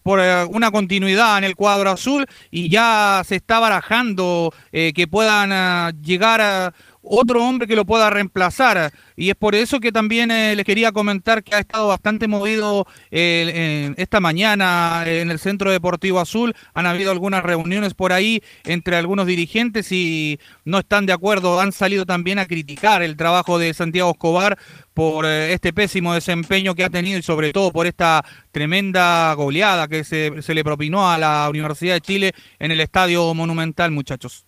Eh, 0.01 0.03
por 0.03 0.19
eh, 0.19 0.45
una 0.45 0.71
continuidad 0.71 1.37
en 1.37 1.43
el 1.43 1.55
cuadro 1.55 1.91
azul 1.91 2.25
y 2.49 2.69
ya 2.69 3.21
se 3.25 3.35
está 3.35 3.59
barajando 3.59 4.53
eh, 4.71 4.93
que 4.93 5.07
puedan 5.07 5.51
ah, 5.51 5.91
llegar 6.01 6.41
a 6.41 6.73
otro 7.03 7.43
hombre 7.43 7.67
que 7.67 7.75
lo 7.75 7.85
pueda 7.85 8.09
reemplazar. 8.09 8.91
Y 9.15 9.29
es 9.29 9.35
por 9.35 9.55
eso 9.55 9.79
que 9.79 9.91
también 9.91 10.31
eh, 10.31 10.55
les 10.55 10.65
quería 10.65 10.91
comentar 10.91 11.43
que 11.43 11.55
ha 11.55 11.59
estado 11.59 11.87
bastante 11.87 12.27
movido 12.27 12.87
eh, 13.11 13.93
esta 13.97 14.19
mañana 14.19 15.03
en 15.05 15.31
el 15.31 15.39
Centro 15.39 15.71
Deportivo 15.71 16.19
Azul. 16.19 16.55
Han 16.73 16.85
habido 16.85 17.11
algunas 17.11 17.43
reuniones 17.43 17.93
por 17.93 18.13
ahí 18.13 18.41
entre 18.65 18.95
algunos 18.97 19.27
dirigentes 19.27 19.91
y 19.91 20.39
no 20.65 20.79
están 20.79 21.05
de 21.05 21.13
acuerdo. 21.13 21.59
Han 21.59 21.71
salido 21.71 22.05
también 22.05 22.39
a 22.39 22.45
criticar 22.45 23.01
el 23.03 23.17
trabajo 23.17 23.59
de 23.59 23.73
Santiago 23.73 24.11
Escobar 24.11 24.57
por 24.93 25.25
eh, 25.25 25.53
este 25.53 25.73
pésimo 25.73 26.13
desempeño 26.13 26.75
que 26.75 26.83
ha 26.83 26.89
tenido 26.89 27.17
y 27.17 27.21
sobre 27.23 27.53
todo 27.53 27.71
por 27.71 27.87
esta 27.87 28.23
tremenda 28.51 29.33
goleada 29.33 29.87
que 29.87 30.03
se, 30.03 30.31
le 30.31 30.63
propinó 30.63 31.09
a 31.09 31.17
la 31.17 31.47
Universidad 31.49 31.95
de 31.95 32.01
Chile 32.01 32.33
en 32.59 32.71
el 32.71 32.79
Estadio 32.79 33.33
Monumental, 33.33 33.91
muchachos. 33.91 34.45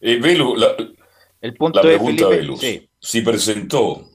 Eh, 0.00 0.18
la, 0.20 0.68
El 1.40 1.54
punto 1.54 1.82
la 1.82 1.88
de 1.88 1.96
pregunta, 1.96 2.24
Felipe, 2.24 2.40
Velus. 2.42 2.60
sí. 2.60 2.90
Si 2.98 3.22
presentó, 3.22 4.08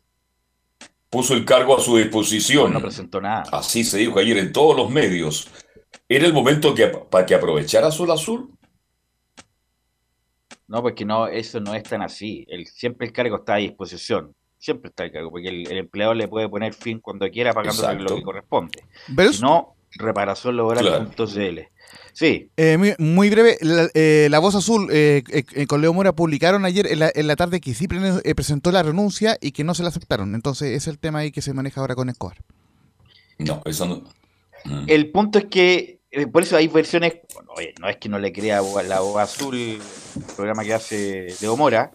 puso 1.10 1.34
el 1.34 1.44
cargo 1.46 1.78
a 1.78 1.82
su 1.82 1.98
disposición. 1.98 2.74
No 2.74 2.82
presentó 2.82 3.20
nada. 3.20 3.44
Así 3.52 3.84
se 3.84 3.98
dijo 3.98 4.20
ayer 4.20 4.38
en 4.38 4.52
todos 4.54 4.76
los 4.76 4.90
medios. 4.90 5.50
¿Era 6.08 6.26
el 6.28 6.34
momento 6.34 6.76
que, 6.76 6.88
para 6.88 7.26
que 7.26 7.34
aprovechara 7.34 7.90
Sol 7.90 8.12
Azul? 8.12 8.52
No, 10.68 10.82
porque 10.82 11.06
no, 11.06 11.28
eso 11.28 11.60
no 11.60 11.74
es 11.74 11.84
tan 11.84 12.02
así. 12.02 12.46
El, 12.50 12.66
siempre 12.68 13.08
el 13.08 13.14
cargo 13.14 13.38
está 13.38 13.56
a 13.56 13.58
disposición. 13.58 14.36
Siempre 14.58 14.90
está 14.90 15.04
el 15.04 15.12
cargo, 15.12 15.30
porque 15.30 15.48
el, 15.50 15.72
el 15.72 15.78
empleador 15.78 16.16
le 16.16 16.28
puede 16.28 16.50
poner 16.50 16.74
fin 16.74 17.00
cuando 17.00 17.30
quiera 17.30 17.52
Exacto. 17.52 18.04
lo 18.04 18.16
que 18.16 18.24
corresponde. 18.24 18.84
¿Ves? 19.08 19.38
Si 19.38 19.42
no, 19.42 19.76
reparacionlaboral.cl. 19.92 21.60
Sí, 22.18 22.50
Eh, 22.56 22.78
muy, 22.78 22.96
muy 22.98 23.30
breve, 23.30 23.58
la, 23.60 23.90
eh, 23.94 24.30
La 24.32 24.40
Voz 24.40 24.56
Azul 24.56 24.88
eh, 24.90 25.22
eh, 25.28 25.68
con 25.68 25.82
Leo 25.82 25.94
Mora 25.94 26.14
publicaron 26.16 26.64
ayer 26.64 26.88
en 26.88 27.00
la, 27.00 27.12
en 27.14 27.28
la 27.28 27.36
tarde 27.36 27.60
que 27.60 27.74
sí 27.74 27.90
pre- 27.90 28.00
eh, 28.24 28.34
presentó 28.36 28.72
la 28.72 28.84
renuncia 28.84 29.38
y 29.42 29.52
que 29.52 29.66
no 29.66 29.74
se 29.76 29.84
la 29.84 29.90
aceptaron. 29.90 30.34
Entonces, 30.34 30.70
ese 30.70 30.78
es 30.78 30.88
el 30.88 30.98
tema 30.98 31.20
ahí 31.20 31.32
que 31.34 31.42
se 31.42 31.54
maneja 31.54 31.82
ahora 31.82 31.94
con 31.94 32.08
Escobar. 32.08 32.38
No, 33.38 33.62
eso 33.66 33.86
no. 33.86 34.04
Mm. 34.64 34.86
el 34.88 35.12
punto 35.12 35.40
es 35.40 35.46
que, 35.46 36.00
eh, 36.10 36.26
por 36.26 36.44
eso 36.44 36.56
hay 36.56 36.70
versiones, 36.70 37.16
bueno, 37.34 37.52
oye, 37.58 37.74
no 37.82 37.90
es 37.90 37.98
que 37.98 38.08
no 38.08 38.18
le 38.18 38.32
crea 38.32 38.62
la 38.88 39.00
voz 39.02 39.18
azul, 39.22 39.56
el 39.58 39.82
programa 40.38 40.64
que 40.64 40.74
hace 40.74 41.28
Leo 41.42 41.58
Mora, 41.58 41.92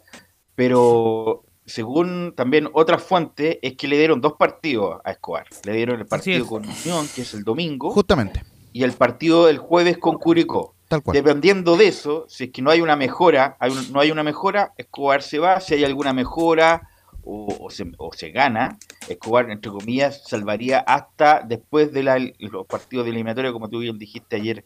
pero 0.55 1.45
según 1.65 2.35
también 2.37 2.69
otras 2.75 3.03
fuentes, 3.03 3.57
es 3.63 3.75
que 3.77 3.89
le 3.89 3.97
dieron 3.97 4.21
dos 4.21 4.35
partidos 4.39 5.01
a 5.05 5.13
Escobar. 5.13 5.47
Le 5.65 5.73
dieron 5.73 5.99
el 5.99 6.07
partido 6.07 6.47
con 6.47 6.63
Unión, 6.69 7.09
que 7.15 7.23
es 7.23 7.33
el 7.33 7.43
domingo, 7.43 7.91
Justamente, 7.91 8.43
y 8.73 8.85
el 8.85 8.93
partido 8.93 9.49
el 9.49 9.59
jueves 9.59 9.99
con 9.99 10.17
Curicó. 10.19 10.75
tal 10.89 11.03
cual. 11.03 11.15
Dependiendo 11.17 11.77
de 11.77 11.89
eso, 11.89 12.27
si 12.29 12.45
es 12.45 12.51
que 12.51 12.63
no 12.63 12.71
hay 12.71 12.81
una 12.81 12.97
mejora, 12.97 13.57
hay 13.61 13.71
un- 13.73 13.93
no 13.93 14.01
hay 14.01 14.11
una 14.11 14.23
mejora, 14.23 14.73
Escobar 14.77 15.23
se 15.23 15.39
va, 15.39 15.61
si 15.61 15.75
hay 15.75 15.85
alguna 15.85 16.13
mejora 16.13 16.89
o, 17.23 17.57
o 17.61 17.71
se, 17.71 17.85
o 17.99 18.13
se 18.13 18.31
gana, 18.31 18.79
Escobar, 19.09 19.51
entre 19.51 19.71
comillas, 19.71 20.23
salvaría 20.27 20.79
hasta 20.81 21.43
después 21.47 21.93
de 21.93 22.03
la- 22.03 22.19
los 22.39 22.67
partidos 22.67 23.05
de 23.05 23.11
eliminatoria, 23.11 23.53
como 23.53 23.69
tú 23.69 23.79
bien 23.81 23.99
dijiste 23.99 24.37
ayer, 24.37 24.65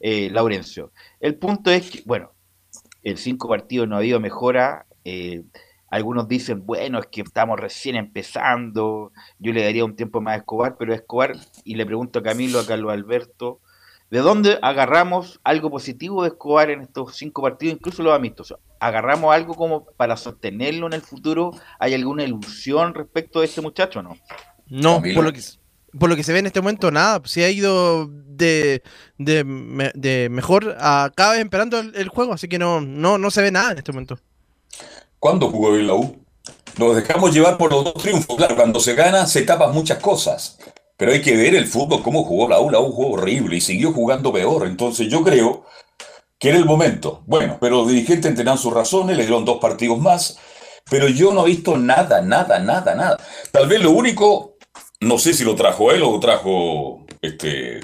eh, 0.00 0.30
Laurencio. 0.30 0.92
El 1.20 1.34
punto 1.36 1.70
es 1.70 1.90
que, 1.90 2.02
bueno, 2.06 2.32
en 3.02 3.16
cinco 3.16 3.48
partidos 3.48 3.88
no 3.88 3.96
ha 3.96 3.98
habido 3.98 4.20
mejora. 4.20 4.86
eh, 5.08 5.44
algunos 5.96 6.28
dicen, 6.28 6.64
bueno, 6.64 6.98
es 7.00 7.06
que 7.06 7.22
estamos 7.22 7.58
recién 7.58 7.96
empezando, 7.96 9.12
yo 9.38 9.52
le 9.52 9.64
daría 9.64 9.84
un 9.84 9.96
tiempo 9.96 10.20
más 10.20 10.34
a 10.34 10.36
Escobar, 10.38 10.76
pero 10.78 10.94
Escobar, 10.94 11.34
y 11.64 11.74
le 11.74 11.86
pregunto 11.86 12.18
a 12.18 12.22
Camilo, 12.22 12.60
a 12.60 12.66
Carlos 12.66 12.92
Alberto, 12.92 13.60
¿de 14.10 14.18
dónde 14.18 14.58
agarramos 14.60 15.40
algo 15.42 15.70
positivo 15.70 16.22
de 16.22 16.28
Escobar 16.28 16.70
en 16.70 16.82
estos 16.82 17.16
cinco 17.16 17.40
partidos, 17.40 17.76
incluso 17.76 18.02
los 18.02 18.14
amistosos? 18.14 18.58
¿Agarramos 18.78 19.34
algo 19.34 19.54
como 19.54 19.86
para 19.96 20.18
sostenerlo 20.18 20.86
en 20.86 20.92
el 20.92 21.00
futuro? 21.00 21.52
¿Hay 21.78 21.94
alguna 21.94 22.24
ilusión 22.24 22.92
respecto 22.92 23.40
de 23.40 23.46
este 23.46 23.62
muchacho 23.62 24.00
o 24.00 24.02
no? 24.02 24.16
No, 24.68 24.96
Camilo. 24.96 25.14
por 25.14 25.24
lo, 25.24 25.32
que, 25.32 25.40
por 25.98 26.10
lo 26.10 26.16
que 26.16 26.24
se 26.24 26.34
ve 26.34 26.40
en 26.40 26.46
este 26.46 26.60
momento, 26.60 26.90
nada. 26.90 27.22
Se 27.24 27.42
ha 27.42 27.50
ido 27.50 28.06
de, 28.06 28.82
de, 29.16 29.92
de 29.94 30.28
mejor 30.30 30.76
a 30.78 31.10
cada 31.16 31.32
vez 31.32 31.40
esperando 31.40 31.80
el, 31.80 31.96
el 31.96 32.08
juego, 32.08 32.34
así 32.34 32.48
que 32.48 32.58
no, 32.58 32.82
no, 32.82 33.16
no 33.16 33.30
se 33.30 33.40
ve 33.40 33.50
nada 33.50 33.72
en 33.72 33.78
este 33.78 33.92
momento. 33.92 34.18
¿Cuándo 35.26 35.50
jugó 35.50 35.72
bien 35.72 35.88
la 35.88 35.94
U? 35.94 36.24
Nos 36.78 36.94
dejamos 36.94 37.34
llevar 37.34 37.58
por 37.58 37.72
los 37.72 37.82
dos 37.82 37.94
triunfos. 37.94 38.36
Claro, 38.36 38.54
cuando 38.54 38.78
se 38.78 38.94
gana 38.94 39.26
se 39.26 39.42
tapan 39.42 39.72
muchas 39.74 39.98
cosas. 39.98 40.56
Pero 40.96 41.10
hay 41.10 41.20
que 41.20 41.36
ver 41.36 41.56
el 41.56 41.66
fútbol, 41.66 42.00
cómo 42.00 42.22
jugó 42.22 42.48
la 42.48 42.60
U. 42.60 42.70
La 42.70 42.78
U 42.78 42.92
jugó 42.92 43.14
horrible 43.14 43.56
y 43.56 43.60
siguió 43.60 43.92
jugando 43.92 44.32
peor. 44.32 44.68
Entonces 44.68 45.08
yo 45.08 45.24
creo 45.24 45.64
que 46.38 46.50
era 46.50 46.58
el 46.58 46.64
momento. 46.64 47.24
Bueno, 47.26 47.58
pero 47.60 47.78
los 47.78 47.88
dirigentes 47.88 48.36
tendrán 48.36 48.56
sus 48.56 48.72
razones, 48.72 49.16
le 49.16 49.24
dieron 49.24 49.44
dos 49.44 49.58
partidos 49.58 49.98
más. 49.98 50.38
Pero 50.88 51.08
yo 51.08 51.34
no 51.34 51.44
he 51.44 51.50
visto 51.50 51.76
nada, 51.76 52.22
nada, 52.22 52.60
nada, 52.60 52.94
nada. 52.94 53.16
Tal 53.50 53.66
vez 53.66 53.82
lo 53.82 53.90
único, 53.90 54.54
no 55.00 55.18
sé 55.18 55.34
si 55.34 55.42
lo 55.42 55.56
trajo 55.56 55.90
él 55.90 56.04
o 56.04 56.12
lo 56.12 56.20
trajo 56.20 57.04
este, 57.20 57.80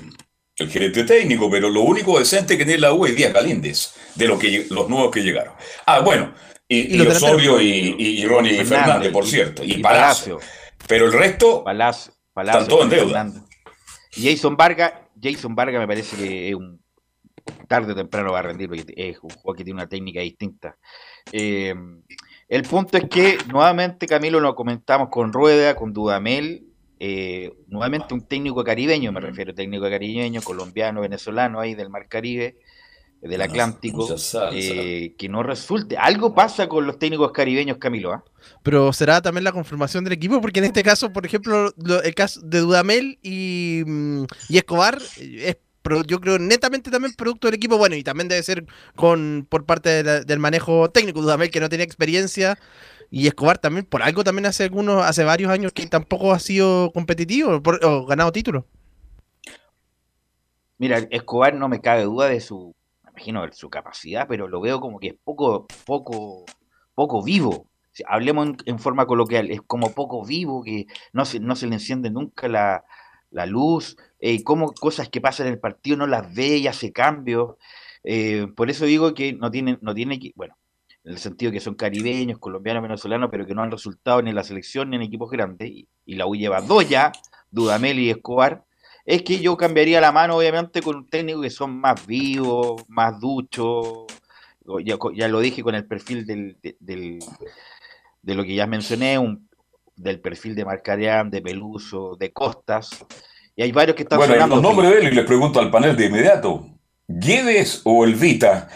el 0.54 0.70
gerente 0.70 1.02
técnico, 1.02 1.50
pero 1.50 1.70
lo 1.70 1.80
único 1.80 2.20
decente 2.20 2.56
que 2.56 2.64
tiene 2.64 2.82
la 2.82 2.92
U 2.92 3.04
es 3.04 3.16
Díaz 3.16 3.32
Galíndez, 3.32 3.94
de 4.14 4.28
lo 4.28 4.38
que, 4.38 4.68
los 4.70 4.88
nuevos 4.88 5.10
que 5.10 5.24
llegaron. 5.24 5.54
Ah, 5.86 5.98
bueno, 6.02 6.32
y, 6.72 6.80
Y 6.80 6.94
y 6.94 6.98
los 6.98 7.16
Osorio 7.16 7.60
y, 7.60 7.94
y 7.98 8.26
Ronnie 8.26 8.50
Fernández, 8.56 8.84
Fernández, 8.84 9.12
por 9.12 9.26
cierto, 9.26 9.62
y, 9.64 9.82
Palacio. 9.82 10.38
Pero 10.86 11.06
el 11.06 11.12
resto, 11.12 11.62
Palacio, 11.64 12.12
Palacio 12.32 12.60
Están 12.60 12.70
todos 12.70 12.84
en 12.84 12.90
deuda. 12.90 13.06
Fernández. 13.06 13.42
Y 14.16 14.30
Jason 14.30 14.56
Vargas, 14.56 14.92
Jason 15.20 15.54
Vargas 15.54 15.80
me 15.80 15.86
parece 15.86 16.16
que 16.16 16.48
es 16.48 16.54
un 16.54 16.82
tarde 17.68 17.92
o 17.92 17.94
temprano 17.94 18.32
va 18.32 18.40
a 18.40 18.42
rendir 18.42 18.68
porque 18.68 18.84
es 18.96 19.18
un 19.22 19.30
jugador 19.30 19.56
que 19.56 19.64
tiene 19.64 19.80
una 19.80 19.88
técnica 19.88 20.20
distinta. 20.20 20.76
Eh, 21.32 21.74
el 22.48 22.62
punto 22.64 22.98
es 22.98 23.04
que 23.08 23.38
nuevamente 23.50 24.06
Camilo 24.06 24.38
lo 24.40 24.54
comentamos 24.54 25.08
con 25.08 25.32
Rueda, 25.32 25.74
con 25.74 25.92
Dudamel, 25.92 26.66
eh, 26.98 27.52
nuevamente 27.66 28.14
un 28.14 28.26
técnico 28.28 28.62
caribeño, 28.62 29.10
me 29.10 29.20
refiero 29.20 29.54
técnico 29.54 29.88
caribeño, 29.88 30.40
colombiano, 30.42 31.00
venezolano 31.00 31.60
ahí 31.60 31.74
del 31.74 31.90
Mar 31.90 32.08
Caribe, 32.08 32.58
del 33.22 33.30
Mucha- 33.40 33.44
Atlántico, 33.44 34.08
eh, 34.52 35.14
que 35.16 35.28
no 35.28 35.42
resulte. 35.42 35.96
Algo 35.96 36.34
pasa 36.34 36.68
con 36.68 36.86
los 36.86 36.98
técnicos 36.98 37.30
caribeños, 37.32 37.78
Camilo, 37.78 38.12
¿ah? 38.12 38.24
Pero 38.64 38.92
será 38.92 39.22
también 39.22 39.44
la 39.44 39.52
conformación 39.52 40.02
del 40.04 40.12
equipo, 40.14 40.40
porque 40.40 40.58
en 40.58 40.66
este 40.66 40.82
caso, 40.82 41.12
por 41.12 41.24
ejemplo, 41.24 41.72
lo- 41.76 42.02
el 42.02 42.14
caso 42.14 42.40
de 42.42 42.58
Dudamel 42.58 43.18
y, 43.22 43.84
mm, 43.86 44.24
y 44.48 44.58
Escobar 44.58 44.98
eh, 45.20 45.50
es, 45.50 45.56
pro- 45.82 46.02
yo 46.04 46.20
creo, 46.20 46.38
netamente 46.38 46.90
también 46.90 47.14
producto 47.14 47.46
del 47.46 47.54
equipo. 47.54 47.78
Bueno, 47.78 47.94
y 47.96 48.02
también 48.02 48.26
debe 48.28 48.42
ser 48.42 48.66
con 48.96 49.46
por 49.48 49.64
parte 49.66 49.88
de 49.88 50.02
la- 50.04 50.20
del 50.22 50.38
manejo 50.40 50.90
técnico. 50.90 51.22
Dudamel 51.22 51.50
que 51.50 51.60
no 51.60 51.68
tenía 51.68 51.84
experiencia. 51.84 52.58
Y 53.14 53.26
Escobar 53.26 53.58
también, 53.58 53.84
por 53.84 54.02
algo 54.02 54.24
también 54.24 54.46
hace 54.46 54.64
algunos, 54.64 55.04
hace 55.04 55.22
varios 55.22 55.50
años 55.52 55.70
que 55.72 55.86
tampoco 55.86 56.32
ha 56.32 56.38
sido 56.40 56.90
competitivo 56.92 57.62
por- 57.62 57.84
o 57.84 58.06
ganado 58.06 58.32
títulos. 58.32 58.64
Mira, 60.78 60.98
Escobar 61.10 61.54
no 61.54 61.68
me 61.68 61.80
cabe 61.80 62.04
duda 62.04 62.28
de 62.28 62.40
su, 62.40 62.74
imagino, 63.30 63.52
su 63.52 63.70
capacidad, 63.70 64.26
pero 64.28 64.48
lo 64.48 64.60
veo 64.60 64.80
como 64.80 64.98
que 64.98 65.08
es 65.08 65.14
poco, 65.22 65.66
poco, 65.86 66.44
poco 66.94 67.22
vivo. 67.22 67.68
Hablemos 68.06 68.48
en, 68.48 68.56
en 68.66 68.78
forma 68.78 69.06
coloquial, 69.06 69.50
es 69.50 69.60
como 69.62 69.92
poco 69.92 70.24
vivo, 70.24 70.62
que 70.62 70.86
no 71.12 71.24
se, 71.24 71.40
no 71.40 71.54
se 71.54 71.66
le 71.66 71.74
enciende 71.74 72.10
nunca 72.10 72.48
la, 72.48 72.84
la 73.30 73.46
luz, 73.46 73.96
eh, 74.18 74.42
cómo 74.42 74.72
cosas 74.72 75.08
que 75.08 75.20
pasan 75.20 75.46
en 75.46 75.54
el 75.54 75.60
partido 75.60 75.96
no 75.96 76.06
las 76.06 76.34
ve 76.34 76.58
y 76.58 76.66
hace 76.66 76.92
cambios. 76.92 77.56
Eh, 78.04 78.48
por 78.56 78.70
eso 78.70 78.84
digo 78.86 79.14
que 79.14 79.32
no 79.32 79.50
tiene, 79.50 79.78
no 79.80 79.94
tiene 79.94 80.18
que, 80.18 80.32
bueno, 80.34 80.56
en 81.04 81.12
el 81.12 81.18
sentido 81.18 81.52
que 81.52 81.60
son 81.60 81.74
caribeños, 81.74 82.38
colombianos, 82.38 82.82
venezolanos, 82.82 83.28
pero 83.30 83.46
que 83.46 83.54
no 83.54 83.62
han 83.62 83.70
resultado 83.70 84.22
ni 84.22 84.30
en 84.30 84.36
la 84.36 84.44
selección 84.44 84.90
ni 84.90 84.96
en 84.96 85.02
equipos 85.02 85.30
grandes, 85.30 85.68
y, 85.68 85.88
y 86.04 86.14
la 86.14 86.26
U 86.26 86.34
lleva 86.34 86.60
dos 86.60 86.88
ya, 86.88 87.12
Dudamel 87.50 87.98
y 87.98 88.10
Escobar, 88.10 88.64
es 89.04 89.22
que 89.22 89.38
yo 89.40 89.56
cambiaría 89.56 90.00
la 90.00 90.12
mano, 90.12 90.36
obviamente, 90.36 90.80
con 90.82 90.96
un 90.96 91.08
técnico 91.08 91.40
que 91.42 91.50
son 91.50 91.78
más 91.80 92.06
vivos, 92.06 92.82
más 92.88 93.18
duchos, 93.20 94.06
ya, 94.84 94.96
ya 95.14 95.28
lo 95.28 95.40
dije 95.40 95.62
con 95.62 95.74
el 95.74 95.86
perfil 95.86 96.24
del, 96.24 96.56
de, 96.62 96.76
del, 96.80 97.18
de 98.22 98.34
lo 98.34 98.44
que 98.44 98.54
ya 98.54 98.66
mencioné, 98.66 99.18
un, 99.18 99.48
del 99.96 100.20
perfil 100.20 100.54
de 100.54 100.64
Marcarián, 100.64 101.30
de 101.30 101.42
Peluso, 101.42 102.16
de 102.18 102.32
Costas, 102.32 103.04
y 103.56 103.62
hay 103.62 103.72
varios 103.72 103.96
que 103.96 104.04
están 104.04 104.18
bueno, 104.18 104.34
sonando. 104.34 104.56
los 104.56 104.62
nombres 104.62 104.90
de 104.90 104.98
él 105.00 105.12
y 105.12 105.16
les 105.16 105.26
pregunto 105.26 105.60
al 105.60 105.70
panel 105.70 105.96
de 105.96 106.06
inmediato, 106.06 106.68
¿Guedes 107.08 107.82
o 107.84 108.04
el 108.04 108.14
Vita? 108.14 108.68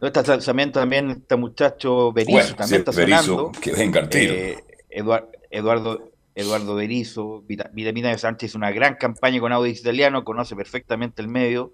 No, 0.00 0.06
está, 0.06 0.22
también, 0.38 0.72
también 0.72 1.10
este 1.10 1.36
muchacho 1.36 2.12
Berizzo 2.12 2.32
Bueno, 2.32 2.48
también 2.56 2.68
sí, 2.68 2.90
está 2.90 2.90
Berizzo, 2.92 3.24
sonando. 3.24 3.52
que 3.60 3.72
venga 3.72 4.00
al 4.00 4.08
tiro. 4.08 4.34
Eh, 4.34 4.64
Eduard- 4.90 5.28
Eduardo, 5.50 6.10
Eduardo 6.36 6.74
Berizzo, 6.76 7.42
Vita- 7.48 7.70
Vitamina 7.72 8.10
de 8.10 8.18
Sánchez 8.18 8.50
hizo 8.50 8.58
una 8.58 8.70
gran 8.70 8.94
campaña 8.94 9.40
con 9.40 9.52
Audix 9.52 9.80
Italiano, 9.80 10.22
conoce 10.22 10.54
perfectamente 10.54 11.20
el 11.22 11.28
medio. 11.28 11.72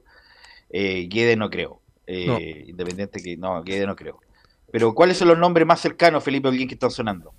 Eh, 0.70 1.08
Guede 1.10 1.36
no 1.36 1.50
creo. 1.50 1.80
Eh, 2.06 2.26
No. 2.26 2.38
Independiente 2.40 3.22
que 3.22 3.36
no, 3.36 3.62
Guede 3.62 3.86
no 3.86 3.94
creo. 3.96 4.20
Pero 4.70 4.94
¿cuáles 4.94 5.18
son 5.18 5.28
los 5.28 5.38
nombres 5.38 5.66
más 5.66 5.80
cercanos, 5.80 6.24
Felipe 6.24 6.48
Holguín, 6.48 6.66
que 6.68 6.74
están 6.74 6.90
sonando? 6.90 7.34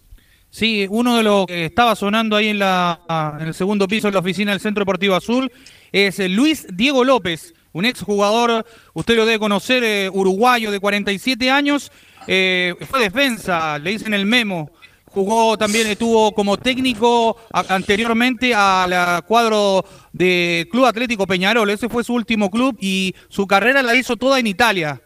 Sí, 0.51 0.85
uno 0.89 1.17
de 1.17 1.23
los 1.23 1.47
que 1.47 1.65
estaba 1.65 1.95
sonando 1.95 2.35
ahí 2.35 2.49
en, 2.49 2.59
la, 2.59 2.99
en 3.39 3.47
el 3.47 3.53
segundo 3.55 3.87
piso 3.87 4.07
de 4.07 4.13
la 4.13 4.19
oficina 4.19 4.51
del 4.51 4.59
Centro 4.59 4.81
Deportivo 4.81 5.15
Azul 5.15 5.51
es 5.91 6.19
eh, 6.19 6.29
Luis 6.29 6.67
Diego 6.71 7.03
López, 7.03 7.55
un 7.71 7.85
exjugador, 7.85 8.63
usted 8.93 9.15
lo 9.15 9.25
debe 9.25 9.39
conocer, 9.39 9.83
eh, 9.83 10.09
uruguayo 10.13 10.69
de 10.69 10.79
47 10.79 11.49
años, 11.49 11.91
eh, 12.27 12.75
fue 12.87 12.99
defensa, 12.99 13.79
le 13.79 13.89
dicen 13.91 14.13
el 14.13 14.27
memo, 14.27 14.69
jugó 15.13 15.57
también, 15.57 15.87
estuvo 15.87 16.31
como 16.33 16.57
técnico 16.57 17.37
a- 17.53 17.75
anteriormente 17.75 18.53
al 18.53 19.23
cuadro 19.25 19.85
de 20.11 20.67
Club 20.71 20.85
Atlético 20.85 21.27
Peñarol, 21.27 21.69
ese 21.69 21.87
fue 21.89 22.03
su 22.03 22.13
último 22.13 22.49
club 22.49 22.75
y 22.81 23.13
su 23.29 23.45
carrera 23.47 23.81
la 23.83 23.95
hizo 23.95 24.15
toda 24.17 24.39
en 24.39 24.47
Italia. 24.47 25.01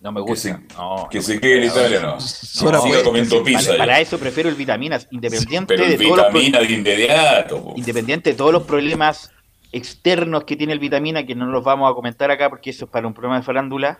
No 0.00 0.12
me 0.12 0.20
Que 0.20 0.30
gusta. 0.30 0.48
se, 0.68 0.74
No, 0.76 1.08
que 1.10 1.18
no 1.18 1.24
se 1.24 1.40
quede 1.40 1.58
en. 1.58 1.64
Italia, 1.70 2.00
no. 2.02 2.18
Comiendo 3.04 3.42
Para, 3.42 3.44
pizza. 3.44 3.76
para 3.78 3.94
ya. 3.94 4.00
eso 4.00 4.18
prefiero 4.18 4.50
el 4.50 4.54
vitaminas, 4.54 5.08
independiente 5.10 5.74
Pero 5.74 5.84
el 5.84 5.96
de 5.96 6.04
todos 6.04 6.16
los 6.18 6.32
vitamina 6.32 6.58
de 6.60 6.72
inmediato. 6.74 7.62
po. 7.64 7.72
independiente 7.76 8.30
de 8.30 8.36
todos 8.36 8.52
los 8.52 8.64
problemas 8.64 9.30
externos 9.72 10.44
que 10.44 10.56
tiene 10.56 10.72
el 10.74 10.78
vitamina, 10.78 11.24
que 11.24 11.34
no 11.34 11.46
los 11.46 11.64
vamos 11.64 11.90
a 11.90 11.94
comentar 11.94 12.30
acá 12.30 12.50
porque 12.50 12.70
eso 12.70 12.84
es 12.84 12.90
para 12.90 13.06
un 13.06 13.14
programa 13.14 13.38
de 13.38 13.44
farándula, 13.46 13.98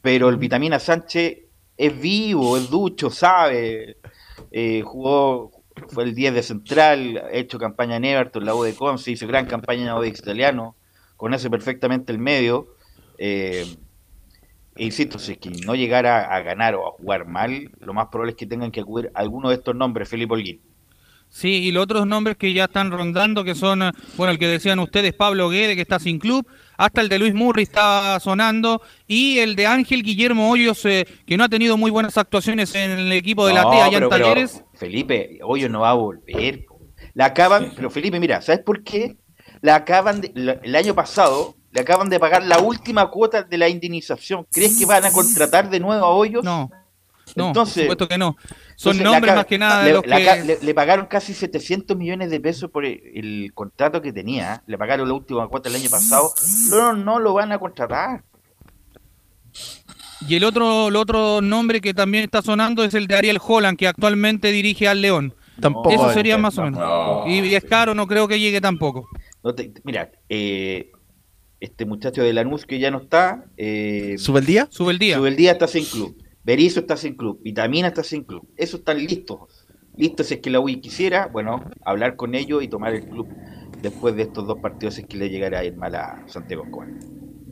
pero 0.00 0.28
el 0.30 0.36
vitamina 0.38 0.78
Sánchez 0.78 1.38
es 1.76 2.00
vivo, 2.00 2.56
es 2.56 2.70
ducho, 2.70 3.10
sabe, 3.10 3.98
eh, 4.50 4.82
jugó, 4.82 5.50
fue 5.88 6.04
el 6.04 6.14
10 6.14 6.34
de 6.34 6.42
central, 6.42 7.22
ha 7.24 7.36
hecho 7.36 7.58
campaña 7.58 7.96
en 7.96 8.04
Everton, 8.04 8.44
la 8.44 8.54
U 8.54 8.62
de 8.62 8.74
Conce, 8.74 9.10
hizo 9.10 9.26
gran 9.26 9.46
campaña 9.46 9.82
en 9.82 9.88
Audix 9.88 10.20
Italiano, 10.20 10.74
conoce 11.16 11.50
perfectamente 11.50 12.12
el 12.12 12.18
medio, 12.18 12.68
eh, 13.18 13.66
e 14.76 14.84
insisto, 14.84 15.18
si 15.18 15.32
es 15.32 15.38
que 15.38 15.50
no 15.50 15.74
llegara 15.74 16.34
a 16.34 16.40
ganar 16.40 16.74
o 16.74 16.86
a 16.86 16.90
jugar 16.92 17.26
mal, 17.26 17.70
lo 17.80 17.94
más 17.94 18.08
probable 18.08 18.32
es 18.32 18.36
que 18.36 18.46
tengan 18.46 18.70
que 18.70 18.80
acudir 18.80 19.10
alguno 19.14 19.48
de 19.48 19.56
estos 19.56 19.74
nombres, 19.74 20.08
Felipe 20.08 20.34
Holguín. 20.34 20.60
Sí, 21.28 21.48
y 21.48 21.72
los 21.72 21.84
otros 21.84 22.06
nombres 22.06 22.36
que 22.36 22.52
ya 22.52 22.64
están 22.64 22.90
rondando, 22.90 23.42
que 23.42 23.54
son, 23.54 23.82
eh, 23.82 23.92
bueno, 24.16 24.32
el 24.32 24.38
que 24.38 24.46
decían 24.46 24.78
ustedes, 24.78 25.12
Pablo 25.12 25.48
Guede, 25.48 25.74
que 25.74 25.82
está 25.82 25.98
sin 25.98 26.18
club, 26.18 26.46
hasta 26.76 27.00
el 27.00 27.08
de 27.08 27.18
Luis 27.18 27.34
Murri 27.34 27.62
está 27.62 28.18
sonando, 28.20 28.82
y 29.06 29.38
el 29.38 29.56
de 29.56 29.66
Ángel 29.66 30.02
Guillermo 30.02 30.50
Hoyos, 30.50 30.84
eh, 30.84 31.06
que 31.26 31.36
no 31.36 31.44
ha 31.44 31.48
tenido 31.48 31.76
muy 31.76 31.90
buenas 31.90 32.16
actuaciones 32.18 32.74
en 32.74 32.90
el 32.92 33.12
equipo 33.12 33.46
de 33.46 33.54
la 33.54 33.62
TEA 33.70 33.84
allá 33.86 33.96
pero- 33.98 34.06
en 34.06 34.10
pero, 34.10 34.24
Talleres. 34.24 34.64
Felipe, 34.74 35.38
Hoyo 35.42 35.68
no 35.68 35.80
va 35.80 35.90
a 35.90 35.94
volver. 35.94 36.64
La 37.14 37.26
acaban, 37.26 37.72
pero 37.74 37.90
Felipe, 37.90 38.20
mira, 38.20 38.40
¿sabes 38.42 38.60
por 38.62 38.82
qué? 38.84 39.16
La 39.62 39.76
acaban 39.76 40.20
de- 40.20 40.32
la- 40.34 40.60
el 40.62 40.76
año 40.76 40.94
pasado 40.94 41.54
le 41.72 41.80
acaban 41.80 42.08
de 42.08 42.18
pagar 42.20 42.42
la 42.44 42.58
última 42.58 43.10
cuota 43.10 43.42
de 43.42 43.58
la 43.58 43.68
indemnización. 43.68 44.46
¿Crees 44.52 44.78
que 44.78 44.86
van 44.86 45.04
a 45.04 45.10
contratar 45.12 45.68
de 45.70 45.80
nuevo 45.80 46.04
a 46.04 46.10
Hoyos? 46.10 46.44
No, 46.44 46.70
no, 47.36 47.48
Entonces- 47.48 47.74
por 47.74 47.82
supuesto 47.82 48.08
que 48.08 48.18
no. 48.18 48.36
Son 48.76 48.92
Entonces, 48.92 49.04
nombres 49.04 49.34
más 49.36 49.46
que 49.46 49.58
nada 49.58 49.80
de 49.82 49.88
le, 49.88 49.92
los 49.94 50.02
que... 50.02 50.44
le- 50.44 50.58
le 50.62 50.74
pagaron 50.74 51.06
casi 51.06 51.32
700 51.34 51.96
millones 51.96 52.30
de 52.30 52.40
pesos 52.40 52.70
por 52.70 52.84
el, 52.84 53.00
el 53.14 53.52
contrato 53.54 54.02
que 54.02 54.12
tenía. 54.12 54.54
¿eh? 54.56 54.60
Le 54.66 54.76
pagaron 54.78 55.06
la 55.08 55.14
última 55.14 55.46
cuota 55.48 55.68
el 55.68 55.76
año 55.76 55.88
pasado. 55.90 56.32
No, 56.70 56.92
no 56.94 57.18
lo 57.18 57.32
van 57.34 57.52
a 57.52 57.58
contratar. 57.58 58.24
Y 60.28 60.34
el 60.34 60.44
otro, 60.44 60.88
el 60.88 60.96
otro 60.96 61.40
nombre 61.40 61.80
que 61.80 61.94
también 61.94 62.24
está 62.24 62.42
sonando 62.42 62.82
es 62.84 62.94
el 62.94 63.06
de 63.06 63.16
Ariel 63.16 63.38
Holland, 63.40 63.78
que 63.78 63.86
actualmente 63.86 64.50
dirige 64.50 64.88
al 64.88 65.00
León. 65.00 65.34
Tampoco. 65.60 65.90
Eso 65.90 66.12
sería 66.12 66.36
más 66.36 66.58
o 66.58 66.62
menos. 66.64 66.80
No. 66.80 67.24
Y, 67.26 67.40
y 67.40 67.54
es 67.54 67.64
caro, 67.64 67.94
no 67.94 68.06
creo 68.06 68.26
que 68.28 68.38
llegue 68.40 68.60
tampoco. 68.60 69.08
No 69.42 69.54
te- 69.54 69.72
mira, 69.84 70.10
eh, 70.28 70.90
este 71.60 71.86
muchacho 71.86 72.22
de 72.22 72.32
Lanús 72.32 72.66
que 72.66 72.78
ya 72.78 72.90
no 72.90 72.98
está, 72.98 73.44
eh, 73.56 74.16
¿Sube 74.18 74.40
el 74.40 74.46
día? 74.46 74.68
Sube 74.70 74.92
el 74.92 74.98
día. 74.98 75.16
Subeldía 75.16 75.52
está 75.52 75.66
sin 75.66 75.84
club, 75.86 76.16
Berizzo 76.46 76.78
está 76.78 76.96
sin 76.96 77.14
club, 77.14 77.40
Vitamina 77.42 77.88
está 77.88 78.04
sin 78.04 78.22
club. 78.22 78.48
Esos 78.56 78.78
están 78.78 78.98
listos. 78.98 79.66
Listos 79.96 80.28
si 80.28 80.34
es 80.34 80.40
que 80.40 80.48
la 80.48 80.60
UI 80.60 80.76
quisiera, 80.76 81.26
bueno, 81.26 81.64
hablar 81.84 82.14
con 82.14 82.36
ellos 82.36 82.62
y 82.62 82.68
tomar 82.68 82.94
el 82.94 83.04
club 83.04 83.26
después 83.82 84.14
de 84.14 84.22
estos 84.22 84.46
dos 84.46 84.60
partidos 84.60 84.94
si 84.94 85.00
es 85.00 85.08
que 85.08 85.16
le 85.16 85.28
llegara 85.28 85.58
a 85.58 85.64
ir 85.64 85.74
mal 85.74 85.96
a 85.96 86.22
Santiago 86.28 86.62
Escobar. 86.62 86.88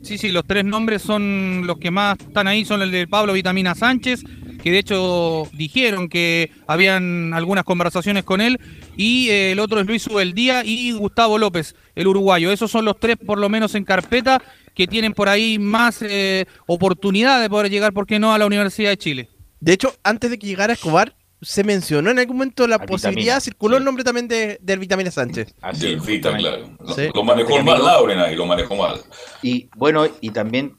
Sí, 0.01 0.17
sí, 0.17 0.31
los 0.31 0.45
tres 0.45 0.63
nombres 0.63 1.01
son 1.01 1.67
los 1.67 1.77
que 1.77 1.91
más 1.91 2.17
están 2.19 2.47
ahí, 2.47 2.63
son 2.63 2.81
el 2.83 2.91
de 2.91 3.05
Pablo 3.05 3.33
Vitamina 3.33 3.75
Sánchez, 3.75 4.23
que 4.63 4.71
de 4.71 4.79
hecho 4.79 5.49
dijeron 5.51 6.07
que 6.07 6.51
habían 6.65 7.33
algunas 7.33 7.65
conversaciones 7.65 8.23
con 8.23 8.39
él, 8.39 8.61
y 8.95 9.27
eh, 9.27 9.51
el 9.51 9.59
otro 9.59 9.81
es 9.81 9.87
Luis 9.87 10.07
Ubeldía 10.07 10.63
y 10.63 10.93
Gustavo 10.93 11.37
López, 11.37 11.75
el 11.95 12.07
uruguayo. 12.07 12.49
Esos 12.49 12.71
son 12.71 12.85
los 12.85 12.97
tres, 12.97 13.17
por 13.17 13.39
lo 13.39 13.49
menos 13.49 13.75
en 13.75 13.83
carpeta, 13.83 14.41
que 14.75 14.87
tienen 14.87 15.13
por 15.13 15.29
ahí 15.29 15.57
más 15.57 16.01
eh, 16.01 16.45
oportunidad 16.67 17.41
de 17.41 17.49
poder 17.49 17.71
llegar, 17.71 17.93
¿por 17.93 18.05
qué 18.05 18.19
no?, 18.19 18.33
a 18.33 18.37
la 18.37 18.45
Universidad 18.45 18.89
de 18.91 18.97
Chile. 18.97 19.29
De 19.59 19.73
hecho, 19.73 19.95
antes 20.03 20.29
de 20.29 20.37
que 20.37 20.45
llegara 20.47 20.73
Escobar, 20.73 21.15
se 21.41 21.63
mencionó 21.63 22.11
en 22.11 22.19
algún 22.19 22.37
momento 22.37 22.67
la 22.67 22.75
Al 22.77 22.85
posibilidad, 22.85 23.35
Vitamina, 23.35 23.39
circuló 23.41 23.75
sí. 23.75 23.79
el 23.79 23.85
nombre 23.85 24.03
también 24.03 24.27
de, 24.27 24.57
del 24.61 24.79
Vitamina 24.79 25.11
Sánchez. 25.11 25.53
Así, 25.61 25.87
Del 25.87 25.99
Vita, 26.01 26.31
justamente. 26.31 26.41
claro. 26.41 26.77
Lo, 26.79 26.93
Sí. 26.93 27.09
lo 27.13 27.23
manejó 27.23 27.61
mal 27.63 27.83
Lauren 27.83 28.19
ahí, 28.19 28.35
lo 28.35 28.45
manejó 28.45 28.75
mal. 28.75 29.01
Y 29.41 29.69
bueno, 29.75 30.07
y 30.21 30.31
también, 30.31 30.77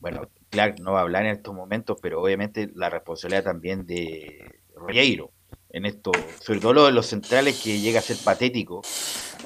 bueno, 0.00 0.22
claro, 0.50 0.74
no 0.80 0.92
va 0.92 1.00
a 1.00 1.02
hablar 1.02 1.26
en 1.26 1.32
estos 1.36 1.54
momentos, 1.54 1.98
pero 2.00 2.22
obviamente 2.22 2.70
la 2.74 2.88
responsabilidad 2.90 3.44
también 3.44 3.86
de 3.86 4.60
Rieiro 4.86 5.30
en 5.70 5.86
esto, 5.86 6.10
sobre 6.40 6.60
todo 6.60 6.72
lo 6.72 6.86
de 6.86 6.92
los 6.92 7.06
centrales 7.06 7.60
que 7.62 7.80
llega 7.80 8.00
a 8.00 8.02
ser 8.02 8.16
patético, 8.24 8.82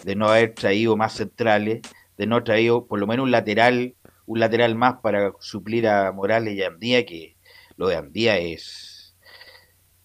de 0.05 0.15
no 0.17 0.29
haber 0.29 0.55
traído 0.55 0.97
más 0.97 1.15
centrales, 1.15 1.81
de 2.17 2.27
no 2.27 2.43
traído 2.45 2.87
por 2.87 2.99
lo 2.99 3.07
menos 3.07 3.25
un 3.25 3.31
lateral, 3.31 3.95
un 4.27 4.41
lateral 4.41 4.75
más 4.75 4.97
para 5.03 5.33
suplir 5.41 5.89
a 5.89 6.13
Morales 6.13 6.55
y 6.55 6.63
a 6.63 6.69
Andía, 6.69 7.05
que 7.07 7.37
lo 7.77 7.89
de 7.89 7.97
Andía 7.97 8.39
es 8.39 8.95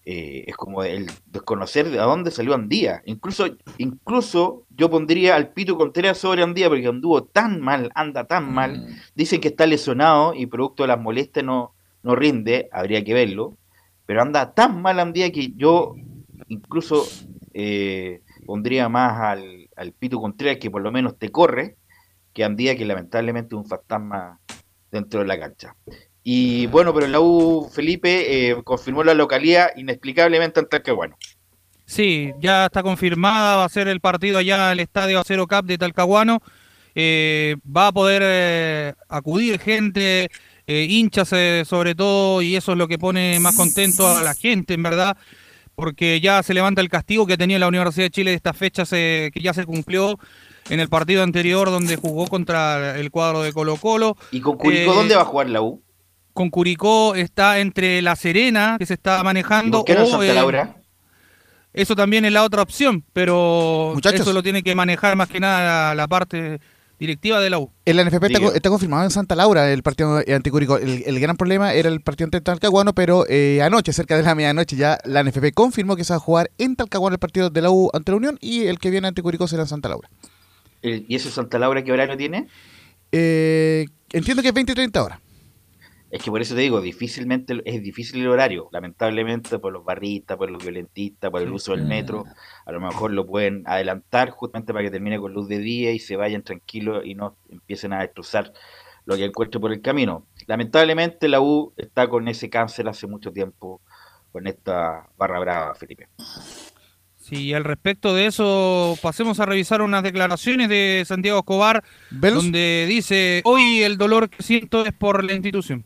eh, 0.06 0.44
es 0.48 0.56
como 0.56 0.82
el 0.82 1.06
desconocer 1.26 1.88
de 1.88 1.98
dónde 1.98 2.30
salió 2.30 2.54
Andía. 2.54 3.02
Incluso, 3.04 3.46
incluso 3.76 4.64
yo 4.70 4.90
pondría 4.90 5.36
al 5.36 5.52
Pito 5.52 5.76
Contreras 5.76 6.18
sobre 6.18 6.42
Andía 6.42 6.68
porque 6.68 6.86
anduvo 6.86 7.22
tan 7.22 7.60
mal, 7.60 7.92
anda 7.94 8.24
tan 8.24 8.52
mal. 8.52 8.78
Mm. 8.78 8.96
Dicen 9.14 9.40
que 9.40 9.48
está 9.48 9.66
lesionado 9.66 10.34
y 10.34 10.46
producto 10.46 10.82
de 10.82 10.88
las 10.88 11.00
molestias 11.00 11.44
no, 11.44 11.74
no 12.02 12.16
rinde, 12.16 12.68
habría 12.72 13.04
que 13.04 13.14
verlo. 13.14 13.56
Pero 14.06 14.22
anda 14.22 14.52
tan 14.52 14.80
mal 14.80 14.98
Andía 14.98 15.30
que 15.30 15.52
yo 15.54 15.94
incluso 16.48 17.06
eh, 17.52 18.22
pondría 18.46 18.88
más 18.88 19.20
al, 19.20 19.68
al 19.76 19.92
Pito 19.92 20.18
Contreras 20.18 20.56
que 20.56 20.70
por 20.70 20.82
lo 20.82 20.90
menos 20.90 21.18
te 21.18 21.30
corre 21.30 21.76
que 22.32 22.44
Andía 22.44 22.76
que 22.76 22.84
lamentablemente 22.84 23.54
un 23.54 23.66
fantasma 23.66 24.40
dentro 24.90 25.20
de 25.20 25.26
la 25.26 25.38
cancha. 25.38 25.74
Y 26.22 26.66
bueno, 26.66 26.92
pero 26.92 27.06
la 27.06 27.20
U 27.20 27.70
Felipe 27.72 28.50
eh, 28.50 28.56
confirmó 28.62 29.02
la 29.04 29.14
localidad 29.14 29.70
inexplicablemente 29.76 30.60
ante 30.60 30.92
bueno. 30.92 31.16
Sí, 31.86 32.32
ya 32.40 32.66
está 32.66 32.82
confirmada, 32.82 33.56
va 33.56 33.64
a 33.64 33.68
ser 33.68 33.88
el 33.88 34.00
partido 34.00 34.38
allá 34.38 34.66
en 34.66 34.72
el 34.72 34.80
Estadio 34.80 35.18
Acero 35.18 35.46
Cap 35.46 35.64
de 35.64 35.78
Talcahuano. 35.78 36.40
Eh, 36.94 37.56
va 37.64 37.88
a 37.88 37.92
poder 37.92 38.22
eh, 38.24 38.94
acudir 39.08 39.58
gente, 39.58 40.28
hinchas 40.66 41.28
sobre 41.66 41.96
todo, 41.96 42.42
y 42.42 42.54
eso 42.54 42.72
es 42.72 42.78
lo 42.78 42.86
que 42.86 42.98
pone 42.98 43.40
más 43.40 43.56
contento 43.56 44.06
a 44.06 44.22
la 44.22 44.34
gente, 44.34 44.74
en 44.74 44.84
verdad, 44.84 45.16
porque 45.74 46.20
ya 46.20 46.44
se 46.44 46.54
levanta 46.54 46.80
el 46.80 46.88
castigo 46.88 47.26
que 47.26 47.36
tenía 47.36 47.58
la 47.58 47.66
Universidad 47.66 48.06
de 48.06 48.10
Chile 48.10 48.30
de 48.30 48.36
estas 48.36 48.56
fechas 48.56 48.88
que 48.88 49.32
ya 49.34 49.52
se 49.52 49.66
cumplió. 49.66 50.16
En 50.70 50.80
el 50.80 50.88
partido 50.88 51.22
anterior 51.22 51.70
donde 51.70 51.96
jugó 51.96 52.26
contra 52.26 52.98
el 52.98 53.10
cuadro 53.10 53.42
de 53.42 53.52
Colo 53.52 53.76
Colo. 53.76 54.16
¿Y 54.30 54.40
con 54.40 54.56
Curicó 54.56 54.92
Eh, 54.92 54.94
dónde 54.94 55.16
va 55.16 55.22
a 55.22 55.26
jugar 55.26 55.50
la 55.50 55.62
U? 55.62 55.82
Con 56.32 56.48
Curicó 56.50 57.14
está 57.14 57.58
entre 57.58 58.00
La 58.02 58.16
Serena, 58.16 58.76
que 58.78 58.86
se 58.86 58.94
está 58.94 59.22
manejando. 59.22 59.78
¿Por 59.78 59.86
qué 59.86 59.94
no 59.94 60.00
en 60.00 60.06
o, 60.06 60.10
Santa 60.10 60.26
eh, 60.26 60.34
Laura? 60.34 60.76
Eso 61.72 61.94
también 61.94 62.24
es 62.24 62.32
la 62.32 62.42
otra 62.44 62.62
opción, 62.62 63.04
pero 63.12 63.92
Muchachos. 63.94 64.20
eso 64.20 64.32
lo 64.32 64.42
tiene 64.42 64.62
que 64.62 64.74
manejar 64.74 65.14
más 65.16 65.28
que 65.28 65.38
nada 65.38 65.88
la, 65.90 65.94
la 65.94 66.08
parte 66.08 66.60
directiva 66.98 67.40
de 67.40 67.48
la 67.48 67.58
U. 67.58 67.70
El 67.84 68.04
NFP 68.04 68.24
está, 68.24 68.46
está 68.56 68.68
confirmado 68.68 69.04
en 69.04 69.10
Santa 69.10 69.34
Laura 69.34 69.72
el 69.72 69.82
partido 69.82 70.20
anticúrico. 70.34 70.76
El, 70.76 71.02
el 71.06 71.18
gran 71.20 71.36
problema 71.36 71.72
era 71.72 71.88
el 71.88 72.00
partido 72.00 72.26
ante 72.26 72.40
Talcahuano, 72.40 72.92
pero 72.94 73.24
eh, 73.28 73.62
anoche, 73.62 73.92
cerca 73.92 74.16
de 74.16 74.22
la 74.22 74.34
medianoche, 74.34 74.76
ya 74.76 74.98
la 75.04 75.22
NFP 75.22 75.52
confirmó 75.54 75.96
que 75.96 76.04
se 76.04 76.12
va 76.12 76.18
a 76.18 76.20
jugar 76.20 76.50
en 76.58 76.76
Talcahuano 76.76 77.14
el 77.14 77.20
partido 77.20 77.50
de 77.50 77.62
la 77.62 77.70
U 77.70 77.88
ante 77.94 78.12
la 78.12 78.16
Unión 78.16 78.38
y 78.40 78.64
el 78.66 78.78
que 78.78 78.90
viene 78.90 79.08
ante 79.08 79.22
Curicó 79.22 79.48
será 79.48 79.62
en 79.62 79.68
Santa 79.68 79.88
Laura. 79.88 80.10
El- 80.82 81.04
¿Y 81.08 81.14
ese 81.16 81.30
Santa 81.30 81.58
Laura 81.58 81.82
qué 81.82 81.92
horario 81.92 82.16
tiene? 82.16 82.48
Eh, 83.12 83.86
entiendo 84.12 84.42
que 84.42 84.48
es 84.48 84.54
20 84.54 84.72
y 84.72 84.74
30 84.74 85.02
horas. 85.02 85.20
Es 86.10 86.22
que 86.24 86.30
por 86.32 86.42
eso 86.42 86.56
te 86.56 86.62
digo, 86.62 86.80
difícilmente 86.80 87.60
es 87.64 87.82
difícil 87.84 88.20
el 88.22 88.28
horario, 88.28 88.68
lamentablemente 88.72 89.60
por 89.60 89.72
los 89.72 89.84
barristas, 89.84 90.36
por 90.36 90.50
los 90.50 90.60
violentistas, 90.60 91.30
por 91.30 91.40
el 91.40 91.52
uso 91.52 91.70
del 91.70 91.82
metro, 91.86 92.24
a 92.66 92.72
lo 92.72 92.80
mejor 92.80 93.12
lo 93.12 93.24
pueden 93.26 93.62
adelantar 93.64 94.30
justamente 94.30 94.72
para 94.72 94.84
que 94.84 94.90
termine 94.90 95.20
con 95.20 95.32
luz 95.32 95.46
de 95.46 95.58
día 95.60 95.92
y 95.92 96.00
se 96.00 96.16
vayan 96.16 96.42
tranquilos 96.42 97.04
y 97.06 97.14
no 97.14 97.36
empiecen 97.48 97.92
a 97.92 98.00
destrozar 98.00 98.52
lo 99.04 99.14
que 99.14 99.24
encuentren 99.24 99.60
por 99.60 99.72
el 99.72 99.80
camino. 99.82 100.26
Lamentablemente 100.48 101.28
la 101.28 101.40
U 101.40 101.72
está 101.76 102.08
con 102.08 102.26
ese 102.26 102.50
cáncer 102.50 102.88
hace 102.88 103.06
mucho 103.06 103.32
tiempo, 103.32 103.80
con 104.32 104.48
esta 104.48 105.08
barra 105.16 105.38
brava, 105.38 105.74
Felipe. 105.76 106.08
Sí, 107.30 107.44
y 107.44 107.54
al 107.54 107.62
respecto 107.64 108.12
de 108.12 108.26
eso, 108.26 108.98
pasemos 109.00 109.38
a 109.40 109.46
revisar 109.46 109.82
unas 109.82 110.02
declaraciones 110.02 110.68
de 110.68 111.04
Santiago 111.06 111.38
Escobar, 111.38 111.84
¿Velos? 112.10 112.42
donde 112.42 112.86
dice, 112.88 113.40
hoy 113.44 113.82
el 113.84 113.96
dolor 113.96 114.28
que 114.28 114.42
siento 114.42 114.84
es 114.84 114.92
por 114.92 115.22
la 115.24 115.32
institución. 115.32 115.84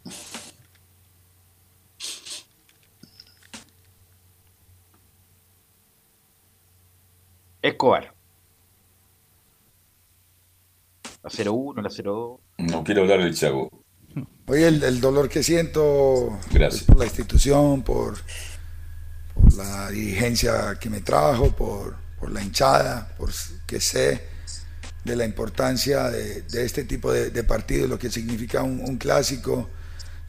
Escobar. 7.63 8.13
La 11.23 11.31
01, 11.53 11.81
la 11.83 11.89
02. 11.89 12.41
No 12.59 12.85
quiero 12.85 13.03
hablar 13.03 13.21
del 13.23 13.35
Chago. 13.35 13.71
Hoy 14.47 14.63
el, 14.63 14.83
el 14.83 15.01
dolor 15.01 15.29
que 15.31 15.43
siento 15.43 16.39
Gracias. 16.53 16.83
es 16.83 16.87
por 16.87 16.99
la 16.99 17.07
institución, 17.07 17.83
por, 17.83 18.17
por 18.19 18.25
la 19.57 19.91
dirigencia 19.91 20.77
que 20.81 20.91
me 20.91 21.01
trajo, 21.01 21.55
por, 21.55 21.97
por 22.19 22.31
la 22.31 22.43
hinchada, 22.43 23.15
por 23.17 23.31
que 23.67 23.81
sé 23.81 24.23
de 25.05 25.17
la 25.17 25.25
importancia 25.25 26.09
de, 26.11 26.45
este 26.53 26.85
tipo 26.85 27.13
de, 27.13 27.31
de 27.31 27.45
partidos, 27.45 27.89
lo 27.89 27.99
que 27.99 28.11
significa 28.11 28.63
un, 28.63 28.97
clásico, 28.97 29.69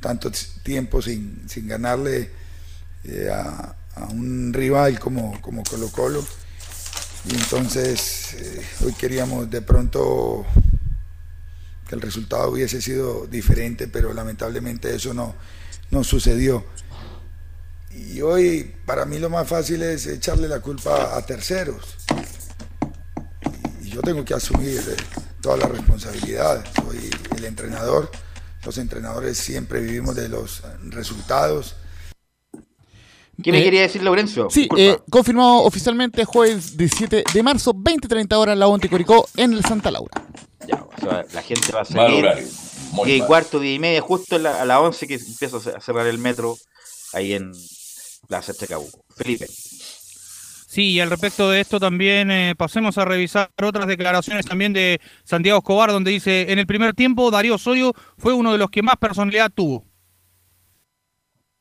tanto 0.02 0.32
tiempo 0.64 1.02
sin, 1.02 1.48
sin 1.48 1.68
ganarle 1.68 2.30
eh, 3.06 3.30
a, 3.32 3.76
a 3.96 4.06
un 4.06 4.52
rival 4.54 5.00
como, 5.00 5.40
como 5.42 5.64
Colo 5.64 5.90
Colo. 5.90 6.26
Y 7.28 7.36
entonces 7.36 8.34
eh, 8.34 8.62
hoy 8.84 8.94
queríamos 8.94 9.50
de 9.50 9.62
pronto 9.62 10.46
que 11.88 11.96
el 11.96 12.02
resultado 12.02 12.52
hubiese 12.52 12.82
sido 12.82 13.26
diferente, 13.28 13.88
pero 13.88 14.14
lamentablemente 14.14 14.94
eso 14.94 15.14
no, 15.14 15.36
no 15.92 16.04
sucedió. 16.04 16.66
Y 17.96 18.22
hoy 18.22 18.74
para 18.86 19.06
mí 19.06 19.20
lo 19.20 19.30
más 19.30 19.48
fácil 19.48 19.82
es 19.84 20.06
echarle 20.08 20.48
la 20.48 20.60
culpa 20.60 21.16
a 21.18 21.26
terceros. 21.26 21.96
Y 23.82 23.90
yo 23.90 24.02
tengo 24.02 24.24
que 24.26 24.34
asumir 24.34 24.80
eh, 24.80 24.96
toda 25.42 25.58
la 25.58 25.68
responsabilidad. 25.68 26.64
Soy 26.76 27.10
el 27.38 27.46
entrenador. 27.46 28.12
Los 28.66 28.78
entrenadores 28.78 29.38
siempre 29.38 29.80
vivimos 29.80 30.16
de 30.16 30.28
los 30.30 30.62
resultados. 30.86 31.76
¿Qué 33.44 33.52
me 33.52 33.60
Eh, 33.60 33.64
quería 33.64 33.82
decir 33.82 34.02
Laurencio? 34.02 34.48
Sí, 34.50 34.68
eh, 34.78 34.98
confirmado 35.10 35.64
oficialmente 35.64 36.24
jueves 36.26 36.76
17 36.78 37.24
de 37.34 37.44
marzo, 37.44 37.74
20-30 37.74 38.34
horas, 38.38 38.58
la 38.58 38.68
U 38.68 38.74
ante 38.74 38.90
Curicó 38.90 39.28
en 39.36 39.54
el 39.54 39.64
Santa 39.64 39.92
Laura. 39.92 40.14
Ya, 40.68 40.82
o 40.84 41.00
sea, 41.02 41.26
la 41.34 41.42
gente 41.44 41.72
va 41.74 41.82
a 41.82 41.86
salir. 41.86 42.24
horario. 42.26 42.48
Muy 42.92 43.10
10 43.12 43.24
y 43.24 43.28
cuarto, 43.28 43.60
10 43.60 43.76
y 43.76 43.80
media, 43.80 44.02
justo 44.02 44.38
a, 44.38 44.40
la- 44.40 44.62
a 44.62 44.66
las 44.66 44.80
11 44.80 45.06
que 45.08 45.16
empieza 45.16 45.58
a 45.58 45.82
cerrar 45.82 46.08
el 46.08 46.18
metro 46.18 46.58
ahí 47.14 47.34
en 47.34 47.52
Plaza 48.28 48.54
Chacabuco. 48.54 49.04
Felipe. 49.16 49.48
Sí, 49.48 50.92
y 50.92 51.00
al 51.00 51.10
respecto 51.10 51.50
de 51.50 51.62
esto 51.62 51.80
también 51.80 52.30
eh, 52.32 52.54
pasemos 52.58 52.98
a 52.98 53.06
revisar 53.06 53.50
otras 53.64 53.88
declaraciones 53.88 54.46
también 54.46 54.74
de 54.74 55.00
Santiago 55.24 55.60
Escobar, 55.60 55.92
donde 55.92 56.12
dice, 56.12 56.52
en 56.52 56.60
el 56.60 56.68
primer 56.68 56.94
tiempo 56.94 57.32
Darío 57.32 57.56
Osorio 57.56 57.94
fue 58.18 58.34
uno 58.34 58.52
de 58.52 58.58
los 58.58 58.70
que 58.70 58.82
más 58.84 58.98
personalidad 58.98 59.52
tuvo. 59.54 59.86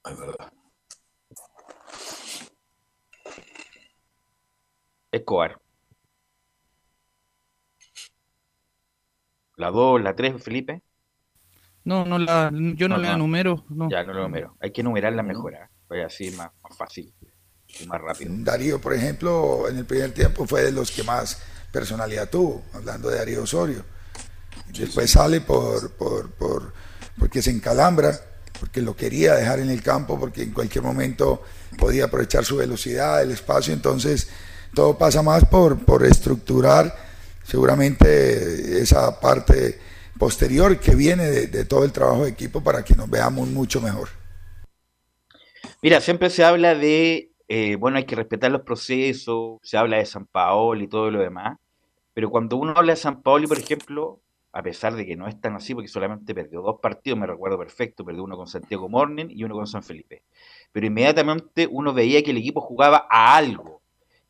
Es 0.05 0.19
verdad. 0.19 0.53
Escobar. 5.13 5.59
La 9.57 9.71
2, 9.71 10.03
la 10.03 10.17
3, 10.17 10.43
Felipe. 10.43 10.83
No, 11.85 12.05
no 12.05 12.19
la, 12.19 12.51
yo 12.53 12.89
no, 12.89 12.97
No, 12.97 13.03
le 13.03 13.09
no. 13.11 13.19
número. 13.19 13.65
No. 13.69 13.89
Ya, 13.91 14.03
no 14.05 14.13
lo 14.15 14.23
numero. 14.23 14.57
Hay 14.61 14.73
que 14.73 14.83
numerarla 14.83 15.23
mejor. 15.23 15.55
Pues 15.89 16.05
así 16.05 16.31
más, 16.33 16.51
más 16.63 16.77
fácil 16.77 17.13
y 17.81 17.87
más 17.87 18.01
rápido. 18.01 18.33
Darío, 18.39 18.81
por 18.81 18.95
ejemplo, 18.95 19.69
en 19.69 19.79
el 19.79 19.85
primer 19.85 20.13
tiempo 20.13 20.47
fue 20.47 20.63
de 20.63 20.73
los 20.73 20.91
que 20.91 21.03
más 21.03 21.39
personalidad 21.73 22.29
tuvo, 22.31 22.63
hablando 22.73 23.11
de 23.11 23.19
Darío 23.19 23.43
Osorio. 23.43 23.85
Después 24.69 25.11
sale 25.11 25.41
por, 25.41 25.93
por, 25.93 26.31
por, 26.33 26.73
porque 27.19 27.43
se 27.43 27.51
encalambra, 27.51 28.19
porque 28.59 28.81
lo 28.81 28.97
quería 28.97 29.35
dejar 29.35 29.59
en 29.61 29.71
el 29.71 29.83
campo, 29.83 30.19
porque 30.19 30.43
en 30.43 30.53
cualquier 30.53 30.85
momento 30.85 31.43
podía 31.79 32.07
aprovechar 32.07 32.45
su 32.45 32.57
velocidad, 32.57 33.23
el 33.23 33.33
espacio, 33.33 33.73
entonces 33.73 34.29
todo 34.73 34.97
pasa 34.97 35.23
más 35.23 35.45
por, 35.45 35.85
por 35.85 36.05
estructurar 36.05 36.95
seguramente 37.45 38.81
esa 38.81 39.21
parte 39.21 39.79
posterior 40.19 40.79
que 40.79 40.95
viene 40.95 41.27
de, 41.27 41.47
de 41.49 41.65
todo 41.65 41.85
el 41.85 41.93
trabajo 41.93 42.25
de 42.25 42.31
equipo 42.31 42.63
para 42.63 42.85
que 42.85 42.95
nos 42.95 43.11
veamos 43.11 43.49
mucho 43.49 43.81
mejor. 43.81 44.09
Mira, 45.85 46.01
siempre 46.01 46.31
se 46.31 46.43
habla 46.43 46.75
de, 46.75 47.31
eh, 47.47 47.77
bueno, 47.77 47.99
hay 47.99 48.07
que 48.07 48.17
respetar 48.17 48.51
los 48.51 48.63
procesos, 48.63 49.59
se 49.63 49.77
habla 49.77 49.99
de 49.99 50.07
San 50.07 50.25
Paolo 50.25 50.83
y 50.83 50.89
todo 50.89 51.11
lo 51.11 51.21
demás, 51.21 51.59
pero 52.15 52.31
cuando 52.31 52.57
uno 52.57 52.73
habla 52.75 52.95
de 52.95 52.97
San 52.97 53.21
Paolo, 53.21 53.47
por 53.49 53.59
ejemplo, 53.59 54.23
a 54.53 54.63
pesar 54.63 54.95
de 54.95 55.05
que 55.05 55.15
no 55.15 55.29
es 55.29 55.39
tan 55.43 55.57
así, 55.57 55.75
porque 55.75 55.89
solamente 55.89 56.35
perdió 56.35 56.63
dos 56.63 56.81
partidos, 56.81 57.19
me 57.19 57.27
recuerdo 57.27 57.59
perfecto, 57.59 58.03
perdió 58.03 58.25
uno 58.25 58.35
con 58.35 58.47
Santiago 58.47 58.89
Morning 58.89 59.27
y 59.29 59.45
uno 59.45 59.57
con 59.57 59.67
San 59.67 59.83
Felipe, 59.83 60.23
pero 60.73 60.87
inmediatamente 60.87 61.69
uno 61.71 61.93
veía 61.93 62.23
que 62.23 62.31
el 62.31 62.39
equipo 62.39 62.63
jugaba 62.63 63.07
a 63.11 63.37
algo, 63.37 63.74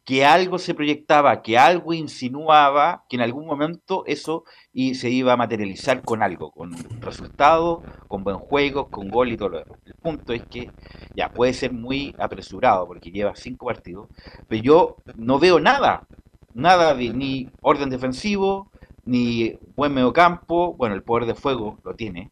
que 0.05 0.27
algo 0.27 0.59
se 0.59 0.75
proyectaba, 0.75 1.41
que 1.41 1.57
algo 1.57 1.95
insinuaba, 1.95 3.05
que 3.09 3.17
en 3.17 3.23
algún 3.23 3.47
momento 3.47 4.05
eso 4.07 4.45
y 4.73 4.97
se 4.97 5.09
iba 5.11 5.33
a 5.33 5.37
materializar 5.37 6.03
con 6.03 6.23
algo, 6.23 6.51
con 6.51 6.73
resultados, 7.01 7.83
con 8.07 8.23
buen 8.23 8.37
juego, 8.37 8.89
con 8.91 9.09
gol 9.09 9.33
y 9.33 9.37
todo 9.37 9.49
lo 9.51 9.59
demás. 9.61 9.79
El 9.87 9.95
punto 9.95 10.35
es 10.35 10.45
que 10.45 10.71
ya 11.17 11.31
puede 11.31 11.55
ser 11.55 11.73
muy 11.73 12.15
apresurado 12.19 12.87
porque 12.87 13.11
lleva 13.11 13.35
cinco 13.35 13.67
partidos, 13.67 14.09
pero 14.47 14.63
yo 14.63 14.97
no 15.17 15.39
veo 15.39 15.59
nada, 15.59 16.07
nada 16.53 16.95
de 16.95 17.11
ni 17.11 17.49
orden 17.63 17.89
defensivo, 17.89 18.71
ni 19.07 19.59
buen 19.75 19.95
mediocampo, 19.95 20.75
bueno, 20.75 20.95
el 20.95 21.03
poder 21.03 21.27
de 21.27 21.35
fuego 21.35 21.79
lo 21.83 21.95
tiene, 21.95 22.31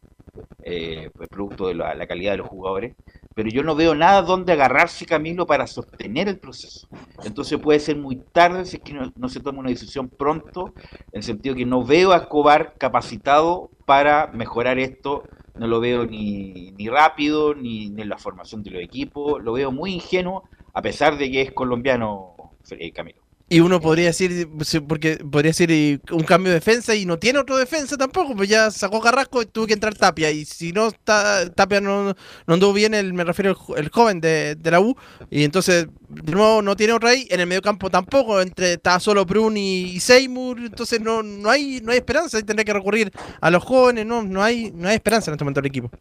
eh, 0.63 1.09
pues, 1.15 1.27
producto 1.27 1.67
de 1.67 1.75
la 1.75 2.07
calidad 2.07 2.31
de 2.31 2.37
los 2.37 2.47
jugadores, 2.47 2.95
pero 3.33 3.49
yo 3.49 3.63
no 3.63 3.75
veo 3.75 3.95
nada 3.95 4.21
donde 4.21 4.53
agarrarse 4.53 5.05
Camilo 5.05 5.45
para 5.45 5.67
sostener 5.67 6.27
el 6.27 6.39
proceso. 6.39 6.87
Entonces 7.23 7.59
puede 7.59 7.79
ser 7.79 7.97
muy 7.97 8.17
tarde 8.17 8.65
si 8.65 8.77
es 8.77 8.83
que 8.83 8.93
no, 8.93 9.29
se 9.29 9.39
toma 9.39 9.59
una 9.59 9.69
decisión 9.69 10.09
pronto, 10.09 10.73
en 11.11 11.19
el 11.19 11.23
sentido 11.23 11.55
que 11.55 11.65
no 11.65 11.83
veo 11.83 12.11
a 12.11 12.17
Escobar 12.17 12.75
capacitado 12.77 13.71
para 13.85 14.27
mejorar 14.27 14.79
esto, 14.79 15.23
no 15.55 15.67
lo 15.67 15.79
veo 15.79 16.05
ni, 16.05 16.71
ni 16.71 16.89
rápido, 16.89 17.53
ni, 17.53 17.89
ni 17.89 18.01
en 18.01 18.09
la 18.09 18.17
formación 18.17 18.63
de 18.63 18.71
los 18.71 18.81
equipos, 18.81 19.41
lo 19.43 19.53
veo 19.53 19.71
muy 19.71 19.93
ingenuo, 19.93 20.43
a 20.73 20.81
pesar 20.81 21.17
de 21.17 21.31
que 21.31 21.41
es 21.41 21.51
colombiano, 21.51 22.35
eh, 22.71 22.91
Camilo. 22.91 23.22
Y 23.53 23.59
uno 23.59 23.79
podría 23.79 24.07
decir, 24.07 24.49
porque 24.87 25.17
podría 25.17 25.51
decir 25.51 26.01
un 26.09 26.23
cambio 26.23 26.49
de 26.49 26.55
defensa 26.55 26.95
y 26.95 27.05
no 27.05 27.19
tiene 27.19 27.37
otro 27.37 27.55
defensa 27.55 27.95
tampoco, 27.95 28.35
pues 28.35 28.49
ya 28.49 28.71
sacó 28.71 28.99
Carrasco 28.99 29.43
y 29.43 29.45
tuvo 29.45 29.67
que 29.67 29.73
entrar 29.73 29.93
Tapia. 29.93 30.31
Y 30.31 30.43
si 30.43 30.71
no, 30.71 30.91
Tapia 30.91 31.79
no, 31.79 32.15
no 32.47 32.53
anduvo 32.55 32.73
bien, 32.73 32.95
el, 32.95 33.13
me 33.13 33.23
refiero 33.23 33.55
el 33.77 33.89
joven 33.89 34.19
de, 34.21 34.55
de 34.55 34.71
la 34.71 34.79
U. 34.79 34.97
Y 35.29 35.43
entonces, 35.43 35.85
de 36.09 36.31
nuevo, 36.31 36.63
no 36.63 36.75
tiene 36.75 36.93
otro 36.93 37.09
ahí. 37.09 37.27
En 37.29 37.41
el 37.41 37.45
medio 37.45 37.61
campo 37.61 37.91
tampoco, 37.91 38.41
entre 38.41 38.73
está 38.73 38.99
solo 38.99 39.23
Brun 39.23 39.55
y, 39.55 39.99
Seymour. 39.99 40.57
Entonces, 40.57 40.99
no, 40.99 41.21
no, 41.21 41.47
hay, 41.47 41.79
no 41.83 41.91
hay 41.91 41.99
esperanza. 41.99 42.37
Ahí 42.37 42.43
tendrá 42.43 42.65
que 42.65 42.73
recurrir 42.73 43.11
a 43.39 43.51
los 43.51 43.63
jóvenes. 43.63 44.03
No, 44.03 44.23
no, 44.23 44.41
hay, 44.41 44.71
no 44.71 44.87
hay 44.89 44.95
esperanza 44.95 45.29
en 45.29 45.35
este 45.35 45.43
momento 45.43 45.61
del 45.61 45.69
equipo. 45.69 45.91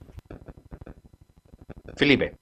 Felipe. 1.99 2.35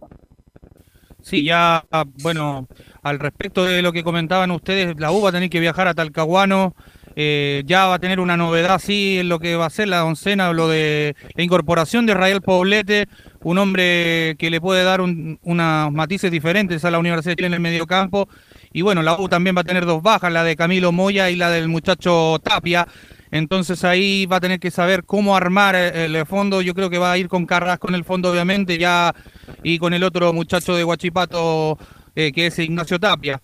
Sí, 1.31 1.45
ya, 1.45 1.85
bueno, 2.23 2.67
al 3.05 3.21
respecto 3.21 3.65
de 3.65 3.83
lo 3.83 3.93
que 3.93 4.03
comentaban 4.03 4.51
ustedes, 4.51 4.99
la 4.99 5.13
U 5.13 5.23
va 5.23 5.29
a 5.29 5.33
tener 5.33 5.49
que 5.49 5.61
viajar 5.61 5.87
a 5.87 5.95
Talcahuano 5.95 6.75
eh, 7.17 7.63
ya 7.67 7.87
va 7.87 7.95
a 7.95 7.99
tener 7.99 8.21
una 8.21 8.37
novedad, 8.37 8.81
sí, 8.81 9.19
en 9.19 9.29
lo 9.29 9.39
que 9.39 9.57
va 9.57 9.67
a 9.67 9.71
ser 9.71 9.89
la 9.89 10.05
oncena, 10.05 10.53
lo 10.53 10.69
de 10.69 11.17
la 11.35 11.43
incorporación 11.43 12.07
de 12.07 12.15
Rael 12.15 12.41
Poblete, 12.41 13.09
un 13.43 13.59
hombre 13.59 14.37
que 14.39 14.51
le 14.51 14.61
puede 14.61 14.85
dar 14.85 15.01
unos 15.01 15.93
matices 15.93 16.31
diferentes 16.31 16.85
a 16.85 16.91
la 16.91 16.99
Universidad 16.99 17.33
de 17.33 17.37
Chile 17.37 17.47
en 17.49 17.55
el 17.55 17.61
medio 17.61 17.87
campo. 17.87 18.29
Y 18.73 18.83
bueno, 18.83 19.03
la 19.03 19.21
U 19.21 19.29
también 19.29 19.57
va 19.57 19.63
a 19.63 19.65
tener 19.65 19.87
dos 19.87 20.03
bajas, 20.03 20.33
la 20.33 20.45
de 20.45 20.57
Camilo 20.57 20.93
Moya 20.93 21.31
y 21.31 21.37
la 21.37 21.51
del 21.51 21.69
muchacho 21.69 22.39
Tapia. 22.43 22.87
Entonces 23.31 23.85
ahí 23.85 24.27
va 24.27 24.37
a 24.37 24.41
tener 24.41 24.59
que 24.59 24.71
saber 24.71 25.05
cómo 25.05 25.37
armar 25.37 25.75
eh, 25.77 26.07
el 26.07 26.27
fondo. 26.27 26.63
Yo 26.63 26.75
creo 26.75 26.91
que 26.91 26.99
va 26.99 27.13
a 27.13 27.19
ir 27.19 27.29
con 27.29 27.47
Carrasco 27.47 27.89
en 27.89 27.95
el 27.95 28.05
fondo, 28.05 28.31
obviamente, 28.31 28.79
ya 28.79 29.15
y 29.63 29.79
con 29.79 29.95
el 29.95 30.03
otro 30.03 30.33
muchacho 30.33 30.75
de 30.75 30.83
Guachipato, 30.83 31.79
eh, 32.17 32.33
que 32.33 32.47
es 32.47 32.59
Ignacio 32.59 32.99
Tapia. 32.99 33.41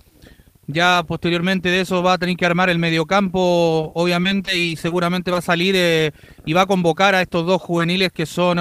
Ya 0.67 1.05
posteriormente 1.07 1.69
de 1.69 1.83
eso 1.83 2.03
va 2.03 2.15
a 2.15 2.19
tener 2.19 2.37
que 2.37 2.45
armar 2.45 2.69
el 2.69 2.81
mediocampo, 2.81 3.93
obviamente, 3.95 4.59
y 4.59 4.75
seguramente 4.75 5.31
va 5.31 5.39
a 5.39 5.43
salir 5.43 5.77
eh, 5.77 6.11
y 6.45 6.53
va 6.53 6.63
a 6.63 6.67
convocar 6.67 7.15
a 7.15 7.23
estos 7.23 7.47
dos 7.47 7.63
juveniles 7.63 8.11
que 8.11 8.27
son 8.27 8.59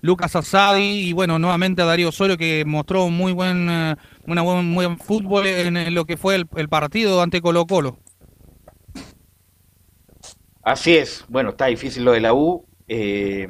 Lucas 0.00 0.34
Asadi 0.34 1.08
y 1.08 1.12
bueno, 1.12 1.38
nuevamente 1.38 1.82
a 1.82 1.84
Darío 1.84 2.08
Osorio 2.08 2.36
que 2.36 2.64
mostró 2.66 3.04
un 3.04 3.16
muy 3.16 3.32
buen, 3.32 3.68
una 4.26 4.42
buen, 4.42 4.98
fútbol 4.98 5.46
en, 5.46 5.94
lo 5.94 6.06
que 6.06 6.16
fue 6.16 6.34
el, 6.34 6.46
el 6.56 6.68
partido 6.68 7.22
ante 7.22 7.40
Colo 7.40 7.66
Colo. 7.66 7.98
Así 10.68 10.98
es, 10.98 11.24
bueno, 11.28 11.48
está 11.48 11.64
difícil 11.64 12.04
lo 12.04 12.12
de 12.12 12.20
la 12.20 12.34
U, 12.34 12.66
eh, 12.88 13.48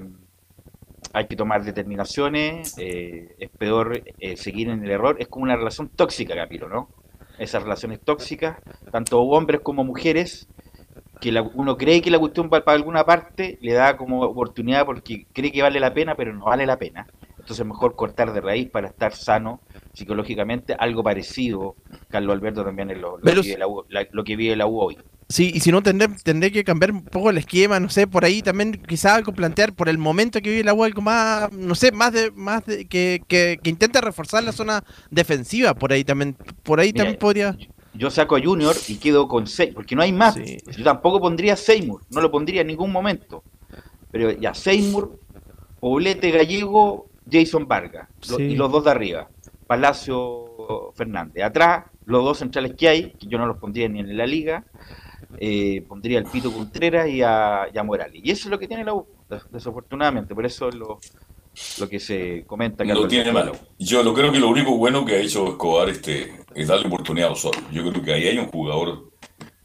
hay 1.13 1.27
que 1.27 1.35
tomar 1.35 1.65
determinaciones, 1.65 2.77
eh, 2.79 3.35
es 3.41 3.51
peor 3.51 4.05
eh, 4.21 4.37
seguir 4.37 4.69
en 4.69 4.85
el 4.85 4.91
error, 4.93 5.17
es 5.19 5.27
como 5.27 5.43
una 5.43 5.57
relación 5.57 5.89
tóxica, 5.89 6.37
Capiro, 6.37 6.69
¿no? 6.69 6.91
Esas 7.37 7.65
relaciones 7.65 7.99
tóxicas, 8.03 8.59
tanto 8.93 9.21
hombres 9.21 9.63
como 9.63 9.83
mujeres, 9.83 10.47
que 11.21 11.35
uno 11.55 11.77
cree 11.77 12.03
que 12.03 12.13
la 12.13 12.21
cuestión 12.21 12.49
va 12.55 12.65
para 12.65 12.77
alguna 12.77 13.05
parte, 13.05 13.59
le 13.63 13.73
da 13.73 13.97
como 13.97 14.21
oportunidad 14.23 14.87
porque 14.87 15.27
cree 15.33 15.51
que 15.51 15.63
vale 15.63 15.81
la 15.81 15.93
pena, 15.93 16.15
pero 16.15 16.33
no 16.33 16.45
vale 16.45 16.67
la 16.67 16.79
pena. 16.79 17.09
Entonces 17.31 17.59
es 17.59 17.67
mejor 17.67 17.97
cortar 17.97 18.33
de 18.33 18.41
raíz 18.41 18.71
para 18.71 18.87
estar 18.87 19.13
sano 19.13 19.61
psicológicamente, 19.93 20.77
algo 20.79 21.03
parecido, 21.03 21.75
Carlos 22.11 22.37
Alberto 22.37 22.63
también 22.63 22.93
es 22.93 22.99
lo, 22.99 23.19
lo 23.19 24.23
que 24.23 24.37
vive 24.37 24.55
la 24.55 24.69
U 24.69 24.79
hoy. 24.79 24.99
Sí, 25.31 25.53
y 25.55 25.61
si 25.61 25.71
no, 25.71 25.83
tendré, 25.83 26.09
tendré 26.23 26.51
que 26.51 26.65
cambiar 26.65 26.91
un 26.91 27.05
poco 27.05 27.29
el 27.29 27.37
esquema, 27.37 27.79
no 27.79 27.91
sé, 27.91 28.07
por 28.07 28.25
ahí 28.25 28.41
también 28.41 28.73
quizás 28.73 29.13
algo 29.13 29.33
plantear 29.33 29.75
por 29.75 29.91
el 29.91 29.99
momento 29.99 30.41
que 30.41 30.49
vive 30.49 30.65
la 30.65 30.73
algo 30.73 31.03
más, 31.03 31.53
no 31.53 31.75
sé, 31.75 31.93
más 31.93 32.15
de 32.15 32.31
más 32.31 32.65
de, 32.65 32.87
que, 32.87 33.23
que, 33.29 33.61
que 33.63 33.69
intente 33.69 34.01
reforzar 34.01 34.43
la 34.43 34.53
zona 34.53 34.83
defensiva, 35.11 35.75
por 35.75 35.93
ahí 35.93 36.03
también, 36.03 36.35
por 36.63 36.81
ahí 36.81 36.95
también 36.95 37.19
podría... 37.19 37.55
Yo 37.93 38.11
saco 38.11 38.37
a 38.37 38.43
Junior 38.43 38.75
y 38.87 38.97
quedo 38.97 39.29
con 39.29 39.47
Seymour, 39.47 39.75
porque 39.75 39.97
no 39.97 40.03
hay 40.03 40.13
más. 40.13 40.37
Yo 40.37 40.85
tampoco 40.85 41.21
pondría 41.21 41.57
Seymour, 41.57 42.01
no 42.11 42.23
lo 42.23 42.31
pondría 42.31 42.63
en 42.63 42.69
ningún 42.69 42.91
momento. 42.91 43.43
Pero 44.11 44.31
ya, 44.31 44.55
Seymour, 44.55 45.19
Poblete 45.79 46.31
Gallego, 46.31 47.11
Jason 47.31 47.69
Vargas, 47.69 48.09
y 48.39 48.57
los 48.57 48.73
dos 48.73 48.85
de 48.85 48.91
arriba, 48.93 49.29
Palacio 49.67 50.93
Fernández. 50.95 51.45
Atrás, 51.45 51.85
los 52.07 52.25
dos 52.25 52.39
centrales 52.39 52.75
que 52.75 52.89
hay, 52.89 53.11
que 53.13 53.27
yo 53.27 53.37
no 53.37 53.47
los 53.47 53.59
pondría 53.59 53.89
ni 53.89 54.01
en 54.01 54.17
la 54.17 54.27
liga, 54.27 54.65
eh, 55.37 55.83
pondría 55.87 56.19
al 56.19 56.25
Pito 56.25 56.53
Contreras 56.53 57.09
y 57.09 57.23
a, 57.23 57.69
Morales. 57.85 58.21
Y 58.25 58.31
eso 58.31 58.49
es 58.49 58.51
lo 58.51 58.59
que 58.59 58.69
tiene 58.69 58.85
la 58.85 58.95
U, 58.95 59.07
desafortunadamente, 59.51 60.35
por 60.35 60.47
eso 60.47 60.69
es 60.69 60.75
lo, 60.75 61.01
lo 61.79 61.89
que 61.89 62.01
se 62.01 62.45
comenta. 62.47 62.85
Que 62.85 62.93
no 62.93 63.07
tiene 63.07 63.33
malo. 63.33 63.53
Yo 63.79 64.03
lo 64.03 64.15
creo 64.15 64.33
que 64.33 64.39
lo 64.39 64.49
único 64.49 64.77
bueno 64.77 65.05
que 65.05 65.17
ha 65.17 65.21
hecho 65.21 65.49
Escobar 65.49 65.89
este, 65.89 66.33
es 66.55 66.69
darle 66.69 66.87
oportunidad 66.87 67.29
a 67.29 67.33
Osorio. 67.33 67.61
Yo 67.71 67.91
creo 67.91 68.03
que 68.03 68.13
ahí 68.13 68.29
hay 68.29 68.39
un 68.39 68.47
jugador, 68.47 69.11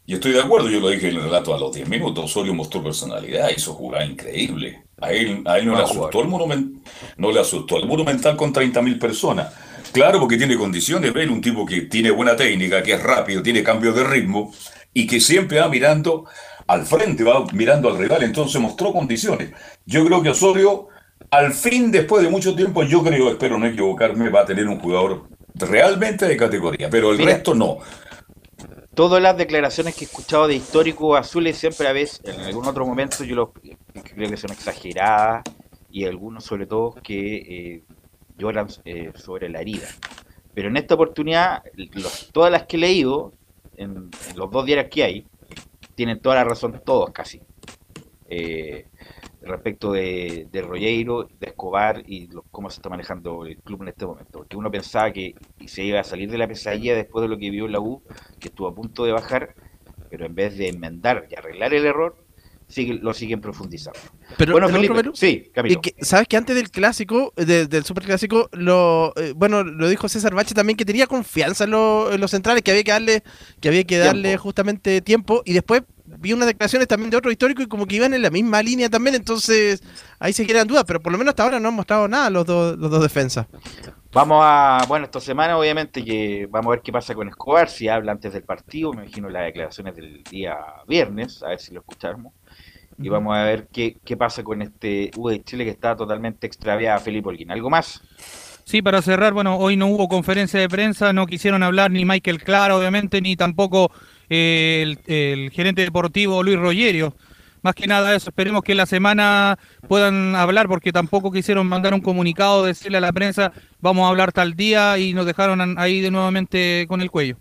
y 0.06 0.16
estoy 0.16 0.34
de 0.34 0.42
acuerdo, 0.42 0.70
yo 0.70 0.82
lo 0.82 0.90
dije 0.90 1.10
en 1.10 1.16
el 1.16 1.24
relato 1.24 1.56
a 1.56 1.60
los 1.60 1.74
10 1.74 1.88
minutos, 1.88 2.26
Osorio 2.26 2.54
mostró 2.54 2.84
personalidad, 2.84 3.50
hizo 3.56 3.74
jugar 3.74 4.06
increíble. 4.06 4.84
A 5.00 5.12
él, 5.12 5.42
a 5.46 5.58
él 5.58 5.66
no, 5.66 5.76
le 5.76 5.84
asustó 5.84 6.22
el 6.22 6.28
monumental, 6.28 6.82
no 7.18 7.32
le 7.32 7.40
asustó 7.40 7.78
el 7.78 7.88
monumental 7.88 8.36
con 8.36 8.54
30.000 8.54 9.00
personas. 9.00 9.54
Claro, 9.92 10.20
porque 10.20 10.38
tiene 10.38 10.58
condiciones, 10.58 11.14
ven 11.14 11.30
un 11.30 11.42
tipo 11.42 11.66
que 11.66 11.82
tiene 11.82 12.10
buena 12.10 12.36
técnica, 12.36 12.82
que 12.82 12.94
es 12.94 13.04
rápido, 13.04 13.44
tiene 13.44 13.64
cambio 13.64 13.94
de 13.94 14.04
ritmo, 14.04 14.54
y 14.94 15.08
que 15.08 15.20
siempre 15.20 15.60
va 15.60 15.68
mirando 15.68 16.26
al 16.68 16.86
frente, 16.86 17.24
va 17.24 17.46
mirando 17.54 17.90
al 17.90 17.98
rival, 17.98 18.24
entonces 18.24 18.62
mostró 18.62 18.94
condiciones. 18.94 19.52
Yo 19.86 20.06
creo 20.06 20.22
que 20.22 20.30
Osorio, 20.30 20.88
al 21.32 21.54
fin, 21.54 21.92
después 21.92 22.24
de 22.24 22.30
mucho 22.30 22.56
tiempo, 22.56 22.84
yo 22.84 23.04
creo, 23.04 23.30
espero 23.30 23.58
no 23.58 23.66
equivocarme, 23.66 24.30
va 24.30 24.42
a 24.42 24.46
tener 24.46 24.68
un 24.68 24.80
jugador 24.80 25.28
realmente 25.56 26.28
de 26.28 26.38
categoría, 26.38 26.90
pero 26.90 27.12
el 27.12 27.20
resto 27.20 27.54
no. 27.54 27.80
Todas 28.94 29.22
las 29.22 29.36
declaraciones 29.38 29.96
que 29.96 30.06
he 30.06 30.08
escuchado 30.08 30.48
de 30.48 30.56
histórico 30.56 31.16
azules 31.16 31.58
siempre 31.58 31.88
a 31.88 31.94
veces, 31.94 32.22
en 32.26 32.40
algún 32.42 32.68
otro 32.68 32.86
momento, 32.86 33.24
yo 33.24 33.52
creo 33.52 34.30
que 34.30 34.38
son 34.38 34.52
exageradas 34.52 35.44
y 35.90 36.06
algunos 36.06 36.44
sobre 36.44 36.68
todo 36.68 36.96
que 37.04 37.36
eh, 37.36 37.84
lloran 38.38 38.68
eh, 38.86 39.12
sobre 39.16 39.50
la 39.50 39.62
herida. 39.62 39.88
Pero 40.54 40.70
en 40.70 40.78
esta 40.78 40.94
oportunidad, 40.94 41.64
todas 42.32 42.52
las 42.52 42.68
que 42.68 42.78
he 42.78 42.80
leído, 42.80 43.34
en, 43.78 44.10
los 44.36 44.52
dos 44.52 44.66
diarios 44.66 44.88
que 44.90 45.04
hay, 45.04 45.28
tienen 45.96 46.20
toda 46.20 46.36
la 46.36 46.44
razón, 46.44 46.82
todos 46.86 47.12
casi. 47.12 47.42
Eh, 48.30 48.88
respecto 49.44 49.92
de, 49.92 50.48
de 50.52 50.62
de 50.62 51.48
Escobar 51.48 52.04
y 52.08 52.30
cómo 52.52 52.70
se 52.70 52.78
está 52.78 52.90
manejando 52.90 53.46
el 53.46 53.58
club 53.58 53.84
en 53.84 53.90
este 53.90 54.06
momento. 54.06 54.40
Porque 54.40 54.58
uno 54.58 54.72
pensaba 54.72 55.12
que 55.12 55.36
se 55.66 55.84
iba 55.84 56.00
a 56.00 56.04
salir 56.04 56.32
de 56.32 56.38
la 56.38 56.48
pesadilla 56.48 56.96
después 56.96 57.24
de 57.24 57.28
lo 57.30 57.38
que 57.38 57.50
vio 57.50 57.68
la 57.68 57.80
U, 57.80 58.02
que 58.40 58.48
estuvo 58.48 58.68
a 58.68 58.76
punto 58.76 59.06
de 59.06 59.12
bajar, 59.12 59.56
pero 60.10 60.26
en 60.26 60.36
vez 60.36 60.58
de 60.58 60.70
enmendar 60.70 61.28
y 61.30 61.36
arreglar 61.36 61.74
el 61.74 61.86
error, 61.86 62.23
lo 63.02 63.14
siguen 63.14 63.42
profundizando. 63.42 64.00
Pero, 64.38 64.54
bueno, 64.54 65.12
sí, 65.14 65.52
¿Sabes 66.02 66.28
que 66.28 66.38
antes 66.38 66.56
del 66.56 66.72
clásico, 66.72 67.34
del 67.36 67.84
superclásico, 67.84 68.50
lo, 68.52 69.14
eh, 69.16 69.34
bueno, 69.36 69.64
lo 69.64 69.88
dijo 69.88 70.10
César 70.10 70.34
Bache 70.34 70.56
también 70.56 70.78
que 70.78 70.86
tenía 70.86 71.08
confianza 71.08 71.66
en, 71.66 71.72
los 71.72 72.32
centrales, 72.32 72.64
que 72.64 72.72
había 72.72 72.84
que 72.84 72.92
darle, 72.92 73.24
que 73.60 73.70
había 73.70 73.84
que 73.84 73.98
darle 73.98 74.38
justamente 74.38 75.02
tiempo, 75.02 75.42
y 75.46 75.54
después 75.54 75.84
vi 76.06 76.34
unas 76.34 76.48
declaraciones 76.48 76.88
también 76.88 77.10
de 77.10 77.18
otro 77.18 77.32
histórico 77.32 77.62
y 77.62 77.68
como 77.68 77.86
que 77.86 77.96
iban 77.96 78.14
en 78.14 78.22
la 78.22 78.30
misma 78.30 78.62
línea 78.62 78.90
también, 78.90 79.16
entonces 79.16 79.84
ahí 80.20 80.34
se 80.34 80.46
quedan 80.46 80.68
dudas, 80.68 80.84
pero 80.86 81.00
por 81.00 81.12
lo 81.12 81.18
menos 81.18 81.32
hasta 81.32 81.44
ahora 81.44 81.60
no 81.60 81.70
han 81.70 81.76
mostrado 81.76 82.08
nada 82.08 82.30
los 82.30 82.46
dos, 82.46 82.78
los 82.78 82.90
dos 82.90 83.02
defensas. 83.02 83.48
Vamos 84.12 84.42
a, 84.44 84.86
bueno, 84.88 85.06
esta 85.06 85.20
semana 85.20 85.58
obviamente 85.58 86.06
que 86.06 86.48
vamos 86.50 86.68
a 86.68 86.70
ver 86.72 86.82
qué 86.82 86.92
pasa 86.92 87.16
con 87.16 87.28
Escobar, 87.28 87.68
si 87.68 87.88
habla 87.88 88.12
antes 88.12 88.32
del 88.34 88.44
partido, 88.44 88.94
me 88.94 89.04
imagino 89.04 89.30
las 89.30 89.46
declaraciones 89.46 89.96
del 89.96 90.24
día 90.24 90.56
viernes, 90.88 91.42
a 91.42 91.50
ver 91.50 91.60
si 91.60 91.74
lo 91.74 91.80
escuchamos 91.80 92.32
y 92.98 93.10
vamos 93.10 93.36
a 93.36 93.44
ver 93.44 93.68
qué, 93.72 93.98
pasa 94.18 94.44
con 94.44 94.62
este 94.62 95.12
U 95.18 95.30
de 95.30 95.44
Chile 95.44 95.66
que 95.66 95.72
está 95.72 95.96
totalmente 95.96 96.48
extraviada, 96.48 97.00
Felipe 97.00 97.30
Olguín. 97.30 97.52
¿Algo 97.52 97.70
más? 97.70 98.02
Sí, 98.66 98.82
para 98.82 99.02
cerrar, 99.02 99.34
bueno, 99.34 99.58
hoy 99.58 99.76
no 99.76 99.88
hubo 99.88 100.08
conferencia 100.08 100.60
de 100.60 100.70
prensa, 100.70 101.12
no 101.12 101.26
quisieron 101.26 101.64
hablar 101.64 101.92
ni 101.92 102.06
Michael 102.06 102.42
Clara, 102.42 102.76
obviamente, 102.78 103.22
ni 103.22 103.36
tampoco 103.36 103.92
eh, 104.30 104.96
el, 105.06 105.52
gerente 105.52 105.82
deportivo 105.82 106.44
Luis 106.44 106.58
Rogerio. 106.58 107.16
Más 107.62 107.76
que 107.76 107.88
nada 107.88 108.14
eso, 108.14 108.30
esperemos 108.30 108.62
que 108.62 108.76
la 108.76 108.86
semana 108.86 109.58
puedan 109.88 110.36
hablar 110.36 110.68
porque 110.68 110.92
tampoco 110.92 111.32
quisieron 111.32 111.68
mandar 111.68 111.94
un 111.94 112.02
comunicado, 112.02 112.66
decirle 112.66 112.98
a 112.98 113.02
la 113.02 113.14
prensa, 113.14 113.54
vamos 113.80 114.06
a 114.06 114.10
hablar 114.10 114.34
tal 114.34 114.54
día 114.54 114.98
y 114.98 115.14
nos 115.14 115.26
dejaron 115.26 115.78
ahí 115.78 116.02
de 116.02 116.12
nuevamente 116.12 116.86
con 116.90 117.02
el 117.02 117.10
cuello. 117.10 117.38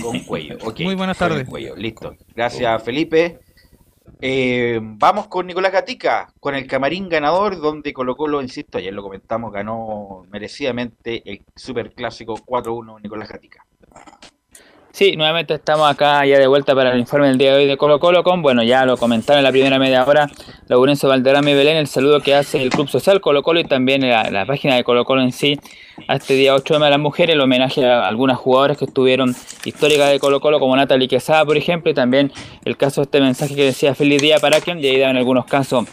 Con 0.00 0.20
cuello, 0.20 0.56
ok. 0.62 0.80
Muy 0.80 0.94
buenas 0.94 1.18
tardes. 1.18 1.48
Listo. 1.76 2.16
Gracias, 2.34 2.82
Felipe. 2.82 3.40
Eh, 4.26 4.80
vamos 4.82 5.28
con 5.28 5.46
Nicolás 5.46 5.70
Gatica, 5.70 6.32
con 6.40 6.54
el 6.54 6.66
camarín 6.66 7.10
ganador, 7.10 7.60
donde 7.60 7.92
Colo 7.92 8.16
Colo, 8.16 8.40
insisto, 8.40 8.78
ayer 8.78 8.94
lo 8.94 9.02
comentamos, 9.02 9.52
ganó 9.52 10.24
merecidamente 10.30 11.22
el 11.30 11.44
superclásico 11.54 12.34
4-1 12.36 13.02
Nicolás 13.02 13.28
Gatica. 13.28 13.66
Sí, 14.94 15.16
nuevamente 15.16 15.54
estamos 15.54 15.90
acá 15.90 16.24
ya 16.24 16.38
de 16.38 16.46
vuelta 16.46 16.72
para 16.72 16.92
el 16.92 17.00
informe 17.00 17.26
del 17.26 17.36
día 17.36 17.50
de 17.50 17.62
hoy 17.62 17.66
de 17.66 17.76
Colo 17.76 17.98
Colo 17.98 18.22
con, 18.22 18.42
bueno, 18.42 18.62
ya 18.62 18.84
lo 18.84 18.96
comentaron 18.96 19.40
en 19.40 19.42
la 19.42 19.50
primera 19.50 19.76
media 19.76 20.04
hora, 20.04 20.30
Laurencio 20.68 21.08
Valderrama 21.08 21.50
y 21.50 21.54
Belén, 21.54 21.76
el 21.78 21.88
saludo 21.88 22.20
que 22.20 22.32
hace 22.32 22.62
el 22.62 22.70
Club 22.70 22.88
Social 22.88 23.20
Colo 23.20 23.42
Colo 23.42 23.58
y 23.58 23.64
también 23.64 24.08
la, 24.08 24.46
página 24.46 24.76
de 24.76 24.84
Colo 24.84 25.04
Colo 25.04 25.22
en 25.22 25.32
sí, 25.32 25.58
a 26.06 26.14
este 26.14 26.34
día 26.34 26.54
8 26.54 26.78
de 26.78 26.90
las 26.90 27.00
mujeres, 27.00 27.34
el 27.34 27.40
homenaje 27.40 27.84
a 27.84 28.06
algunas 28.06 28.38
jugadoras 28.38 28.78
que 28.78 28.84
estuvieron 28.84 29.34
históricas 29.64 30.10
de 30.10 30.20
Colo 30.20 30.38
Colo, 30.38 30.60
como 30.60 30.76
Natalie 30.76 31.08
Quesada, 31.08 31.44
por 31.44 31.56
ejemplo, 31.56 31.90
y 31.90 31.94
también 31.94 32.30
el 32.64 32.76
caso 32.76 33.00
de 33.00 33.06
este 33.06 33.20
mensaje 33.20 33.56
que 33.56 33.64
decía 33.64 33.96
Feliz 33.96 34.22
Día 34.22 34.38
para 34.38 34.60
quien, 34.60 34.78
y 34.78 34.86
ahí 34.86 35.02
en 35.02 35.16
algunos 35.16 35.46
casos 35.46 35.86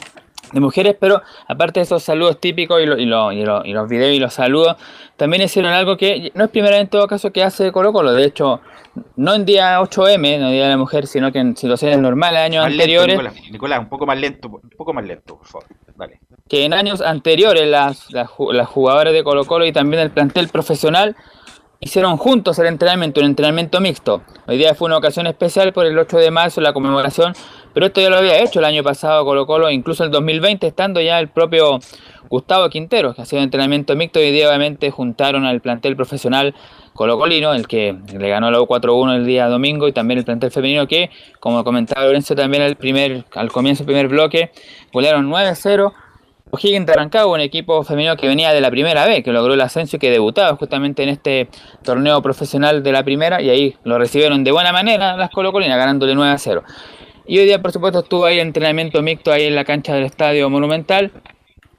de 0.52 0.60
mujeres, 0.60 0.95
pero 0.99 1.22
aparte 1.47 1.80
de 1.80 1.84
esos 1.84 2.04
saludos 2.04 2.39
típicos 2.39 2.82
y, 2.82 2.86
y, 2.86 3.04
y 3.04 3.74
los 3.74 3.89
videos 3.89 4.16
y 4.16 4.20
los 4.20 4.34
saludos, 4.34 4.78
también 5.18 5.43
hicieron 5.43 5.72
algo 5.74 5.97
que 5.97 6.32
no 6.36 6.45
es 6.45 6.49
primera 6.49 6.80
en 6.80 6.88
todo 6.88 7.08
caso 7.08 7.32
que 7.32 7.43
hace 7.43 7.72
Colo 7.72 7.93
Colo, 7.93 8.14
de 8.14 8.26
hecho 8.26 8.62
no 9.16 9.34
en 9.34 9.45
día 9.45 9.80
8M, 9.80 10.39
no 10.39 10.49
día 10.49 10.64
de 10.64 10.70
la 10.70 10.78
mujer, 10.78 11.08
sino 11.08 11.32
que 11.32 11.39
en 11.39 11.56
situaciones 11.56 11.99
normales, 11.99 12.41
años 12.41 12.66
anteriores. 12.66 13.20
Nicolás, 13.49 13.80
un 13.80 13.89
poco 13.89 14.06
más 14.06 14.20
lento, 14.20 14.49
un 14.49 14.70
poco 14.78 14.93
más 14.93 15.06
lento, 15.06 15.38
por 15.38 15.47
favor. 15.47 15.68
Dale. 15.95 16.20
Que 16.49 16.66
en 16.66 16.74
años 16.74 17.02
anteriores 17.02 17.68
las, 17.68 18.12
las, 18.12 18.30
jugadoras 18.30 19.14
de 19.14 19.24
Colo 19.24 19.45
Colo 19.45 19.66
y 19.66 19.72
también 19.72 20.02
el 20.02 20.12
plantel 20.12 20.49
profesional 20.49 21.16
hicieron 21.80 22.18
juntos 22.18 22.60
el 22.60 22.68
entrenamiento, 22.68 23.22
un 23.22 23.28
entrenamiento 23.28 23.80
mixto. 23.80 24.24
Hoy 24.47 24.58
día 24.58 24.76
fue 24.76 24.88
una 24.88 24.97
ocasión 24.97 25.26
especial 25.28 25.72
por 25.74 25.86
el 25.86 25.97
8 25.97 26.18
de 26.18 26.32
marzo, 26.32 26.62
la 26.62 26.74
conmemoración, 26.74 27.34
pero 27.74 27.86
esto 27.88 28.01
ya 28.01 28.09
lo 28.09 28.17
había 28.17 28.41
hecho 28.41 28.59
el 28.59 28.65
año 28.65 28.84
pasado 28.84 29.26
Colo 29.26 29.45
Colo, 29.45 29.69
incluso 29.69 30.03
el 30.03 30.11
2020, 30.11 30.67
estando 30.67 31.01
ya 31.01 31.19
el 31.19 31.28
propio 31.30 31.80
Gustavo 32.30 32.69
Quintero, 32.69 33.13
que 33.13 33.22
ha 33.22 33.26
sido 33.26 33.41
entrenamiento 33.41 33.95
mixto, 33.95 34.22
y 34.22 34.32
día 34.32 34.47
obviamente 34.47 34.89
juntaron 34.91 35.45
al 35.45 35.61
plantel 35.61 35.95
profesional 35.95 36.55
Colo 36.93 37.17
Colino, 37.17 37.53
el 37.53 37.67
que 37.67 37.95
le 38.17 38.30
ganó 38.30 38.51
la 38.51 38.59
U4-1 38.59 39.15
el 39.15 39.26
día 39.26 39.47
domingo, 39.47 39.88
y 39.88 39.91
también 39.91 40.19
el 40.19 40.26
plantel 40.26 40.51
femenino 40.51 40.88
que, 40.88 41.09
como 41.39 41.63
comentaba 41.63 42.05
Lorenzo 42.05 42.36
también 42.36 42.63
al, 42.63 42.76
primer, 42.76 43.26
al 43.36 43.51
comienzo 43.51 43.84
del 43.84 43.88
primer 43.88 44.07
bloque, 44.07 44.51
golearon 44.93 45.30
9-0 45.30 45.93
O'Higgins 46.51 46.86
de 46.86 46.93
Rancagua, 46.93 47.34
un 47.34 47.39
equipo 47.39 47.82
femenino 47.84 48.17
que 48.17 48.28
venía 48.28 48.51
de 48.51 48.59
la 48.59 48.69
primera 48.69 49.05
vez, 49.05 49.24
que 49.24 49.32
logró 49.32 49.53
el 49.53 49.61
ascenso 49.61 49.95
y 49.95 49.99
que 49.99 50.11
debutaba 50.11 50.55
justamente 50.57 51.01
en 51.01 51.09
este 51.09 51.47
torneo 51.82 52.22
profesional 52.22 52.84
de 52.84 52.91
la 52.91 53.03
primera, 53.03 53.41
y 53.41 53.49
ahí 53.49 53.76
lo 53.86 53.97
recibieron 53.97 54.43
de 54.43 54.51
buena 54.51 54.74
manera 54.74 55.15
las 55.15 55.30
colocolinas, 55.30 55.78
ganándole 55.78 56.13
9 56.13 56.34
a 56.34 56.38
0. 56.38 56.63
Y 57.32 57.39
hoy 57.39 57.45
día, 57.45 57.61
por 57.61 57.71
supuesto, 57.71 57.99
estuvo 57.99 58.25
ahí 58.25 58.41
entrenamiento 58.41 59.01
mixto 59.01 59.32
ahí 59.32 59.45
en 59.45 59.55
la 59.55 59.63
cancha 59.63 59.93
del 59.93 60.03
Estadio 60.03 60.49
Monumental. 60.49 61.13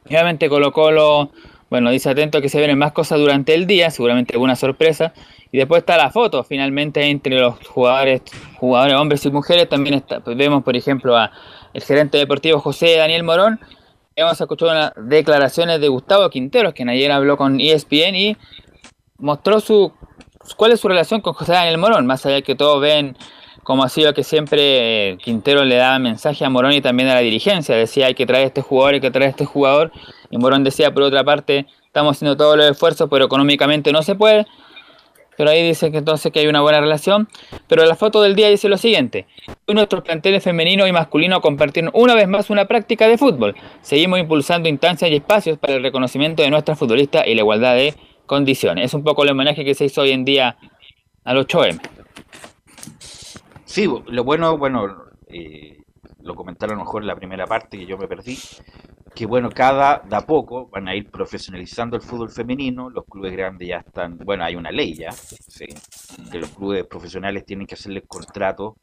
obviamente 0.07 0.49
Colo 0.49 0.73
Colo, 0.73 1.31
bueno, 1.69 1.91
dice 1.91 2.09
atento 2.09 2.41
que 2.41 2.49
se 2.49 2.57
vienen 2.57 2.79
más 2.79 2.93
cosas 2.93 3.19
durante 3.19 3.53
el 3.53 3.67
día, 3.67 3.91
seguramente 3.91 4.33
alguna 4.33 4.57
sorpresa. 4.57 5.13
Y 5.51 5.59
después 5.59 5.81
está 5.81 5.99
la 5.99 6.11
foto, 6.11 6.43
finalmente, 6.43 7.03
entre 7.03 7.39
los 7.39 7.69
jugadores, 7.69 8.23
jugadores 8.57 8.95
hombres 8.95 9.27
y 9.27 9.31
mujeres. 9.31 9.69
También 9.69 9.97
está, 9.97 10.21
pues 10.21 10.39
vemos, 10.39 10.65
por 10.65 10.75
ejemplo, 10.75 11.19
a 11.19 11.31
el 11.75 11.83
gerente 11.83 12.17
deportivo 12.17 12.59
José 12.59 12.97
Daniel 12.97 13.23
Morón, 13.23 13.61
Hemos 14.17 14.41
escuchado 14.41 14.73
unas 14.73 14.93
declaraciones 14.97 15.83
de 15.83 15.89
Gustavo 15.89 16.31
Quinteros, 16.31 16.73
quien 16.73 16.89
ayer 16.89 17.13
habló 17.13 17.37
con 17.37 17.61
ESPN 17.61 18.15
y 18.15 18.37
mostró 19.19 19.61
su 19.61 19.93
cuál 20.57 20.73
es 20.73 20.81
su 20.81 20.89
relación 20.89 21.21
con 21.21 21.35
José 21.35 21.53
Daniel 21.53 21.77
Morón, 21.77 22.07
más 22.07 22.25
allá 22.25 22.37
de 22.37 22.43
que 22.43 22.55
todos 22.55 22.81
ven 22.81 23.19
como 23.63 23.85
ha 23.85 23.89
sido 23.89 24.15
que 24.15 24.25
siempre 24.25 25.11
eh, 25.11 25.17
Quintero 25.19 25.65
le 25.65 25.77
daba 25.77 25.99
mensaje 25.99 26.45
a 26.45 26.51
Morón 26.51 26.73
y 26.73 26.81
también 26.81 27.09
a 27.09 27.15
la 27.15 27.21
dirigencia, 27.21 27.77
decía 27.77 28.07
hay 28.07 28.15
que 28.15 28.27
traer 28.27 28.47
este 28.47 28.63
jugador, 28.63 28.95
hay 28.95 29.01
que 29.01 29.11
traer 29.11 29.31
este 29.31 29.45
jugador, 29.45 29.93
y 30.31 30.39
Morón 30.39 30.65
decía 30.65 30.93
por 30.93 31.03
otra 31.05 31.25
parte, 31.25 31.67
estamos 31.87 32.17
haciendo 32.17 32.37
todos 32.37 32.57
los 32.57 32.67
esfuerzos, 32.71 33.09
pero 33.11 33.25
económicamente 33.25 33.93
no 33.93 34.03
se 34.03 34.15
puede, 34.15 34.47
pero 35.37 35.51
ahí 35.51 35.67
dice 35.67 35.91
que 35.91 35.99
entonces 35.99 36.31
que 36.31 36.41
hay 36.41 36.47
una 36.47 36.61
buena 36.61 36.81
relación. 36.81 37.29
Pero 37.67 37.85
la 37.85 37.97
foto 37.97 38.23
del 38.23 38.37
día 38.37 38.49
dice 38.49 38.69
lo 38.69 38.77
siguiente. 38.77 39.27
Nuestros 39.67 40.03
planteles 40.03 40.45
femenino 40.45 40.87
y 40.87 40.93
masculino 40.93 41.41
compartieron 41.41 41.91
una 41.95 42.15
vez 42.15 42.29
más 42.29 42.51
una 42.51 42.67
práctica 42.67 43.09
de 43.09 43.19
fútbol. 43.19 43.57
Seguimos 43.81 44.19
impulsando 44.19 44.69
instancias 44.69 45.11
y 45.11 45.17
espacios 45.17 45.59
para 45.59 45.75
el 45.75 45.83
reconocimiento 45.83 46.43
de 46.43 46.51
nuestras 46.51 46.79
futbolistas 46.79 47.27
y 47.27 47.35
la 47.35 47.41
igualdad 47.41 47.75
de 47.75 47.95
condiciones. 48.27 48.87
Es 48.87 48.95
un 48.95 49.05
poco 49.05 49.25
el 49.25 49.31
homenaje 49.31 49.65
que 49.65 49.75
se 49.75 49.87
hizo 49.87 50.03
hoy 50.03 50.11
en 50.11 50.25
día 50.25 50.57
al 51.25 51.39
8M. 51.39 51.81
Sí, 53.73 53.87
lo 53.87 54.23
bueno, 54.25 54.59
bueno, 54.59 54.87
eh, 55.29 55.79
lo 56.21 56.35
comentaron 56.35 56.77
a 56.77 56.79
lo 56.81 56.85
mejor 56.85 57.03
en 57.03 57.09
la 57.09 57.17
primera 57.17 57.47
parte 57.47 57.79
que 57.79 57.87
yo 57.87 57.97
me 57.97 58.07
perdí, 58.07 58.37
que 59.15 59.25
bueno, 59.25 59.49
cada 59.49 60.01
de 60.07 60.15
a 60.15 60.21
poco 60.21 60.69
van 60.69 60.89
a 60.89 60.95
ir 60.95 61.11
profesionalizando 61.11 61.97
el 61.97 62.03
fútbol 62.03 62.29
femenino, 62.31 62.91
los 62.91 63.07
clubes 63.07 63.33
grandes 63.33 63.69
ya 63.69 63.79
están, 63.79 64.19
bueno, 64.19 64.45
hay 64.45 64.57
una 64.57 64.71
ley 64.71 64.93
ya, 64.93 65.09
que 66.31 66.39
los 66.39 66.51
clubes 66.51 66.85
profesionales 66.87 67.47
tienen 67.47 67.67
que 67.67 67.75
hacerle 67.75 68.03
contrato 68.03 68.77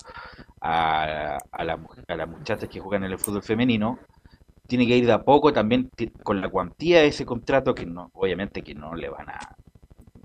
a, 0.62 1.38
a, 1.52 1.64
la, 1.64 1.80
a 2.08 2.16
las 2.16 2.28
muchachas 2.28 2.68
que 2.68 2.80
juegan 2.80 3.04
en 3.04 3.12
el 3.12 3.20
fútbol 3.20 3.44
femenino, 3.44 4.00
tiene 4.68 4.88
que 4.88 4.98
ir 4.98 5.06
de 5.06 5.14
a 5.14 5.24
poco 5.24 5.54
también 5.54 5.92
con 6.24 6.42
la 6.42 6.50
cuantía 6.50 7.02
de 7.02 7.10
ese 7.10 7.28
contrato, 7.28 7.76
que 7.76 7.86
no, 7.86 8.10
obviamente 8.14 8.64
que 8.64 8.74
no 8.74 8.96
le 8.96 9.10
van 9.10 9.30
a 9.30 9.40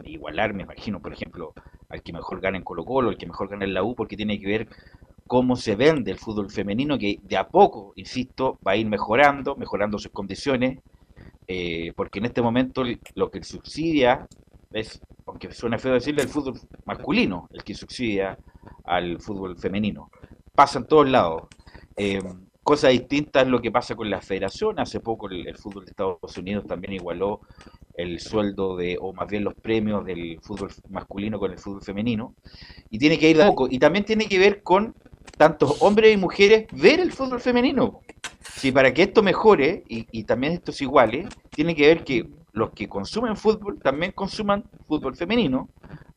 igualar, 0.04 0.54
me 0.54 0.62
imagino, 0.62 1.00
por 1.00 1.12
ejemplo, 1.12 1.52
al 1.94 2.02
que 2.02 2.12
mejor 2.12 2.40
gana 2.40 2.58
en 2.58 2.64
Colo 2.64 2.84
Colo, 2.84 3.10
al 3.10 3.16
que 3.16 3.26
mejor 3.26 3.48
gana 3.48 3.64
en 3.64 3.72
la 3.72 3.82
U, 3.82 3.94
porque 3.94 4.16
tiene 4.16 4.38
que 4.38 4.46
ver 4.46 4.68
cómo 5.26 5.56
se 5.56 5.76
vende 5.76 6.10
el 6.10 6.18
fútbol 6.18 6.50
femenino, 6.50 6.98
que 6.98 7.18
de 7.22 7.36
a 7.36 7.48
poco, 7.48 7.92
insisto, 7.96 8.58
va 8.66 8.72
a 8.72 8.76
ir 8.76 8.86
mejorando, 8.86 9.56
mejorando 9.56 9.98
sus 9.98 10.12
condiciones, 10.12 10.80
eh, 11.46 11.92
porque 11.96 12.18
en 12.18 12.26
este 12.26 12.42
momento 12.42 12.82
lo 13.14 13.30
que 13.30 13.42
subsidia 13.42 14.26
es, 14.72 15.00
aunque 15.26 15.52
suena 15.52 15.78
feo 15.78 15.94
decirle, 15.94 16.22
el 16.22 16.28
fútbol 16.28 16.60
masculino, 16.84 17.48
el 17.52 17.62
que 17.62 17.74
subsidia 17.74 18.36
al 18.84 19.20
fútbol 19.20 19.56
femenino. 19.56 20.10
Pasa 20.54 20.80
en 20.80 20.86
todos 20.86 21.08
lados. 21.08 21.44
Eh, 21.96 22.20
cosa 22.62 22.88
distinta 22.88 23.42
es 23.42 23.48
lo 23.48 23.60
que 23.60 23.70
pasa 23.70 23.94
con 23.94 24.10
la 24.10 24.20
federación. 24.20 24.80
Hace 24.80 25.00
poco 25.00 25.28
el, 25.28 25.46
el, 25.46 25.56
fútbol 25.56 25.84
de 25.84 25.90
Estados 25.90 26.36
Unidos 26.38 26.66
también 26.66 26.94
igualó 26.94 27.40
el 27.96 28.20
sueldo 28.20 28.76
de, 28.76 28.98
o 29.00 29.12
más 29.12 29.28
bien 29.28 29.44
los 29.44 29.54
premios 29.54 30.04
del 30.04 30.38
fútbol 30.42 30.70
masculino 30.90 31.38
con 31.38 31.52
el 31.52 31.58
fútbol 31.58 31.82
femenino. 31.82 32.34
Y 32.90 32.98
tiene 32.98 33.18
que 33.18 33.30
ir 33.30 33.36
de 33.36 33.44
a 33.44 33.46
poco. 33.46 33.68
Y 33.70 33.78
también 33.78 34.04
tiene 34.04 34.26
que 34.26 34.38
ver 34.38 34.62
con 34.62 34.94
tantos 35.36 35.82
hombres 35.82 36.12
y 36.12 36.16
mujeres 36.16 36.66
ver 36.72 37.00
el 37.00 37.12
fútbol 37.12 37.40
femenino. 37.40 38.00
Si 38.40 38.72
para 38.72 38.92
que 38.92 39.02
esto 39.02 39.22
mejore, 39.22 39.84
y, 39.88 40.06
y 40.10 40.24
también 40.24 40.54
esto 40.54 40.70
es 40.70 40.80
igual, 40.82 41.28
tiene 41.50 41.74
que 41.74 41.86
ver 41.86 42.04
que 42.04 42.28
los 42.52 42.70
que 42.70 42.88
consumen 42.88 43.36
fútbol 43.36 43.80
también 43.80 44.12
consuman 44.12 44.64
fútbol 44.86 45.16
femenino, 45.16 45.68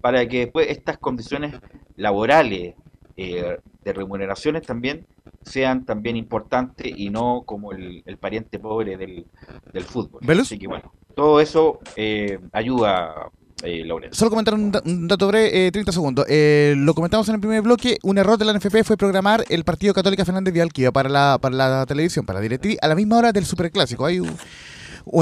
para 0.02 0.28
que 0.28 0.40
después 0.40 0.68
estas 0.70 0.98
condiciones 0.98 1.56
laborales 1.96 2.76
eh, 3.18 3.58
de 3.84 3.94
remuneraciones 3.94 4.64
también 4.64 5.06
sean 5.44 5.86
también 5.86 6.16
importantes 6.16 6.94
y 6.96 7.10
no 7.10 7.44
como 7.46 7.72
el, 7.72 8.04
el 8.06 8.18
pariente 8.18 8.60
pobre 8.60 8.98
del, 8.98 9.26
del 9.74 9.84
fútbol. 9.84 10.22
Así 10.40 10.58
que 10.60 10.68
bueno, 10.68 10.94
todo 11.16 11.40
eso 11.42 11.80
eh, 11.96 12.40
ayuda 12.54 13.32
eh, 13.64 13.84
Solo 14.12 14.30
comentar 14.30 14.54
un, 14.54 14.72
dato 15.08 15.28
breve, 15.28 15.72
30 15.72 15.90
eh, 15.90 15.94
segundos. 15.94 16.26
Eh, 16.30 16.76
lo 16.78 16.94
comentamos 16.94 17.28
en 17.30 17.36
el 17.36 17.42
primer 17.42 17.64
bloque. 17.64 17.98
Un 18.04 18.20
error 18.20 18.38
de 18.38 18.46
la 18.46 18.54
NFP 18.54 18.84
fue 18.84 18.98
programar 18.98 19.44
el 19.50 19.64
partido 19.64 19.96
Católica 19.96 20.26
Fernández 20.26 20.54
Vial 20.54 20.72
que 20.72 20.84
iba 20.84 20.92
para 20.92 21.10
la, 21.10 21.40
para 21.42 21.56
la 21.56 21.86
televisión, 21.88 22.24
para 22.24 22.38
la 22.38 22.44
DirecTV, 22.44 22.78
a 22.80 22.88
la 22.88 22.94
misma 22.94 23.18
hora 23.18 23.32
del 23.32 23.46
Superclásico. 23.46 24.06
Hay 24.06 24.20
un, 24.20 24.30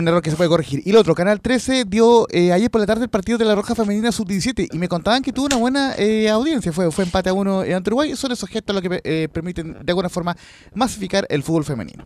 error 0.07 0.21
que 0.21 0.31
se 0.31 0.38
puede 0.38 0.49
corregir. 0.49 0.81
Y 0.86 0.91
el 0.91 0.97
otro, 0.97 1.15
Canal 1.15 1.41
13 1.41 1.86
dio 1.86 2.27
ayer 2.31 2.69
por 2.69 2.81
la 2.81 2.88
tarde 2.88 3.03
el 3.03 3.09
partido 3.09 3.38
de 3.38 3.45
la 3.45 3.55
Roja 3.55 3.75
Femenina 3.75 4.11
Sub-17 4.11 4.69
y 4.71 4.77
me 4.77 4.88
contaban 4.88 5.21
que 5.21 5.31
tuvo 5.31 5.45
una 5.47 5.57
buena 5.57 5.95
audiencia. 6.31 6.71
Fue, 6.71 6.91
fue 6.91 7.03
empate 7.05 7.29
a 7.29 7.33
uno 7.33 7.63
en 7.63 7.77
Uruguay. 7.77 8.15
Son 8.15 8.31
esos 8.31 8.49
gestos 8.49 8.75
los 8.75 8.81
que 8.81 9.29
permiten 9.29 9.73
de 9.83 9.91
alguna 9.91 10.09
forma 10.09 10.36
masificar 10.73 11.25
el 11.29 11.43
fútbol 11.43 11.63
femenino. 11.63 12.05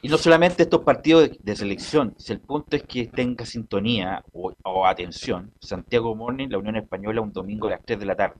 Y 0.00 0.08
no 0.08 0.16
solamente 0.16 0.62
estos 0.62 0.82
partidos 0.82 1.30
de, 1.40 1.56
selección, 1.56 2.14
si 2.18 2.32
el 2.32 2.38
punto 2.38 2.76
es 2.76 2.84
que 2.84 3.06
tenga 3.06 3.44
sintonía 3.44 4.22
o, 4.32 4.86
atención, 4.86 5.52
Santiago 5.60 6.14
Morning, 6.14 6.48
la 6.48 6.58
Unión 6.58 6.76
Española, 6.76 7.20
un 7.20 7.32
domingo 7.32 7.66
a 7.66 7.70
las 7.70 7.84
3 7.84 7.98
de 7.98 8.06
la 8.06 8.14
tarde. 8.14 8.36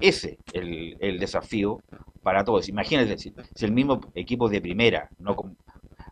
Ese 0.00 0.38
es 0.52 0.62
el, 1.00 1.20
desafío 1.20 1.80
para 2.24 2.42
todos. 2.42 2.68
Imagínense, 2.68 3.18
si, 3.18 3.64
el 3.64 3.72
mismo 3.72 4.00
equipo 4.16 4.48
de 4.48 4.60
primera 4.60 5.08
no 5.20 5.36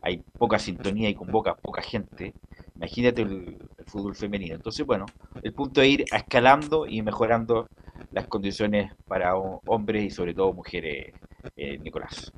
hay 0.03 0.23
poca 0.39 0.59
sintonía 0.59 1.09
y 1.09 1.15
convoca 1.15 1.55
poca 1.55 1.83
gente, 1.83 2.35
imagínate 2.77 3.23
el, 3.23 3.59
fútbol 3.87 4.15
femenino. 4.15 4.55
Entonces, 4.55 4.87
bueno, 4.87 5.07
el 5.43 5.53
punto 5.53 5.83
es 5.83 5.89
ir 5.89 6.05
escalando 6.13 6.87
y 6.87 7.03
mejorando 7.03 7.67
las 8.13 8.29
condiciones 8.29 8.93
para 9.09 9.35
hombres 9.35 10.05
y 10.05 10.11
sobre 10.11 10.33
todo 10.33 10.53
mujeres, 10.53 11.13
eh, 11.57 11.77
Nicolás. 11.79 12.31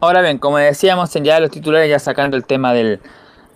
Ahora 0.00 0.22
bien, 0.22 0.38
como 0.38 0.58
decíamos 0.58 1.14
en 1.14 1.24
ya 1.24 1.38
los 1.38 1.52
titulares, 1.52 1.88
ya 1.88 2.00
sacando 2.00 2.36
el 2.36 2.44
tema 2.44 2.72
del, 2.72 3.00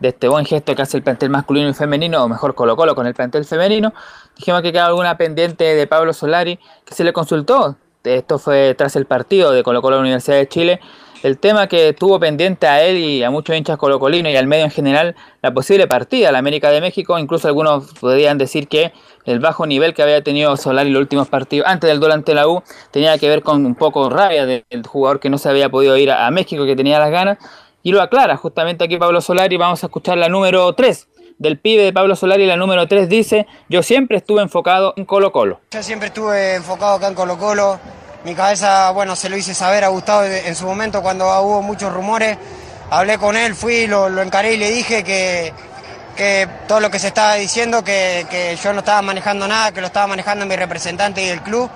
de 0.01 0.09
este 0.09 0.28
buen 0.28 0.45
gesto 0.45 0.74
que 0.74 0.82
hace 0.82 0.97
el 0.97 1.03
plantel 1.03 1.30
masculino 1.30 1.68
y 1.68 1.74
femenino, 1.74 2.24
o 2.24 2.28
mejor 2.28 2.55
Colo 2.55 2.76
Colo 2.76 2.95
con 2.95 3.07
el 3.07 3.14
plantel 3.14 3.45
femenino, 3.45 3.93
dijimos 4.36 4.62
que 4.62 4.72
queda 4.72 4.86
alguna 4.86 5.16
pendiente 5.16 5.64
de 5.64 5.86
Pablo 5.86 6.12
Solari, 6.12 6.59
que 6.84 6.95
se 6.95 7.05
le 7.05 7.12
consultó, 7.12 7.76
esto 8.05 8.38
fue 8.38 8.74
tras 8.74 8.97
el 8.97 9.05
partido 9.05 9.53
de 9.53 9.62
Colo 9.62 9.82
Colo 9.82 10.01
Universidad 10.01 10.36
de 10.36 10.49
Chile, 10.49 10.80
el 11.23 11.39
tema 11.39 11.66
que 11.66 11.93
tuvo 11.93 12.18
pendiente 12.18 12.66
a 12.66 12.83
él 12.83 12.99
y 12.99 13.23
a 13.23 13.31
muchos 13.31 13.57
hinchas 13.57 13.77
colocolinos 13.77 14.33
y 14.33 14.37
al 14.37 14.47
medio 14.47 14.64
en 14.64 14.71
general, 14.71 15.14
la 15.43 15.53
posible 15.53 15.87
partida 15.87 16.31
a 16.31 16.33
la 16.33 16.39
América 16.39 16.71
de 16.71 16.81
México, 16.81 17.18
incluso 17.18 17.49
algunos 17.49 17.93
podrían 17.95 18.39
decir 18.39 18.68
que 18.68 18.93
el 19.27 19.39
bajo 19.39 19.66
nivel 19.66 19.95
que 19.95 20.03
había 20.03 20.23
tenido 20.23 20.57
Solari 20.57 20.89
en 20.89 20.95
los 20.95 21.01
últimos 21.03 21.29
partidos, 21.29 21.68
antes 21.68 21.89
del 21.89 22.01
duelo 22.01 22.14
ante 22.14 22.35
la 22.35 22.49
U, 22.49 22.62
tenía 22.91 23.18
que 23.18 23.29
ver 23.29 23.43
con 23.43 23.64
un 23.66 23.75
poco 23.75 24.09
rabia 24.09 24.47
del 24.47 24.64
jugador 24.87 25.21
que 25.21 25.31
no 25.31 25.39
se 25.39 25.49
había 25.49 25.68
podido 25.68 25.97
ir 25.97 26.11
a, 26.11 26.31
México, 26.31 26.64
que 26.64 26.77
tenía 26.77 26.99
las 26.99 27.11
ganas, 27.11 27.39
y 27.83 27.93
lo 27.93 28.01
aclara 28.01 28.37
justamente 28.37 28.85
aquí 28.85 28.97
Pablo 28.97 29.21
Solari, 29.21 29.57
vamos 29.57 29.83
a 29.83 29.87
escuchar 29.87 30.18
la 30.18 30.29
número 30.29 30.73
3 30.75 31.09
del 31.39 31.59
pibe 31.59 31.83
de 31.83 31.93
Pablo 31.93 32.16
Solari, 32.16 32.47
la 32.47 32.57
número 32.57 32.87
3 32.87 33.09
dice, 33.09 33.47
yo 33.68 33.83
siempre 33.83 34.18
estuve 34.18 34.43
enfocado 34.43 34.93
en 34.97 35.07
Colo 35.07 35.33
Colo. 35.33 35.61
Yo 35.71 35.83
siempre 35.83 36.09
estuve 36.09 36.57
enfocado 36.57 36.97
acá 36.97 37.09
en 37.09 37.14
Colo 37.14 37.39
Colo, 37.39 37.79
mi 38.25 38.35
cabeza, 38.35 38.91
bueno, 38.91 39.16
se 39.16 39.29
lo 39.29 39.37
hice 39.37 39.55
saber 39.55 39.85
a 39.85 39.89
Gustavo 39.89 40.25
en 40.25 40.55
su 40.55 40.66
momento 40.66 41.03
cuando 41.03 41.27
hubo 41.43 41.62
muchos 41.62 41.93
rumores. 41.93 42.37
Hablé 42.91 43.18
con 43.18 43.37
él, 43.37 43.55
fui, 43.55 43.87
lo, 43.87 44.09
lo 44.09 44.21
encaré 44.23 44.55
y 44.55 44.57
le 44.57 44.71
dije 44.71 45.05
que, 45.05 45.53
que 46.16 46.49
todo 46.66 46.81
lo 46.81 46.91
que 46.91 46.99
se 46.99 47.09
estaba 47.09 47.35
diciendo, 47.35 47.85
que, 47.85 48.27
que, 48.29 48.57
yo 48.62 48.73
no 48.73 48.81
estaba 48.81 49.01
manejando 49.01 49.47
nada, 49.47 49.73
que 49.73 49.81
lo 49.81 49.87
estaba 49.87 50.09
manejando 50.09 50.45
mi 50.45 50.57
representante 50.57 51.25
y 51.25 51.29
el 51.29 51.41
club, 51.41 51.71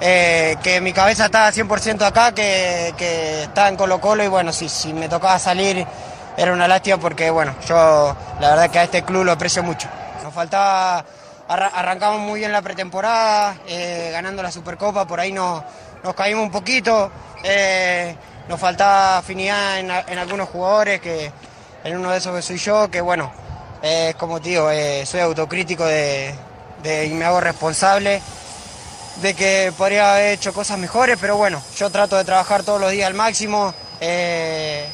eh, 0.00 0.56
que 0.62 0.80
mi 0.80 0.92
cabeza 0.92 1.26
estaba 1.26 1.50
100% 1.52 2.02
acá, 2.02 2.32
que, 2.32 2.94
que 2.96 3.42
estaba 3.44 3.68
en 3.68 3.76
Colo 3.76 4.00
Colo 4.00 4.24
y 4.24 4.28
bueno, 4.28 4.52
si, 4.52 4.68
si 4.68 4.92
me 4.92 5.08
tocaba 5.08 5.38
salir 5.38 5.86
era 6.36 6.52
una 6.52 6.66
lástima 6.66 6.96
porque 6.96 7.30
bueno, 7.30 7.54
yo 7.68 8.16
la 8.40 8.50
verdad 8.50 8.70
que 8.70 8.78
a 8.78 8.84
este 8.84 9.02
club 9.02 9.24
lo 9.24 9.32
aprecio 9.32 9.62
mucho. 9.62 9.88
nos 10.22 10.32
faltaba, 10.32 11.04
arrancamos 11.48 12.20
muy 12.20 12.40
bien 12.40 12.52
la 12.52 12.62
pretemporada, 12.62 13.56
eh, 13.66 14.10
ganando 14.12 14.42
la 14.42 14.50
Supercopa, 14.50 15.06
por 15.06 15.20
ahí 15.20 15.32
nos, 15.32 15.62
nos 16.02 16.14
caímos 16.14 16.44
un 16.44 16.50
poquito, 16.50 17.10
eh, 17.42 18.16
nos 18.48 18.58
faltaba 18.58 19.18
afinidad 19.18 19.78
en, 19.78 19.90
en, 19.90 20.18
algunos 20.18 20.48
jugadores, 20.48 21.00
que 21.00 21.32
en 21.84 21.96
uno 21.96 22.10
de 22.10 22.18
esos 22.18 22.34
que 22.34 22.42
soy 22.42 22.58
yo, 22.58 22.90
que 22.90 23.00
bueno, 23.00 23.32
es 23.82 24.14
como 24.14 24.40
te 24.40 24.50
digo, 24.50 24.68
soy 25.04 25.20
autocrítico 25.20 25.84
de, 25.84 26.34
y 26.84 27.10
me 27.10 27.24
hago 27.24 27.40
responsable 27.40 28.22
de 29.20 29.34
que 29.34 29.72
podría 29.76 30.14
haber 30.14 30.34
hecho 30.34 30.52
cosas 30.52 30.78
mejores, 30.78 31.18
pero 31.20 31.36
bueno, 31.36 31.62
yo 31.76 31.90
trato 31.90 32.16
de 32.16 32.24
trabajar 32.24 32.62
todos 32.62 32.80
los 32.80 32.90
días 32.90 33.06
al 33.06 33.14
máximo. 33.14 33.74
Eh, 34.00 34.86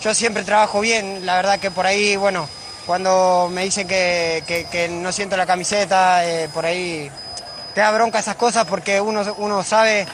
yo 0.00 0.14
siempre 0.14 0.44
trabajo 0.44 0.80
bien, 0.80 1.26
la 1.26 1.36
verdad 1.36 1.58
que 1.58 1.70
por 1.70 1.86
ahí, 1.86 2.16
bueno, 2.16 2.48
cuando 2.90 3.48
me 3.52 3.62
dicen 3.62 3.86
que, 3.86 4.88
no 4.90 5.12
siento 5.12 5.36
la 5.36 5.46
camiseta, 5.46 6.26
eh, 6.26 6.48
por 6.52 6.66
ahí 6.66 7.08
te 7.72 7.82
da 7.82 7.92
bronca 7.92 8.18
esas 8.18 8.34
cosas 8.34 8.66
porque 8.66 9.00
uno, 9.00 9.62
sabe 9.62 10.08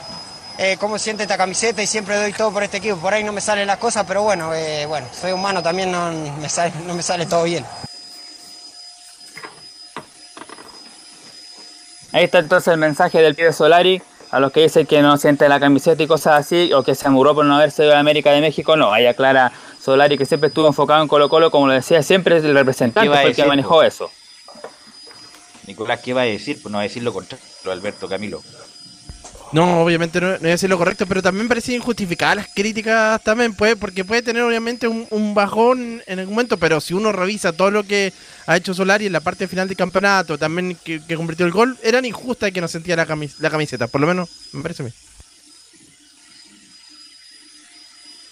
eh, 0.59 0.77
cómo 0.79 0.99
siente 0.99 1.23
esta 1.23 1.39
camiseta 1.39 1.83
y 1.83 1.87
siempre 1.87 2.17
doy 2.17 2.35
todo 2.35 2.53
por 2.53 2.63
este 2.63 2.77
equipo. 2.77 2.99
Por 2.99 3.15
ahí 3.15 3.25
no 3.25 3.33
me 3.33 3.41
salen 3.41 3.67
las 3.67 3.79
cosas, 3.79 4.05
pero 4.07 4.25
bueno, 4.25 4.51
bueno, 4.89 5.07
soy 5.19 5.33
humano 5.33 5.63
también, 5.63 5.91
no 5.91 6.13
me, 6.39 6.51
sale, 6.51 6.75
no 6.87 6.93
me 6.93 7.03
sale 7.03 7.25
todo 7.25 7.45
bien. 7.45 7.65
Ahí 12.13 12.25
está 12.25 12.41
entonces 12.41 12.75
el 12.75 12.79
mensaje 12.79 13.23
del 13.23 13.35
pibe 13.35 13.55
Solari 13.55 14.03
a 14.31 14.39
los 14.39 14.53
que 14.53 14.61
dicen 14.61 14.85
que 14.85 15.01
no 15.01 15.17
siente 15.17 15.49
la 15.49 15.59
camiseta 15.59 16.03
y 16.03 16.07
cosas 16.07 16.41
así, 16.41 16.71
o 16.75 16.83
que 16.83 16.95
se 16.95 17.07
amuró 17.09 17.35
por 17.35 17.47
no 17.47 17.57
haberse 17.57 17.85
ido 17.85 17.95
a 17.95 17.99
América 17.99 18.33
de 18.33 18.43
México, 18.43 18.77
no, 18.77 18.93
ahí 18.93 19.07
aclara 19.07 19.51
Solari 19.87 20.19
que 20.19 20.27
siempre 20.27 20.49
estuvo 20.49 20.67
enfocado 20.67 21.01
en 21.01 21.07
Colo 21.07 21.29
Colo, 21.29 21.49
como 21.49 21.69
lo 21.69 21.73
decía, 21.73 22.03
siempre 22.03 22.39
es 22.39 22.45
el 22.45 22.55
representante 22.55 23.09
fue 23.09 23.23
el 23.23 23.37
que 23.37 23.45
manejó 23.45 23.85
eso. 23.85 24.11
Nicolás, 25.69 26.01
¿qué 26.01 26.13
va 26.13 26.23
a 26.23 26.25
decir? 26.25 26.61
Pues 26.61 26.73
no 26.73 26.79
va 26.79 26.83
a 26.83 26.89
decir 26.89 27.05
lo 27.05 27.13
contrario, 27.13 27.47
Alberto 27.71 28.09
Camilo. 28.09 28.43
No, 29.53 29.83
obviamente 29.83 30.21
no, 30.21 30.33
no 30.33 30.39
voy 30.39 30.49
a 30.49 30.51
decir 30.51 30.69
lo 30.69 30.77
correcto, 30.77 31.07
pero 31.07 31.23
también 31.23 31.47
parece 31.47 31.73
injustificadas 31.73 32.35
las 32.35 32.49
críticas 32.53 33.23
también, 33.23 33.55
puede, 33.55 33.77
porque 33.77 34.05
puede 34.05 34.23
tener 34.23 34.43
obviamente 34.43 34.89
un, 34.89 35.35
bajón 35.35 36.03
en 36.09 36.19
el 36.19 36.27
momento, 36.27 36.57
pero 36.57 36.81
si 36.81 36.93
uno 36.93 37.13
revisa 37.13 37.53
todo 37.53 37.71
lo 37.71 37.85
que 37.85 38.13
ha 38.47 38.57
hecho 38.57 38.75
Solari 38.75 39.07
en 39.07 39.13
la 39.13 39.21
parte 39.21 39.47
final 39.47 39.69
del 39.69 39.77
campeonato, 39.77 40.37
también 40.37 40.77
que, 40.83 41.01
convirtió 41.15 41.47
el 41.47 41.53
gol, 41.53 41.79
eran 41.85 42.05
injustas 42.05 42.51
que 42.51 42.61
no 42.61 42.67
sentía 42.67 42.97
la, 42.97 43.07
la 43.39 43.51
camiseta, 43.51 43.87
por 43.87 44.01
lo 44.01 44.09
menos 44.09 44.29
me 44.51 44.63
parece 44.63 44.83
a 44.83 44.87
mí. 44.87 44.93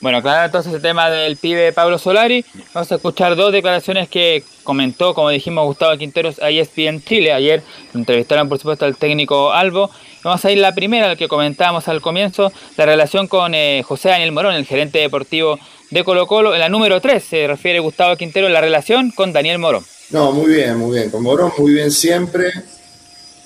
Bueno, 0.05 0.21
claro, 0.21 0.45
entonces 0.45 0.71
el 0.75 0.83
tema 0.83 1.09
del 1.09 1.39
pibe 1.39 1.73
Pablo 1.73 1.97
Solari. 1.97 2.45
Vamos 2.75 2.93
a 2.93 2.97
escuchar 2.97 3.37
dos 3.37 3.53
declaraciones 3.53 4.07
que 4.07 4.45
comentó, 4.63 5.15
como 5.15 5.31
dijimos, 5.31 5.65
Gustavo 5.65 5.97
Quinteros 5.97 6.43
a 6.43 6.51
ESPN 6.51 7.03
Chile. 7.03 7.33
Ayer 7.33 7.63
entrevistaron, 7.95 8.47
por 8.51 8.59
supuesto, 8.59 8.85
al 8.85 8.99
técnico 8.99 9.51
Albo. 9.55 9.91
Vamos 10.23 10.45
a 10.45 10.51
ir 10.53 10.59
la 10.59 10.75
primera, 10.75 11.09
la 11.09 11.17
que 11.17 11.27
comentábamos 11.27 11.89
al 11.89 12.03
comienzo, 12.03 12.53
la 12.77 12.85
relación 12.85 13.29
con 13.29 13.55
eh, 13.55 13.83
José 13.83 14.11
Daniel 14.11 14.33
Morón, 14.33 14.55
el 14.55 14.67
gerente 14.67 14.99
deportivo 14.99 15.59
de 15.91 16.05
Colo 16.05 16.27
Colo. 16.27 16.53
En 16.53 16.61
la 16.61 16.69
número 16.69 17.01
3 17.01 17.25
se 17.25 17.47
refiere 17.47 17.79
Gustavo 17.79 18.15
Quintero 18.19 18.51
la 18.51 18.61
relación 18.61 19.11
con 19.11 19.33
Daniel 19.33 19.59
Morón. 19.59 19.87
No, 20.11 20.33
muy 20.33 20.53
bien, 20.53 20.77
muy 20.77 20.99
bien. 20.99 21.11
Con 21.11 21.23
Morón 21.23 21.51
muy 21.57 21.73
bien 21.73 21.91
siempre. 21.91 22.53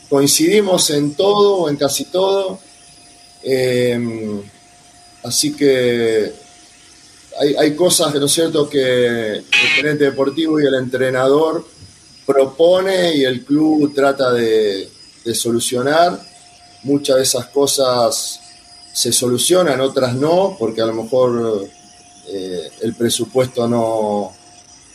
Coincidimos 0.08 0.90
en 0.90 1.14
todo, 1.14 1.68
en 1.68 1.76
casi 1.76 2.06
todo. 2.06 2.58
Eh, 3.44 4.40
así 5.22 5.54
que 5.54 6.47
hay, 7.40 7.74
cosas, 7.74 8.14
¿no 8.14 8.26
es 8.26 8.32
cierto?, 8.32 8.68
que 8.68 9.36
el 9.36 9.44
gerente 9.44 10.04
deportivo 10.04 10.60
y 10.60 10.66
el 10.66 10.74
entrenador 10.74 11.64
propone 12.26 13.14
y 13.14 13.24
el 13.24 13.44
club 13.44 13.94
trata 13.94 14.32
de, 14.32 14.88
solucionar. 15.34 16.18
Muchas 16.84 17.16
de 17.16 17.22
esas 17.22 17.46
cosas 17.48 18.40
se 18.94 19.12
solucionan, 19.12 19.80
otras 19.80 20.14
no, 20.14 20.56
porque 20.58 20.80
a 20.80 20.86
lo 20.86 20.94
mejor 20.94 21.68
eh, 22.28 22.70
el 22.80 22.94
presupuesto 22.94 23.68
no, 23.68 24.32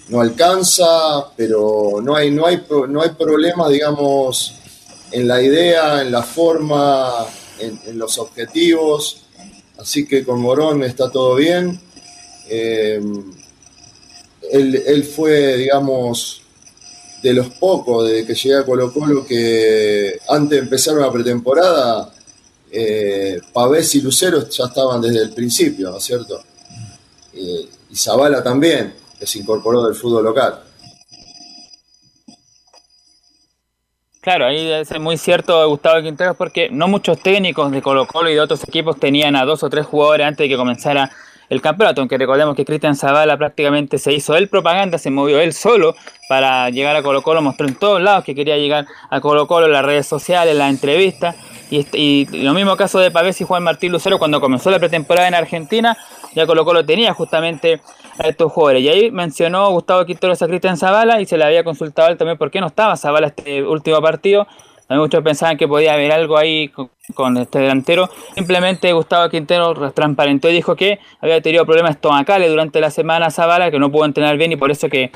no 0.09 0.21
alcanza, 0.21 1.27
pero 1.37 2.01
no 2.01 2.15
hay, 2.15 2.31
no, 2.31 2.47
hay, 2.47 2.63
no 2.89 3.01
hay 3.01 3.09
problema, 3.11 3.69
digamos, 3.69 4.55
en 5.11 5.27
la 5.27 5.39
idea, 5.39 6.01
en 6.01 6.11
la 6.11 6.23
forma, 6.23 7.11
en 7.59 7.99
los 7.99 8.17
objetivos. 8.17 9.21
Así 9.77 10.07
que 10.07 10.23
con 10.23 10.41
Morón 10.41 10.83
está 10.83 11.11
todo 11.11 11.35
bien. 11.35 11.79
Eh, 12.49 13.01
él, 14.51 15.03
fue, 15.03 15.57
digamos, 15.57 16.41
de 17.21 17.33
los 17.33 17.49
pocos 17.49 18.07
desde 18.07 18.25
que 18.25 18.35
llegué 18.35 18.57
a 18.57 18.65
Colo 18.65 18.93
Colo 18.93 19.25
que 19.25 20.19
antes 20.29 20.49
de 20.51 20.57
empezar 20.57 20.97
una 20.97 21.11
pretemporada, 21.11 22.11
eh, 22.71 23.39
Pavés 23.53 23.95
y 23.95 24.01
Lucero 24.01 24.47
ya 24.49 24.65
estaban 24.65 25.01
desde 25.01 25.21
el 25.21 25.33
principio, 25.33 25.89
¿no 25.89 25.97
es 25.97 26.03
cierto? 26.03 26.43
Eh, 27.33 27.67
y 27.89 27.95
Zavala 27.95 28.43
también, 28.43 28.93
que 29.19 29.25
se 29.25 29.39
incorporó 29.39 29.85
del 29.85 29.95
fútbol 29.95 30.25
local. 30.25 30.59
Claro, 34.23 34.45
ahí 34.45 34.71
es 34.71 34.99
muy 35.01 35.17
cierto 35.17 35.67
Gustavo 35.67 36.01
Quinteros 36.01 36.37
porque 36.37 36.69
no 36.69 36.87
muchos 36.87 37.21
técnicos 37.21 37.71
de 37.71 37.81
Colo 37.81 38.07
Colo 38.07 38.29
y 38.29 38.33
de 38.33 38.39
otros 38.39 38.63
equipos 38.63 38.97
tenían 38.97 39.35
a 39.35 39.43
dos 39.43 39.63
o 39.63 39.69
tres 39.69 39.85
jugadores 39.85 40.25
antes 40.25 40.45
de 40.45 40.49
que 40.49 40.55
comenzara 40.55 41.11
el 41.53 41.61
campeonato, 41.61 42.01
aunque 42.01 42.17
recordemos 42.17 42.55
que 42.55 42.65
Cristian 42.65 42.95
Zavala 42.95 43.37
prácticamente 43.37 43.99
se 43.99 44.11
hizo 44.11 44.35
él 44.35 44.49
propaganda, 44.49 44.97
se 44.97 45.11
movió 45.11 45.39
él 45.39 45.53
solo 45.53 45.95
para 46.27 46.69
llegar 46.71 46.95
a 46.95 47.03
Colo 47.03 47.21
Colo, 47.21 47.41
mostró 47.41 47.67
en 47.67 47.75
todos 47.75 48.01
lados 48.01 48.23
que 48.23 48.33
quería 48.33 48.57
llegar 48.57 48.87
a 49.09 49.21
Colo 49.21 49.47
Colo, 49.47 49.67
en 49.67 49.71
las 49.71 49.85
redes 49.85 50.07
sociales, 50.07 50.53
en 50.53 50.57
las 50.57 50.69
entrevistas, 50.69 51.35
y, 51.69 52.25
lo 52.43 52.53
mismo 52.53 52.75
caso 52.75 52.99
de 52.99 53.11
Pavés 53.11 53.39
y 53.41 53.45
Juan 53.45 53.63
Martín 53.63 53.91
Lucero 53.91 54.19
cuando 54.19 54.41
comenzó 54.41 54.69
la 54.69 54.79
pretemporada 54.79 55.27
en 55.27 55.35
Argentina, 55.35 55.97
ya 56.35 56.45
Colo 56.45 56.65
Colo 56.65 56.85
tenía 56.85 57.13
justamente 57.13 57.81
a 58.17 58.27
estos 58.27 58.51
jugadores, 58.51 58.83
y 58.83 58.89
ahí 58.89 59.11
mencionó 59.11 59.69
Gustavo 59.71 60.05
Quinteros 60.05 60.41
a 60.41 60.47
Cristian 60.47 60.77
Zavala 60.77 61.21
y 61.21 61.25
se 61.25 61.37
le 61.37 61.45
había 61.45 61.63
consultado 61.63 62.09
él 62.09 62.17
también 62.17 62.37
por 62.37 62.49
qué 62.49 62.61
no 62.61 62.67
estaba 62.67 62.97
Zavala 62.97 63.27
este 63.27 63.63
último 63.63 64.01
partido, 64.01 64.47
muchos 64.89 65.23
pensaban 65.23 65.57
que 65.57 65.67
podía 65.67 65.93
haber 65.93 66.11
algo 66.11 66.37
ahí 66.37 66.71
con, 67.15 67.37
este 67.37 67.59
delantero. 67.59 68.09
Simplemente 68.35 68.91
Gustavo 68.93 69.29
Quintero 69.29 69.73
transparentó 69.91 70.49
y 70.49 70.53
dijo 70.53 70.75
que 70.75 70.99
había 71.21 71.41
tenido 71.41 71.65
problemas 71.65 71.91
estomacales 71.91 72.49
durante 72.49 72.79
la 72.79 72.91
semana 72.91 73.31
Zavala, 73.31 73.71
que 73.71 73.79
no 73.79 73.91
pudo 73.91 74.05
entrenar 74.05 74.37
bien 74.37 74.51
y 74.51 74.55
por 74.55 74.71
eso 74.71 74.89
que 74.89 75.11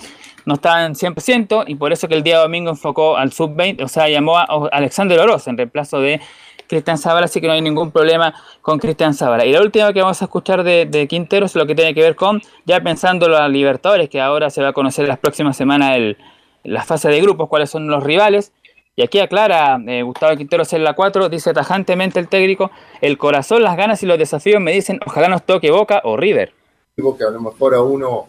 no 0.45 0.55
estaba 0.55 0.86
en 0.86 0.93
100% 0.93 1.65
y 1.68 1.76
por 1.76 1.91
eso 1.91 2.07
que 2.07 2.15
el 2.15 2.24
día 2.24 2.39
domingo 2.39 2.70
enfocó 2.70 3.18
al 3.18 3.34
sub-20, 3.34 3.84
o 3.84 3.88
sea, 3.88 4.07
llamó 4.07 4.38
a 4.38 4.45
Alexander 4.72 5.20
Oroz 5.20 5.47
en 5.47 5.57
reemplazo 5.57 5.99
de 5.99 6.22
Cristian 6.68 6.97
Zavala, 6.97 7.26
así 7.26 7.41
que 7.41 7.47
no 7.47 7.53
hay 7.53 7.61
ningún 7.61 7.91
problema 7.91 8.34
con 8.61 8.80
Cristian 8.80 9.13
Zavala. 9.13 9.45
Y 9.45 9.51
la 9.51 9.61
última 9.61 9.91
que 9.93 10.01
vamos 10.01 10.22
a 10.22 10.26
escuchar 10.26 10.63
de, 10.63 11.07
Quintero 11.09 11.45
es 11.45 11.55
lo 11.55 11.65
que 11.65 11.76
tiene 11.76 11.93
que 11.93 12.01
ver 12.01 12.15
con, 12.15 12.41
ya 12.65 12.80
pensando 12.82 13.26
en 13.26 13.32
los 13.34 13.49
Libertadores, 13.49 14.09
que 14.09 14.22
ahora 14.22 14.49
se 14.49 14.61
va 14.61 14.70
a 14.70 14.74
conocer 14.74 15.07
las 15.07 15.20
próximas 15.20 15.57
semanas 15.57 15.95
el, 15.97 16.18
la 16.63 16.84
fase 16.84 17.09
de 17.09 17.22
grupos, 17.22 17.47
cuáles 17.49 17.70
son 17.70 17.88
los 17.88 18.03
rivales. 18.03 18.51
Y 18.99 19.03
aquí 19.03 19.19
aclara 19.19 19.79
eh, 19.85 20.01
Gustavo 20.01 20.35
Quintero 20.35 20.63
en 20.71 20.83
la 20.83 20.95
4, 20.95 21.29
dice 21.29 21.53
tajantemente 21.53 22.19
el 22.19 22.27
técnico, 22.27 22.71
el 22.99 23.15
corazón, 23.19 23.61
las 23.61 23.77
ganas 23.77 24.01
y 24.01 24.07
los 24.07 24.17
desafíos 24.17 24.59
me 24.59 24.71
dicen, 24.71 24.99
ojalá 25.05 25.29
nos 25.29 25.45
toque 25.45 25.69
Boca 25.69 26.01
o 26.03 26.17
River. 26.17 26.51
Que 26.95 27.23
a 27.23 27.29
lo 27.29 27.39
mejor 27.39 27.75
a 27.75 27.81
uno 27.83 28.25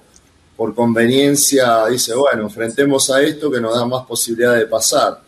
por 0.58 0.74
conveniencia 0.74 1.86
dice, 1.86 2.14
bueno, 2.14 2.42
enfrentemos 2.42 3.08
a 3.08 3.22
esto 3.22 3.50
que 3.50 3.62
nos 3.62 3.74
da 3.74 3.86
más 3.86 4.04
posibilidad 4.04 4.56
de 4.56 4.66
pasar. 4.66 5.22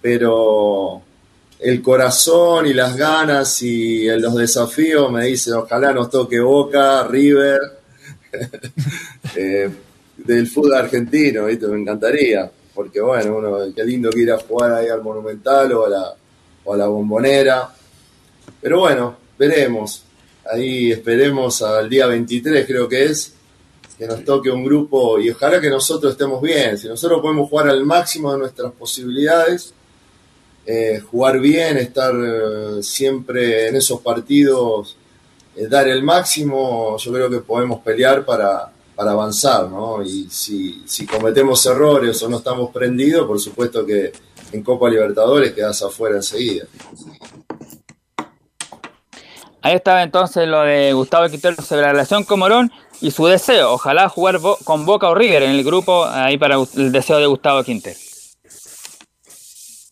Pero 0.00 1.02
el 1.60 1.82
corazón 1.82 2.66
y 2.66 2.72
las 2.72 2.96
ganas 2.96 3.60
y 3.60 4.06
los 4.06 4.34
desafíos 4.36 5.12
me 5.12 5.26
dicen, 5.26 5.52
ojalá 5.52 5.92
nos 5.92 6.08
toque 6.08 6.40
Boca, 6.40 7.06
River, 7.06 7.60
eh, 9.36 9.70
del 10.16 10.46
fútbol 10.46 10.76
argentino, 10.76 11.44
¿viste? 11.44 11.66
me 11.66 11.78
encantaría 11.78 12.50
porque 12.74 13.00
bueno, 13.00 13.36
uno, 13.36 13.58
qué 13.74 13.84
lindo 13.84 14.10
que 14.10 14.20
ir 14.20 14.32
a 14.32 14.38
jugar 14.38 14.72
ahí 14.72 14.88
al 14.88 15.02
Monumental 15.02 15.72
o 15.72 15.86
a 15.86 15.88
la, 15.88 16.14
o 16.64 16.74
a 16.74 16.76
la 16.76 16.86
Bombonera. 16.86 17.72
Pero 18.60 18.80
bueno, 18.80 19.16
veremos. 19.38 20.04
Ahí 20.50 20.90
esperemos 20.90 21.62
al 21.62 21.88
día 21.88 22.06
23, 22.06 22.66
creo 22.66 22.88
que 22.88 23.04
es, 23.04 23.34
que 23.96 24.06
nos 24.06 24.24
toque 24.24 24.50
un 24.50 24.64
grupo 24.64 25.18
y 25.20 25.30
ojalá 25.30 25.60
que 25.60 25.70
nosotros 25.70 26.12
estemos 26.12 26.42
bien. 26.42 26.76
Si 26.78 26.88
nosotros 26.88 27.20
podemos 27.20 27.48
jugar 27.48 27.68
al 27.68 27.84
máximo 27.84 28.32
de 28.32 28.38
nuestras 28.38 28.72
posibilidades, 28.72 29.72
eh, 30.66 31.00
jugar 31.00 31.38
bien, 31.40 31.76
estar 31.76 32.12
eh, 32.14 32.82
siempre 32.82 33.68
en 33.68 33.76
esos 33.76 34.00
partidos, 34.00 34.96
eh, 35.56 35.66
dar 35.68 35.88
el 35.88 36.02
máximo, 36.02 36.96
yo 36.98 37.12
creo 37.12 37.30
que 37.30 37.40
podemos 37.40 37.80
pelear 37.80 38.24
para, 38.24 38.71
para 38.94 39.12
avanzar, 39.12 39.68
¿no? 39.68 40.02
Y 40.02 40.28
si, 40.30 40.82
si 40.86 41.06
cometemos 41.06 41.64
errores 41.66 42.22
o 42.22 42.28
no 42.28 42.38
estamos 42.38 42.70
prendidos, 42.70 43.26
por 43.26 43.40
supuesto 43.40 43.84
que 43.86 44.12
en 44.52 44.62
Copa 44.62 44.88
Libertadores 44.88 45.52
quedas 45.52 45.82
afuera 45.82 46.16
enseguida. 46.16 46.66
Ahí 49.62 49.76
estaba 49.76 50.02
entonces 50.02 50.46
lo 50.48 50.62
de 50.62 50.92
Gustavo 50.92 51.28
Quintero 51.28 51.62
sobre 51.62 51.82
la 51.82 51.92
relación 51.92 52.24
con 52.24 52.40
Morón. 52.40 52.72
y 53.00 53.10
su 53.10 53.26
deseo, 53.26 53.72
ojalá 53.72 54.08
jugar 54.08 54.38
con 54.64 54.86
Boca 54.86 55.08
o 55.08 55.14
River 55.14 55.42
en 55.42 55.50
el 55.50 55.64
grupo, 55.64 56.04
ahí 56.04 56.38
para 56.38 56.56
el 56.76 56.92
deseo 56.92 57.18
de 57.18 57.26
Gustavo 57.26 57.62
Quintero. 57.64 57.98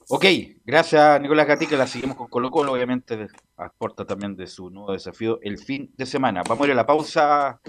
Ok, 0.09 0.25
gracias 0.65 1.21
Nicolás 1.21 1.47
Gatica, 1.47 1.77
la 1.77 1.87
seguimos 1.87 2.17
con 2.17 2.27
Colo 2.27 2.51
Colo, 2.51 2.73
obviamente 2.73 3.29
aporta 3.61 4.05
también 4.05 4.37
de 4.37 4.47
su 4.47 4.71
nuevo 4.71 4.93
desafío 4.93 5.39
el 5.43 5.59
fin 5.59 5.93
de 5.97 6.07
semana. 6.07 6.43
Vamos 6.49 6.65
a 6.65 6.67
ir 6.67 6.73
a 6.73 6.77
la 6.77 6.87
pausa, 6.87 7.61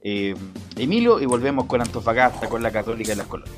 eh, 0.00 0.34
Emilio, 0.76 1.20
y 1.20 1.26
volvemos 1.26 1.66
con 1.66 1.80
Antofagasta, 1.80 2.48
con 2.48 2.62
la 2.62 2.70
Católica 2.70 3.12
y 3.12 3.16
las 3.16 3.26
Colonias. 3.26 3.56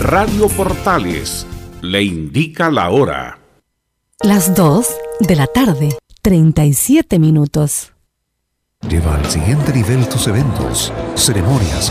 Radio 0.00 0.48
Portales 0.48 1.46
le 1.82 2.02
indica 2.02 2.70
la 2.70 2.90
hora. 2.90 3.38
Las 4.22 4.54
2 4.54 4.86
de 5.20 5.36
la 5.36 5.46
tarde, 5.46 5.90
37 6.22 7.18
minutos. 7.18 7.92
Lleva 8.88 9.16
al 9.16 9.26
siguiente 9.26 9.72
nivel 9.72 10.08
tus 10.08 10.28
eventos, 10.28 10.92
ceremonias, 11.16 11.90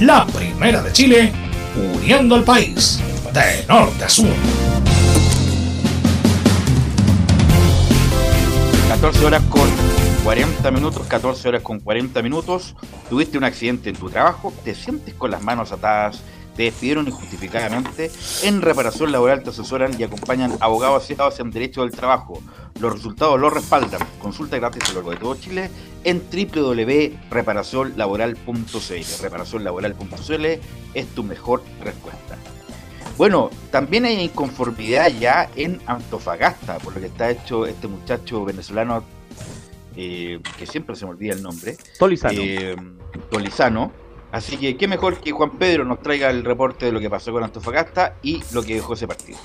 La 0.00 0.24
primera 0.26 0.80
de 0.80 0.92
Chile, 0.92 1.32
uniendo 1.76 2.36
al 2.36 2.44
país 2.44 3.00
de 3.32 3.66
norte 3.66 4.04
a 4.04 4.08
sur. 4.08 4.28
14 8.88 9.26
horas 9.26 9.42
con 9.48 9.68
40 10.22 10.70
minutos, 10.70 11.04
14 11.08 11.48
horas 11.48 11.62
con 11.62 11.80
40 11.80 12.22
minutos, 12.22 12.76
tuviste 13.10 13.38
un 13.38 13.44
accidente 13.44 13.90
en 13.90 13.96
tu 13.96 14.08
trabajo, 14.08 14.52
te 14.64 14.76
sientes 14.76 15.14
con 15.14 15.32
las 15.32 15.42
manos 15.42 15.72
atadas, 15.72 16.22
despidieron 16.64 17.06
injustificadamente, 17.06 18.10
en 18.42 18.62
reparación 18.62 19.12
laboral 19.12 19.42
te 19.42 19.50
asesoran 19.50 19.98
y 19.98 20.04
acompañan 20.04 20.56
abogados 20.60 21.04
asociados 21.04 21.38
en 21.40 21.50
derecho 21.50 21.82
del 21.82 21.92
trabajo. 21.92 22.40
Los 22.80 22.92
resultados 22.92 23.40
los 23.40 23.52
respaldan. 23.52 24.00
Consulta 24.20 24.58
gratis 24.58 24.84
a 24.84 24.88
lo 24.88 24.94
largo 24.96 25.10
de 25.10 25.16
todo 25.16 25.34
Chile 25.36 25.70
en 26.04 26.22
www.reparacionlaboral.cl. 26.30 29.22
Reparacionlaboral.cl 29.22 30.44
es 30.94 31.06
tu 31.14 31.24
mejor 31.24 31.62
respuesta. 31.82 32.36
Bueno, 33.16 33.50
también 33.72 34.04
hay 34.04 34.20
inconformidad 34.20 35.10
ya 35.18 35.50
en 35.56 35.80
Antofagasta, 35.86 36.78
por 36.78 36.94
lo 36.94 37.00
que 37.00 37.06
está 37.06 37.30
hecho 37.30 37.66
este 37.66 37.88
muchacho 37.88 38.44
venezolano, 38.44 39.02
eh, 39.96 40.38
que 40.56 40.66
siempre 40.66 40.94
se 40.94 41.04
me 41.04 41.10
olvida 41.10 41.34
el 41.34 41.42
nombre. 41.42 41.76
Tolizano. 41.98 42.40
Eh, 42.40 42.76
Tolizano. 43.28 43.90
Así 44.30 44.58
que 44.58 44.76
qué 44.76 44.86
mejor 44.86 45.18
que 45.20 45.32
Juan 45.32 45.52
Pedro 45.58 45.84
nos 45.84 46.02
traiga 46.02 46.30
el 46.30 46.44
reporte 46.44 46.86
de 46.86 46.92
lo 46.92 47.00
que 47.00 47.08
pasó 47.08 47.32
con 47.32 47.42
Antofagasta 47.42 48.16
y 48.22 48.42
lo 48.52 48.62
que 48.62 48.74
dejó 48.74 48.94
ese 48.94 49.08
partido. 49.08 49.38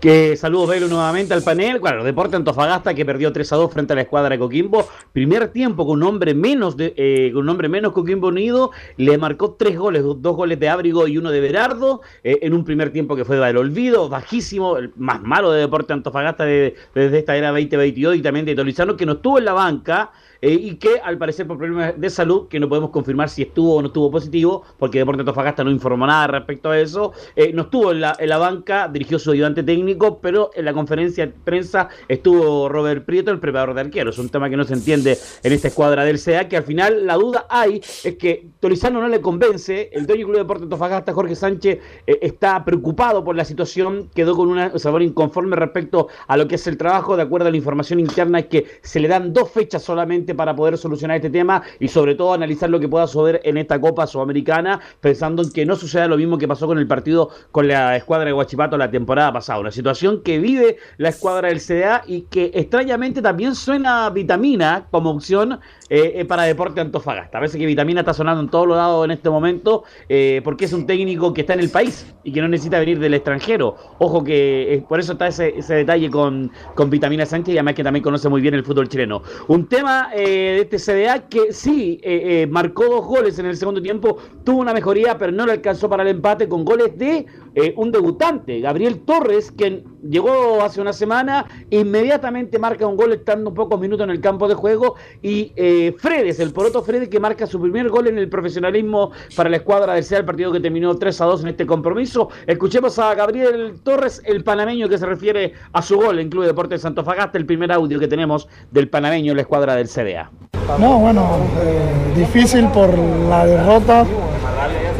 Que 0.00 0.36
saludos, 0.36 0.70
Velo, 0.70 0.88
nuevamente 0.88 1.34
al 1.34 1.42
panel. 1.42 1.80
Claro, 1.80 2.04
Deporte 2.04 2.36
Antofagasta 2.36 2.94
que 2.94 3.04
perdió 3.04 3.32
3 3.32 3.52
a 3.52 3.56
2 3.56 3.72
frente 3.72 3.92
a 3.92 3.96
la 3.96 4.02
escuadra 4.02 4.30
de 4.30 4.38
Coquimbo. 4.38 4.88
Primer 5.12 5.48
tiempo 5.48 5.86
con 5.86 6.02
un 6.02 6.08
hombre 6.08 6.32
menos, 6.32 6.76
de, 6.76 6.94
eh, 6.96 7.30
con 7.32 7.42
un 7.42 7.48
hombre 7.50 7.68
menos 7.68 7.92
Coquimbo 7.92 8.28
Unido. 8.28 8.70
Le 8.96 9.18
marcó 9.18 9.56
tres 9.58 9.76
goles, 9.78 10.02
dos 10.02 10.36
goles 10.36 10.58
de 10.58 10.68
Ábrigo 10.68 11.06
y 11.06 11.18
uno 11.18 11.30
de 11.30 11.40
Berardo. 11.40 12.00
Eh, 12.24 12.38
en 12.42 12.54
un 12.54 12.64
primer 12.64 12.92
tiempo 12.92 13.16
que 13.16 13.24
fue 13.24 13.36
del 13.36 13.56
olvido, 13.56 14.08
bajísimo, 14.08 14.76
el 14.76 14.92
más 14.96 15.20
malo 15.22 15.52
de 15.52 15.60
Deporte 15.60 15.92
Antofagasta 15.92 16.44
desde 16.44 17.18
esta 17.18 17.36
era 17.36 17.48
2022 17.48 18.16
y 18.16 18.22
también 18.22 18.46
de 18.46 18.54
Tolizano, 18.54 18.96
que 18.96 19.06
no 19.06 19.12
estuvo 19.12 19.38
en 19.38 19.44
la 19.44 19.52
banca. 19.52 20.12
Eh, 20.42 20.52
y 20.52 20.76
que 20.76 21.00
al 21.02 21.18
parecer 21.18 21.46
por 21.46 21.58
problemas 21.58 22.00
de 22.00 22.10
salud, 22.10 22.48
que 22.48 22.58
no 22.58 22.68
podemos 22.68 22.90
confirmar 22.90 23.28
si 23.28 23.42
estuvo 23.42 23.76
o 23.76 23.82
no 23.82 23.88
estuvo 23.88 24.10
positivo, 24.10 24.62
porque 24.78 24.98
Deporte 24.98 25.20
Antofagasta 25.20 25.64
no 25.64 25.70
informó 25.70 26.06
nada 26.06 26.26
respecto 26.28 26.70
a 26.70 26.78
eso, 26.78 27.12
eh, 27.36 27.52
no 27.52 27.62
estuvo 27.62 27.92
en 27.92 28.00
la, 28.00 28.16
en 28.18 28.28
la 28.28 28.38
banca, 28.38 28.88
dirigió 28.88 29.18
su 29.18 29.32
ayudante 29.32 29.62
técnico, 29.62 30.18
pero 30.20 30.50
en 30.54 30.64
la 30.64 30.72
conferencia 30.72 31.26
de 31.26 31.32
prensa 31.32 31.88
estuvo 32.08 32.68
Robert 32.68 33.04
Prieto, 33.04 33.30
el 33.30 33.38
preparador 33.38 33.74
de 33.74 33.82
arqueros. 33.82 34.18
Un 34.18 34.28
tema 34.28 34.48
que 34.48 34.56
no 34.56 34.64
se 34.64 34.74
entiende 34.74 35.18
en 35.42 35.52
esta 35.52 35.68
escuadra 35.68 36.04
del 36.04 36.18
CEA, 36.18 36.48
que 36.48 36.56
al 36.56 36.64
final 36.64 37.06
la 37.06 37.14
duda 37.14 37.46
hay, 37.50 37.78
es 37.78 38.16
que 38.16 38.48
Tolizano 38.60 39.00
no 39.00 39.08
le 39.08 39.20
convence, 39.20 39.90
el 39.92 40.06
dueño 40.06 40.20
del 40.20 40.26
Club 40.26 40.36
de 40.36 40.42
Deporte 40.42 40.64
Antofagasta, 40.64 41.12
Jorge 41.12 41.34
Sánchez, 41.34 41.78
eh, 42.06 42.18
está 42.22 42.64
preocupado 42.64 43.22
por 43.24 43.36
la 43.36 43.44
situación, 43.44 44.08
quedó 44.14 44.34
con 44.36 44.48
un 44.48 44.78
sabor 44.78 45.02
inconforme 45.02 45.56
respecto 45.56 46.08
a 46.26 46.36
lo 46.36 46.48
que 46.48 46.54
es 46.54 46.66
el 46.66 46.76
trabajo, 46.76 47.16
de 47.16 47.22
acuerdo 47.22 47.48
a 47.48 47.50
la 47.50 47.56
información 47.56 48.00
interna, 48.00 48.38
es 48.40 48.46
que 48.46 48.66
se 48.82 49.00
le 49.00 49.08
dan 49.08 49.32
dos 49.32 49.50
fechas 49.50 49.82
solamente 49.82 50.29
para 50.34 50.54
poder 50.54 50.76
solucionar 50.78 51.16
este 51.16 51.30
tema 51.30 51.62
y 51.78 51.88
sobre 51.88 52.14
todo 52.14 52.32
analizar 52.32 52.70
lo 52.70 52.80
que 52.80 52.88
pueda 52.88 53.06
suceder 53.06 53.40
en 53.44 53.56
esta 53.56 53.80
Copa 53.80 54.06
Sudamericana, 54.06 54.80
pensando 55.00 55.42
en 55.42 55.52
que 55.52 55.66
no 55.66 55.76
suceda 55.76 56.06
lo 56.06 56.16
mismo 56.16 56.38
que 56.38 56.48
pasó 56.48 56.66
con 56.66 56.78
el 56.78 56.86
partido 56.86 57.30
con 57.52 57.68
la 57.68 57.96
escuadra 57.96 58.26
de 58.26 58.32
Guachipato 58.32 58.76
la 58.76 58.90
temporada 58.90 59.32
pasada. 59.32 59.60
Una 59.60 59.70
situación 59.70 60.22
que 60.22 60.38
vive 60.38 60.76
la 60.98 61.10
escuadra 61.10 61.48
del 61.48 61.60
CDA 61.60 62.02
y 62.06 62.22
que 62.22 62.50
extrañamente 62.54 63.22
también 63.22 63.54
suena 63.54 64.10
vitamina 64.10 64.86
como 64.90 65.10
opción 65.10 65.60
eh, 65.92 66.24
para 66.24 66.44
Deporte 66.44 66.80
Antofagasta. 66.80 67.38
Parece 67.38 67.58
que 67.58 67.66
Vitamina 67.66 68.02
está 68.02 68.14
sonando 68.14 68.40
en 68.40 68.48
todos 68.48 68.64
los 68.64 68.76
lados 68.76 69.04
en 69.04 69.10
este 69.10 69.28
momento 69.28 69.82
eh, 70.08 70.40
porque 70.44 70.66
es 70.66 70.72
un 70.72 70.86
técnico 70.86 71.34
que 71.34 71.40
está 71.40 71.54
en 71.54 71.60
el 71.60 71.68
país 71.68 72.06
y 72.22 72.30
que 72.32 72.40
no 72.40 72.46
necesita 72.46 72.78
venir 72.78 73.00
del 73.00 73.12
extranjero. 73.14 73.74
Ojo 73.98 74.22
que 74.22 74.74
eh, 74.74 74.84
por 74.88 75.00
eso 75.00 75.14
está 75.14 75.26
ese, 75.26 75.48
ese 75.58 75.74
detalle 75.74 76.08
con, 76.08 76.52
con 76.76 76.90
Vitamina 76.90 77.26
Sánchez 77.26 77.56
y 77.56 77.58
además 77.58 77.74
que 77.74 77.82
también 77.82 78.04
conoce 78.04 78.28
muy 78.28 78.40
bien 78.40 78.54
el 78.54 78.62
fútbol 78.62 78.88
chileno. 78.88 79.22
Un 79.48 79.66
tema 79.66 80.10
de 80.14 80.60
este 80.60 80.78
CDA 80.78 81.28
que 81.28 81.52
sí 81.52 82.00
marcó 82.48 82.84
dos 82.84 83.06
goles 83.06 83.40
en 83.40 83.46
el 83.46 83.56
segundo 83.56 83.82
tiempo, 83.82 84.16
tuvo 84.44 84.60
una 84.60 84.72
mejoría 84.72 85.18
pero 85.18 85.32
no 85.32 85.44
le 85.44 85.52
alcanzó 85.52 85.88
para 85.88 86.04
el 86.04 86.10
empate 86.10 86.48
con 86.48 86.64
goles 86.64 86.96
de 86.96 87.26
un 87.74 87.90
debutante, 87.90 88.60
Gabriel 88.60 89.00
Torres, 89.00 89.50
quien 89.50 89.84
llegó 90.08 90.62
hace 90.62 90.80
una 90.80 90.92
semana, 90.92 91.46
inmediatamente 91.70 92.58
marca 92.58 92.86
un 92.86 92.96
gol 92.96 93.12
estando 93.12 93.52
pocos 93.52 93.80
minutos 93.80 94.04
en 94.04 94.10
el 94.10 94.20
campo 94.20 94.46
de 94.46 94.54
juego 94.54 94.94
y 95.20 95.52
de 95.80 95.92
Fredes, 95.92 96.40
el 96.40 96.52
Poroto 96.52 96.82
Fredes 96.82 97.08
que 97.08 97.20
marca 97.20 97.46
su 97.46 97.60
primer 97.60 97.88
gol 97.88 98.08
en 98.08 98.18
el 98.18 98.28
profesionalismo 98.28 99.10
para 99.36 99.48
la 99.48 99.56
escuadra 99.56 99.94
del 99.94 100.04
SEA, 100.04 100.18
el 100.18 100.24
partido 100.24 100.52
que 100.52 100.60
terminó 100.60 100.94
3 100.96 101.20
a 101.20 101.24
2 101.24 101.42
en 101.42 101.48
este 101.48 101.66
compromiso. 101.66 102.28
Escuchemos 102.46 102.98
a 102.98 103.14
Gabriel 103.14 103.76
Torres, 103.82 104.22
el 104.24 104.44
panameño 104.44 104.88
que 104.88 104.98
se 104.98 105.06
refiere 105.06 105.54
a 105.72 105.82
su 105.82 105.96
gol 105.96 106.18
en 106.18 106.28
Club 106.28 106.44
Deportes 106.44 106.82
Santo 106.82 107.04
Fagasta, 107.04 107.38
el 107.38 107.46
primer 107.46 107.72
audio 107.72 107.98
que 107.98 108.08
tenemos 108.08 108.48
del 108.70 108.88
panameño 108.88 109.32
en 109.32 109.36
la 109.36 109.42
escuadra 109.42 109.74
del 109.74 109.88
CDA. 109.88 110.30
No, 110.78 110.98
bueno, 110.98 111.36
eh, 111.62 112.18
difícil 112.18 112.66
por 112.68 112.96
la 113.28 113.46
derrota, 113.46 114.04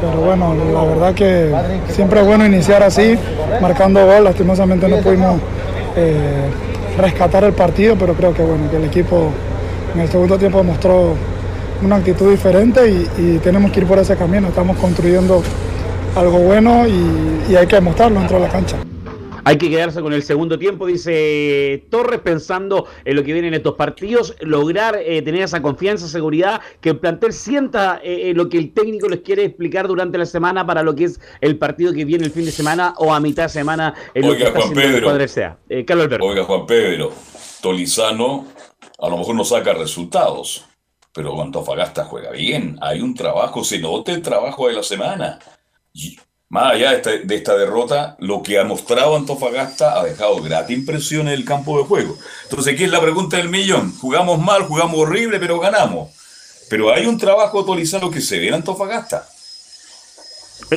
pero 0.01 0.25
bueno, 0.25 0.55
la 0.73 0.85
verdad 0.85 1.15
que 1.15 1.55
siempre 1.89 2.21
es 2.21 2.27
bueno 2.27 2.47
iniciar 2.47 2.83
así, 2.83 3.17
marcando 3.61 4.05
gol, 4.07 4.25
lastimosamente 4.25 4.89
no 4.89 4.97
pudimos 4.99 5.41
eh, 5.97 6.49
rescatar 6.99 7.45
el 7.45 7.53
partido, 7.53 7.97
pero 7.97 8.15
creo 8.15 8.35
que 8.35 8.43
bueno, 8.43 8.71
que 8.71 8.77
el 8.77 8.85
equipo 8.85 9.31
en 9.95 10.01
el 10.01 10.09
segundo 10.09 10.39
tiempo 10.39 10.63
mostró 10.63 11.15
una 11.83 11.97
actitud 11.97 12.31
diferente 12.31 13.09
y, 13.19 13.39
tenemos 13.39 13.71
que 13.73 13.81
ir 13.81 13.87
por 13.87 13.99
ese 13.99 14.17
camino, 14.17 14.49
estamos 14.49 14.77
construyendo 14.77 15.43
algo 16.15 16.39
bueno 16.39 16.87
y, 16.87 17.53
y 17.53 17.57
hay 17.57 17.67
que 17.67 17.77
demostrarlo 17.77 18.19
dentro 18.19 18.39
de 18.39 18.43
la 18.47 18.53
cancha. 18.53 18.77
Hay 19.45 19.57
que 19.57 19.71
quedarse 19.71 20.01
con 20.01 20.13
el 20.13 20.23
segundo 20.23 20.59
tiempo, 20.59 20.87
dice 20.87 21.87
Torres, 21.91 22.21
pensando 22.21 22.87
en 23.05 23.17
lo 23.17 23.25
que 23.25 23.33
viene 23.33 23.49
en 23.49 23.55
estos 23.55 23.75
partidos, 23.75 24.37
lograr 24.41 24.99
eh, 25.03 25.23
tener 25.23 25.43
esa 25.43 25.63
confianza, 25.63 26.09
seguridad, 26.09 26.61
que 26.81 26.91
el 26.91 26.99
plantel 26.99 27.33
sienta 27.33 28.01
eh, 28.03 28.31
eh, 28.31 28.35
lo 28.35 28.49
que 28.49 28.59
el 28.59 28.73
técnico 28.73 29.09
les 29.09 29.21
quiere 29.21 29.45
explicar 29.45 29.89
durante 29.89 30.19
la 30.19 30.27
semana 30.27 30.67
para 30.67 30.83
lo 30.83 30.95
que 30.95 31.05
es 31.05 31.21
el 31.41 31.57
partido 31.57 31.93
que 31.93 32.05
viene 32.05 32.25
el 32.27 32.31
fin 32.31 32.45
de 32.45 32.53
semana 32.53 32.95
o 32.99 33.15
a 33.15 33.21
mitad 33.21 33.45
de 33.45 33.49
semana 33.49 33.95
en 34.15 34.25
Oiga, 34.25 34.49
lo 34.51 34.55
que 34.55 34.61
Juan 34.61 34.75
Pedro. 34.75 35.29
sea. 35.29 35.59
Carlos 35.87 36.07
Alberto. 36.07 36.27
Oiga, 36.27 36.45
Juan 36.45 36.67
Pedro, 36.67 37.13
Tolizano 37.63 38.47
a 39.01 39.09
lo 39.09 39.19
mejor 39.19 39.35
no 39.35 39.45
saca 39.45 39.73
resultados, 39.73 40.65
pero 41.13 41.41
Antofagasta 41.41 42.05
juega 42.05 42.31
bien. 42.31 42.79
Hay 42.81 43.01
un 43.01 43.15
trabajo, 43.15 43.65
se 43.65 43.79
nota 43.79 44.13
el 44.13 44.23
trabajo 44.23 44.69
de 44.69 44.75
la 44.75 44.83
semana. 44.83 45.39
Y 45.93 46.19
más 46.49 46.73
allá 46.75 46.97
de 46.97 47.35
esta, 47.35 47.57
derrota, 47.57 48.17
lo 48.19 48.43
que 48.43 48.59
ha 48.59 48.65
mostrado 48.65 49.17
Antofagasta 49.17 49.99
ha 49.99 50.05
dejado 50.05 50.43
grata 50.43 50.73
impresión 50.73 51.29
en 51.29 51.35
el 51.35 51.45
campo 51.45 51.79
de 51.79 51.85
juego. 51.85 52.17
Entonces, 52.45 52.77
¿qué 52.77 52.85
es 52.85 52.91
la 52.91 53.01
pregunta 53.01 53.37
del 53.37 53.49
millón? 53.49 53.97
Jugamos 53.99 54.39
mal, 54.39 54.65
jugamos 54.65 54.99
horrible, 54.99 55.39
pero 55.39 55.59
ganamos. 55.59 56.11
Pero 56.69 56.93
hay 56.93 57.07
un 57.07 57.19
trabajo 57.19 57.65
tolizano 57.65 58.11
que 58.11 58.21
se 58.21 58.39
ve 58.39 58.49
en 58.49 58.55
Antofagasta. 58.55 59.29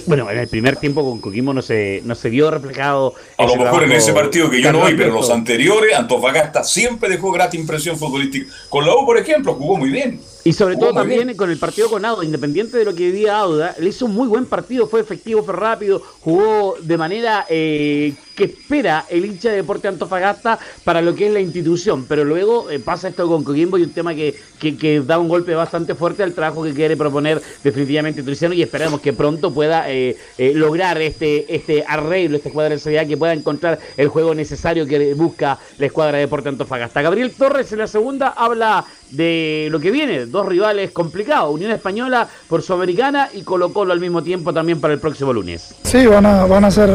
Bueno, 0.06 0.30
en 0.30 0.40
el 0.40 0.48
primer 0.48 0.78
tiempo 0.78 1.04
con 1.04 1.20
Coquimbo 1.20 1.54
no 1.54 1.62
se, 1.62 2.02
no 2.06 2.16
se 2.16 2.30
vio 2.30 2.50
reflejado. 2.50 3.14
A 3.38 3.46
lo 3.46 3.56
mejor 3.56 3.84
en 3.84 3.92
ese 3.92 4.14
partido 4.14 4.50
que 4.50 4.62
yo 4.62 4.72
no 4.72 4.86
vi, 4.86 4.96
pero 4.96 5.14
los 5.14 5.30
anteriores, 5.30 5.96
Antofagasta 5.96 6.64
siempre 6.64 7.10
dejó 7.10 7.32
grata 7.32 7.56
impresión 7.56 7.98
futbolística. 7.98 8.52
Con 8.70 8.86
la 8.86 8.96
U, 8.96 9.06
por 9.06 9.18
ejemplo, 9.18 9.54
jugó 9.54 9.78
muy 9.78 9.90
bien. 9.90 10.20
Y 10.46 10.52
sobre 10.52 10.76
todo 10.76 10.94
también 10.94 11.34
con 11.36 11.50
el 11.50 11.58
partido 11.58 11.90
con 11.90 12.04
Auda, 12.04 12.26
independiente 12.26 12.78
de 12.78 12.84
lo 12.84 12.94
que 12.94 13.06
vivía 13.06 13.38
Auda, 13.38 13.76
le 13.80 13.90
hizo 13.90 14.06
un 14.08 14.14
muy 14.14 14.28
buen 14.28 14.46
partido, 14.46 14.88
fue 14.88 15.00
efectivo, 15.00 15.42
fue 15.42 15.54
rápido, 15.54 16.02
jugó 16.20 16.76
de 16.82 16.98
manera 16.98 17.46
eh, 17.50 18.14
que 18.36 18.46
espera 18.46 19.06
el 19.10 19.26
hincha 19.26 19.52
de 19.52 19.58
Deporte 19.58 19.88
Antofagasta 19.88 20.60
para 20.84 21.02
lo 21.02 21.16
que 21.16 21.28
es 21.28 21.34
la 21.34 21.40
institución. 21.40 22.06
Pero 22.10 22.26
luego 22.26 22.70
eh, 22.70 22.80
pasa 22.80 23.08
esto 23.08 23.26
con 23.26 23.46
Coquimbo 23.46 23.78
y 23.78 23.84
un 23.84 23.92
tema 23.92 24.14
que, 24.14 24.36
que, 24.60 25.02
da 25.02 25.18
un 25.18 25.30
golpe 25.30 25.56
bastante 25.56 25.96
fuerte 25.96 26.24
al 26.24 26.34
trabajo 26.34 26.64
que 26.64 26.74
quiere 26.74 26.98
proponer 26.98 27.42
definitivamente 27.64 28.22
Triciano 28.22 28.54
y 28.54 28.64
esperamos 28.64 29.00
que 29.00 29.14
pronto 29.14 29.54
pueda 29.54 29.90
eh, 29.90 30.18
lograr 30.38 31.02
este, 31.02 31.56
este 31.56 31.86
arreglo, 31.88 32.36
esta 32.36 32.50
escuadra 32.50 32.76
de 32.76 32.80
seguridad, 32.80 33.08
que 33.08 33.16
pueda 33.16 33.34
encontrar 33.34 33.80
el 33.96 34.10
juego 34.10 34.36
necesario 34.36 34.86
que 34.86 35.14
busca 35.14 35.58
la 35.78 35.86
escuadra 35.86 36.18
de 36.18 36.26
Deporte 36.26 36.50
Antofagasta. 36.50 37.02
Gabriel 37.02 37.32
Torres 37.32 37.72
en 37.72 37.80
la 37.80 37.88
segunda 37.88 38.28
habla 38.28 38.86
de 39.14 39.68
lo 39.72 39.80
que 39.80 39.92
viene, 39.92 40.26
dos 40.26 40.46
rivales 40.46 40.92
complicados, 40.92 41.54
Unión 41.54 41.72
Española 41.72 42.28
por 42.48 42.62
Sudamericana 42.62 43.30
y 43.34 43.44
Colo 43.44 43.72
Colo 43.72 43.94
al 43.94 44.00
mismo 44.00 44.24
tiempo 44.24 44.54
también 44.54 44.82
para 44.82 44.94
el 44.94 45.00
próximo 45.00 45.32
lunes. 45.32 45.76
Sí, 45.84 46.06
van 46.08 46.26
a, 46.26 46.46
van 46.46 46.66
a 46.66 46.72
ser 46.72 46.90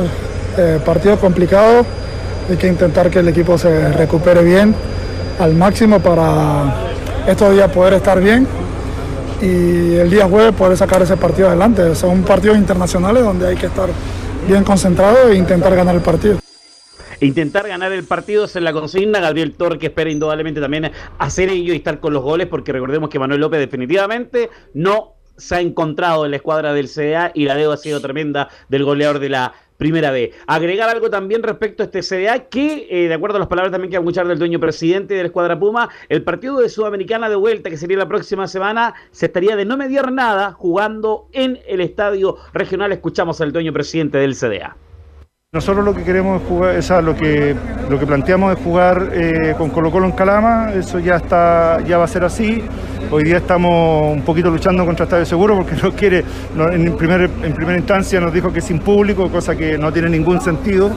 eh, 0.56 0.80
partidos 0.84 1.20
complicados, 1.20 1.86
hay 2.50 2.56
que 2.56 2.66
intentar 2.66 3.10
que 3.10 3.20
el 3.20 3.28
equipo 3.28 3.56
se 3.56 3.92
recupere 3.92 4.42
bien 4.42 4.74
al 5.38 5.54
máximo 5.54 6.00
para 6.00 6.74
estos 7.26 7.52
días 7.54 7.70
poder 7.70 7.94
estar 7.94 8.20
bien 8.20 8.46
y 9.40 9.94
el 9.94 10.10
día 10.10 10.26
jueves 10.26 10.52
poder 10.54 10.76
sacar 10.76 11.02
ese 11.02 11.16
partido 11.16 11.48
adelante. 11.48 11.94
Son 11.94 12.22
partidos 12.22 12.56
internacionales 12.56 13.22
donde 13.22 13.46
hay 13.46 13.56
que 13.56 13.66
estar 13.66 13.88
bien 14.48 14.64
concentrado 14.64 15.28
e 15.28 15.36
intentar 15.36 15.76
ganar 15.76 15.94
el 15.94 16.00
partido 16.00 16.38
intentar 17.20 17.68
ganar 17.68 17.92
el 17.92 18.04
partido 18.04 18.44
es 18.44 18.54
la 18.56 18.72
consigna. 18.72 19.20
Gabriel 19.20 19.54
Torre 19.54 19.78
que 19.78 19.86
espera 19.86 20.10
indudablemente 20.10 20.60
también 20.60 20.90
hacer 21.18 21.48
ello 21.48 21.72
y 21.72 21.76
estar 21.76 22.00
con 22.00 22.12
los 22.12 22.22
goles, 22.22 22.46
porque 22.46 22.72
recordemos 22.72 23.10
que 23.10 23.18
Manuel 23.18 23.40
López 23.40 23.60
definitivamente 23.60 24.50
no 24.74 25.14
se 25.36 25.54
ha 25.54 25.60
encontrado 25.60 26.24
en 26.24 26.32
la 26.32 26.36
escuadra 26.36 26.72
del 26.72 26.88
CDA 26.88 27.30
y 27.32 27.44
la 27.44 27.54
deuda 27.54 27.74
ha 27.74 27.78
sido 27.78 28.00
tremenda 28.00 28.48
del 28.68 28.84
goleador 28.84 29.20
de 29.20 29.28
la 29.28 29.54
primera 29.78 30.10
vez. 30.10 30.34
Agregar 30.46 30.88
algo 30.88 31.08
también 31.08 31.42
respecto 31.42 31.82
a 31.82 31.86
este 31.86 32.02
CDA, 32.02 32.48
que 32.48 32.88
eh, 32.90 33.08
de 33.08 33.14
acuerdo 33.14 33.36
a 33.36 33.38
las 33.38 33.48
palabras 33.48 33.70
también 33.70 33.90
que 33.90 33.96
va 33.96 34.00
a 34.00 34.04
escuchar 34.04 34.26
del 34.26 34.38
dueño 34.38 34.58
presidente 34.58 35.14
de 35.14 35.22
la 35.22 35.28
escuadra 35.28 35.58
Puma, 35.58 35.88
el 36.08 36.22
partido 36.24 36.58
de 36.58 36.68
Sudamericana 36.68 37.30
de 37.30 37.36
vuelta, 37.36 37.70
que 37.70 37.76
sería 37.76 37.96
la 37.96 38.08
próxima 38.08 38.48
semana, 38.48 38.94
se 39.12 39.26
estaría 39.26 39.54
de 39.54 39.64
no 39.64 39.76
mediar 39.76 40.12
nada 40.12 40.52
jugando 40.52 41.28
en 41.32 41.60
el 41.66 41.80
estadio 41.80 42.36
regional. 42.52 42.92
Escuchamos 42.92 43.40
al 43.40 43.52
dueño 43.52 43.72
presidente 43.72 44.18
del 44.18 44.34
CDA. 44.34 44.76
Nosotros 45.54 45.82
lo 45.82 45.94
que 45.94 46.04
queremos 46.04 46.42
es 46.42 46.46
jugar, 46.46 46.76
o 46.76 47.00
lo 47.00 47.16
que 47.16 47.56
lo 47.88 47.98
que 47.98 48.06
planteamos 48.06 48.52
es 48.54 48.62
jugar 48.62 49.08
eh, 49.14 49.54
con 49.56 49.70
Colo 49.70 49.90
Colo 49.90 50.04
en 50.04 50.12
Calama, 50.12 50.72
eso 50.74 50.98
ya 50.98 51.16
está, 51.16 51.80
ya 51.86 51.96
va 51.96 52.04
a 52.04 52.06
ser 52.06 52.22
así. 52.22 52.62
Hoy 53.10 53.24
día 53.24 53.38
estamos 53.38 54.12
un 54.14 54.20
poquito 54.20 54.50
luchando 54.50 54.84
contra 54.84 55.04
Estadio 55.04 55.24
Seguro 55.24 55.56
porque 55.56 55.74
no 55.82 55.92
quiere, 55.92 56.22
en, 56.54 56.94
primer, 56.98 57.30
en 57.42 57.54
primera 57.54 57.78
instancia 57.78 58.20
nos 58.20 58.30
dijo 58.30 58.52
que 58.52 58.60
sin 58.60 58.80
público, 58.80 59.30
cosa 59.30 59.56
que 59.56 59.78
no 59.78 59.90
tiene 59.90 60.10
ningún 60.10 60.38
sentido. 60.42 60.90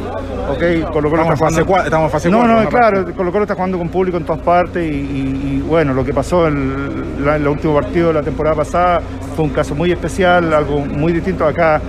Okay, 0.50 0.82
Colo 0.82 1.10
-Colo 1.10 1.22
estamos, 1.22 1.52
está 1.52 1.64
jugando, 1.64 1.86
estamos 1.86 2.12
fase 2.12 2.30
No, 2.30 2.46
no, 2.46 2.68
claro, 2.68 3.06
Colo 3.16 3.32
Colo 3.32 3.46
está 3.46 3.56
jugando 3.56 3.78
con 3.78 3.88
público 3.88 4.18
en 4.18 4.26
todas 4.26 4.42
partes 4.42 4.84
y, 4.84 5.64
bueno, 5.66 5.94
lo 5.94 6.04
que 6.04 6.14
pasó 6.14 6.50
en, 6.50 7.16
el 7.26 7.48
último 7.48 7.76
partido 7.76 8.10
de 8.10 8.16
la 8.16 8.22
temporada 8.22 8.58
pasada 8.58 9.02
fue 9.34 9.46
un 9.46 9.52
caso 9.52 9.76
muy 9.76 9.94
especial, 9.94 10.54
algo 10.54 10.80
muy 10.80 11.14
distinto 11.14 11.46
acá 11.46 11.80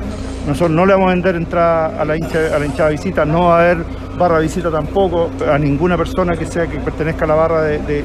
nosotros 0.47 0.70
no 0.70 0.86
le 0.86 0.94
vamos 0.94 1.09
a 1.09 1.14
vender 1.14 1.36
entrada 1.36 2.01
a 2.01 2.05
la, 2.05 2.16
hincha, 2.16 2.55
a 2.55 2.59
la 2.59 2.66
hinchada 2.66 2.90
visita, 2.90 3.24
no 3.24 3.44
va 3.44 3.59
a 3.59 3.62
haber 3.62 3.85
barra 4.19 4.39
visita 4.39 4.70
tampoco, 4.70 5.31
a 5.51 5.59
ninguna 5.59 5.97
persona 5.97 6.35
que 6.36 6.47
sea 6.47 6.66
que 6.66 6.78
pertenezca 6.78 7.24
a 7.24 7.28
la 7.28 7.35
barra 7.35 7.62
de, 7.62 7.78
de, 7.78 8.02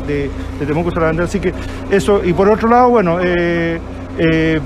de, 0.59 0.65
Temuco 0.65 0.91
se 0.91 0.99
la 0.99 1.07
vender. 1.07 1.25
Así 1.25 1.39
que 1.39 1.53
eso, 1.89 2.21
y 2.23 2.33
por 2.33 2.49
otro 2.49 2.69
lado, 2.69 2.89
bueno, 2.89 3.19
eh, 3.21 3.79
eh, 4.17 4.59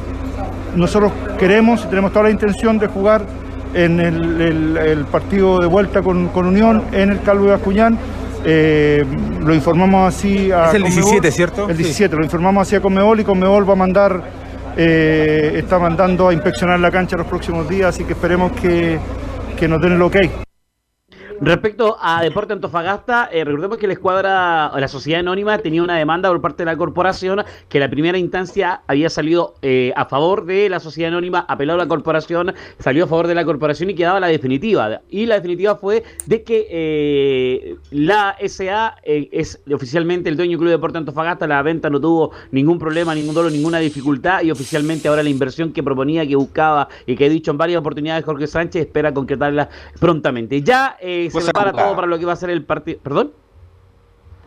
nosotros 0.76 1.12
queremos 1.38 1.84
y 1.86 1.88
tenemos 1.88 2.12
toda 2.12 2.24
la 2.24 2.32
intención 2.32 2.78
de 2.78 2.88
jugar 2.88 3.26
en 3.74 4.00
el, 4.00 5.06
partido 5.12 5.60
de 5.60 5.68
vuelta 5.68 6.02
con, 6.02 6.30
Unión 6.36 6.84
en 6.92 7.10
el 7.10 7.22
Calvo 7.22 7.48
de 7.48 7.54
Acuñán. 7.54 7.98
Eh, 8.44 9.06
lo 9.40 9.54
informamos 9.54 10.14
así 10.14 10.52
a. 10.52 10.70
Es 10.70 10.74
el 10.74 10.84
17, 10.84 11.32
¿cierto? 11.32 11.70
El 11.70 11.78
17, 11.78 12.16
lo 12.16 12.24
informamos 12.24 12.68
así 12.68 12.76
a 12.76 12.82
Conmebol 12.82 13.20
y 13.20 13.24
Conmebol 13.24 13.70
va 13.70 13.74
a 13.74 13.76
mandar 13.76 14.41
eh, 14.78 15.54
está 15.56 15.80
mandando 15.80 16.28
a 16.28 16.34
inspeccionar 16.34 16.80
la 16.80 16.92
cancha 16.92 17.18
los 17.18 17.28
próximos 17.28 17.68
días, 17.68 17.90
así 17.90 18.04
que 18.04 18.14
esperemos 18.14 18.52
que, 18.54 19.00
que 19.58 19.68
nos 19.68 19.82
den 19.82 19.94
el 19.94 20.02
ok. 20.02 20.18
Respecto 21.44 21.98
a 22.00 22.22
Deporte 22.22 22.54
Antofagasta, 22.54 23.28
eh, 23.32 23.44
recordemos 23.44 23.80
que 23.80 23.88
la 23.88 23.94
escuadra, 23.94 24.72
la 24.80 24.88
sociedad 24.88 25.22
anónima 25.22 25.58
tenía 25.58 25.82
una 25.82 25.98
demanda 25.98 26.30
por 26.30 26.40
parte 26.40 26.62
de 26.62 26.66
la 26.66 26.78
corporación 26.78 27.44
que 27.68 27.80
la 27.80 27.90
primera 27.90 28.20
instancia 28.20 28.84
había 28.86 29.10
salido 29.10 29.56
eh, 29.64 29.92
a 29.96 30.06
favor 30.06 30.46
de 30.46 30.70
la 30.70 30.80
sociedad 30.80 31.08
anónima, 31.08 31.44
apelado 31.50 31.80
a 31.80 31.84
la 31.86 31.90
corporación, 31.90 32.54
salió 32.78 33.06
a 33.06 33.08
favor 33.08 33.26
de 33.26 33.34
la 33.34 33.44
corporación 33.44 33.90
y 33.90 33.96
quedaba 33.96 34.20
la 34.20 34.28
definitiva. 34.28 35.02
Y 35.10 35.26
la 35.26 35.34
definitiva 35.34 35.78
fue 35.78 36.04
de 36.28 36.44
que 36.44 36.68
eh, 36.70 37.76
la 37.90 38.38
SA 38.48 38.98
es 39.04 39.60
oficialmente 39.74 40.30
el 40.30 40.38
dueño 40.38 40.52
del 40.52 40.60
Club 40.60 40.70
Deporte 40.70 41.00
Antofagasta, 41.00 41.48
la 41.48 41.64
venta 41.64 41.90
no 41.90 42.00
tuvo 42.00 42.34
ningún 42.52 42.78
problema, 42.78 43.16
ningún 43.16 43.34
dolor, 43.34 43.52
ninguna 43.52 43.80
dificultad 43.80 44.44
y 44.44 44.52
oficialmente 44.52 45.08
ahora 45.08 45.24
la 45.24 45.30
inversión 45.30 45.74
que 45.74 45.82
proponía, 45.82 46.24
que 46.28 46.36
buscaba 46.36 46.88
y 47.08 47.16
que 47.16 47.26
he 47.26 47.30
dicho 47.32 47.50
en 47.50 47.58
varias 47.58 47.80
oportunidades 47.80 48.24
Jorge 48.26 48.46
Sánchez 48.46 48.84
espera 48.84 49.12
concretarla 49.12 49.70
prontamente. 50.00 50.62
Ya 50.62 50.98
se 51.32 51.52
prepara 51.52 51.72
todo 51.72 51.96
para 51.96 52.08
lo 52.08 52.20
que 52.20 52.26
va 52.26 52.34
a 52.34 52.38
ser 52.38 52.50
el 52.50 52.64
partido. 52.66 53.00
¿Perdón? 53.02 53.34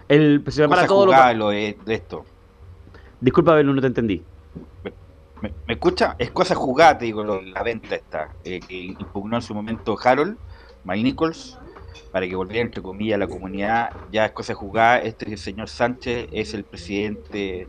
El, 0.09 0.45
se 0.49 0.63
prepara 0.63 0.87
todo 0.87 1.07
lo 1.07 1.49
de 1.51 1.77
esto. 1.87 2.25
Disculpa, 3.21 3.55
Belu, 3.55 3.73
no 3.73 3.81
te 3.81 3.87
entendí. 3.87 4.23
¿Me, 5.41 5.53
escucha? 5.75 6.17
Es 6.19 6.31
cosa 6.31 6.55
jugada, 6.55 6.99
te 6.99 7.07
digo, 7.07 7.25
la 7.25 7.63
venta 7.63 7.95
esta. 7.95 8.33
Eh, 8.45 8.61
que 8.61 8.75
impugnó 8.75 9.37
en 9.37 9.43
su 9.43 9.55
momento 9.55 9.97
Harold, 10.03 10.37
Mike 10.85 11.03
Nichols, 11.03 11.59
para 12.13 12.27
que 12.27 12.35
volviera, 12.35 12.67
entre 12.67 12.83
comillas, 12.83 13.17
a 13.17 13.19
la 13.19 13.27
comunidad. 13.27 13.91
Ya 14.11 14.27
es 14.27 14.33
cosa 14.33 14.55
jugada. 14.55 14.99
Este 14.99 15.37
señor 15.37 15.69
Sánchez 15.69 16.29
es 16.33 16.55
el 16.55 16.65
presidente 16.65 17.63
eh, 17.63 17.67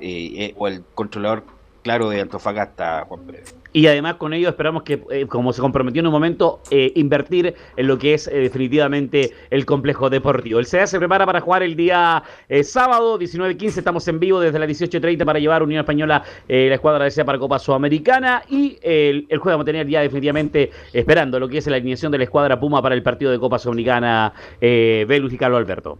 eh, 0.00 0.54
o 0.56 0.68
el 0.68 0.84
controlador 0.94 1.44
claro 1.82 2.10
de 2.10 2.20
Antofagasta, 2.20 3.04
Juan 3.08 3.20
Pérez. 3.22 3.54
Y 3.72 3.86
además 3.86 4.14
con 4.14 4.32
ello 4.32 4.48
esperamos 4.48 4.82
que, 4.82 5.02
eh, 5.10 5.26
como 5.26 5.52
se 5.52 5.60
comprometió 5.60 6.00
en 6.00 6.06
un 6.06 6.12
momento, 6.12 6.60
eh, 6.70 6.92
invertir 6.96 7.54
en 7.76 7.86
lo 7.86 7.98
que 7.98 8.14
es 8.14 8.26
eh, 8.26 8.38
definitivamente 8.38 9.32
el 9.50 9.64
complejo 9.64 10.10
deportivo. 10.10 10.58
El 10.58 10.66
CEA 10.66 10.86
se 10.86 10.98
prepara 10.98 11.26
para 11.26 11.40
jugar 11.40 11.62
el 11.62 11.76
día 11.76 12.22
sábado 12.62 13.18
19-15, 13.18 13.78
estamos 13.78 14.06
en 14.08 14.18
vivo 14.18 14.40
desde 14.40 14.58
las 14.58 14.68
18.30 14.68 15.24
para 15.24 15.38
llevar 15.38 15.62
Unión 15.62 15.80
Española 15.80 16.24
la 16.48 16.74
escuadra 16.74 17.04
de 17.04 17.10
CEA 17.10 17.24
para 17.24 17.38
Copa 17.38 17.58
Sudamericana 17.58 18.42
y 18.48 18.78
el, 18.82 19.26
el 19.28 19.38
juego 19.38 19.58
vamos 19.58 19.64
a 19.64 19.66
tener 19.66 19.88
ya 19.88 20.00
definitivamente 20.00 20.70
esperando 20.92 21.38
lo 21.38 21.48
que 21.48 21.58
es 21.58 21.66
la 21.66 21.76
alineación 21.76 22.12
de 22.12 22.18
la 22.18 22.24
escuadra 22.24 22.58
Puma 22.58 22.82
para 22.82 22.94
el 22.94 23.02
partido 23.02 23.30
de 23.30 23.38
Copa 23.38 23.58
Sudamericana 23.58 24.32
Velus 24.60 25.32
y 25.32 25.38
Carlos 25.38 25.58
Alberto. 25.58 25.98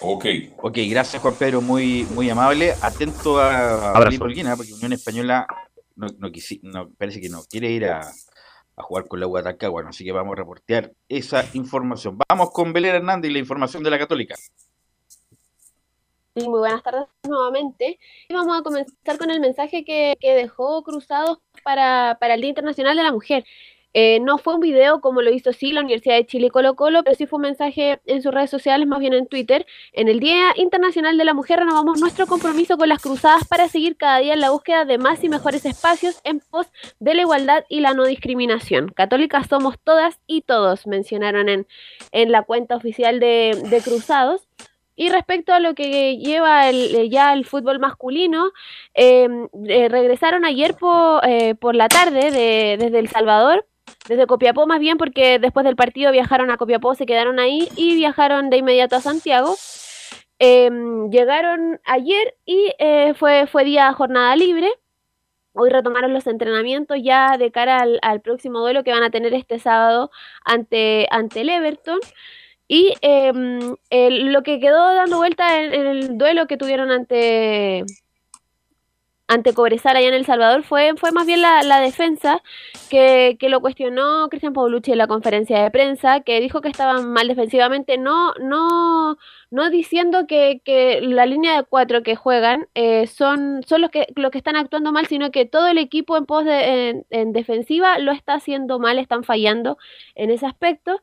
Ok. 0.00 0.26
Ok, 0.58 0.78
gracias 0.88 1.22
Juan 1.22 1.34
Pedro, 1.38 1.60
muy, 1.60 2.06
muy 2.14 2.28
amable. 2.28 2.74
Atento 2.82 3.40
a, 3.40 3.92
a 3.92 4.10
porque 4.18 4.42
Unión 4.74 4.92
Española 4.92 5.46
no, 6.02 6.30
no, 6.62 6.90
parece 6.98 7.20
que 7.20 7.28
no 7.28 7.42
quiere 7.44 7.70
ir 7.70 7.86
a, 7.86 8.02
jugar 8.76 9.06
con 9.06 9.20
la 9.20 9.28
U 9.28 9.30
bueno, 9.70 9.90
así 9.90 10.04
que 10.04 10.10
vamos 10.12 10.32
a 10.32 10.36
reportear 10.36 10.92
esa 11.08 11.44
información. 11.54 12.18
Vamos 12.28 12.50
con 12.50 12.72
Belén 12.72 12.96
Hernández 12.96 13.30
y 13.30 13.34
la 13.34 13.38
información 13.38 13.82
de 13.84 13.90
la 13.90 13.98
Católica. 13.98 14.34
muy 16.34 16.58
buenas 16.58 16.82
tardes 16.82 17.06
nuevamente. 17.22 18.00
Y 18.28 18.34
vamos 18.34 18.58
a 18.58 18.62
comenzar 18.62 19.18
con 19.18 19.30
el 19.30 19.38
mensaje 19.40 19.84
que, 19.84 20.16
que 20.18 20.34
dejó 20.34 20.82
Cruzados 20.82 21.38
para, 21.62 22.16
para 22.18 22.34
el 22.34 22.40
Día 22.40 22.48
Internacional 22.50 22.96
de 22.96 23.02
la 23.04 23.12
Mujer. 23.12 23.44
Eh, 23.94 24.20
no 24.20 24.38
fue 24.38 24.54
un 24.54 24.60
video 24.60 25.00
como 25.00 25.20
lo 25.20 25.32
hizo 25.32 25.52
sí 25.52 25.72
la 25.72 25.80
Universidad 25.80 26.16
de 26.16 26.26
Chile 26.26 26.50
Colo 26.50 26.74
Colo, 26.76 27.02
pero 27.04 27.16
sí 27.16 27.26
fue 27.26 27.36
un 27.36 27.42
mensaje 27.42 28.00
en 28.06 28.22
sus 28.22 28.32
redes 28.32 28.50
sociales, 28.50 28.86
más 28.86 29.00
bien 29.00 29.12
en 29.12 29.26
Twitter. 29.26 29.66
En 29.92 30.08
el 30.08 30.20
Día 30.20 30.52
Internacional 30.56 31.18
de 31.18 31.24
la 31.24 31.34
Mujer 31.34 31.58
renovamos 31.58 32.00
nuestro 32.00 32.26
compromiso 32.26 32.78
con 32.78 32.88
las 32.88 33.02
cruzadas 33.02 33.46
para 33.46 33.68
seguir 33.68 33.96
cada 33.96 34.18
día 34.18 34.32
en 34.32 34.40
la 34.40 34.50
búsqueda 34.50 34.84
de 34.84 34.98
más 34.98 35.22
y 35.24 35.28
mejores 35.28 35.66
espacios 35.66 36.20
en 36.24 36.40
pos 36.40 36.68
de 37.00 37.14
la 37.14 37.22
igualdad 37.22 37.64
y 37.68 37.80
la 37.80 37.92
no 37.92 38.04
discriminación. 38.04 38.88
Católicas 38.88 39.48
somos 39.48 39.78
todas 39.78 40.20
y 40.26 40.42
todos, 40.42 40.86
mencionaron 40.86 41.48
en, 41.48 41.66
en 42.12 42.32
la 42.32 42.42
cuenta 42.42 42.76
oficial 42.76 43.20
de, 43.20 43.60
de 43.68 43.80
Cruzados. 43.82 44.48
Y 44.94 45.08
respecto 45.08 45.54
a 45.54 45.58
lo 45.58 45.74
que 45.74 46.18
lleva 46.18 46.68
el, 46.68 46.94
eh, 46.94 47.08
ya 47.08 47.32
el 47.32 47.46
fútbol 47.46 47.78
masculino, 47.78 48.52
em, 48.92 49.48
eh, 49.66 49.88
regresaron 49.88 50.44
ayer 50.44 50.74
por, 50.74 51.22
por 51.58 51.74
la 51.74 51.88
tarde 51.88 52.30
de, 52.30 52.76
desde 52.78 52.98
El 52.98 53.08
Salvador 53.08 53.66
desde 54.08 54.26
Copiapó 54.26 54.66
más 54.66 54.80
bien 54.80 54.98
porque 54.98 55.38
después 55.38 55.64
del 55.64 55.76
partido 55.76 56.12
viajaron 56.12 56.50
a 56.50 56.56
Copiapó, 56.56 56.94
se 56.94 57.06
quedaron 57.06 57.38
ahí 57.38 57.68
y 57.76 57.94
viajaron 57.94 58.50
de 58.50 58.58
inmediato 58.58 58.96
a 58.96 59.00
Santiago. 59.00 59.56
Em, 60.38 61.10
llegaron 61.10 61.80
ayer 61.84 62.34
y 62.44 62.72
eh, 62.78 63.14
fue, 63.14 63.46
fue 63.46 63.64
día 63.64 63.92
jornada 63.92 64.34
libre. 64.34 64.68
Hoy 65.54 65.70
retomaron 65.70 66.12
los 66.14 66.26
entrenamientos 66.26 66.98
ya 67.02 67.36
de 67.38 67.52
cara 67.52 67.84
al, 68.02 68.20
próximo 68.22 68.60
duelo 68.60 68.84
que 68.84 68.90
van 68.90 69.02
a 69.02 69.10
tener 69.10 69.34
este 69.34 69.58
sábado 69.58 70.10
ante, 70.44 71.06
ante 71.10 71.42
el 71.42 71.50
Everton. 71.50 72.00
Y 72.68 72.94
em, 73.02 73.76
lo 73.90 74.42
que 74.42 74.58
quedó 74.60 74.94
dando 74.94 75.18
vuelta 75.18 75.60
en, 75.62 75.74
el 75.74 76.18
duelo 76.18 76.46
que 76.46 76.56
tuvieron 76.56 76.90
ante, 76.90 77.84
ante 79.32 79.54
Cobresal 79.54 79.96
allá 79.96 80.08
en 80.08 80.14
El 80.14 80.26
Salvador 80.26 80.62
fue, 80.62 80.92
fue 80.96 81.10
más 81.10 81.26
bien 81.26 81.40
la, 81.40 81.80
defensa 81.80 82.42
que, 82.90 83.36
lo 83.40 83.60
cuestionó 83.60 84.28
Cristian 84.28 84.52
Paulucci 84.52 84.92
en 84.92 84.98
la 84.98 85.06
conferencia 85.06 85.62
de 85.62 85.70
prensa, 85.70 86.20
que 86.20 86.40
dijo 86.40 86.60
que 86.60 86.68
estaban 86.68 87.10
mal 87.12 87.28
defensivamente, 87.28 87.96
no, 87.96 88.34
no, 88.34 89.16
no 89.50 89.70
diciendo 89.70 90.26
que, 90.26 90.60
la 91.02 91.24
línea 91.26 91.56
de 91.56 91.64
cuatro 91.64 92.02
que 92.02 92.14
juegan 92.14 92.68
eh, 92.74 93.06
son, 93.06 93.62
son 93.66 93.80
los, 93.80 93.90
que, 93.90 94.06
que 94.14 94.38
están 94.38 94.56
actuando 94.56 94.92
mal, 94.92 95.06
sino 95.06 95.30
que 95.30 95.46
todo 95.46 95.66
el 95.66 95.78
equipo 95.78 96.16
en 96.16 96.26
pos 96.26 96.44
de, 96.44 97.04
en 97.08 97.32
defensiva 97.32 97.98
lo 97.98 98.12
está 98.12 98.34
haciendo 98.34 98.78
mal, 98.78 98.98
están 98.98 99.24
fallando 99.24 99.78
en 100.14 100.30
ese 100.30 100.46
aspecto. 100.46 101.00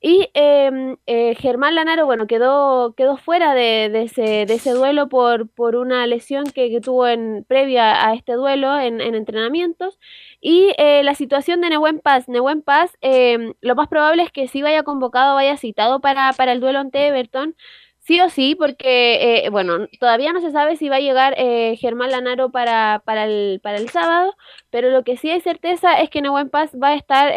Y 0.00 0.28
em, 0.34 0.96
eh, 1.06 1.34
Germán 1.36 1.74
Lanaro, 1.74 2.04
bueno, 2.06 2.26
quedó, 2.26 2.94
quedó 2.94 3.16
fuera 3.16 3.54
de, 3.54 3.86
ese, 4.02 4.44
de 4.46 4.54
ese 4.54 4.72
duelo 4.72 5.08
por, 5.08 5.48
por 5.48 5.74
una 5.74 6.06
lesión 6.06 6.44
que, 6.44 6.80
tuvo 6.80 7.08
en 7.08 7.44
previa 7.48 8.06
a 8.06 8.14
este 8.14 8.34
duelo 8.34 8.78
en, 8.78 9.00
entrenamientos. 9.00 9.98
Y 10.40 10.72
eh, 10.78 11.02
la 11.02 11.14
situación 11.14 11.60
de 11.60 11.70
Nehuen 11.70 12.00
Paz. 12.00 12.28
Nehuen 12.28 12.62
Paz, 12.62 12.96
em, 13.00 13.54
lo 13.62 13.74
más 13.74 13.88
probable 13.88 14.22
es 14.22 14.30
que 14.32 14.48
sí 14.48 14.62
vaya 14.62 14.82
convocado, 14.82 15.34
vaya 15.34 15.56
citado 15.56 16.00
para, 16.00 16.32
para 16.34 16.52
el 16.52 16.60
duelo 16.60 16.78
ante 16.80 17.06
Everton. 17.08 17.56
Sí 17.98 18.20
o 18.20 18.28
sí, 18.28 18.54
porque, 18.54 19.46
eh, 19.46 19.50
bueno, 19.50 19.88
todavía 19.98 20.32
no 20.32 20.40
se 20.40 20.52
sabe 20.52 20.76
si 20.76 20.88
va 20.88 20.96
a 20.96 21.00
llegar 21.00 21.34
Germán 21.76 22.10
Lanaro 22.12 22.50
para, 22.50 23.02
para, 23.04 23.24
el, 23.24 23.60
sábado, 23.90 24.36
pero 24.70 24.90
lo 24.90 25.02
que 25.02 25.16
sí 25.16 25.30
hay 25.30 25.40
certeza 25.40 25.98
es 26.00 26.10
que 26.10 26.22
Nehuen 26.22 26.48
Paz 26.50 26.70
va 26.80 26.90
a 26.90 26.94
estar 26.94 27.32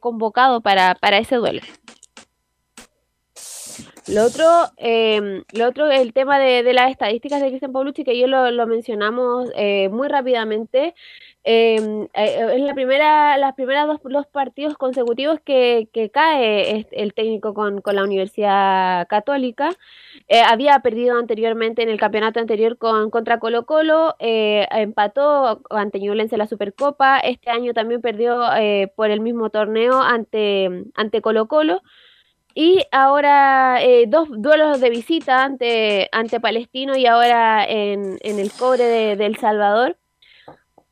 convocado 0.00 0.60
para, 0.60 0.94
para 0.96 1.18
ese 1.18 1.36
duelo. 1.36 1.62
Lo 4.08 4.24
otro, 4.24 4.44
eh, 4.78 5.42
lo 5.52 5.68
otro 5.68 5.90
el 5.90 6.12
tema 6.12 6.38
de, 6.38 6.62
de, 6.62 6.72
las 6.72 6.90
estadísticas 6.90 7.40
de 7.40 7.48
Cristian 7.48 7.72
Paulucci, 7.72 8.02
que 8.04 8.18
yo 8.18 8.26
lo, 8.26 8.50
lo 8.50 8.66
mencionamos 8.66 9.50
eh, 9.54 9.88
muy 9.90 10.08
rápidamente. 10.08 10.94
Em, 11.42 12.04
eh, 12.14 12.54
es 12.54 12.60
la 12.62 12.74
primera, 12.74 13.36
las 13.38 13.54
primeras 13.54 13.86
dos, 13.86 14.00
dos 14.04 14.26
partidos 14.26 14.76
consecutivos 14.76 15.40
que, 15.44 15.88
cae 16.12 16.86
el 16.92 17.14
técnico 17.14 17.54
con, 17.54 17.80
con 17.80 17.94
la 17.96 18.04
Universidad 18.04 19.06
Católica. 19.08 19.70
Eh, 20.28 20.42
había 20.46 20.78
perdido 20.80 21.18
anteriormente 21.18 21.82
en 21.82 21.88
el 21.88 21.98
campeonato 21.98 22.40
anterior 22.40 22.78
con, 22.78 23.10
contra 23.10 23.38
Colo 23.38 23.64
Colo, 23.66 24.16
empató 24.18 25.62
ante 25.70 26.00
Ñublense 26.00 26.36
la 26.36 26.46
Supercopa. 26.46 27.18
Este 27.20 27.50
año 27.50 27.74
también 27.74 28.00
perdió 28.00 28.42
por 28.96 29.10
el 29.10 29.20
mismo 29.20 29.50
torneo 29.50 30.00
ante, 30.02 30.84
ante 30.94 31.22
Colo 31.22 31.48
Colo. 31.48 31.82
Y 32.62 32.84
ahora 32.92 33.82
eh, 33.82 34.04
dos 34.06 34.28
duelos 34.30 34.82
de 34.82 34.90
visita 34.90 35.44
ante, 35.44 36.10
ante 36.12 36.40
Palestino 36.40 36.94
y 36.94 37.06
ahora 37.06 37.64
en, 37.66 38.18
en 38.20 38.38
el 38.38 38.52
cobre 38.52 38.84
de, 38.84 39.24
El 39.24 39.38
Salvador. 39.38 39.96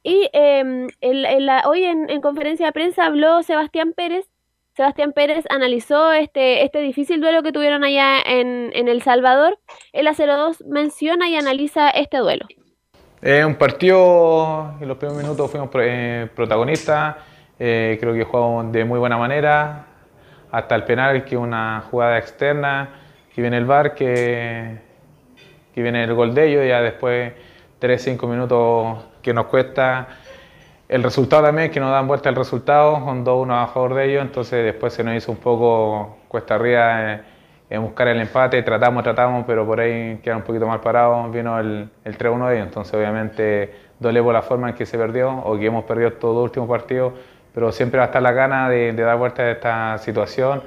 Y 0.03 0.31
eh, 0.33 0.87
hoy 1.67 1.85
en, 1.85 2.09
en, 2.09 2.23
conferencia 2.23 2.65
de 2.65 2.73
prensa 2.73 3.05
habló 3.05 3.43
Sebastián 3.43 3.93
Pérez. 3.93 4.31
Sebastián 4.77 5.13
Pérez 5.13 5.45
analizó 5.51 6.11
este, 6.15 6.65
este 6.65 6.79
difícil 6.79 7.21
duelo 7.21 7.43
que 7.43 7.53
tuvieron 7.53 7.85
allá 7.85 8.19
en, 8.25 8.73
El 8.73 9.03
Salvador. 9.03 9.59
El 9.93 10.07
A02 10.07 10.65
menciona 10.65 11.29
y 11.29 11.37
analiza 11.37 11.91
este 11.91 12.17
duelo. 12.17 12.47
Es 13.21 13.45
un 13.45 13.57
partido, 13.57 14.75
en 14.81 14.89
los 14.89 14.97
primeros 14.97 15.23
minutos 15.23 15.51
fuimos 15.51 15.69
eh, 15.75 16.31
protagonistas, 16.35 17.17
eh, 17.59 17.99
creo 18.01 18.15
que 18.15 18.25
jugamos 18.25 18.73
de 18.73 18.87
muy 18.87 18.99
buena 18.99 19.19
manera, 19.19 19.88
hasta 20.51 20.75
el 20.75 20.85
penal, 20.85 21.25
que 21.25 21.35
es 21.35 21.41
una 21.41 21.85
jugada 21.91 22.19
externa, 22.19 22.91
que 23.35 23.41
viene 23.41 23.59
el 23.59 23.65
VAR, 23.65 23.95
que, 23.95 24.79
que 25.75 25.83
viene 25.83 26.05
el 26.05 26.15
gol 26.15 26.35
de 26.35 26.49
ellos, 26.49 26.65
y 26.65 26.69
ya 26.69 26.81
después 26.81 27.33
3-5 27.81 28.29
minutos 28.29 29.05
que 29.23 29.33
nos 29.33 29.47
cuesta 29.47 30.09
el 30.89 31.03
resultado 31.03 31.43
también, 31.43 31.71
que 31.71 31.81
nos 31.81 31.91
dan 31.91 32.09
vuelta 32.09 32.29
el 32.31 32.35
resultado, 32.35 33.05
con 33.05 33.25
2-1 33.25 33.63
a 33.63 33.67
favor 33.69 33.95
de 33.95 34.11
ellos, 34.11 34.23
entonces 34.23 34.65
después 34.65 34.93
se 34.93 35.05
nos 35.05 35.15
hizo 35.15 35.31
un 35.31 35.39
poco 35.39 36.17
cuesta 36.29 36.55
arriba 36.55 37.21
en, 37.69 37.83
buscar 37.83 38.09
el 38.09 38.19
empate, 38.21 38.63
tratamos, 38.63 39.03
tratamos, 39.03 39.45
pero 39.47 39.67
por 39.67 39.81
ahí 39.81 40.19
quedaron 40.23 40.43
un 40.43 40.47
poquito 40.47 40.67
mal 40.67 40.81
parados, 40.81 41.31
vino 41.31 41.59
el, 41.59 41.91
el 42.05 42.19
3-1 42.19 42.49
de 42.49 42.55
ellos, 42.57 42.67
entonces 42.69 42.95
obviamente 42.95 43.75
duele 44.01 44.23
por 44.23 44.33
la 44.33 44.41
forma 44.41 44.71
en 44.71 44.75
que 44.75 44.87
se 44.87 44.97
perdió, 44.97 45.31
o 45.31 45.59
que 45.59 45.67
hemos 45.67 45.85
perdido 45.85 46.15
todos 46.15 46.35
los 46.35 46.45
últimos 46.45 46.69
partidos, 46.69 47.13
pero 47.59 47.73
siempre 47.73 47.99
va 47.99 48.05
a 48.05 48.07
estar 48.07 48.23
la 48.23 48.31
gana 48.31 48.71
de, 48.71 48.93
dar 48.93 49.19
vuelta 49.19 49.43
a 49.43 49.51
esta 49.51 49.99
situación. 49.99 50.63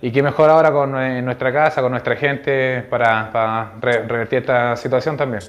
Y 0.00 0.12
qué 0.12 0.22
mejor 0.22 0.48
ahora 0.48 0.70
con 0.70 0.92
nuestra 0.92 1.52
casa, 1.52 1.82
con 1.82 1.90
nuestra 1.90 2.14
gente, 2.14 2.82
para, 2.88 3.72
revertir 3.80 4.38
esta 4.38 4.76
situación 4.76 5.16
también. 5.16 5.42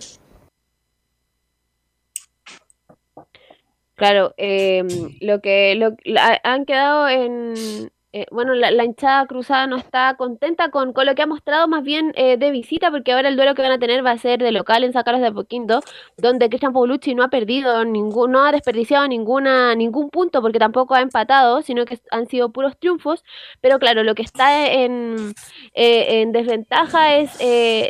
Claro, 3.94 4.34
eh, 4.38 4.84
lo 5.22 5.40
que 5.40 5.76
lo, 5.76 5.96
han 6.44 6.66
quedado 6.66 7.08
en, 7.10 7.92
eh, 8.14 8.26
bueno, 8.30 8.54
la, 8.54 8.84
hinchada 8.84 9.26
cruzada 9.26 9.68
no 9.68 9.78
está 9.78 10.16
contenta 10.18 10.70
con, 10.70 10.94
lo 10.94 11.16
que 11.16 11.22
ha 11.22 11.28
mostrado 11.28 11.70
más 11.70 11.82
bien 11.82 12.12
eh, 12.18 12.36
de 12.36 12.52
visita, 12.52 12.92
porque 12.92 13.14
ahora 13.14 13.30
el 13.30 13.38
duelo 13.38 13.56
que 13.56 13.62
van 13.62 13.72
a 13.72 13.80
tener 13.80 14.06
va 14.06 14.12
a 14.12 14.18
ser 14.18 14.40
de 14.44 14.52
local 14.52 14.84
en 14.84 14.92
Sacaros 14.92 15.22
de 15.22 15.32
Poquinto, 15.32 15.80
donde 16.18 16.50
Cristian 16.50 16.74
Paulucci 16.74 17.16
no 17.16 17.24
ha 17.24 17.30
perdido, 17.30 17.86
ningún, 17.86 18.34
no 18.34 18.44
ha 18.44 18.52
desperdiciado 18.52 19.08
ninguna, 19.08 19.76
ningún 19.76 20.10
punto, 20.10 20.42
porque 20.42 20.60
tampoco 20.60 20.94
ha 20.94 21.00
empatado, 21.02 21.62
sino 21.62 21.86
que 21.86 22.00
han 22.12 22.28
sido 22.28 22.52
puros 22.52 22.78
triunfos. 22.78 23.24
Pero 23.62 23.80
claro, 23.80 24.04
lo 24.04 24.14
que 24.14 24.24
está 24.24 24.68
en, 24.68 25.34
eh, 25.74 26.22
en 26.22 26.34
desventaja 26.34 27.16
es 27.16 27.40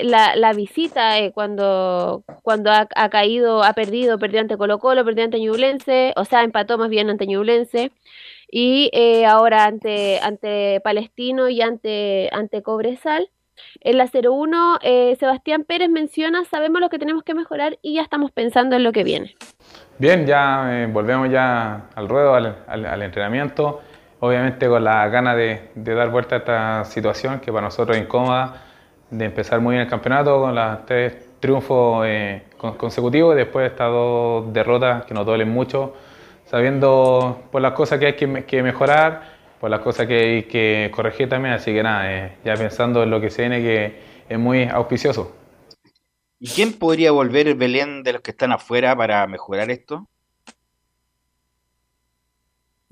la, 0.04 0.36
la, 0.36 0.54
visita, 0.54 1.16
cuando, 1.34 2.24
cuando 2.44 2.70
ha, 2.72 2.88
ha, 2.96 3.10
caído, 3.10 3.64
ha 3.64 3.74
perdido, 3.74 4.20
perdió 4.20 4.42
ante 4.42 4.58
Colo 4.58 4.78
Colo, 4.78 5.04
perdió 5.04 5.24
ante 5.24 5.40
Ñublense, 5.40 6.14
o 6.16 6.26
sea, 6.26 6.44
empató 6.44 6.78
más 6.78 6.90
bien 6.90 7.10
ante 7.10 7.26
Ñublense 7.26 7.92
y 8.52 8.90
eh, 8.94 9.26
ahora 9.26 9.66
ante, 9.66 10.20
ante 10.22 10.80
Palestino 10.84 11.50
y 11.50 11.62
ante, 11.62 12.30
ante 12.34 12.62
Cobresal. 12.62 13.30
En 13.82 13.98
la 13.98 14.08
01, 14.08 14.80
eh, 14.82 15.16
Sebastián 15.20 15.64
Pérez 15.64 15.90
menciona, 15.90 16.44
sabemos 16.46 16.82
lo 16.82 16.90
que 16.90 16.98
tenemos 17.00 17.24
que 17.24 17.34
mejorar 17.34 17.78
y 17.82 17.96
ya 17.96 18.02
estamos 18.02 18.32
pensando 18.32 18.76
en 18.76 18.84
lo 18.84 18.92
que 18.92 19.04
viene. 19.04 19.36
Bien, 20.00 20.26
ya 20.26 20.84
eh, 20.84 20.88
volvemos 20.88 21.30
ya 21.30 21.88
al 21.96 22.10
ruedo, 22.10 22.34
al, 22.34 22.58
al- 22.68 22.86
al 22.86 23.02
entrenamiento. 23.04 23.82
Obviamente 24.20 24.68
con 24.68 24.84
la 24.84 25.08
ganas 25.10 25.36
de, 25.36 25.70
de 25.76 25.94
dar 25.96 26.10
vuelta 26.10 26.36
a 26.36 26.38
esta 26.40 26.86
situación 26.86 27.40
que 27.40 27.52
para 27.52 27.66
nosotros 27.66 27.98
es 27.98 28.04
incómoda, 28.04 28.64
de 29.10 29.26
empezar 29.26 29.60
muy 29.60 29.74
bien 29.74 29.84
el 29.84 29.90
campeonato 29.90 30.40
con 30.42 30.54
las 30.56 30.86
tres 30.86 31.40
triunfos 31.40 32.06
eh, 32.08 32.44
con- 32.58 32.78
consecutivos 32.78 33.34
y 33.36 33.38
después 33.38 33.70
estas 33.72 33.90
dos 33.92 34.52
derrotas 34.54 35.06
que 35.06 35.14
nos 35.14 35.26
duelen 35.26 35.50
mucho, 35.50 35.94
sabiendo 36.52 37.44
por 37.52 37.62
las 37.64 37.74
cosas 37.74 38.00
que 38.00 38.08
hay 38.08 38.18
que, 38.18 38.28
me- 38.28 38.46
que 38.46 38.64
mejorar, 38.64 39.24
por 39.62 39.72
las 39.72 39.82
cosas 39.82 40.08
que 40.08 40.16
hay 40.16 40.44
que 40.46 40.92
corregir 40.96 41.30
también. 41.30 41.56
Así 41.56 41.74
que 41.74 41.84
nada, 41.84 42.14
eh, 42.14 42.38
ya 42.46 42.56
pensando 42.58 43.04
en 43.04 43.12
lo 43.12 43.22
que 43.22 43.32
se 43.32 43.44
viene 43.44 43.62
que 43.62 44.00
es 44.30 44.40
muy 44.40 44.66
auspicioso. 44.66 45.34
¿Y 46.40 46.50
quién 46.52 46.74
podría 46.78 47.14
volver 47.14 47.56
Belén 47.56 48.04
de 48.04 48.12
los 48.12 48.22
que 48.22 48.32
están 48.32 48.52
afuera 48.52 48.98
para 48.98 49.26
mejorar 49.28 49.72
esto? 49.72 50.10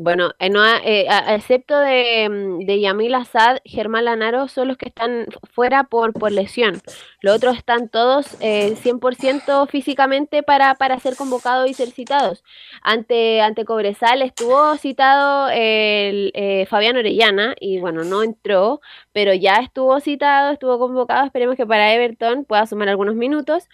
Bueno, 0.01 0.29
eh, 0.39 0.49
eh, 0.85 1.07
excepto 1.27 1.77
de, 1.77 2.29
mm, 2.29 2.65
de 2.65 2.79
Yamil 2.79 3.13
Asad, 3.15 3.57
Germán 3.65 4.05
Lanaro 4.05 4.47
son 4.47 4.69
los 4.69 4.77
que 4.77 4.87
están 4.87 5.25
fuera 5.51 5.83
por, 5.83 6.13
por 6.13 6.31
lesión. 6.31 6.81
Los 7.21 7.35
otros 7.35 7.57
están 7.57 7.89
todos 7.89 8.37
eh, 8.39 8.77
100% 8.77 9.67
físicamente 9.67 10.41
para, 10.41 10.75
para 10.75 10.97
ser 11.01 11.17
convocados 11.17 11.69
y 11.69 11.73
ser 11.73 11.89
citados. 11.91 12.45
Ante, 12.81 13.41
ante 13.41 13.65
Cobresal 13.65 14.21
estuvo 14.21 14.77
citado 14.77 15.49
el, 15.49 16.31
eh, 16.33 16.65
Fabián 16.67 16.95
Orellana 16.95 17.55
y 17.59 17.79
bueno, 17.81 18.05
no 18.05 18.23
entró, 18.23 18.79
pero 19.11 19.33
ya 19.33 19.55
estuvo 19.55 19.99
citado, 19.99 20.53
estuvo 20.53 20.79
convocado. 20.79 21.25
Esperemos 21.25 21.57
que 21.57 21.65
para 21.67 21.93
Everton 21.93 22.45
pueda 22.45 22.65
sumar 22.67 22.87
algunos 22.87 23.15
minutos. 23.15 23.67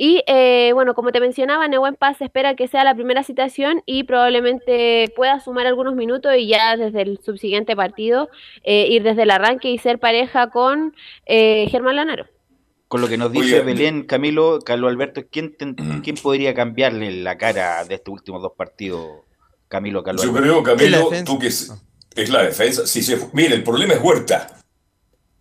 Y 0.00 0.22
eh, 0.28 0.70
bueno, 0.74 0.94
como 0.94 1.10
te 1.10 1.18
mencionaba, 1.18 1.66
Nehuen 1.66 1.96
Paz 1.96 2.20
espera 2.20 2.54
que 2.54 2.68
sea 2.68 2.84
la 2.84 2.94
primera 2.94 3.24
citación 3.24 3.82
y 3.84 4.04
probablemente 4.04 5.12
pueda 5.16 5.40
sumar 5.40 5.66
algunos 5.66 5.96
minutos 5.96 6.32
y 6.38 6.46
ya 6.46 6.76
desde 6.76 7.02
el 7.02 7.18
subsiguiente 7.20 7.74
partido 7.74 8.28
eh, 8.62 8.86
ir 8.88 9.02
desde 9.02 9.24
el 9.24 9.30
arranque 9.32 9.68
y 9.70 9.78
ser 9.78 9.98
pareja 9.98 10.50
con 10.50 10.94
eh, 11.26 11.66
Germán 11.68 11.96
Lanaro. 11.96 12.26
Con 12.86 13.00
lo 13.00 13.08
que 13.08 13.18
nos 13.18 13.32
dice 13.32 13.56
Oye, 13.56 13.60
Belén, 13.64 14.04
Camilo, 14.04 14.60
Carlos 14.64 14.88
Alberto, 14.90 15.22
¿quién, 15.30 15.56
ten- 15.56 15.74
quién 16.02 16.16
podría 16.16 16.54
cambiarle 16.54 17.10
la 17.10 17.36
cara 17.36 17.84
de 17.84 17.96
estos 17.96 18.12
últimos 18.14 18.40
dos 18.40 18.52
partidos? 18.56 19.04
Camilo, 19.66 20.02
Carlos 20.04 20.22
Yo 20.22 20.30
Alberto. 20.30 20.62
creo, 20.62 20.76
Camilo, 20.76 21.10
tú 21.26 21.38
que 21.40 21.48
es, 21.48 21.70
es 22.14 22.30
la 22.30 22.44
defensa. 22.44 22.86
Si 22.86 23.02
se, 23.02 23.18
mire, 23.32 23.54
el 23.56 23.64
problema 23.64 23.94
es 23.94 24.00
Huerta. 24.00 24.46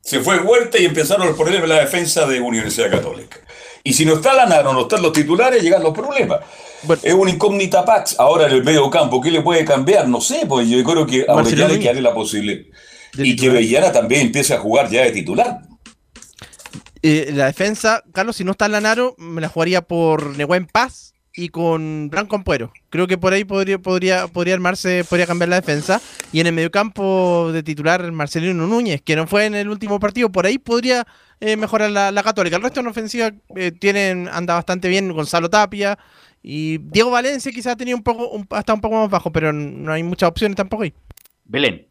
Se 0.02 0.20
fue 0.20 0.40
Huerta 0.40 0.80
y 0.80 0.86
empezaron 0.86 1.28
los 1.28 1.38
problemas 1.38 1.64
en 1.64 1.70
la 1.70 1.80
defensa 1.80 2.26
de 2.28 2.42
Universidad 2.42 2.90
Católica. 2.90 3.38
Y 3.88 3.94
si 3.94 4.04
no 4.04 4.16
está 4.16 4.34
Lanaro, 4.34 4.74
no 4.74 4.82
están 4.82 5.02
los 5.02 5.14
titulares, 5.14 5.64
llegan 5.64 5.82
los 5.82 5.94
problemas. 5.94 6.42
Es 7.04 7.14
una 7.14 7.32
incógnita 7.32 7.86
Pax. 7.86 8.20
Ahora 8.20 8.48
en 8.48 8.52
el 8.52 8.64
medio 8.66 8.90
campo, 8.90 9.22
¿qué 9.22 9.32
le 9.32 9.40
puede 9.40 9.64
cambiar? 9.64 10.10
No 10.10 10.20
sé, 10.20 10.46
pues 10.46 10.68
yo 10.68 10.84
creo 10.84 11.06
que 11.06 11.26
a 11.26 11.34
Orellana 11.34 11.74
hay 11.74 11.80
que 11.80 11.86
darle 11.86 12.02
la 12.02 12.14
posibilidad. 12.14 12.66
Y 13.14 13.38
que 13.38 13.48
Bellana 13.48 13.94
también 13.94 14.24
empiece 14.24 14.54
a 14.54 14.60
jugar 14.60 14.90
ya 14.90 15.04
de 15.04 15.12
titular. 15.12 15.62
Eh, 17.02 17.32
la 17.34 17.46
defensa, 17.46 18.04
Carlos, 18.12 18.36
si 18.36 18.44
no 18.44 18.52
está 18.52 18.68
Lanaro, 18.68 19.16
me 19.18 19.40
la 19.40 19.48
jugaría 19.48 19.82
por 19.82 20.36
Nehuen 20.36 20.68
Paz 20.68 21.14
y 21.38 21.50
con 21.50 22.10
Blanco 22.10 22.36
Ampuero. 22.36 22.74
Creo 22.90 23.06
que 23.06 23.18
por 23.18 23.32
ahí 23.32 23.46
podría, 23.46 23.78
podría, 23.78 24.28
podría 24.28 24.56
armarse, 24.56 25.06
podría 25.08 25.28
cambiar 25.28 25.50
la 25.50 25.58
defensa. 25.58 26.02
Y 26.34 26.40
en 26.40 26.48
el 26.48 26.54
mediocampo 26.54 27.52
de 27.54 27.62
titular 27.62 28.12
Marcelino 28.12 28.66
Núñez, 28.66 29.02
que 29.04 29.16
no 29.16 29.28
fue 29.28 29.46
en 29.46 29.54
el 29.54 29.70
último 29.70 30.00
partido, 30.00 30.32
por 30.32 30.48
ahí 30.48 30.58
podría 30.58 31.06
eh, 31.40 31.56
mejorar 31.56 31.92
la, 31.92 32.24
católica. 32.24 32.58
El 32.58 32.64
resto 32.64 32.80
en 32.80 32.88
ofensiva 32.88 33.32
eh, 33.56 33.72
tienen, 33.72 34.28
anda 34.32 34.56
bastante 34.56 34.90
bien 34.90 35.14
Gonzalo 35.14 35.48
Tapia. 35.50 35.98
Y 36.42 36.80
Diego 36.80 37.12
Valencia 37.12 37.52
quizás 37.52 37.78
tenido 37.78 37.98
un 37.98 38.04
poco, 38.04 38.44
hasta 38.50 38.74
un 38.74 38.82
poco 38.82 38.96
más 38.96 39.10
bajo, 39.10 39.32
pero 39.32 39.54
no 39.54 39.92
hay 39.92 40.02
muchas 40.02 40.30
opciones 40.30 40.56
tampoco 40.56 40.84
ahí. 40.84 40.94
Belén. 41.46 41.88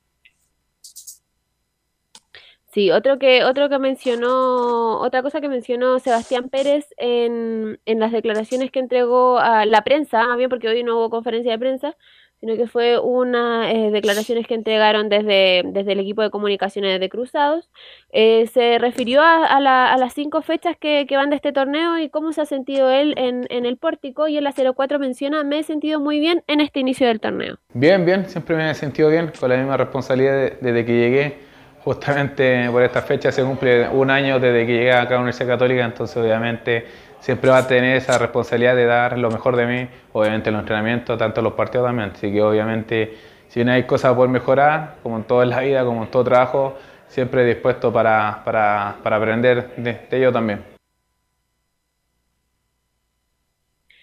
Sí, 2.76 2.90
otro 2.90 3.18
que, 3.18 3.42
otro 3.42 3.70
que 3.70 3.78
mencionó, 3.78 5.00
otra 5.00 5.22
cosa 5.22 5.40
que 5.40 5.48
mencionó 5.48 5.98
Sebastián 5.98 6.50
Pérez 6.50 6.86
en, 6.98 7.80
en 7.86 8.00
las 8.00 8.12
declaraciones 8.12 8.70
que 8.70 8.80
entregó 8.80 9.38
a 9.38 9.64
la 9.64 9.82
prensa, 9.82 10.26
más 10.26 10.36
bien 10.36 10.50
porque 10.50 10.68
hoy 10.68 10.82
no 10.82 10.98
hubo 10.98 11.08
conferencia 11.08 11.52
de 11.52 11.58
prensa, 11.58 11.96
sino 12.38 12.54
que 12.54 12.66
fue 12.66 12.98
unas 12.98 13.72
eh, 13.72 13.90
declaraciones 13.90 14.46
que 14.46 14.52
entregaron 14.52 15.08
desde, 15.08 15.62
desde 15.64 15.92
el 15.92 16.00
equipo 16.00 16.20
de 16.20 16.28
comunicaciones 16.28 17.00
de 17.00 17.08
Cruzados. 17.08 17.70
Eh, 18.10 18.46
se 18.48 18.76
refirió 18.78 19.22
a, 19.22 19.58
la- 19.58 19.90
a 19.90 19.96
las 19.96 20.12
cinco 20.12 20.42
fechas 20.42 20.76
que, 20.78 21.06
que 21.08 21.16
van 21.16 21.30
de 21.30 21.36
este 21.36 21.54
torneo 21.54 21.98
y 21.98 22.10
cómo 22.10 22.34
se 22.34 22.42
ha 22.42 22.44
sentido 22.44 22.90
él 22.90 23.14
en, 23.16 23.46
en 23.48 23.64
el 23.64 23.78
pórtico. 23.78 24.28
Y 24.28 24.36
en 24.36 24.44
la 24.44 24.52
04 24.52 24.98
menciona, 24.98 25.44
me 25.44 25.60
he 25.60 25.62
sentido 25.62 25.98
muy 25.98 26.20
bien 26.20 26.44
en 26.46 26.60
este 26.60 26.80
inicio 26.80 27.06
del 27.06 27.20
torneo. 27.20 27.56
Bien, 27.72 28.04
bien, 28.04 28.28
siempre 28.28 28.54
me 28.54 28.70
he 28.70 28.74
sentido 28.74 29.08
bien, 29.08 29.32
con 29.40 29.48
la 29.48 29.56
misma 29.56 29.78
responsabilidad 29.78 30.34
de- 30.34 30.58
desde 30.60 30.84
que 30.84 30.92
llegué. 30.92 31.45
Justamente 31.86 32.68
por 32.72 32.82
esta 32.82 33.00
fecha 33.00 33.30
se 33.30 33.44
cumple 33.44 33.88
un 33.88 34.10
año 34.10 34.40
desde 34.40 34.66
que 34.66 34.72
llegué 34.72 34.92
acá 34.92 35.10
a 35.10 35.10
la 35.12 35.18
Universidad 35.18 35.50
Católica, 35.50 35.84
entonces 35.84 36.16
obviamente 36.16 36.84
siempre 37.20 37.48
va 37.48 37.58
a 37.58 37.68
tener 37.68 37.96
esa 37.96 38.18
responsabilidad 38.18 38.74
de 38.74 38.86
dar 38.86 39.16
lo 39.16 39.30
mejor 39.30 39.54
de 39.54 39.66
mí, 39.66 39.88
obviamente 40.12 40.48
en 40.48 40.54
los 40.54 40.62
entrenamientos, 40.62 41.16
tanto 41.16 41.38
en 41.38 41.44
los 41.44 41.52
partidos 41.52 41.86
también. 41.86 42.10
Así 42.12 42.32
que 42.32 42.42
obviamente 42.42 43.14
si 43.46 43.60
bien 43.60 43.68
hay 43.68 43.84
cosas 43.84 44.16
por 44.16 44.28
mejorar, 44.28 44.96
como 45.04 45.18
en 45.18 45.22
todo 45.22 45.44
en 45.44 45.50
la 45.50 45.60
vida, 45.60 45.84
como 45.84 46.02
en 46.02 46.10
todo 46.10 46.24
trabajo, 46.24 46.76
siempre 47.06 47.44
dispuesto 47.44 47.92
para, 47.92 48.42
para, 48.44 48.96
para 49.04 49.16
aprender 49.16 49.76
de, 49.76 49.92
de 50.10 50.18
ello 50.18 50.32
también. 50.32 50.64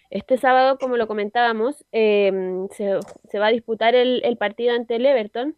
Este 0.09 0.37
sábado, 0.37 0.77
como 0.77 0.95
lo 0.95 1.05
comentábamos, 1.07 1.83
eh, 1.91 2.31
se, 2.71 2.97
se 3.29 3.39
va 3.39 3.47
a 3.47 3.51
disputar 3.51 3.93
el, 3.93 4.21
el 4.23 4.37
partido 4.37 4.73
ante 4.73 4.95
el 4.95 5.05
Everton, 5.05 5.57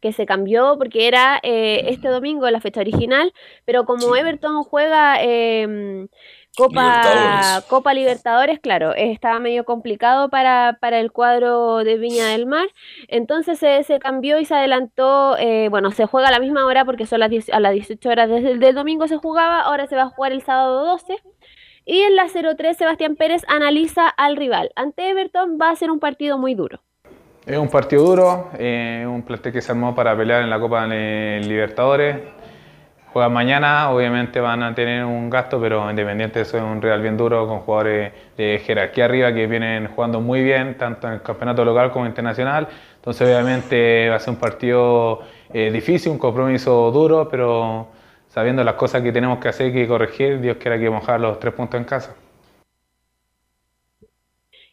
que 0.00 0.12
se 0.12 0.26
cambió 0.26 0.76
porque 0.78 1.06
era 1.06 1.38
eh, 1.42 1.84
este 1.88 2.08
domingo 2.08 2.48
la 2.50 2.60
fecha 2.60 2.80
original, 2.80 3.32
pero 3.64 3.84
como 3.84 4.16
Everton 4.16 4.64
juega 4.64 5.22
eh, 5.22 6.06
Copa 6.56 6.82
Libertadores. 6.82 7.64
Copa 7.68 7.94
Libertadores, 7.94 8.60
claro, 8.60 8.94
eh, 8.94 9.12
estaba 9.12 9.38
medio 9.38 9.64
complicado 9.64 10.30
para, 10.30 10.78
para 10.80 10.98
el 10.98 11.12
cuadro 11.12 11.78
de 11.84 11.96
Viña 11.96 12.26
del 12.26 12.46
Mar, 12.46 12.68
entonces 13.08 13.58
se, 13.58 13.82
se 13.84 13.98
cambió 13.98 14.38
y 14.38 14.44
se 14.44 14.54
adelantó, 14.54 15.36
eh, 15.38 15.68
bueno, 15.70 15.90
se 15.92 16.06
juega 16.06 16.28
a 16.28 16.32
la 16.32 16.40
misma 16.40 16.66
hora 16.66 16.84
porque 16.84 17.06
son 17.06 17.20
las 17.20 17.30
10 17.30 17.50
a 17.50 17.60
las 17.60 17.72
18 17.72 18.08
horas 18.08 18.28
desde 18.28 18.50
el 18.52 18.60
del 18.60 18.74
domingo 18.74 19.06
se 19.06 19.16
jugaba, 19.16 19.60
ahora 19.60 19.86
se 19.86 19.96
va 19.96 20.02
a 20.02 20.10
jugar 20.10 20.32
el 20.32 20.42
sábado 20.42 20.84
12. 20.84 21.16
Y 21.86 22.00
en 22.02 22.14
la 22.14 22.26
03 22.28 22.76
Sebastián 22.76 23.16
Pérez 23.16 23.42
analiza 23.48 24.06
al 24.08 24.36
rival. 24.36 24.70
Ante 24.76 25.08
Everton 25.08 25.58
va 25.60 25.70
a 25.70 25.76
ser 25.76 25.90
un 25.90 25.98
partido 25.98 26.38
muy 26.38 26.54
duro. 26.54 26.82
Es 27.46 27.56
un 27.56 27.68
partido 27.68 28.04
duro, 28.04 28.50
eh, 28.58 29.06
un 29.08 29.22
plantel 29.22 29.50
que 29.52 29.62
se 29.62 29.72
armó 29.72 29.94
para 29.94 30.14
pelear 30.14 30.42
en 30.42 30.50
la 30.50 30.60
Copa 30.60 30.86
de 30.86 31.40
Libertadores. 31.42 32.18
Juegan 33.14 33.32
mañana, 33.32 33.90
obviamente 33.90 34.40
van 34.40 34.62
a 34.62 34.74
tener 34.74 35.06
un 35.06 35.30
gasto, 35.30 35.58
pero 35.58 35.88
Independiente 35.88 36.42
eso 36.42 36.58
es 36.58 36.62
un 36.62 36.82
rival 36.82 37.00
bien 37.00 37.16
duro 37.16 37.48
con 37.48 37.60
jugadores 37.60 38.12
de 38.36 38.60
jerarquía 38.64 39.06
arriba 39.06 39.32
que 39.32 39.46
vienen 39.46 39.88
jugando 39.88 40.20
muy 40.20 40.44
bien, 40.44 40.76
tanto 40.76 41.08
en 41.08 41.14
el 41.14 41.22
campeonato 41.22 41.64
local 41.64 41.90
como 41.92 42.04
internacional. 42.04 42.68
Entonces 42.96 43.26
obviamente 43.26 44.10
va 44.10 44.16
a 44.16 44.20
ser 44.20 44.34
un 44.34 44.38
partido 44.38 45.20
eh, 45.52 45.70
difícil, 45.72 46.12
un 46.12 46.18
compromiso 46.18 46.90
duro, 46.92 47.26
pero 47.30 47.88
sabiendo 48.28 48.62
las 48.62 48.74
cosas 48.74 49.00
que 49.02 49.12
tenemos 49.12 49.38
que 49.38 49.48
hacer 49.48 49.68
y 49.68 49.72
que 49.72 49.88
corregir, 49.88 50.40
Dios 50.40 50.58
quiera 50.58 50.78
que 50.78 50.90
mojar 50.90 51.18
los 51.18 51.40
tres 51.40 51.54
puntos 51.54 51.80
en 51.80 51.84
casa. 51.84 52.14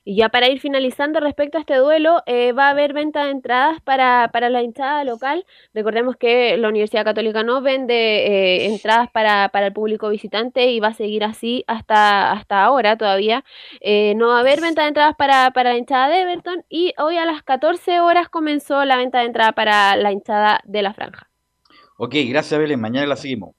Y 0.10 0.16
ya 0.16 0.30
para 0.30 0.48
ir 0.48 0.62
finalizando 0.62 1.20
respecto 1.20 1.58
a 1.58 1.60
este 1.60 1.76
duelo, 1.76 2.24
eh, 2.28 2.54
va 2.54 2.68
a 2.68 2.70
haber 2.70 2.94
venta 2.94 3.26
de 3.26 3.32
entradas 3.32 3.82
para, 3.82 4.30
para 4.32 4.50
la 4.50 4.62
hinchada 4.64 5.04
local. 5.04 5.46
Recordemos 5.74 6.16
que 6.16 6.56
la 6.56 6.70
Universidad 6.70 7.04
Católica 7.04 7.44
no 7.44 7.62
vende 7.62 8.26
eh, 8.26 8.68
entradas 8.68 9.12
para, 9.12 9.50
para 9.50 9.66
el 9.66 9.74
público 9.74 10.08
visitante 10.08 10.68
y 10.68 10.80
va 10.80 10.88
a 10.88 10.94
seguir 10.94 11.26
así 11.26 11.66
hasta, 11.68 12.32
hasta 12.32 12.64
ahora 12.64 12.98
todavía. 12.98 13.44
Eh, 13.82 14.14
no 14.16 14.30
va 14.30 14.38
a 14.38 14.40
haber 14.40 14.62
venta 14.62 14.84
de 14.84 14.88
entradas 14.88 15.16
para, 15.18 15.52
para 15.52 15.72
la 15.72 15.78
hinchada 15.78 16.08
de 16.08 16.22
Everton 16.22 16.64
y 16.70 16.94
hoy 17.00 17.18
a 17.18 17.26
las 17.26 17.44
14 17.44 18.00
horas 18.00 18.30
comenzó 18.30 18.86
la 18.86 18.96
venta 18.96 19.20
de 19.20 19.26
entrada 19.26 19.52
para 19.52 19.98
la 19.98 20.14
hinchada 20.14 20.62
de 20.64 20.84
la 20.84 20.94
franja. 20.94 21.30
Ok, 21.98 22.16
gracias 22.30 22.58
Belén, 22.58 22.80
mañana 22.80 23.08
la 23.08 23.18
seguimos. 23.18 23.56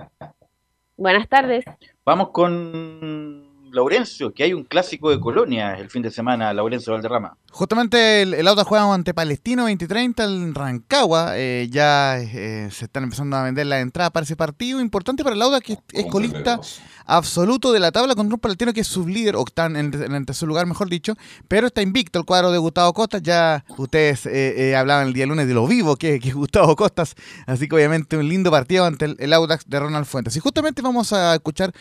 Buenas 0.96 1.28
tardes. 1.28 1.66
Vamos 2.06 2.30
con 2.30 3.47
Laurencio, 3.72 4.32
que 4.32 4.44
hay 4.44 4.52
un 4.52 4.64
clásico 4.64 5.10
de 5.10 5.20
Colonia 5.20 5.74
el 5.74 5.90
fin 5.90 6.02
de 6.02 6.10
semana, 6.10 6.52
Laurencio 6.52 6.92
Valderrama. 6.92 7.36
Justamente 7.50 8.22
el, 8.22 8.34
el 8.34 8.46
Auda 8.46 8.64
juega 8.64 8.92
ante 8.92 9.14
Palestino 9.14 9.62
2030 9.62 10.24
en 10.24 10.54
Rancagua. 10.54 11.32
eh, 11.36 11.68
ya 11.70 12.18
eh, 12.20 12.68
se 12.70 12.84
están 12.84 13.04
empezando 13.04 13.36
a 13.36 13.44
vender 13.44 13.66
las 13.66 13.80
entradas 13.82 14.10
para 14.12 14.24
ese 14.24 14.36
partido. 14.36 14.80
Importante 14.80 15.24
para 15.24 15.34
el 15.34 15.42
Auda 15.42 15.60
que 15.60 15.74
es, 15.74 15.78
es 15.92 16.06
colista 16.06 16.60
absoluto 17.06 17.72
de 17.72 17.80
la 17.80 17.90
tabla 17.90 18.14
contra 18.14 18.34
un 18.34 18.40
Palestino 18.40 18.72
que 18.72 18.80
es 18.82 18.86
sublíder, 18.86 19.34
o 19.36 19.44
está 19.46 19.66
en, 19.66 19.76
en 19.76 20.14
el 20.14 20.26
tercer 20.26 20.46
lugar, 20.46 20.66
mejor 20.66 20.88
dicho. 20.90 21.14
Pero 21.48 21.66
está 21.68 21.80
invicto 21.82 22.18
el 22.18 22.24
cuadro 22.26 22.52
de 22.52 22.58
Gustavo 22.58 22.92
Costas. 22.92 23.22
Ya 23.22 23.64
ustedes 23.76 24.26
eh, 24.26 24.70
eh, 24.70 24.76
hablaban 24.76 25.08
el 25.08 25.14
día 25.14 25.26
lunes 25.26 25.48
de 25.48 25.54
lo 25.54 25.66
vivo 25.66 25.96
que, 25.96 26.20
que 26.20 26.28
es 26.28 26.34
Gustavo 26.34 26.76
Costas. 26.76 27.14
Así 27.46 27.66
que 27.66 27.74
obviamente 27.76 28.16
un 28.16 28.28
lindo 28.28 28.50
partido 28.50 28.84
ante 28.84 29.06
el, 29.06 29.16
el 29.18 29.32
Audax 29.32 29.64
de 29.66 29.80
Ronald 29.80 30.06
Fuentes. 30.06 30.36
Y 30.36 30.40
justamente 30.40 30.82
vamos 30.82 31.12
a 31.12 31.34
escuchar 31.34 31.72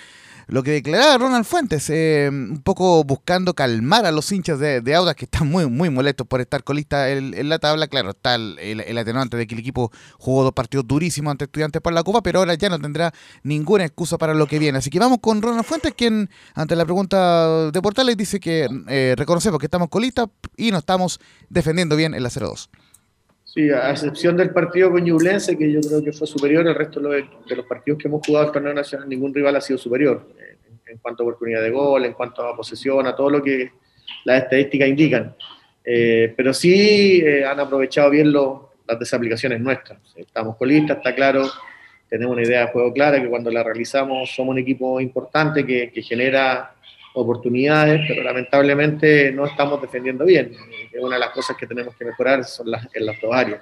lo 0.48 0.64
que 0.64 0.72
declaraba 0.72 1.18
Ronald 1.18 1.46
Fuentes, 1.46 1.90
eh, 1.90 2.30
un 2.32 2.62
poco 2.64 3.04
buscando 3.04 3.54
calmar 3.54 4.06
a 4.06 4.12
los 4.12 4.32
hinchas 4.32 4.60
de, 4.60 4.82
de 4.82 4.98
que 5.16 5.26
están 5.26 5.50
muy, 5.50 5.68
muy 5.68 5.90
molestos 5.90 6.26
por 6.26 6.42
estar 6.42 6.64
colista 6.64 7.10
en, 7.10 7.34
en 7.34 7.50
la 7.50 7.60
tabla. 7.60 7.88
Claro, 7.88 8.12
está 8.12 8.36
el 8.36 8.98
atenuante 8.98 9.38
de 9.38 9.46
que 9.46 9.56
el 9.56 9.60
equipo 9.60 9.92
jugó 10.18 10.44
dos 10.44 10.54
partidos 10.54 10.88
durísimos 10.88 11.32
ante 11.32 11.46
estudiantes 11.46 11.82
por 11.82 11.94
la 11.94 12.04
Copa, 12.04 12.22
pero 12.22 12.40
ahora 12.40 12.56
ya 12.56 12.70
no 12.70 12.80
tendrá 12.80 13.14
ninguna 13.44 13.86
excusa 13.86 14.18
para 14.18 14.34
lo 14.34 14.48
que 14.48 14.60
viene. 14.60 14.78
Así 14.78 14.90
que 14.90 15.00
vamos 15.00 15.20
con 15.22 15.42
Ronald 15.42 15.66
Fuentes, 15.66 15.94
quien 15.94 16.30
ante 16.56 16.76
la 16.76 16.86
pregunta 16.86 17.70
de 17.72 17.82
Portales 17.82 18.16
dice 18.16 18.40
que 18.40 18.68
eh, 18.88 19.16
reconocemos 19.18 19.60
que 19.60 19.66
estamos 19.66 19.90
colistas 19.90 20.28
y 20.56 20.72
nos 20.72 20.80
estamos 20.80 21.20
defendiendo 21.50 21.96
bien 21.96 22.14
en 22.14 22.24
la 22.24 22.30
0-2. 22.30 22.70
Sí, 23.48 23.70
a 23.72 23.92
excepción 23.92 24.36
del 24.36 24.50
partido 24.50 24.92
con 24.92 25.02
Ñublense, 25.02 25.58
que 25.58 25.72
yo 25.72 25.80
creo 25.80 26.04
que 26.04 26.12
fue 26.12 26.28
superior, 26.28 26.68
el 26.68 26.76
resto 26.76 27.00
de 27.00 27.26
los, 27.56 27.66
partidos 27.66 27.98
que 27.98 28.10
hemos 28.10 28.26
jugado 28.28 28.48
el 28.48 28.52
torneo 28.52 28.74
nacional, 28.74 29.08
ningún 29.08 29.34
rival 29.34 29.56
ha 29.56 29.62
sido 29.62 29.80
superior 29.80 30.28
en, 30.86 30.98
cuanto 30.98 31.24
a 31.24 31.28
oportunidad 31.28 31.62
de 31.62 31.72
gol, 31.72 32.04
en 32.04 32.12
cuanto 32.12 32.44
a 32.44 32.56
posesión, 32.58 33.08
a 33.08 33.16
todo 33.16 33.30
lo 33.30 33.42
que 33.42 33.72
las 34.26 34.44
estadísticas 34.44 34.90
indican. 34.90 35.34
Eh, 35.84 36.34
pero 36.36 36.54
sí 36.54 37.22
eh, 37.24 37.46
han 37.46 37.62
aprovechado 37.62 38.10
bien 38.10 38.34
las 38.34 39.00
desaplicaciones 39.00 39.62
nuestras. 39.62 40.00
Estamos 40.18 40.58
colistas, 40.58 40.98
está 40.98 41.16
claro, 41.16 41.50
tenemos 42.10 42.34
una 42.34 42.44
idea 42.44 42.66
de 42.66 42.72
juego 42.74 42.92
clara, 42.92 43.22
que 43.22 43.30
cuando 43.30 43.50
la 43.50 43.64
realizamos 43.64 44.30
somos 44.36 44.52
un 44.52 44.60
equipo 44.60 45.00
importante 45.00 45.66
que 45.66 46.02
genera 46.02 46.77
oportunidades, 47.18 48.02
pero 48.08 48.24
lamentablemente 48.24 49.32
no 49.32 49.46
estamos 49.46 49.82
defendiendo 49.82 50.26
bien. 50.26 50.54
Una 51.00 51.16
de 51.16 51.20
las 51.20 51.32
cosas 51.32 51.58
que 51.58 51.68
tenemos 51.68 51.96
que 51.96 52.06
mejorar 52.06 52.44
son 52.44 52.72
las, 52.72 52.88
en 52.94 53.06
las 53.06 53.20
dos 53.20 53.34
áreas. 53.34 53.62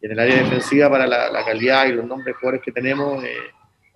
Y 0.00 0.06
en 0.06 0.12
el 0.12 0.18
área 0.18 0.36
defensiva, 0.36 0.88
para 0.88 1.06
la, 1.06 1.30
la 1.30 1.44
calidad 1.44 1.86
y 1.86 1.92
los 1.92 2.06
nombres 2.06 2.26
de 2.26 2.32
jugadores 2.34 2.62
que 2.62 2.72
tenemos, 2.72 3.22
eh, 3.24 3.34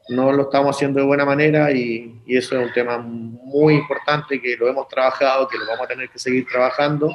no 0.09 0.33
lo 0.33 0.43
estamos 0.45 0.77
haciendo 0.77 1.01
de 1.01 1.07
buena 1.07 1.25
manera 1.25 1.73
y, 1.73 2.21
y 2.27 2.37
eso 2.37 2.59
es 2.59 2.67
un 2.67 2.73
tema 2.73 2.99
muy 2.99 3.75
importante 3.75 4.41
que 4.41 4.57
lo 4.57 4.69
hemos 4.69 4.87
trabajado, 4.89 5.49
que 5.49 5.59
lo 5.59 5.67
vamos 5.67 5.85
a 5.85 5.89
tener 5.89 6.11
que 6.11 6.19
seguir 6.19 6.47
trabajando, 6.47 7.15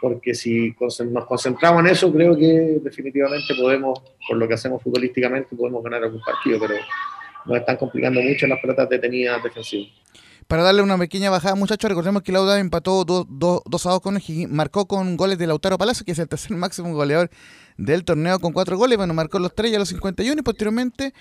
porque 0.00 0.34
si 0.34 0.74
nos 1.10 1.24
concentramos 1.26 1.80
en 1.80 1.90
eso, 1.90 2.12
creo 2.12 2.36
que 2.36 2.78
definitivamente 2.82 3.54
podemos, 3.54 4.00
por 4.28 4.36
lo 4.36 4.46
que 4.46 4.54
hacemos 4.54 4.82
futbolísticamente, 4.82 5.56
podemos 5.56 5.82
ganar 5.82 6.04
algún 6.04 6.20
partido, 6.20 6.58
pero 6.60 6.74
nos 7.46 7.58
están 7.58 7.76
complicando 7.76 8.20
mucho 8.20 8.46
las 8.46 8.60
pelotas 8.60 8.88
detenidas 8.88 9.42
defensivas. 9.42 10.03
Para 10.46 10.62
darle 10.62 10.82
una 10.82 10.98
pequeña 10.98 11.30
bajada, 11.30 11.54
muchachos, 11.54 11.88
recordemos 11.88 12.22
que 12.22 12.30
Lauda 12.32 12.58
empató 12.60 13.04
2 13.04 13.26
a 13.86 13.90
2 13.90 14.00
con 14.00 14.16
O'Higgins, 14.16 14.50
marcó 14.50 14.86
con 14.86 15.16
goles 15.16 15.38
de 15.38 15.46
Lautaro 15.46 15.78
Palacio, 15.78 16.04
que 16.04 16.12
es 16.12 16.18
el 16.18 16.28
tercer 16.28 16.56
máximo 16.56 16.92
goleador 16.92 17.30
del 17.78 18.04
torneo 18.04 18.38
con 18.38 18.52
cuatro 18.52 18.76
goles. 18.76 18.98
Bueno, 18.98 19.14
marcó 19.14 19.38
los 19.38 19.54
tres 19.54 19.72
y 19.72 19.74
a 19.74 19.78
los 19.78 19.88
51 19.88 20.38
y 20.38 20.42
posteriormente 20.42 21.14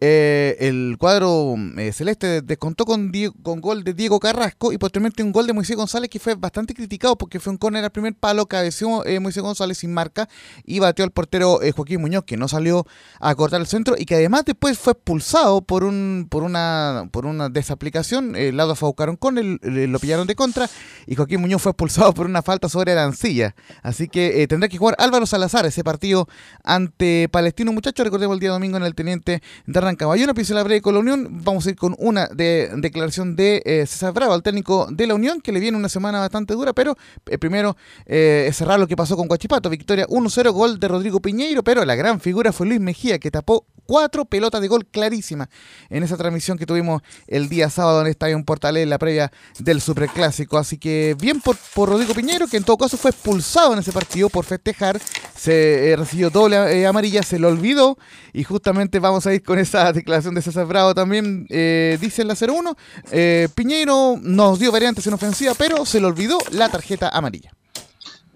eh, 0.00 0.56
el 0.60 0.96
cuadro 0.98 1.56
eh, 1.76 1.92
celeste 1.92 2.42
descontó 2.42 2.84
con, 2.84 3.10
con 3.42 3.60
gol 3.60 3.82
de 3.82 3.94
Diego 3.94 4.20
Carrasco 4.20 4.72
y 4.72 4.78
posteriormente 4.78 5.22
un 5.22 5.32
gol 5.32 5.46
de 5.46 5.52
Moisés 5.52 5.76
González 5.76 6.08
que 6.08 6.18
fue 6.18 6.34
bastante 6.34 6.74
criticado 6.74 7.16
porque 7.16 7.40
fue 7.40 7.52
un 7.52 7.56
córner 7.56 7.84
al 7.84 7.90
primer 7.90 8.14
palo, 8.14 8.46
cabeció 8.46 9.04
eh, 9.04 9.18
Moisés 9.18 9.42
González 9.42 9.78
sin 9.78 9.92
marca 9.92 10.28
y 10.64 10.78
bateó 10.78 11.04
al 11.04 11.10
portero 11.10 11.62
eh, 11.62 11.72
Joaquín 11.72 12.00
Muñoz 12.00 12.24
que 12.24 12.36
no 12.36 12.46
salió 12.46 12.86
a 13.20 13.34
cortar 13.34 13.60
el 13.60 13.66
centro 13.66 13.96
y 13.98 14.04
que 14.04 14.14
además 14.14 14.44
después 14.44 14.78
fue 14.78 14.92
expulsado 14.92 15.62
por 15.62 15.84
un 15.84 16.28
por 16.30 16.42
una 16.42 17.08
por 17.10 17.26
una 17.26 17.48
desaplicación. 17.48 18.36
El 18.36 18.56
lado 18.56 18.76
fue 18.76 18.86
a 18.86 18.90
buscar 18.90 19.10
un 19.10 19.16
córner, 19.16 19.58
lo 19.62 19.98
pillaron 19.98 20.26
de 20.26 20.34
contra 20.34 20.68
y 21.06 21.16
Joaquín 21.16 21.40
Muñoz 21.40 21.62
fue 21.62 21.70
expulsado 21.70 22.14
por 22.14 22.26
una 22.26 22.42
falta 22.42 22.68
sobre 22.68 22.92
Arancilla. 22.92 23.54
Así 23.82 24.08
que 24.08 24.42
eh, 24.42 24.46
tendrá 24.48 24.68
que 24.68 24.78
jugar 24.78 24.94
Álvaro 24.98 25.26
Salazar 25.26 25.66
ese 25.66 25.82
partido 25.82 26.28
ante 26.62 27.28
Palestino, 27.30 27.72
muchachos. 27.72 28.04
Recordemos 28.04 28.34
el 28.34 28.40
día 28.40 28.50
domingo 28.50 28.76
en 28.76 28.84
el 28.84 28.94
Teniente 28.94 29.42
Rancagua. 29.88 30.16
Y 30.18 30.24
una 30.24 30.62
breve 30.62 30.80
con 30.82 30.94
la 30.94 31.00
Unión. 31.00 31.40
Vamos 31.42 31.66
a 31.66 31.70
ir 31.70 31.76
con 31.76 31.94
una 31.98 32.26
de, 32.28 32.70
declaración 32.76 33.36
de 33.36 33.62
eh, 33.64 33.86
César 33.86 34.12
Bravo, 34.12 34.34
al 34.34 34.42
técnico 34.42 34.86
de 34.90 35.06
la 35.06 35.14
Unión, 35.14 35.40
que 35.40 35.52
le 35.52 35.60
viene 35.60 35.76
una 35.76 35.88
semana 35.88 36.20
bastante 36.20 36.54
dura, 36.54 36.72
pero 36.72 36.96
eh, 37.26 37.38
primero 37.38 37.76
eh, 38.06 38.50
cerrar 38.52 38.78
lo 38.78 38.86
que 38.86 38.96
pasó 38.96 39.16
con 39.16 39.28
Guachipato. 39.28 39.70
Victoria 39.70 40.06
1-0, 40.06 40.52
gol 40.52 40.78
de 40.78 40.88
Rodrigo 40.88 41.20
Piñeiro, 41.20 41.62
pero 41.62 41.84
la 41.84 41.94
gran 41.94 42.20
figura 42.20 42.52
fue 42.52 42.66
Luis 42.66 42.80
Mejía, 42.80 43.18
que 43.18 43.30
tapó 43.30 43.66
cuatro 43.88 44.26
pelotas 44.26 44.60
de 44.60 44.68
gol 44.68 44.84
clarísimas 44.84 45.48
en 45.88 46.02
esa 46.02 46.18
transmisión 46.18 46.58
que 46.58 46.66
tuvimos 46.66 47.00
el 47.26 47.48
día 47.48 47.70
sábado 47.70 48.00
en 48.00 48.06
el 48.06 48.10
Estadio 48.10 48.38
Portales 48.44 48.82
en 48.82 48.90
la 48.90 48.98
previa 48.98 49.32
del 49.58 49.80
Superclásico. 49.80 50.58
Así 50.58 50.76
que 50.76 51.16
bien 51.18 51.40
por, 51.40 51.56
por 51.74 51.88
Rodrigo 51.88 52.12
Piñeiro, 52.12 52.46
que 52.46 52.58
en 52.58 52.64
todo 52.64 52.76
caso 52.76 52.98
fue 52.98 53.12
expulsado 53.12 53.72
en 53.72 53.78
ese 53.78 53.90
partido 53.90 54.28
por 54.28 54.44
festejar. 54.44 55.00
Se 55.34 55.90
eh, 55.90 55.96
recibió 55.96 56.28
doble 56.28 56.56
eh, 56.78 56.86
amarilla, 56.86 57.22
se 57.22 57.38
lo 57.38 57.48
olvidó. 57.48 57.96
Y 58.34 58.44
justamente 58.44 58.98
vamos 58.98 59.26
a 59.26 59.32
ir 59.32 59.42
con 59.42 59.58
esa 59.58 59.90
declaración 59.94 60.34
de 60.34 60.42
César 60.42 60.66
Bravo 60.66 60.94
también. 60.94 61.46
eh, 61.48 61.96
dice 61.98 62.20
en 62.22 62.28
la 62.28 62.34
01, 62.34 62.76
eh, 63.10 63.48
Piñeiro 63.54 64.18
nos 64.20 64.58
dio 64.58 64.70
variantes 64.70 65.06
en 65.06 65.14
ofensiva, 65.14 65.54
pero 65.56 65.86
se 65.86 65.98
le 65.98 66.06
olvidó 66.06 66.38
la 66.50 66.68
tarjeta 66.68 67.08
amarilla. 67.08 67.57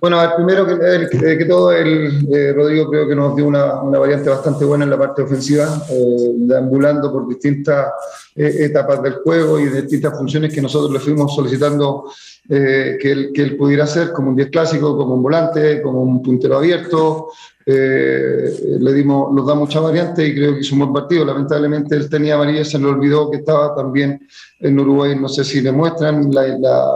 Bueno, 0.03 0.19
primero 0.35 0.66
que, 0.66 0.73
eh, 0.73 1.39
que- 1.39 1.45
todo, 1.45 1.70
el, 1.70 2.27
eh, 2.35 2.53
Rodrigo 2.53 2.91
creo 2.91 3.07
que 3.07 3.15
nos 3.15 3.37
dio 3.37 3.47
una, 3.47 3.81
una 3.83 4.01
variante 4.01 4.29
bastante 4.29 4.65
buena 4.65 4.83
en 4.83 4.91
la 4.91 4.99
parte 4.99 5.23
ofensiva, 5.23 5.81
eh, 5.89 6.33
deambulando 6.35 7.12
por 7.12 7.29
distintas 7.29 7.87
eh, 8.35 8.53
etapas 8.65 9.01
del 9.01 9.15
juego 9.23 9.61
y 9.61 9.66
distintas 9.69 10.19
funciones 10.19 10.53
que 10.53 10.61
nosotros 10.61 10.91
le 10.93 10.99
fuimos 10.99 11.33
solicitando 11.33 12.11
eh, 12.49 12.99
que, 13.01 13.12
él, 13.12 13.31
que 13.33 13.43
él 13.43 13.57
pudiera 13.57 13.85
hacer, 13.85 14.11
como 14.12 14.31
un 14.31 14.37
10 14.37 14.51
clásico, 14.51 14.97
como 14.97 15.15
un 15.15 15.23
volante, 15.23 15.81
como 15.81 16.03
un 16.03 16.20
puntero 16.20 16.57
abierto. 16.57 17.29
eh, 17.65 18.77
le 18.81 18.93
dimos, 18.93 19.33
nos 19.33 19.47
da 19.47 19.55
mucha 19.55 19.79
variante 19.79 20.27
y 20.27 20.35
creo 20.35 20.55
que 20.55 20.61
hizo 20.62 20.74
un 20.74 20.81
buen 20.81 20.93
partido. 20.95 21.24
Lamentablemente 21.24 21.95
él 21.95 22.11
tenía 22.11 22.35
amarilla, 22.35 22.65
se 22.65 22.77
le 22.77 22.87
olvidó 22.87 23.31
que 23.31 23.37
estaba 23.37 23.73
también 23.73 24.27
en 24.59 24.81
Uruguay, 24.81 25.15
no 25.16 25.29
sé 25.29 25.45
si 25.45 25.61
le 25.61 25.70
muestran 25.70 26.29
la- 26.33 26.59
la, 26.59 26.91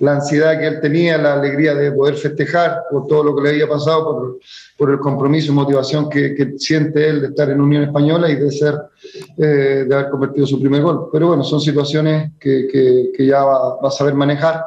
la 0.00 0.14
ansiedad 0.14 0.58
que 0.58 0.66
él 0.66 0.80
tenía, 0.80 1.16
la 1.18 1.34
alegría 1.34 1.74
de 1.74 1.92
poder 1.92 2.14
festejar 2.16 2.82
por 2.90 3.06
todo 3.06 3.22
lo 3.24 3.36
que 3.36 3.42
le 3.42 3.48
había 3.50 3.68
pasado, 3.68 4.04
por, 4.04 4.38
por 4.76 4.90
el 4.90 4.98
compromiso 4.98 5.52
y 5.52 5.54
motivación 5.54 6.08
que, 6.08 6.34
que 6.34 6.54
siente 6.58 7.08
él 7.08 7.20
de 7.20 7.26
estar 7.28 7.48
en 7.50 7.60
Unión 7.60 7.84
Española 7.84 8.28
y 8.28 8.36
de 8.36 8.50
ser, 8.50 8.74
eh, 9.38 9.84
de 9.88 9.94
haber 9.94 10.10
convertido 10.10 10.46
su 10.46 10.60
primer 10.60 10.82
gol. 10.82 11.08
Pero 11.12 11.28
bueno, 11.28 11.44
son 11.44 11.60
situaciones 11.60 12.32
que, 12.40 12.66
que- 12.66 13.10
que 13.16 13.26
ya 13.26 13.44
va, 13.44 13.76
va 13.80 13.88
a 13.88 13.90
saber 13.92 14.14
manejar 14.14 14.64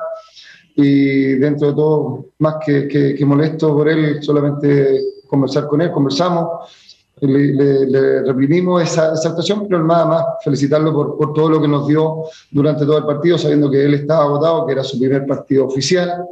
y 0.75 1.33
dentro 1.33 1.69
de 1.69 1.73
todo, 1.73 2.25
más 2.39 2.55
que, 2.65 3.17
molesto 3.25 3.73
por 3.75 3.89
él, 3.89 4.21
solamente 4.21 5.01
conversar 5.27 5.67
con 5.67 5.81
él, 5.81 5.91
conversamos, 5.91 6.86
le, 7.21 7.53
le- 7.53 7.85
le 7.87 8.23
reprimimos 8.23 8.83
esa, 8.83 9.13
esa 9.13 9.29
actuación, 9.29 9.65
pero 9.67 9.83
nada 9.83 10.05
más 10.05 10.23
felicitarlo 10.43 10.93
por, 10.93 11.17
por 11.17 11.33
todo 11.33 11.49
lo 11.49 11.61
que 11.61 11.67
nos 11.67 11.87
dio 11.87 12.23
durante 12.51 12.85
todo 12.85 12.97
el 12.99 13.05
partido, 13.05 13.37
sabiendo 13.37 13.69
que 13.71 13.83
él 13.85 13.93
estaba 13.95 14.23
agotado, 14.25 14.65
que 14.65 14.73
era 14.73 14.83
su 14.83 14.99
primer 14.99 15.25
partido 15.25 15.65
oficial. 15.65 16.25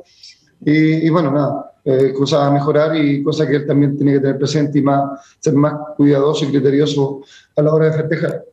Y, 0.64 1.06
y 1.06 1.10
bueno, 1.10 1.32
nada, 1.32 1.72
eh, 1.84 2.14
cosas 2.18 2.42
a 2.42 2.52
mejorar 2.52 2.96
y 2.96 3.22
cosas 3.24 3.48
que 3.48 3.58
él 3.58 3.66
también 3.68 3.96
tiene 3.98 4.14
que 4.14 4.20
tener 4.20 4.38
presente 4.38 4.80
y 4.80 4.82
más, 4.82 5.20
ser 5.40 5.54
más 5.54 5.74
cuidadoso 5.98 6.46
y 6.46 6.50
criterioso 6.50 7.22
a 7.56 7.62
la 7.62 7.74
hora 7.74 7.86
de 7.88 7.94
festejar. 7.94 8.44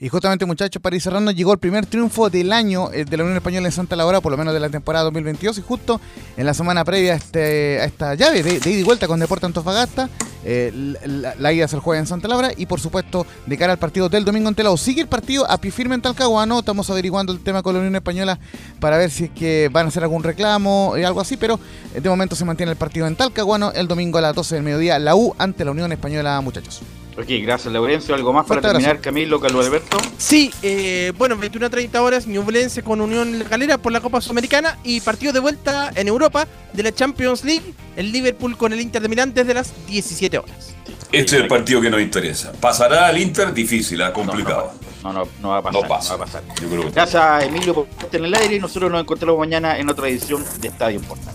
Y 0.00 0.08
justamente, 0.08 0.46
muchachos, 0.46 0.80
para 0.80 0.94
ir 0.94 1.02
cerrando, 1.02 1.32
llegó 1.32 1.52
el 1.52 1.58
primer 1.58 1.84
triunfo 1.84 2.30
del 2.30 2.52
año 2.52 2.92
eh, 2.92 3.04
de 3.04 3.16
la 3.16 3.24
Unión 3.24 3.36
Española 3.36 3.66
en 3.66 3.72
Santa 3.72 3.96
Laura, 3.96 4.20
por 4.20 4.30
lo 4.30 4.38
menos 4.38 4.54
de 4.54 4.60
la 4.60 4.68
temporada 4.68 5.04
2022, 5.06 5.58
y 5.58 5.62
justo 5.62 6.00
en 6.36 6.46
la 6.46 6.54
semana 6.54 6.84
previa 6.84 7.14
a, 7.14 7.16
este, 7.16 7.80
a 7.80 7.84
esta 7.84 8.14
llave 8.14 8.44
de, 8.44 8.58
ida 8.58 8.68
y 8.68 8.84
vuelta 8.84 9.08
con 9.08 9.18
Deporte 9.18 9.46
Antofagasta, 9.46 10.08
eh, 10.44 10.70
la, 11.04 11.34
la 11.34 11.52
ida 11.52 11.66
se 11.66 11.80
juega 11.80 11.98
en 11.98 12.06
Santa 12.06 12.28
Laura, 12.28 12.52
y 12.56 12.66
por 12.66 12.78
supuesto, 12.78 13.26
de 13.46 13.58
cara 13.58 13.72
al 13.72 13.80
partido 13.80 14.08
del 14.08 14.24
domingo 14.24 14.48
en 14.48 14.54
Telao. 14.54 14.76
Sigue 14.76 15.00
el 15.00 15.08
partido 15.08 15.50
a 15.50 15.58
pie 15.58 15.72
firme 15.72 15.96
en 15.96 16.02
Talcahuano, 16.02 16.60
estamos 16.60 16.88
averiguando 16.90 17.32
el 17.32 17.40
tema 17.40 17.64
con 17.64 17.74
la 17.74 17.80
Unión 17.80 17.96
Española 17.96 18.38
para 18.78 18.98
ver 18.98 19.10
si 19.10 19.24
es 19.24 19.30
que 19.30 19.68
van 19.72 19.86
a 19.86 19.88
hacer 19.88 20.04
algún 20.04 20.22
reclamo 20.22 20.94
y 20.96 21.02
algo 21.02 21.20
así, 21.20 21.36
pero 21.36 21.58
eh, 21.92 22.00
de 22.00 22.08
momento 22.08 22.36
se 22.36 22.44
mantiene 22.44 22.70
el 22.70 22.78
partido 22.78 23.08
en 23.08 23.16
Talcahuano 23.16 23.72
el 23.72 23.88
domingo 23.88 24.18
a 24.18 24.20
las 24.20 24.34
12 24.36 24.54
del 24.54 24.64
mediodía, 24.64 25.00
la 25.00 25.16
U 25.16 25.34
ante 25.38 25.64
la 25.64 25.72
Unión 25.72 25.90
Española, 25.90 26.40
muchachos. 26.40 26.82
Ok, 27.18 27.26
gracias 27.42 27.72
Laurencio. 27.72 28.14
¿Algo 28.14 28.32
más 28.32 28.46
para 28.46 28.60
terminar. 28.60 29.00
Camilo, 29.00 29.40
Carlos 29.40 29.66
Alberto? 29.66 29.98
Sí, 30.18 30.52
eh, 30.62 31.12
bueno, 31.18 31.36
21 31.36 31.66
a 31.66 31.70
30 31.70 32.00
horas, 32.00 32.26
Ñublense 32.28 32.82
con 32.84 33.00
Unión 33.00 33.44
Galera 33.50 33.76
por 33.76 33.90
la 33.90 34.00
Copa 34.00 34.20
Sudamericana 34.20 34.78
y 34.84 35.00
partido 35.00 35.32
de 35.32 35.40
vuelta 35.40 35.90
en 35.96 36.06
Europa 36.06 36.46
de 36.72 36.82
la 36.84 36.92
Champions 36.92 37.42
League, 37.44 37.74
el 37.96 38.12
Liverpool 38.12 38.56
con 38.56 38.72
el 38.72 38.80
Inter 38.80 39.02
de 39.02 39.08
Milán 39.08 39.34
desde 39.34 39.52
las 39.52 39.72
17 39.88 40.38
horas. 40.38 40.74
Este 41.10 41.36
es 41.36 41.42
el 41.42 41.48
partido 41.48 41.80
que 41.80 41.90
nos 41.90 42.00
interesa. 42.00 42.52
¿Pasará 42.52 43.06
al 43.08 43.18
Inter? 43.18 43.52
Difícil, 43.52 44.00
ah, 44.02 44.12
complicado. 44.12 44.72
No, 45.02 45.12
no, 45.12 45.28
no 45.42 45.48
va 45.48 45.58
a 45.58 45.62
pasar. 45.62 45.82
No 45.82 45.88
pasa. 45.88 46.16
va 46.16 46.22
a 46.22 46.26
pasar. 46.26 46.42
Yo 46.60 46.68
creo 46.68 46.82
que- 46.82 46.90
Gracias, 46.90 47.44
Emilio, 47.44 47.74
por 47.74 47.86
estar 47.88 48.20
en 48.20 48.26
el 48.26 48.34
aire 48.34 48.56
y 48.56 48.60
nosotros 48.60 48.90
nos 48.92 49.00
encontramos 49.00 49.38
mañana 49.38 49.76
en 49.78 49.88
otra 49.88 50.08
edición 50.08 50.44
de 50.60 50.68
Estadio 50.68 51.00
Portal. 51.00 51.34